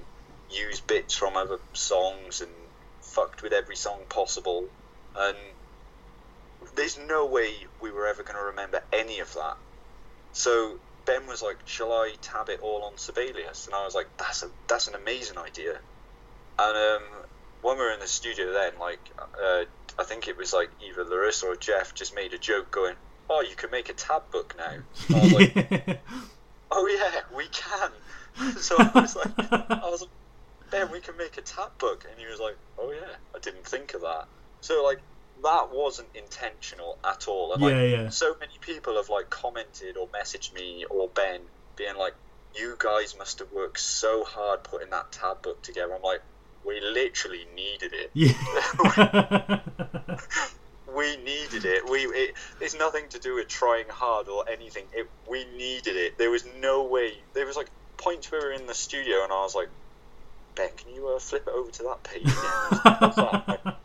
used 0.56 0.88
bits 0.88 1.16
from 1.16 1.36
other 1.36 1.60
songs 1.74 2.42
and 2.42 2.52
fucked 3.02 3.42
with 3.42 3.54
every 3.54 3.76
song 3.76 4.00
possible. 4.10 4.66
And 5.18 5.38
there's 6.76 6.98
no 6.98 7.26
way 7.26 7.54
we 7.82 7.92
were 7.92 8.08
ever 8.08 8.24
going 8.24 8.38
to 8.38 8.46
remember 8.46 8.82
any 8.92 9.20
of 9.20 9.34
that. 9.34 9.58
So 10.34 10.80
Ben 11.06 11.28
was 11.28 11.42
like, 11.42 11.58
"Shall 11.66 11.92
I 11.92 12.14
tab 12.22 12.50
it 12.50 12.60
all 12.62 12.84
on 12.84 12.98
Sibelius?" 12.98 13.68
And 13.68 13.76
I 13.76 13.86
was 13.86 13.96
like, 13.96 14.08
"That's 14.18 14.44
a 14.44 14.50
that's 14.68 14.88
an 14.88 14.96
amazing 14.96 15.38
idea." 15.38 15.78
And 16.58 16.78
um, 16.78 17.04
when 17.62 17.78
we 17.78 17.84
were 17.84 17.92
in 17.92 18.00
the 18.00 18.08
studio, 18.08 18.52
then 18.52 18.74
like 18.80 19.00
uh, 19.20 19.66
I 19.98 20.04
think 20.04 20.28
it 20.28 20.38
was 20.38 20.54
like 20.54 20.70
either 20.86 21.04
Larissa 21.04 21.48
or 21.48 21.56
Jeff 21.56 21.94
just 21.94 22.16
made 22.16 22.34
a 22.34 22.38
joke, 22.38 22.72
going, 22.72 22.96
"Oh, 23.30 23.42
you 23.42 23.56
can 23.56 23.72
make 23.72 23.90
a 23.90 23.94
tab 23.94 24.30
book 24.32 24.56
now." 24.58 24.74
And 25.08 25.16
I 25.16 25.20
was 25.22 25.34
like, 25.34 26.02
"Oh 26.72 26.88
yeah, 26.88 27.22
we 27.36 27.48
can." 27.48 27.92
so 28.58 28.76
I 28.78 28.92
was 28.94 29.16
like, 29.16 29.52
I 29.52 29.90
was 29.90 30.02
like, 30.02 30.10
Ben, 30.76 30.92
we 30.92 31.00
can 31.00 31.16
make 31.18 31.38
a 31.38 31.42
tab 31.42 31.78
book, 31.78 32.06
and 32.10 32.20
he 32.20 32.26
was 32.26 32.40
like, 32.40 32.58
"Oh 32.78 32.92
yeah, 32.92 33.16
I 33.34 33.40
didn't 33.40 33.66
think 33.66 33.94
of 33.94 34.02
that." 34.02 34.28
So 34.62 34.84
like 34.84 35.00
that 35.44 35.72
wasn't 35.72 36.08
intentional 36.16 36.98
at 37.04 37.28
all. 37.28 37.54
And, 37.54 37.62
like, 37.62 37.72
yeah, 37.72 37.84
yeah. 37.84 38.10
so 38.10 38.36
many 38.40 38.54
people 38.62 38.96
have 38.96 39.10
like 39.10 39.30
commented 39.30 39.98
or 39.98 40.08
messaged 40.08 40.54
me 40.54 40.86
or 40.90 41.08
Ben 41.10 41.42
being 41.78 41.98
like, 41.98 42.14
"You 42.56 42.76
guys 42.78 43.16
must 43.18 43.40
have 43.40 43.52
worked 43.54 43.80
so 43.80 44.24
hard 44.26 44.64
putting 44.64 44.90
that 44.90 45.12
tab 45.12 45.42
book 45.42 45.62
together." 45.62 45.94
I'm 45.96 46.02
like, 46.02 46.22
"We 46.66 46.82
literally 46.82 47.46
needed 47.56 47.94
it. 47.94 48.12
Yeah. 48.14 49.60
We 50.96 51.18
needed 51.18 51.66
it. 51.66 51.90
We 51.90 52.06
it, 52.06 52.36
it's 52.62 52.76
nothing 52.76 53.10
to 53.10 53.20
do 53.20 53.36
with 53.36 53.50
trying 53.50 53.90
hard 53.90 54.30
or 54.30 54.48
anything. 54.50 54.86
It 54.94 55.10
we 55.30 55.44
needed 55.58 55.98
it. 55.98 56.18
There 56.18 56.32
was 56.32 56.46
no 56.62 56.84
way. 56.88 57.12
There 57.34 57.46
was 57.46 57.58
like 57.58 57.68
points 57.98 58.32
where 58.32 58.40
we 58.40 58.48
were 58.48 58.54
in 58.54 58.66
the 58.66 58.74
studio, 58.74 59.24
and 59.24 59.34
I 59.34 59.42
was 59.42 59.56
like, 59.56 59.68
"Ben, 60.56 60.70
can 60.78 60.94
you 60.94 61.08
uh, 61.10 61.20
flip 61.20 61.48
it 61.48 61.54
over 61.54 61.72
to 61.72 61.84
that 61.84 62.04
page?" 62.04 62.24
again?" 62.24 62.36
That? 63.16 63.78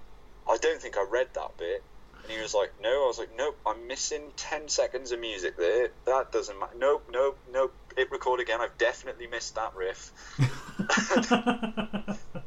I 0.49 0.57
don't 0.57 0.81
think 0.81 0.97
I 0.97 1.07
read 1.09 1.29
that 1.35 1.57
bit. 1.59 1.83
And 2.23 2.33
he 2.33 2.41
was 2.41 2.55
like, 2.55 2.73
no. 2.83 3.05
I 3.05 3.07
was 3.07 3.19
like, 3.19 3.31
nope, 3.37 3.59
I'm 3.67 3.87
missing 3.87 4.23
10 4.37 4.69
seconds 4.69 5.13
of 5.13 5.21
music 5.21 5.57
there. 5.57 5.91
That 6.07 6.33
doesn't 6.33 6.59
matter. 6.59 6.73
Nope, 6.79 7.09
nope, 7.11 7.39
nope. 7.53 7.75
Hit 7.97 8.11
record 8.11 8.41
again. 8.41 8.61
I've 8.61 8.77
definitely 8.79 9.27
missed 9.27 9.55
that 9.55 9.75
riff. 9.75 10.13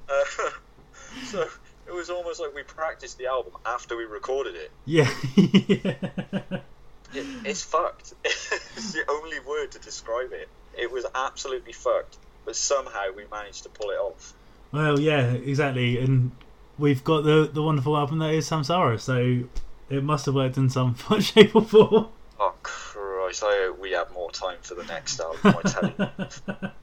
Uh, 0.09 0.23
so 1.25 1.47
it 1.87 1.93
was 1.93 2.09
almost 2.09 2.39
like 2.39 2.53
we 2.53 2.63
practiced 2.63 3.17
the 3.17 3.27
album 3.27 3.53
after 3.65 3.95
we 3.97 4.03
recorded 4.03 4.55
it. 4.55 4.71
yeah. 4.85 5.09
it 5.35 7.25
it's 7.45 7.63
fucked. 7.63 8.13
it's 8.23 8.93
the 8.93 9.03
only 9.09 9.39
word 9.39 9.71
to 9.71 9.79
describe 9.79 10.33
it. 10.33 10.49
It 10.77 10.91
was 10.91 11.05
absolutely 11.15 11.73
fucked. 11.73 12.17
But 12.45 12.55
somehow 12.55 13.05
we 13.15 13.23
managed 13.31 13.63
to 13.63 13.69
pull 13.69 13.89
it 13.89 13.95
off. 13.95 14.33
well, 14.71 14.99
yeah, 14.99 15.31
exactly. 15.31 15.99
And 15.99 16.31
we've 16.77 17.03
got 17.03 17.23
the 17.23 17.49
the 17.51 17.63
wonderful 17.63 17.95
album 17.97 18.19
that 18.19 18.33
is 18.33 18.49
Samsara, 18.49 18.99
so 18.99 19.43
it 19.89 20.03
must 20.03 20.25
have 20.25 20.35
worked 20.35 20.57
in 20.57 20.69
some 20.69 20.95
shape 21.19 21.55
or 21.55 21.61
form. 21.63 22.07
Oh, 22.39 22.53
Christ. 22.63 23.43
I 23.43 23.65
hope 23.67 23.79
we 23.79 23.91
have 23.91 24.11
more 24.11 24.31
time 24.31 24.57
for 24.61 24.75
the 24.75 24.83
next 24.85 25.19
album, 25.19 25.39
I 25.43 25.69
tell 25.69 25.93
you. 25.97 26.69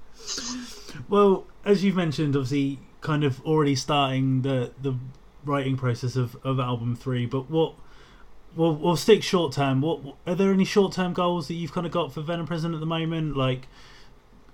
Well, 1.09 1.47
as 1.65 1.82
you've 1.82 1.97
mentioned, 1.97 2.37
obviously, 2.37 2.78
kind 3.01 3.24
of 3.24 3.41
already 3.45 3.74
starting 3.74 4.43
the 4.43 4.73
the 4.81 4.95
writing 5.45 5.77
process 5.77 6.16
of, 6.16 6.37
of 6.45 6.61
album 6.61 6.95
three. 6.95 7.27
But 7.27 7.51
what 7.51 7.74
we'll 8.55 8.74
we'll 8.74 8.97
stick 8.97 9.23
short 9.23 9.53
term. 9.53 9.81
What 9.81 10.01
are 10.27 10.35
there 10.35 10.53
any 10.53 10.65
short 10.65 10.93
term 10.93 11.12
goals 11.12 11.49
that 11.49 11.55
you've 11.55 11.73
kind 11.73 11.87
of 11.87 11.93
got 11.93 12.12
for 12.12 12.20
Venom 12.20 12.47
Prison 12.47 12.74
at 12.74 12.81
the 12.81 12.87
moment? 12.87 13.37
Like, 13.37 13.66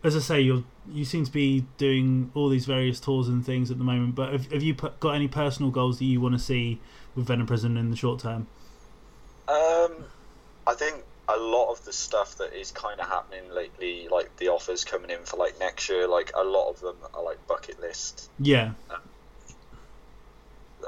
as 0.06 0.16
I 0.16 0.20
say, 0.20 0.40
you 0.40 0.64
you 0.88 1.04
seem 1.04 1.24
to 1.24 1.32
be 1.32 1.64
doing 1.78 2.30
all 2.34 2.48
these 2.48 2.64
various 2.64 3.00
tours 3.00 3.28
and 3.28 3.44
things 3.44 3.70
at 3.70 3.78
the 3.78 3.84
moment. 3.84 4.14
But 4.14 4.32
have, 4.32 4.52
have 4.52 4.62
you 4.62 4.74
put, 4.74 5.00
got 5.00 5.14
any 5.14 5.26
personal 5.26 5.70
goals 5.72 5.98
that 5.98 6.04
you 6.04 6.20
want 6.20 6.34
to 6.34 6.38
see 6.38 6.80
with 7.16 7.26
Venom 7.26 7.46
Prison 7.46 7.76
in 7.76 7.90
the 7.90 7.96
short 7.96 8.20
term? 8.20 8.46
Um, 9.48 10.04
I 10.66 10.74
think 10.74 11.04
a 11.28 11.36
lot 11.36 11.72
of 11.72 11.84
the 11.84 11.92
stuff 11.92 12.38
that 12.38 12.52
is 12.52 12.70
kind 12.70 13.00
of 13.00 13.08
happening 13.08 13.50
lately, 13.52 14.06
like 14.08 14.36
the 14.36 14.48
offers 14.48 14.84
coming 14.84 15.10
in 15.10 15.24
for 15.24 15.36
like 15.36 15.58
next 15.58 15.88
year, 15.88 16.06
like 16.06 16.30
a 16.36 16.44
lot 16.44 16.70
of 16.70 16.80
them 16.80 16.96
are 17.14 17.24
like 17.24 17.44
bucket 17.48 17.80
list, 17.80 18.30
Yeah. 18.38 18.72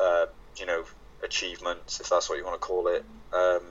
uh, 0.01 0.27
you 0.57 0.66
know, 0.66 0.85
achievements 1.24 2.01
if 2.01 2.09
that's 2.09 2.28
what 2.28 2.39
you 2.39 2.45
want 2.45 2.61
to 2.61 2.65
call 2.65 2.86
it. 2.86 3.05
Um, 3.32 3.62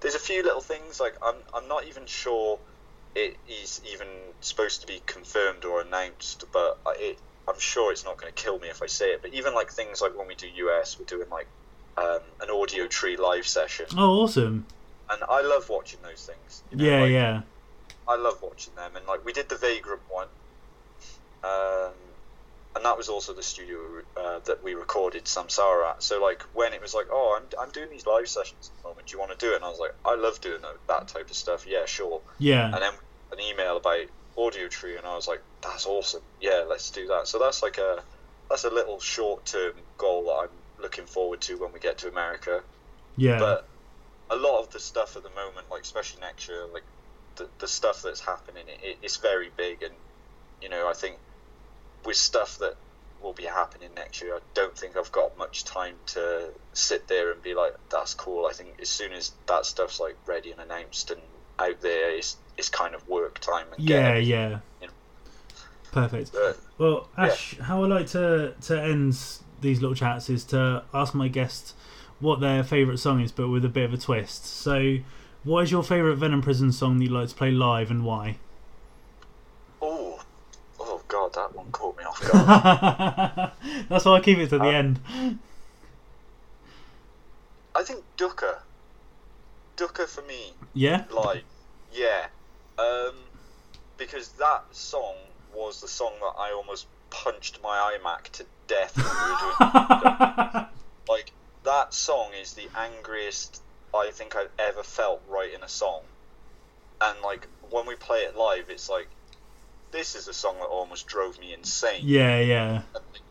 there's 0.00 0.14
a 0.14 0.18
few 0.18 0.42
little 0.42 0.60
things 0.60 1.00
like 1.00 1.14
I'm 1.22 1.36
I'm 1.54 1.68
not 1.68 1.84
even 1.86 2.04
sure 2.06 2.58
it 3.14 3.36
is 3.48 3.80
even 3.92 4.08
supposed 4.40 4.80
to 4.82 4.86
be 4.86 5.00
confirmed 5.06 5.64
or 5.64 5.80
announced, 5.80 6.44
but 6.52 6.78
I- 6.86 6.96
it 6.98 7.18
I'm 7.48 7.58
sure 7.58 7.90
it's 7.90 8.04
not 8.04 8.18
going 8.18 8.32
to 8.32 8.40
kill 8.42 8.58
me 8.60 8.68
if 8.68 8.82
I 8.82 8.86
say 8.86 9.12
it. 9.14 9.20
But 9.22 9.34
even 9.34 9.52
like 9.52 9.70
things 9.72 10.00
like 10.00 10.16
when 10.16 10.28
we 10.28 10.36
do 10.36 10.46
US, 10.46 10.96
we're 10.98 11.04
doing 11.06 11.28
like 11.28 11.48
um, 11.96 12.20
an 12.40 12.48
Audiotree 12.48 13.18
live 13.18 13.46
session, 13.46 13.86
Oh, 13.98 14.22
awesome. 14.22 14.64
and 15.10 15.22
I 15.28 15.42
love 15.42 15.68
watching 15.68 15.98
those 16.02 16.24
things. 16.24 16.62
you 16.70 16.76
know, 16.78 16.84
Yeah, 16.84 17.00
like, 17.00 17.10
yeah. 17.10 17.42
I 18.08 18.16
love 18.16 18.40
watching 18.42 18.74
them, 18.76 18.94
and 18.96 19.04
like 19.06 19.24
we 19.24 19.32
did 19.32 19.48
the 19.48 19.56
Vagrant 19.56 20.02
one, 20.08 20.28
um, 21.44 21.92
and 22.74 22.84
that 22.84 22.96
was 22.96 23.08
also 23.08 23.32
the 23.34 23.42
studio 23.42 23.78
uh, 24.16 24.38
that 24.46 24.62
we 24.64 24.74
recorded 24.74 25.24
Samsara 25.24 25.90
at. 25.90 26.02
So 26.02 26.22
like 26.22 26.42
when 26.54 26.72
it 26.72 26.80
was 26.80 26.94
like, 26.94 27.06
oh, 27.10 27.38
I'm, 27.38 27.46
I'm 27.60 27.70
doing 27.70 27.90
these 27.90 28.06
live 28.06 28.28
sessions 28.28 28.70
at 28.72 28.82
the 28.82 28.88
moment. 28.88 29.06
Do 29.06 29.12
you 29.12 29.18
want 29.18 29.32
to 29.32 29.38
do 29.38 29.52
it? 29.52 29.56
And 29.56 29.64
I 29.64 29.68
was 29.68 29.78
like, 29.78 29.94
I 30.04 30.14
love 30.14 30.40
doing 30.40 30.62
that, 30.62 30.76
that 30.88 31.08
type 31.08 31.28
of 31.30 31.36
stuff. 31.36 31.66
Yeah, 31.66 31.84
sure. 31.86 32.20
Yeah. 32.38 32.66
And 32.66 32.82
then 32.82 32.92
an 33.32 33.40
email 33.40 33.76
about 33.76 34.06
Audiotree, 34.36 34.96
and 34.96 35.06
I 35.06 35.14
was 35.14 35.28
like, 35.28 35.42
that's 35.62 35.86
awesome. 35.86 36.22
Yeah, 36.40 36.64
let's 36.68 36.90
do 36.90 37.06
that. 37.08 37.28
So 37.28 37.38
that's 37.38 37.62
like 37.62 37.78
a 37.78 38.02
that's 38.48 38.64
a 38.64 38.70
little 38.70 39.00
short 39.00 39.44
term 39.44 39.72
goal 39.98 40.24
that 40.24 40.48
I'm 40.48 40.82
looking 40.82 41.06
forward 41.06 41.40
to 41.42 41.56
when 41.58 41.72
we 41.72 41.78
get 41.78 41.98
to 41.98 42.08
America 42.08 42.62
Yeah. 43.16 43.38
but 43.38 43.68
a 44.30 44.36
lot 44.36 44.60
of 44.60 44.70
the 44.72 44.80
stuff 44.80 45.16
at 45.16 45.22
the 45.22 45.30
moment, 45.30 45.70
like 45.70 45.82
especially 45.82 46.20
next 46.20 46.48
year, 46.48 46.66
like 46.72 46.82
the, 47.36 47.48
the 47.58 47.68
stuff 47.68 48.02
that's 48.02 48.20
happening, 48.20 48.64
it, 48.82 48.96
it's 49.02 49.16
very 49.18 49.50
big, 49.56 49.82
and 49.82 49.94
you 50.60 50.68
know, 50.68 50.88
I 50.88 50.94
think 50.94 51.16
with 52.04 52.16
stuff 52.16 52.58
that 52.58 52.76
will 53.22 53.32
be 53.32 53.44
happening 53.44 53.90
next 53.94 54.20
year, 54.20 54.34
I 54.34 54.40
don't 54.54 54.76
think 54.76 54.96
I've 54.96 55.12
got 55.12 55.38
much 55.38 55.64
time 55.64 55.94
to 56.06 56.48
sit 56.72 57.06
there 57.08 57.32
and 57.32 57.42
be 57.42 57.54
like, 57.54 57.74
"That's 57.90 58.14
cool." 58.14 58.46
I 58.46 58.52
think 58.52 58.80
as 58.80 58.88
soon 58.88 59.12
as 59.12 59.32
that 59.46 59.66
stuff's 59.66 60.00
like 60.00 60.16
ready 60.26 60.50
and 60.50 60.60
announced 60.60 61.10
and 61.10 61.20
out 61.58 61.80
there, 61.80 62.10
it's 62.10 62.36
it's 62.56 62.68
kind 62.68 62.94
of 62.94 63.08
work 63.08 63.38
time. 63.38 63.66
And 63.76 63.88
yeah, 63.88 64.16
yeah. 64.16 64.58
you 64.80 64.88
know. 64.88 64.92
Perfect. 65.92 66.32
But, 66.32 66.58
Well, 66.78 67.08
Ash, 67.16 67.58
how 67.58 67.84
I 67.84 67.86
like 67.86 68.06
to 68.08 68.54
to 68.62 68.82
end 68.82 69.18
these 69.60 69.80
little 69.80 69.94
chats 69.94 70.28
is 70.28 70.44
to 70.44 70.84
ask 70.92 71.14
my 71.14 71.28
guests 71.28 71.74
what 72.18 72.40
their 72.40 72.62
favourite 72.62 72.98
song 72.98 73.20
is, 73.20 73.32
but 73.32 73.48
with 73.48 73.64
a 73.64 73.68
bit 73.68 73.84
of 73.84 73.92
a 73.92 73.98
twist. 73.98 74.46
So, 74.46 74.98
what 75.44 75.64
is 75.64 75.70
your 75.70 75.82
favourite 75.82 76.16
Venom 76.16 76.42
Prison 76.42 76.72
song 76.72 76.98
that 76.98 77.04
you 77.04 77.10
like 77.10 77.28
to 77.28 77.34
play 77.34 77.50
live, 77.50 77.90
and 77.90 78.04
why? 78.04 78.38
oh, 79.82 80.20
oh 80.80 81.02
god, 81.08 81.34
that 81.34 81.50
one 81.62 81.72
caught 81.72 81.96
me 81.96 82.04
off 82.04 82.20
guard. 82.30 83.50
That's 83.88 84.04
why 84.04 84.12
I 84.16 84.20
keep 84.20 84.38
it 84.38 84.48
to 84.50 84.58
the 84.58 84.64
Uh, 84.64 84.70
end. 84.70 85.00
I 87.74 87.82
think 87.82 88.04
Dukkha, 88.18 88.58
Dukkha 89.76 90.06
for 90.06 90.22
me 90.22 90.52
Yeah. 90.74 91.04
Like, 91.10 91.44
Yeah. 91.92 92.26
Um, 92.78 93.14
because 93.96 94.28
that 94.38 94.64
song 94.72 95.14
was 95.54 95.80
the 95.80 95.88
song 95.88 96.12
that 96.20 96.34
I 96.38 96.52
almost 96.52 96.86
punched 97.10 97.62
my 97.62 97.96
iMac 97.98 98.24
to 98.32 98.46
death 98.66 98.96
when 98.96 99.04
we 99.06 99.10
were 99.32 100.50
doing. 100.50 100.66
like 101.08 101.32
that 101.64 101.92
song 101.94 102.30
is 102.40 102.54
the 102.54 102.68
angriest 102.76 103.60
I 103.94 104.10
think 104.12 104.34
I've 104.34 104.50
ever 104.58 104.82
felt 104.82 105.20
writing 105.28 105.62
a 105.62 105.68
song. 105.68 106.00
And 107.00 107.20
like 107.22 107.46
when 107.70 107.86
we 107.86 107.94
play 107.94 108.18
it 108.20 108.36
live, 108.36 108.70
it's 108.70 108.88
like 108.88 109.08
this 109.92 110.14
is 110.14 110.28
a 110.28 110.32
song 110.34 110.56
that 110.58 110.66
almost 110.66 111.06
drove 111.06 111.38
me 111.38 111.52
insane 111.54 112.00
yeah, 112.02 112.38
yeah, 112.40 112.82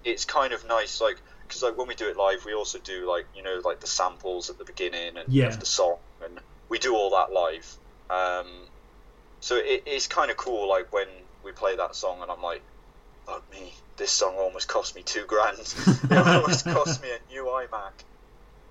it's 0.03 0.25
kind 0.25 0.53
of 0.53 0.65
nice, 0.67 1.01
like 1.01 1.17
because 1.47 1.61
like 1.63 1.77
when 1.77 1.87
we 1.87 1.95
do 1.95 2.09
it 2.09 2.17
live, 2.17 2.43
we 2.45 2.53
also 2.53 2.79
do 2.79 3.09
like 3.09 3.25
you 3.35 3.43
know 3.43 3.59
like 3.63 3.79
the 3.79 3.87
samples 3.87 4.49
at 4.49 4.57
the 4.57 4.65
beginning 4.65 5.17
and 5.17 5.31
Yeah. 5.31 5.47
of 5.47 5.59
the 5.59 5.65
song, 5.65 5.97
and 6.21 6.39
we 6.69 6.79
do 6.79 6.95
all 6.95 7.11
that 7.11 7.31
live. 7.33 7.77
Um, 8.09 8.67
so 9.39 9.55
it, 9.57 9.83
it's 9.85 10.07
kind 10.07 10.31
of 10.31 10.37
cool, 10.37 10.69
like 10.69 10.91
when 10.93 11.07
we 11.43 11.51
play 11.51 11.75
that 11.75 11.95
song, 11.95 12.21
and 12.21 12.31
I'm 12.31 12.41
like, 12.41 12.63
fuck 13.25 13.49
me, 13.51 13.73
this 13.97 14.11
song 14.11 14.35
almost 14.37 14.67
cost 14.67 14.95
me 14.95 15.03
two 15.03 15.25
grand. 15.27 15.57
it 16.09 16.11
almost 16.17 16.65
cost 16.65 17.01
me 17.01 17.09
a 17.09 17.33
new 17.33 17.45
iMac. 17.45 18.05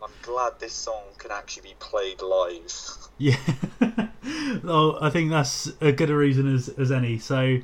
I'm 0.03 0.11
glad 0.23 0.53
this 0.61 0.75
song 0.75 1.03
can 1.19 1.31
actually 1.31 1.71
be 1.71 1.75
played 1.79 2.23
live. 2.23 2.75
yeah. 3.19 3.37
oh, 4.65 4.98
I 5.01 5.11
think 5.11 5.31
that's 5.31 5.73
a 5.81 5.93
good 5.93 6.11
a 6.11 6.16
reason 6.16 6.52
as 6.52 6.69
as 6.70 6.90
any. 6.90 7.19
So, 7.19 7.59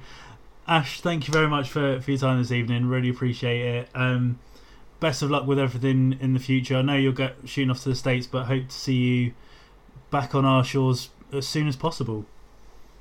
Ash, 0.67 1.01
thank 1.01 1.29
you 1.29 1.33
very 1.33 1.49
much 1.49 1.69
for 1.69 2.01
for 2.01 2.11
your 2.11 2.21
time 2.21 2.39
this 2.39 2.53
evening. 2.53 2.87
Really 2.87 3.09
appreciate 3.09 3.61
it. 3.61 3.89
Um, 3.95 4.39
best 5.01 5.23
of 5.23 5.31
luck 5.31 5.47
with 5.47 5.59
everything 5.59 6.19
in 6.21 6.35
the 6.35 6.41
future. 6.41 6.77
I 6.77 6.83
know 6.83 6.97
you'll 6.97 7.13
get 7.13 7.37
shooting 7.45 7.71
off 7.71 7.83
to 7.83 7.89
the 7.89 7.95
states, 7.95 8.27
but 8.27 8.45
hope 8.45 8.69
to 8.69 8.75
see 8.75 8.95
you 8.95 9.33
back 10.11 10.35
on 10.35 10.45
our 10.45 10.65
shores 10.65 11.11
as 11.33 11.47
soon 11.47 11.69
as 11.69 11.77
possible. 11.77 12.25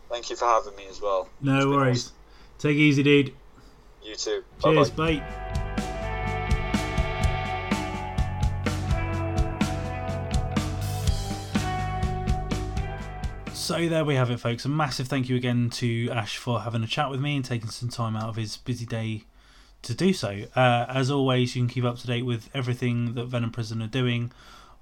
Thank 0.09 0.29
you 0.29 0.35
for 0.35 0.45
having 0.45 0.75
me 0.75 0.85
as 0.89 1.01
well. 1.01 1.29
No 1.41 1.69
worries. 1.69 2.11
Take 2.59 2.75
it 2.75 2.79
easy, 2.79 3.03
dude. 3.03 3.33
You 4.03 4.15
too. 4.15 4.43
Cheers, 4.61 4.91
Bye-bye. 4.91 5.17
bye. 5.17 5.91
So 13.65 13.89
there 13.89 14.05
we 14.05 14.13
have 14.13 14.29
it, 14.29 14.39
folks. 14.39 14.63
A 14.65 14.69
massive 14.69 15.07
thank 15.07 15.27
you 15.27 15.35
again 15.35 15.71
to 15.71 16.07
Ash 16.11 16.37
for 16.37 16.61
having 16.61 16.83
a 16.83 16.87
chat 16.87 17.09
with 17.09 17.19
me 17.19 17.35
and 17.35 17.43
taking 17.43 17.71
some 17.71 17.89
time 17.89 18.15
out 18.15 18.29
of 18.29 18.35
his 18.35 18.57
busy 18.57 18.85
day 18.85 19.23
to 19.81 19.95
do 19.95 20.13
so. 20.13 20.43
Uh, 20.55 20.85
as 20.87 21.09
always, 21.09 21.55
you 21.55 21.63
can 21.63 21.69
keep 21.69 21.83
up 21.83 21.97
to 21.97 22.05
date 22.05 22.27
with 22.27 22.47
everything 22.53 23.15
that 23.15 23.25
Venom 23.25 23.49
Prison 23.49 23.81
are 23.81 23.87
doing 23.87 24.31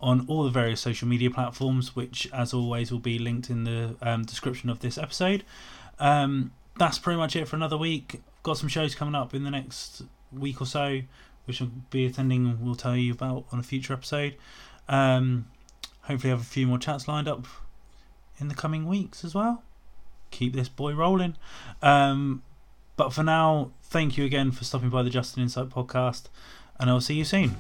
on 0.02 0.26
all 0.28 0.44
the 0.44 0.50
various 0.50 0.82
social 0.82 1.08
media 1.08 1.32
platforms, 1.32 1.96
which, 1.96 2.30
as 2.34 2.54
always, 2.54 2.92
will 2.92 3.00
be 3.00 3.18
linked 3.18 3.50
in 3.50 3.64
the 3.64 3.96
um, 4.02 4.26
description 4.26 4.70
of 4.70 4.82
this 4.82 4.98
episode. 4.98 5.46
Um, 5.98 6.52
that's 6.78 7.00
pretty 7.00 7.18
much 7.18 7.38
it 7.38 7.48
for 7.48 7.56
another 7.56 7.78
week. 7.78 8.20
Got 8.44 8.58
some 8.58 8.68
shows 8.68 8.96
coming 8.96 9.16
up 9.16 9.34
in 9.34 9.46
the 9.46 9.52
next 9.52 10.02
week 10.34 10.60
or 10.60 10.66
so, 10.66 11.00
which 11.46 11.62
I'll 11.62 11.72
be 11.90 12.06
attending 12.06 12.48
and 12.48 12.60
we'll 12.60 12.76
tell 12.76 12.98
you 12.98 13.14
about 13.14 13.46
on 13.54 13.60
a 13.60 13.64
future 13.64 13.94
episode. 13.94 14.36
Um, 14.90 15.48
hopefully, 16.02 16.32
have 16.32 16.42
a 16.42 16.44
few 16.44 16.68
more 16.68 16.80
chats 16.80 17.08
lined 17.08 17.30
up 17.30 17.48
in 18.40 18.48
the 18.48 18.56
coming 18.56 18.86
weeks 18.86 19.24
as 19.24 19.36
well. 19.36 19.64
Keep 20.32 20.54
this 20.54 20.70
boy 20.70 20.94
rolling. 20.94 21.36
Um, 21.82 22.44
but 22.96 23.14
for 23.14 23.24
now, 23.24 23.72
thank 23.82 24.18
you 24.18 24.26
again 24.26 24.52
for 24.52 24.64
stopping 24.64 24.90
by 24.90 25.04
the 25.04 25.10
Justin 25.10 25.44
Insight 25.44 25.70
podcast, 25.70 26.24
and 26.80 26.90
I'll 26.90 27.02
see 27.02 27.16
you 27.16 27.26
soon. 27.26 27.56